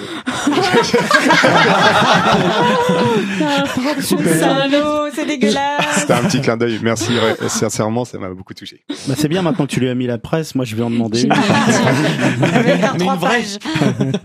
[4.07, 5.85] Salaud, c'est dégueulasse.
[6.01, 6.79] c'était un petit clin d'œil.
[6.83, 7.13] Merci,
[7.49, 8.83] sincèrement, ça m'a beaucoup touché.
[9.09, 10.55] Bah, c'est bien maintenant que tu lui as mis la presse.
[10.55, 11.33] Moi, je vais en demander une.
[12.99, 13.43] Mais une vraie.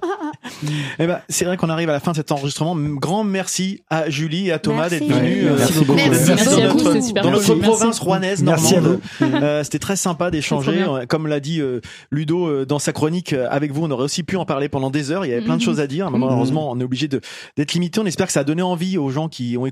[0.99, 2.75] Eh ben, c'est vrai qu'on arrive à la fin de cet enregistrement.
[2.75, 5.95] Grand merci à Julie et à Thomas d'être venus euh, merci beaucoup.
[5.95, 8.99] Merci, dans notre, province rouennaise normande.
[9.21, 10.83] Euh, C'était très sympa d'échanger.
[10.87, 11.79] Euh, Comme l'a dit euh,
[12.11, 14.89] Ludo euh, dans sa chronique euh, avec vous, on aurait aussi pu en parler pendant
[14.89, 15.25] des heures.
[15.25, 15.65] Il y avait plein de Mhm.
[15.65, 16.09] choses à dire.
[16.11, 16.25] Mais Mhm.
[16.25, 17.21] Malheureusement, on est obligé de-
[17.57, 17.99] d'être limité.
[17.99, 19.70] On espère que ça a donné envie aux gens qui ont écouté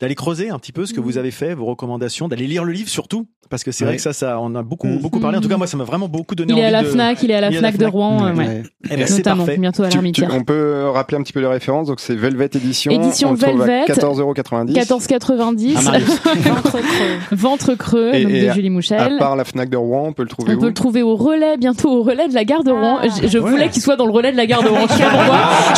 [0.00, 2.72] d'aller creuser un petit peu ce que vous avez fait, vos recommandations, d'aller lire le
[2.72, 3.96] livre surtout, parce que c'est vrai Ouais.
[3.96, 5.38] que ça, ça, on a beaucoup, beaucoup parlé.
[5.38, 6.88] En tout cas, moi, ça m'a vraiment beaucoup donné Il est envie à la de-
[6.88, 8.62] Fnac, il est à la Fnac de Rouen, euh, ouais.
[8.90, 9.58] Eh ben, c'est Notamment, parfait.
[9.60, 9.98] bientôt à Tu-
[10.30, 11.86] on peut rappeler un petit peu les références.
[11.86, 12.90] Donc, c'est Velvet Edition.
[12.90, 13.82] Édition on Velvet.
[13.82, 14.74] à 14,90€.
[14.74, 15.76] 14,90.
[15.86, 15.98] Ah.
[16.46, 17.36] Ventre creux.
[17.36, 18.98] Ventre creux, Et- donc et de Julie Mouchel.
[19.14, 21.02] À part la Fnac de Rouen, on peut le trouver On où peut le trouver
[21.02, 22.98] au relais, bientôt au relais de la gare de Rouen.
[23.22, 24.86] Je, je voulais qu'il soit dans le relais de la gare de Rouen.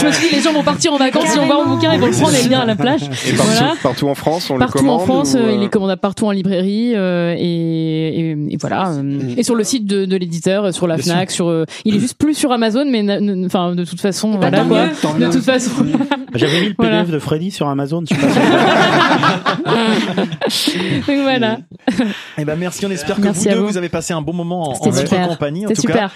[0.00, 1.92] Je me suis dit, les gens vont partir en vacances, ils vont voir mon bouquin,
[1.92, 3.02] ils vont le prendre et venir à la plage.
[3.02, 3.74] Et Voilà.
[3.82, 6.00] partout en France, on le Partout commande en France, ou, euh, euh, il est commandable
[6.00, 8.90] partout en librairie euh, et, et, et voilà.
[8.90, 11.64] euh, Et sur le site de, de l'éditeur, euh, sur la Bien Fnac, sur, euh,
[11.84, 13.04] il est juste plus sur Amazon, mais
[13.46, 14.86] enfin de toute façon, bah, voilà tant quoi.
[14.86, 15.30] mieux, tant De mieux.
[15.30, 15.70] toute façon.
[16.34, 16.98] J'avais mis le Voilà.
[17.00, 18.02] PDF de Freddy sur Amazon.
[18.08, 18.28] Je sais pas
[20.48, 21.58] si- Donc voilà.
[22.36, 23.66] Eh ben merci, on espère que Merci vous deux vous.
[23.68, 25.64] vous avez passé un bon moment en, en votre compagnie.
[25.66, 26.08] En C'était tout super.
[26.10, 26.14] cas,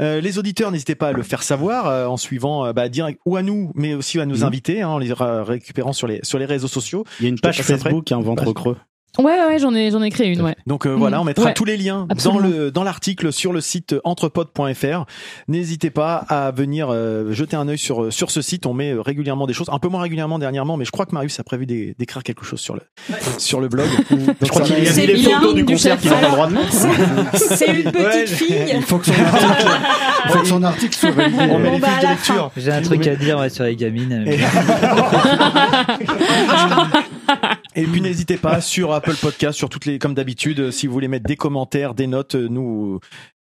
[0.00, 3.20] Euh, les auditeurs, n'hésitez pas à le faire savoir euh, en suivant euh, bah, direct
[3.26, 4.42] ou à nous, mais aussi à nos Mhm.
[4.44, 7.04] invités, hein, en les ra- récupérant sur les sur les réseaux sociaux.
[7.20, 7.60] Il y a une page.
[7.62, 8.76] Facebook, un ventre creux.
[9.18, 10.54] Ouais, ouais, ouais, j'en ai, j'en ai créé une, ouais.
[10.66, 11.54] Donc euh, voilà, on mettra Ouais.
[11.54, 15.06] tous les liens dans le dans l'article sur le site entrepod.fr.
[15.48, 18.64] N'hésitez pas à venir euh, jeter un œil sur sur ce site.
[18.66, 21.14] On met euh, régulièrement des choses, un peu moins régulièrement dernièrement, mais je crois que
[21.14, 22.82] Marius a prévu d'é- d'écrire quelque chose sur le
[23.38, 23.88] sur le blog.
[24.40, 26.72] Je crois qu'il a mis les photos du concert qu'il a droit de mettre.
[27.34, 28.26] C'est une petite Ouais.
[28.26, 28.56] fille.
[28.74, 29.68] Il faut que son article,
[30.26, 31.38] il faut que son article soit validé.
[31.50, 32.50] On met Bon, les bah, de la lecture.
[32.56, 34.24] J'ai un truc à dire ouais, sur les gamines.
[37.78, 41.08] Et puis n'hésitez pas sur Apple Podcast, sur toutes les, comme d'habitude, si vous voulez
[41.08, 43.00] mettre des commentaires, des notes, euh, nous.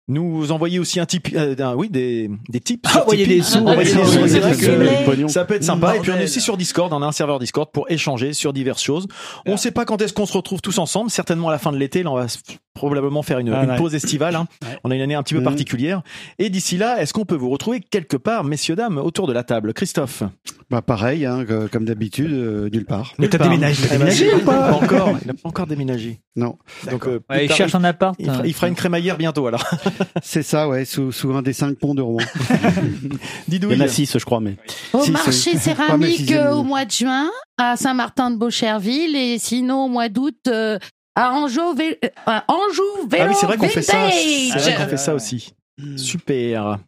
[0.09, 2.93] Nous envoyer aussi un type, euh, un- oui, des, des tips.
[2.93, 3.37] Envoyer Tipeee.
[3.37, 3.63] des sous.
[3.63, 4.27] Des sous.
[4.27, 5.15] C'est vrai C'est vrai.
[5.15, 5.95] que ça peut être sympa.
[5.95, 6.91] Et puis on est aussi sur Discord.
[6.91, 9.07] On a un serveur Discord pour échanger sur diverses choses.
[9.45, 11.09] On sait pas quand est-ce qu'on se retrouve tous ensemble.
[11.09, 12.03] Certainement à la fin de l'été.
[12.03, 12.27] Là, on va
[12.73, 13.75] probablement faire une, Ah, une ouais.
[13.77, 14.35] pause estivale.
[14.35, 14.47] hein.
[14.83, 15.45] On a une année un petit peu Mhm.
[15.45, 16.01] particulière.
[16.39, 19.43] Et d'ici là, est-ce qu'on peut vous retrouver quelque part, messieurs dames, autour de la
[19.43, 20.23] table, Christophe
[20.69, 23.13] Bah pareil, hein, que- comme d'habitude, euh, nulle part.
[23.19, 25.09] Mais t'as déménagé, t'as Eh ben, déménagé ou pas Pas encore.
[25.21, 26.19] Il n'a pas encore déménagé.
[26.35, 26.57] Non,
[26.89, 28.15] Donc, euh, Ouais, il tard, cherche un appart.
[28.17, 29.63] il, fera, il fera une crémaillère bientôt alors.
[30.23, 32.17] c'est ça, ouais, sous, sous un des cinq ponts de Rouen.
[33.47, 33.73] Didouille.
[33.73, 34.57] Il y en a six, je crois, mais.
[34.93, 39.89] Au marché céramique euh, au mois de juin, à Saint-Martin de Beaucherville, et sinon au
[39.89, 40.79] mois d'août, euh,
[41.15, 44.09] à Anjou, Vé- euh, à Anjou Vélo Ah oui, c'est vrai qu'on fait ça.
[44.11, 45.53] C'est vrai qu'on fait ça aussi.
[45.97, 46.79] Super.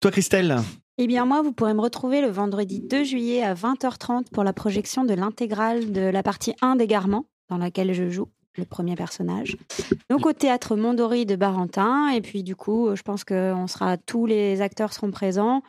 [0.00, 0.56] Toi, Christelle
[0.98, 4.52] Eh bien, moi, vous pourrez me retrouver le vendredi 2 juillet à 20h30 pour la
[4.52, 8.26] projection de l'intégrale de la partie 1 d'Égarement, dans laquelle je joue
[8.58, 9.56] le premier personnage.
[10.10, 12.08] Donc, au théâtre Mondori de Barentin.
[12.10, 15.62] Et puis, du coup, je pense que on sera, tous les acteurs seront présents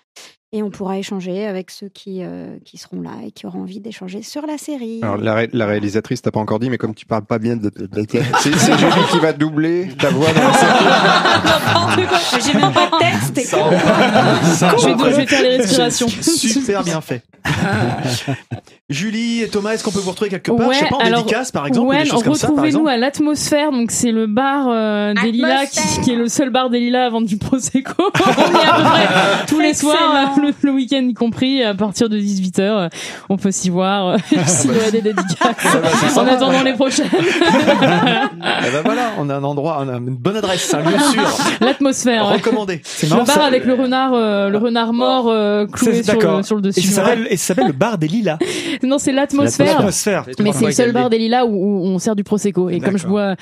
[0.53, 3.80] et on pourra échanger avec ceux qui, euh, qui seront là et qui auront envie
[3.80, 4.99] d'échanger sur la série.
[5.01, 7.55] Alors, la, ré- la réalisatrice, t'as pas encore dit, mais comme tu parles pas bien
[7.57, 7.69] de.
[7.69, 8.05] de- de-
[8.39, 12.43] c'est Julie qui va doubler ta voix dans la série.
[12.45, 13.38] J'ai même pas de texte.
[13.38, 13.69] et quoi.
[13.71, 16.07] Je vais, je vais faire les respirations.
[16.07, 17.23] Super bien fait.
[18.89, 20.71] Julie et Thomas, est-ce qu'on peut vous retrouver quelque part?
[20.71, 24.11] Je sais pas, en alors, dédicace par exemple, ou ouais, retrouvez-nous à l'atmosphère, donc c'est
[24.11, 27.27] le bar euh, des Lilas, qui, qui est le seul bar des Lilas à vendre
[27.27, 27.93] du prosecco.
[27.97, 31.73] On y est à peu près tous les soirs, le, le week-end y compris, à
[31.73, 32.89] partir de 18h.
[33.29, 36.17] On peut s'y voir, s'il y a des dédicaces.
[36.17, 37.07] en attendant les prochaines.
[37.13, 41.37] Eh ben voilà, on a un endroit, on a une bonne adresse, un lieu sûr.
[41.61, 42.27] L'atmosphère.
[42.29, 42.81] Recommandé.
[42.83, 46.19] C'est Le marrant, bar ça- avec le renard, euh, le renard mort euh, cloué sur
[46.19, 46.79] le, sur le dessus.
[46.79, 47.03] Et ça
[47.47, 48.37] s'appelle et le bar des lilas.
[48.83, 49.75] Non, c'est l'atmosphère.
[49.77, 50.25] L'atmosphère.
[50.39, 52.69] Mais c'est le seul bar des Lilas où, où on sert du prosecco.
[52.69, 53.35] Et comme je bois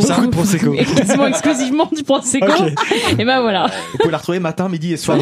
[0.00, 0.14] ça.
[0.14, 0.74] beaucoup, de prosecco.
[0.74, 2.46] et quasiment exclusivement du prosecco,
[3.18, 3.66] et ben voilà.
[3.92, 5.18] Vous pouvez la retrouver matin, midi et soir.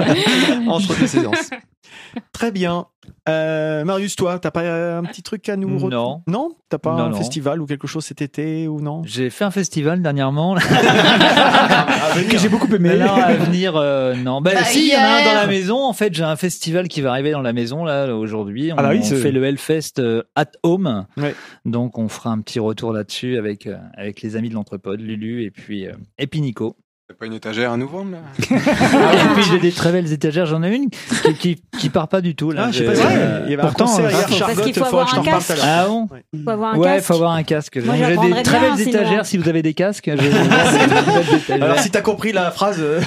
[0.68, 1.50] Entre deux séances.
[2.32, 2.86] Très bien.
[3.28, 6.22] Euh, Marius, toi, t'as pas euh, un petit truc à nous re- Non.
[6.26, 6.50] Non?
[6.68, 7.16] T'as pas Non, un non.
[7.16, 9.02] festival ou quelque chose cet été ou non?
[9.04, 10.56] J'ai fait un festival dernièrement.
[12.30, 12.90] Que j'ai beaucoup aimé.
[12.90, 14.40] Alors, à venir, euh, non.
[14.40, 15.82] Bah, Bah, si, il y en a un dans la maison.
[15.84, 18.72] En fait, j'ai un festival qui va arriver dans la maison, là, aujourd'hui.
[18.72, 21.06] On, Ah oui, on fait le Hellfest euh, at home.
[21.16, 21.34] Ouais.
[21.64, 25.50] Donc, on fera un petit retour là-dessus avec, avec les amis de l'entrepode, Lulu et
[25.50, 25.86] puis,
[26.18, 26.76] et puis Nico.
[27.10, 28.18] T'as pas une étagère à nous vendre, là
[28.52, 30.46] Ah oui, et puis j'ai des très belles étagères.
[30.46, 32.52] J'en ai une qui, qui, qui part pas du tout.
[32.52, 32.66] Là.
[32.66, 33.42] Ah, je sais pas, J'ai- c'est euh, vrai.
[33.46, 35.20] Il y avait un pourtant, concert euh, hier, faut- Charlotte, Parce qu'il faut avoir t'en
[35.20, 35.40] un l'heure.
[35.64, 36.08] Ah bon
[36.44, 37.06] Faut avoir un Ouais, casque.
[37.08, 37.78] faut avoir un casque.
[37.84, 38.90] Moi, J'ai des très belles sinon.
[38.90, 39.26] étagères.
[39.26, 40.08] Si vous avez des casques.
[41.50, 43.00] Alors si t'as compris la phrase, euh,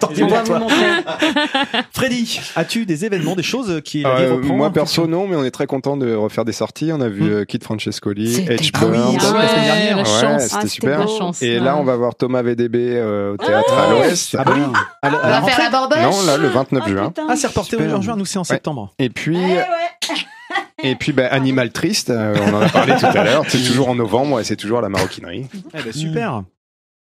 [0.00, 0.66] tant pis pour toi.
[1.92, 5.44] Freddy, as-tu des événements, des choses qui Euh, reprend moi un perso non, mais on
[5.44, 6.90] est très content de refaire des sorties.
[6.92, 8.72] On a vu euh, Kid Francescoli, Edge.
[8.72, 9.16] Burns.
[9.22, 9.46] Ah
[10.02, 11.06] Ah, c'était super.
[11.40, 14.36] Et là, on va voir Thomas VDB euh, au théâtre à l'Ouest.
[14.38, 14.62] Ah bah oui.
[15.02, 17.12] À la- à la On va faire la borboche Non, là, le 29 juin.
[17.28, 17.96] Ah, c'est reporté Super.
[17.96, 18.46] en juin, nous c'est en Ouais.
[18.46, 18.92] septembre.
[18.98, 19.38] Et puis,
[20.82, 23.44] et puis, bah, Animal Triste, euh, on en a parlé tout à l'heure.
[23.48, 25.46] C'est toujours en novembre et c'est toujours la maroquinerie.
[25.74, 26.42] Eh ben, super.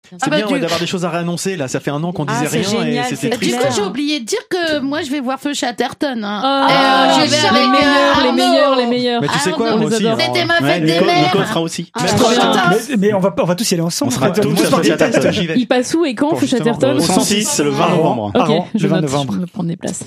[0.09, 1.67] C'est Ah bah, bien du- ouais, d'avoir des choses à réannoncer là.
[1.67, 3.57] Ça fait un an qu'on Ah, disait rien génial, et c'était Du triste.
[3.59, 6.23] coup, j'ai oublié de dire que moi, je vais voir Feu Chatterton.
[6.23, 6.41] Hein.
[6.43, 9.21] Ah, Euh, j'y vais les avec, meilleurs, les meilleurs, les meilleurs.
[9.21, 10.05] Mais tu sais quoi, Arnaud, moi aussi.
[10.19, 11.23] C'était ma Ouais, fête des mères.
[11.33, 11.91] Nico sera aussi.
[11.95, 12.69] Ah.
[12.89, 14.11] Mais, mais on va on va tous y aller ensemble.
[14.11, 14.83] On sera tous à je Feu.
[14.83, 15.31] Chatterton.
[15.55, 17.95] Il passe où et quand, Feu Chatterton au 106, le 20 Pardon.
[17.97, 18.31] novembre.
[18.35, 19.33] Ok, je le 20 note, novembre.
[19.33, 20.03] je vais prendre des places.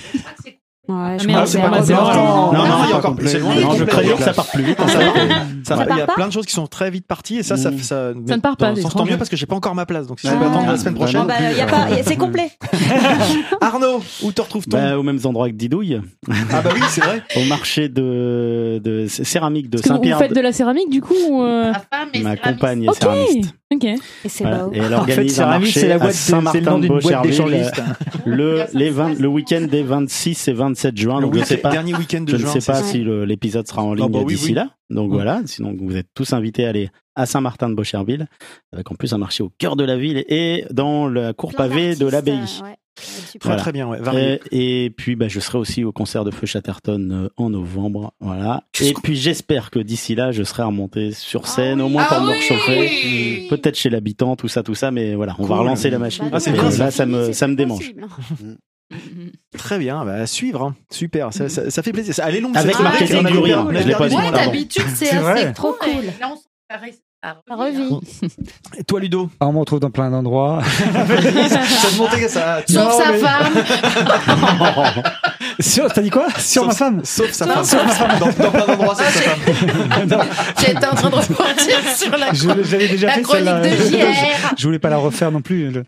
[0.89, 3.75] Ouais, je merde, pense c'est pas- pas- Non, non, il y a encore loin Non,
[3.77, 4.79] je préviens que ça part plus vite.
[4.81, 5.05] ça va.
[5.65, 7.59] Ça part il y a plein de choses qui sont très vite parties et ça,
[7.59, 7.79] ça, Mm.
[7.79, 10.07] ça, Ça ne part pas, tant mieux parce que j'ai pas encore ma place.
[10.07, 10.37] Donc si je Ah.
[10.39, 11.27] peux attendre la semaine prochaine.
[11.27, 12.51] bah, y a pas, y a- c'est complet.
[13.61, 16.01] Arnaud, où te retrouves-t-on Bah, aux mêmes endroits que Didouille.
[16.53, 17.23] Ah bah oui, c'est vrai.
[17.37, 20.19] Au marché de, de céramique de Est-ce que vous Saint-Pierre.
[20.19, 21.73] faites de la céramique du coup ou, euh,
[22.23, 23.55] Ma compagne est céramiste.
[23.75, 23.85] Ok.
[23.85, 24.69] Et c'est Voilà.
[24.73, 27.71] Et elle En fait, organise un marché c'est la à boîte, nom Saint-Martin de Beaucherville
[28.27, 31.21] le, les 20 le week-end des 26 et 27 juin.
[31.21, 33.67] Le Donc je sais pas, dernier week-end de je ne juin, sais pas si l'épisode
[33.67, 34.53] sera en Ah ligne bah oui, d'ici oui.
[34.55, 34.71] là.
[34.91, 38.27] Donc voilà, sinon vous êtes tous invités à aller à Saint-Martin de Beaucherville,
[38.73, 41.97] avec en plus un marché au cœur de la ville et dans la cour pavée
[41.97, 42.37] de l'abbaye.
[42.63, 42.77] ouais.
[43.39, 43.61] Très Voilà.
[43.63, 43.99] très bien, ouais.
[44.01, 44.41] varié.
[44.51, 48.13] Et, et puis bah, je serai aussi au concert de Feu Chatterton euh, en novembre,
[48.21, 48.65] voilà.
[48.81, 52.21] Et puis j'espère que d'ici là, je serai remonté sur scène, au moins pour Ah
[52.21, 55.91] me oui réchauffer, peut-être chez l'habitant, tout ça, tout ça, mais voilà, on va relancer
[55.91, 56.29] la machine.
[56.33, 57.07] Ah, c'est Et bien, là, ça.
[57.07, 57.93] me, ça me démange.
[59.59, 60.63] Très bien, bah, à suivre.
[60.63, 60.75] hein.
[60.91, 62.15] Super, ça, ça, ça fait plaisir.
[62.15, 62.57] Ça- Elle est longue.
[62.57, 63.23] Avec cette marketing semaine.
[63.23, 64.15] On a du perdu- rire, on a je l'ai pas dit.
[64.17, 64.31] temps.
[64.33, 66.05] d'habitude, c'est trop cool.
[66.21, 66.37] Là, on
[67.23, 67.43] s'en caresse.
[67.49, 68.29] Ça revit.
[68.79, 70.63] Et toi, Ludo Ah, on me retrouve dans plein d'endroits.
[70.65, 72.61] Ça te montait ça.
[72.69, 73.55] Sauf sa femme.
[75.61, 78.19] Sur, t'as dit quoi Sur ma femme Sauf sa Non, femme.
[78.21, 80.25] Dans, dans plein d'endroits, c'est sa femme.
[80.59, 82.49] J'étais en train de repartir sur la, Je
[82.87, 83.61] déjà la fait chronique celle-là.
[83.61, 84.55] de JR.
[84.57, 85.73] Je voulais pas la refaire non plus.
[85.75, 85.81] Je-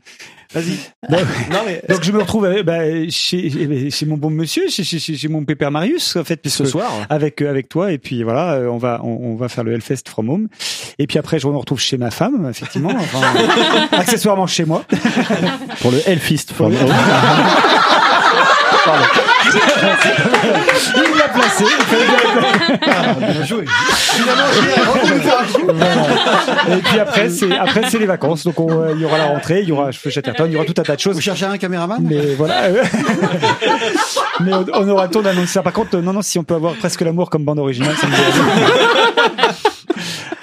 [0.53, 0.79] Vas-y.
[1.09, 1.21] Donc,
[1.53, 4.99] Non, mais donc je me retrouve avec- bah, chez, chez mon bon monsieur, chez, chez,
[4.99, 6.91] chez mon pépère Marius en fait, ce soir.
[7.09, 9.73] avec euh, avec toi et puis voilà, euh, on va on, on va faire le
[9.73, 10.49] Hellfest from home.
[10.99, 13.21] Et puis après je me retrouve chez ma femme effectivement, enfin,
[13.93, 14.85] accessoirement chez moi.
[15.81, 16.53] Pour le Hellfist.
[16.53, 16.69] Pour
[20.97, 21.65] Il l'a placé.
[21.65, 22.91] il fallait bien le placer.
[22.91, 23.65] Ah, bien joué.
[25.65, 26.77] Voilà.
[26.77, 29.27] Et puis après c'est après c'est les vacances, donc on, euh, il y aura la
[29.27, 31.15] rentrée, il y aura Chatterton, il y aura tout un tas de choses.
[31.17, 31.99] Vous cherchez un caméraman?
[32.03, 32.65] Mais voilà.
[32.65, 32.83] euh,
[34.41, 35.63] Mais on, on aura le temps d'annoncer ça.
[35.63, 38.07] Par contre, euh, non, non, si on peut avoir presque l'amour comme bande originale, ça
[38.07, 39.51] me dirait.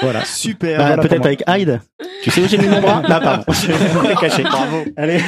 [0.02, 0.26] Voilà.
[0.26, 0.78] Super.
[0.78, 1.82] Bah, voilà Peut-être avec Hyde.
[2.24, 3.02] Tu sais où j'ai mis mon bras?
[3.08, 3.44] Là, pardon.
[4.22, 4.44] Caché.
[4.44, 4.84] Bravo.
[4.96, 5.22] Allez.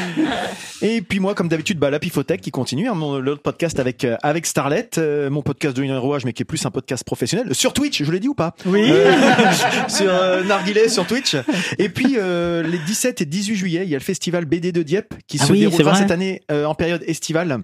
[0.81, 4.05] Et puis moi, comme d'habitude, bah, la Pifothèque qui continue, hein, mon l'autre podcast avec
[4.05, 7.53] euh, avec Starlet, euh, mon podcast de Rouage, mais qui est plus un podcast professionnel
[7.53, 8.01] sur Twitch.
[8.03, 8.55] Je l'ai dit ou pas?
[8.65, 8.87] Oui.
[8.89, 9.11] Euh,
[9.89, 11.35] sur euh, Narguilé sur Twitch.
[11.77, 14.83] Et puis euh, les 17 et 18 juillet, il y a le festival BD de
[14.83, 17.59] Dieppe qui Ah se oui, déroulera cette année euh, en période estivale.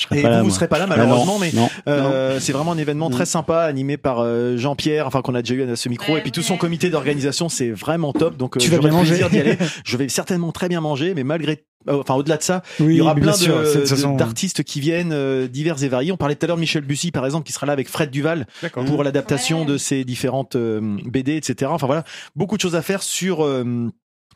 [0.00, 1.52] Je Et pas là, vous, vous serez pas là Ah, malheureusement, non, mais
[1.86, 5.54] euh, c'est vraiment un événement très sympa animé par euh, Jean-Pierre, enfin qu'on a déjà
[5.54, 8.38] eu à ce micro, Ouais, et puis tout son comité d'organisation, c'est vraiment top.
[8.38, 9.42] Donc euh, Tu vas bien le plaisir manger.
[9.42, 9.58] d'y aller.
[9.84, 12.96] Je vais certainement très bien manger, mais malgré, euh, enfin au-delà de ça, Oui, il
[12.96, 16.10] y aura plein façon- d'artistes qui viennent euh, divers et variés.
[16.10, 18.10] On parlait tout à l'heure de Michel Bussy par exemple, qui sera là avec Fred
[18.10, 18.46] Duval
[18.86, 21.70] pour l'adaptation de ses différentes euh, BD, etc.
[21.74, 22.04] Enfin voilà,
[22.34, 23.46] beaucoup de choses à faire sur.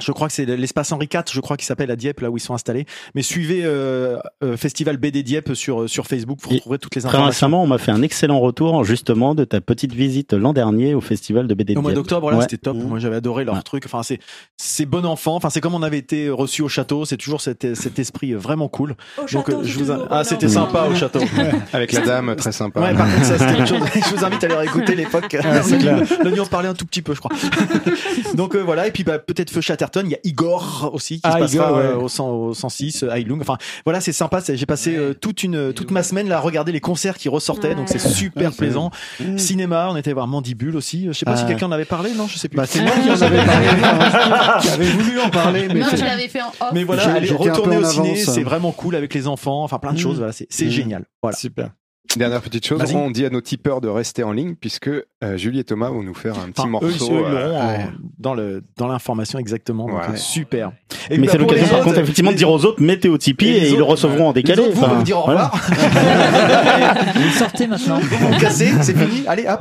[0.00, 2.30] Euh, je crois que c'est l'espace Henri IV, je crois qu'il s'appelle à Dieppe, là
[2.30, 2.86] où ils sont installés.
[3.14, 7.00] Mais suivez euh, euh, Festival BD Dieppe sur sur Facebook, vous Et retrouverez toutes les
[7.02, 7.28] Très informations.
[7.30, 11.00] récemment, on m'a fait un excellent retour justement de ta petite visite l'an dernier au
[11.00, 11.96] festival de BD de Au mois Dieppe.
[12.02, 12.42] d'octobre, là, Ouais.
[12.42, 12.76] c'était top.
[12.76, 13.62] Moi, j'avais adoré leur Ouais.
[13.62, 13.84] truc.
[13.86, 14.18] Enfin, c'est
[14.56, 15.34] c'est bon enfant.
[15.36, 17.04] Enfin, c'est comme on avait été reçu au château.
[17.04, 18.94] C'est toujours cet, cet esprit vraiment cool.
[19.32, 21.20] Donc, euh, je vous in- ah, c'était sympa au château.
[21.72, 22.80] Avec la dame, très sympa.
[22.80, 23.80] Ouais, par contre, ça, c'était autre chose.
[23.94, 25.28] Je vous invite à aller réécouter l'époque.
[25.28, 25.42] Clair.
[25.44, 27.32] Là, on parlait un tout petit peu, je crois.
[28.34, 28.86] Donc, euh, voilà.
[28.86, 29.60] Et puis, bah, peut-être Feu
[29.94, 31.84] Il y a Igor aussi, qui Ah, se passera Igor, ouais.
[31.84, 33.40] euh, au, 100 au 106, euh, Heilung.
[33.40, 34.40] Enfin, voilà, c'est sympa.
[34.46, 37.74] J'ai passé euh, toute une, toute ma semaine là à regarder les concerts qui ressortaient.
[37.74, 38.90] Donc, c'est super plaisant.
[39.36, 41.06] Cinéma, on était voir Mandibule aussi.
[41.06, 41.48] Je sais pas si Ah.
[41.48, 42.26] quelqu'un en avait parlé, non?
[42.26, 42.56] Je sais plus.
[42.56, 45.86] Bah, c'est moi qui en avais parlé, enfin, qui avait voulu en parler, mais Non,
[45.94, 46.70] je l'avais fait en off.
[46.72, 48.34] Mais voilà, allez retourner au ciné, avance.
[48.34, 50.00] c'est vraiment cool avec les enfants, enfin plein de Mmh.
[50.00, 50.70] choses, voilà, c'est Mmh.
[50.70, 51.04] génial.
[51.22, 51.36] Voilà.
[51.36, 51.70] Super.
[52.16, 55.60] Dernière petite chose, on dit à nos tipeurs de rester en ligne puisque euh, Julie
[55.60, 57.12] et Thomas vont nous faire un petit Enfin, morceau.
[57.14, 57.86] eux, euh, ouais.
[58.18, 59.86] dans le dans l'information exactement.
[59.86, 60.14] Donc, Ouais.
[60.14, 60.72] euh, super.
[61.10, 63.18] Mais bah, c'est pour l'occasion par autres, contre effectivement de dire aux autres mettez au
[63.18, 64.62] Tipeee Et ils le recevront en Les décalé.
[64.62, 65.48] autres, vous, Enfin, vous me dire au voilà.
[65.48, 67.14] revoir.
[67.14, 68.00] Vous sortez maintenant.
[68.00, 69.24] Vous cassez, c'est fini.
[69.26, 69.60] Allez, hop.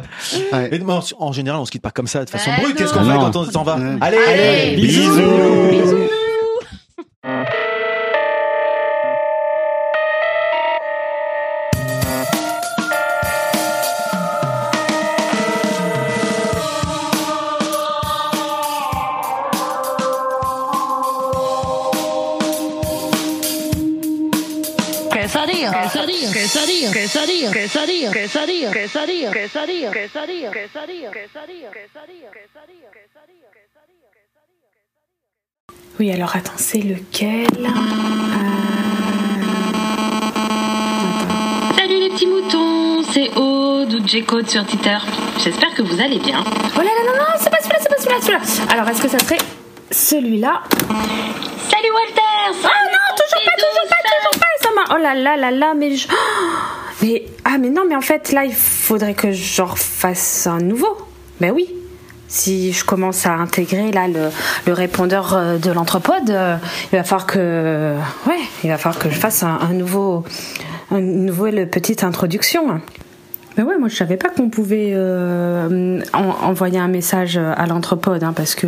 [0.54, 2.76] Mais non, en général, on se quitte pas comme ça, de façon brute.
[2.76, 3.20] Qu'est-ce qu'on fait non.
[3.32, 5.12] quand on s'en va Allez, Allez, bisous.
[36.00, 37.48] Oui, alors attends, c'est lequel
[41.78, 44.98] Salut les petits moutons, c'est Aude ou J-Code sur Twitter.
[45.42, 46.44] J'espère que vous allez bien.
[46.76, 48.74] Oh là là, non, non, c'est pas celui-là, c'est pas celui-là, celui-là.
[48.74, 49.38] Alors, est-ce que ça serait
[49.90, 50.64] celui-là
[51.70, 52.60] Salut Walter
[54.92, 56.08] Oh là là là là, mais je.
[57.02, 60.96] Mais ah mais non, mais en fait là, il faudrait que je refasse un nouveau.
[61.42, 61.70] Ben oui.
[62.30, 64.30] Si je commence à intégrer là le,
[64.66, 66.56] le répondeur euh, de l'anthropode, euh,
[66.92, 67.96] il va falloir que
[68.28, 70.24] ouais, il va falloir que je fasse un, nouveau
[70.92, 72.80] une nouvelle petite introduction.
[73.58, 78.24] Mais ouais, moi je savais pas qu'on pouvait euh, en- envoyer un message à l'anthropode,
[78.24, 78.68] hein, parce que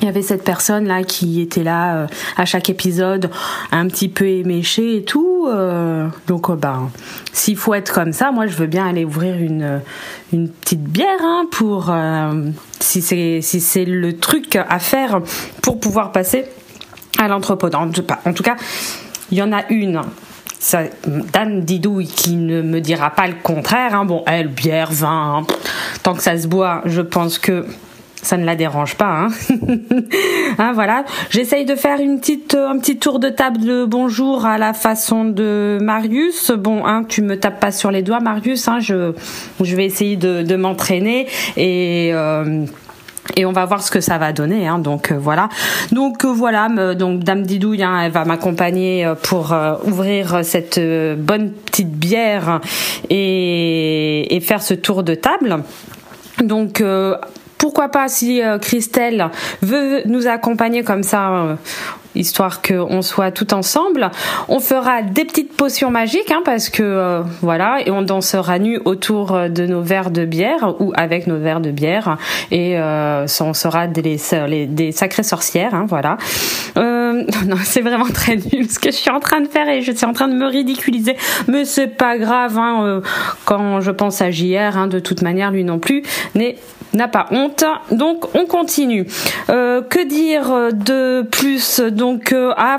[0.00, 2.06] il y avait cette personne là qui était là euh,
[2.36, 3.30] à chaque épisode,
[3.70, 5.46] un petit peu éméché et tout.
[5.48, 6.90] euh, donc euh, ben,
[7.32, 9.80] s'il faut être comme ça, moi je veux bien aller ouvrir une
[10.32, 15.20] une petite bière hein, pour euh, si c'est si c'est le truc à faire
[15.62, 16.44] pour pouvoir passer
[17.18, 17.74] à l'anthropode.
[17.74, 18.56] En, en tout cas,
[19.30, 20.00] il y en a une.
[20.62, 23.94] Ça, Dan Didouille qui ne me dira pas le contraire.
[23.94, 24.04] hein.
[24.04, 25.46] Bon, elle, bière, vin, hein.
[26.02, 27.64] tant que ça se boit, je pense que
[28.22, 29.26] ça ne la dérange pas.
[29.26, 29.28] Hein.
[30.58, 31.04] Hein, voilà.
[31.30, 35.24] J'essaye de faire une petite, un petit tour de table de bonjour à la façon
[35.24, 36.50] de Marius.
[36.50, 38.68] Bon, hein, tu me tapes pas sur les doigts, Marius.
[38.68, 39.12] Hein, je,
[39.62, 41.26] je vais essayer de, de m'entraîner
[41.56, 42.10] et.
[42.12, 42.64] euh,
[43.36, 44.66] et on va voir ce que ça va donner.
[44.66, 45.48] Hein, donc euh, voilà.
[45.92, 46.68] Donc euh, voilà.
[46.94, 51.92] donc Dame Didouille, hein, elle va m'accompagner euh, pour euh, ouvrir cette euh, bonne petite
[51.92, 52.60] bière
[53.08, 55.58] et, et faire ce tour de table.
[56.42, 57.16] Donc euh,
[57.60, 59.30] pourquoi pas si euh, Christelle
[59.60, 61.56] veut nous accompagner comme ça, euh,
[62.14, 64.10] histoire qu'on soit tout ensemble.
[64.48, 68.80] On fera des petites potions magiques, hein, parce que euh, voilà, et on dansera nu
[68.84, 72.16] autour de nos verres de bière ou avec nos verres de bière,
[72.50, 74.16] et euh, on sera des,
[74.92, 76.16] sacrées sorcières, hein, voilà.
[76.78, 79.82] Euh, non, c'est vraiment très nul ce que je suis en train de faire et
[79.82, 81.16] je suis en train de me ridiculiser,
[81.46, 82.58] mais c'est pas grave.
[82.58, 83.02] Hein,
[83.44, 86.02] quand je pense à JR, hein, de toute manière, lui non plus
[86.34, 86.56] n'est
[86.94, 87.64] n'a pas honte.
[87.90, 89.06] Donc on continue.
[89.48, 92.78] Euh, que dire de plus Donc euh, ah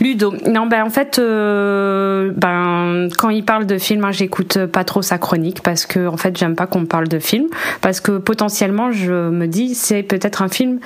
[0.00, 0.34] Ludo?
[0.46, 5.02] Non ben en fait euh, ben quand il parle de film, hein, j'écoute pas trop
[5.02, 7.46] sa chronique parce que en fait j'aime pas qu'on parle de film
[7.80, 10.80] parce que potentiellement je me dis c'est peut-être un film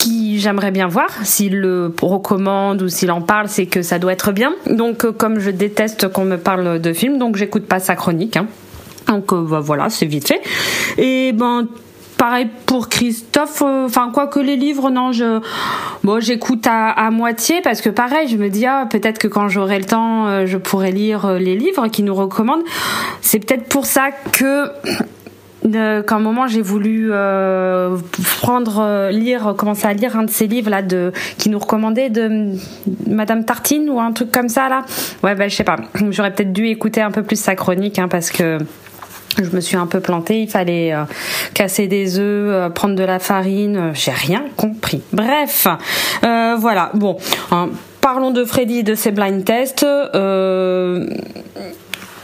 [0.00, 1.10] qui j'aimerais bien voir.
[1.24, 4.54] S'il le recommande ou s'il en parle, c'est que ça doit être bien.
[4.66, 8.36] Donc, euh, comme je déteste qu'on me parle de films, donc j'écoute pas sa chronique.
[8.36, 8.46] hein.
[9.10, 10.40] Donc euh, bah, voilà, c'est vite fait.
[10.96, 11.66] Et ben
[12.16, 13.62] pareil pour Christophe.
[13.62, 15.40] euh, Enfin quoi que les livres, non, je
[16.04, 19.78] bon j'écoute à, moitié parce que pareil, je me dis ah peut-être que quand j'aurai
[19.78, 22.60] le temps, euh, je pourrai lire les livres qu'il nous recommande.
[23.20, 24.68] C'est peut-être pour ça que
[26.06, 27.10] qu'à un moment j'ai voulu
[28.40, 32.54] prendre lire commencer à lire un de ces livres là de qui nous recommandait de
[33.06, 34.86] Madame Tartine ou un truc comme ça là
[35.22, 35.76] ouais ben je sais pas
[36.10, 38.56] j'aurais peut-être dû écouter un peu plus sa chronique hein, parce que
[39.38, 41.04] je me suis un peu plantée, il fallait euh,
[41.54, 45.02] casser des œufs, euh, prendre de la farine, euh, j'ai rien compris.
[45.12, 45.66] Bref,
[46.22, 47.16] voilà, bon,
[47.50, 49.86] hein, parlons de Freddy de ses blind tests.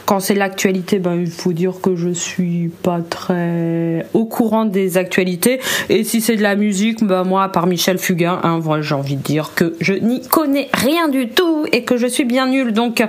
[0.07, 4.97] Quand c'est l'actualité, ben, il faut dire que je suis pas très au courant des
[4.97, 5.59] actualités.
[5.89, 8.95] Et si c'est de la musique, ben, moi, à part Michel Fugain, hein, voilà, j'ai
[8.95, 12.47] envie de dire que je n'y connais rien du tout et que je suis bien
[12.47, 12.71] nulle.
[12.71, 13.03] Donc,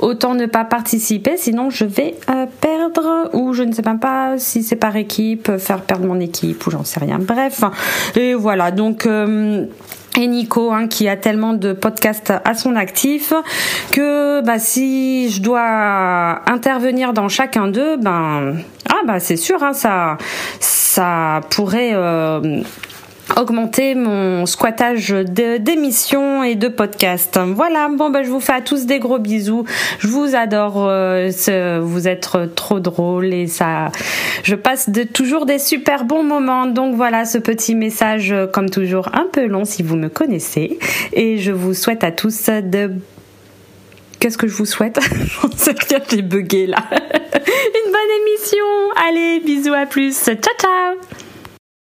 [0.00, 4.36] autant ne pas participer, sinon je vais euh, perdre ou je ne sais même pas
[4.36, 7.20] si c'est par équipe, faire perdre mon équipe ou j'en sais rien.
[7.20, 7.62] Bref,
[8.16, 8.72] et voilà.
[8.72, 9.66] Donc euh,
[10.16, 13.32] et Nico hein, qui a tellement de podcasts à son actif
[13.92, 18.56] que bah, si je dois intervenir dans chacun d'eux, ben
[18.88, 20.18] ah bah c'est sûr hein, ça
[20.60, 22.62] ça pourrait euh,
[23.34, 27.38] augmenter mon squattage d'émissions et de podcasts.
[27.38, 29.64] Voilà, bon bah je vous fais à tous des gros bisous.
[29.98, 31.30] Je vous adore, euh,
[31.82, 33.90] vous êtes trop drôles et ça,
[34.42, 36.66] je passe toujours des super bons moments.
[36.66, 40.78] Donc voilà ce petit message, euh, comme toujours un peu long si vous me connaissez,
[41.12, 42.92] et je vous souhaite à tous de
[44.18, 44.98] Qu'est-ce que je vous souhaite?
[45.42, 45.74] J'en sais
[46.10, 46.78] j'ai bugué là.
[46.90, 48.64] Une bonne émission.
[49.08, 50.16] Allez, bisous à plus.
[50.24, 51.25] Ciao ciao.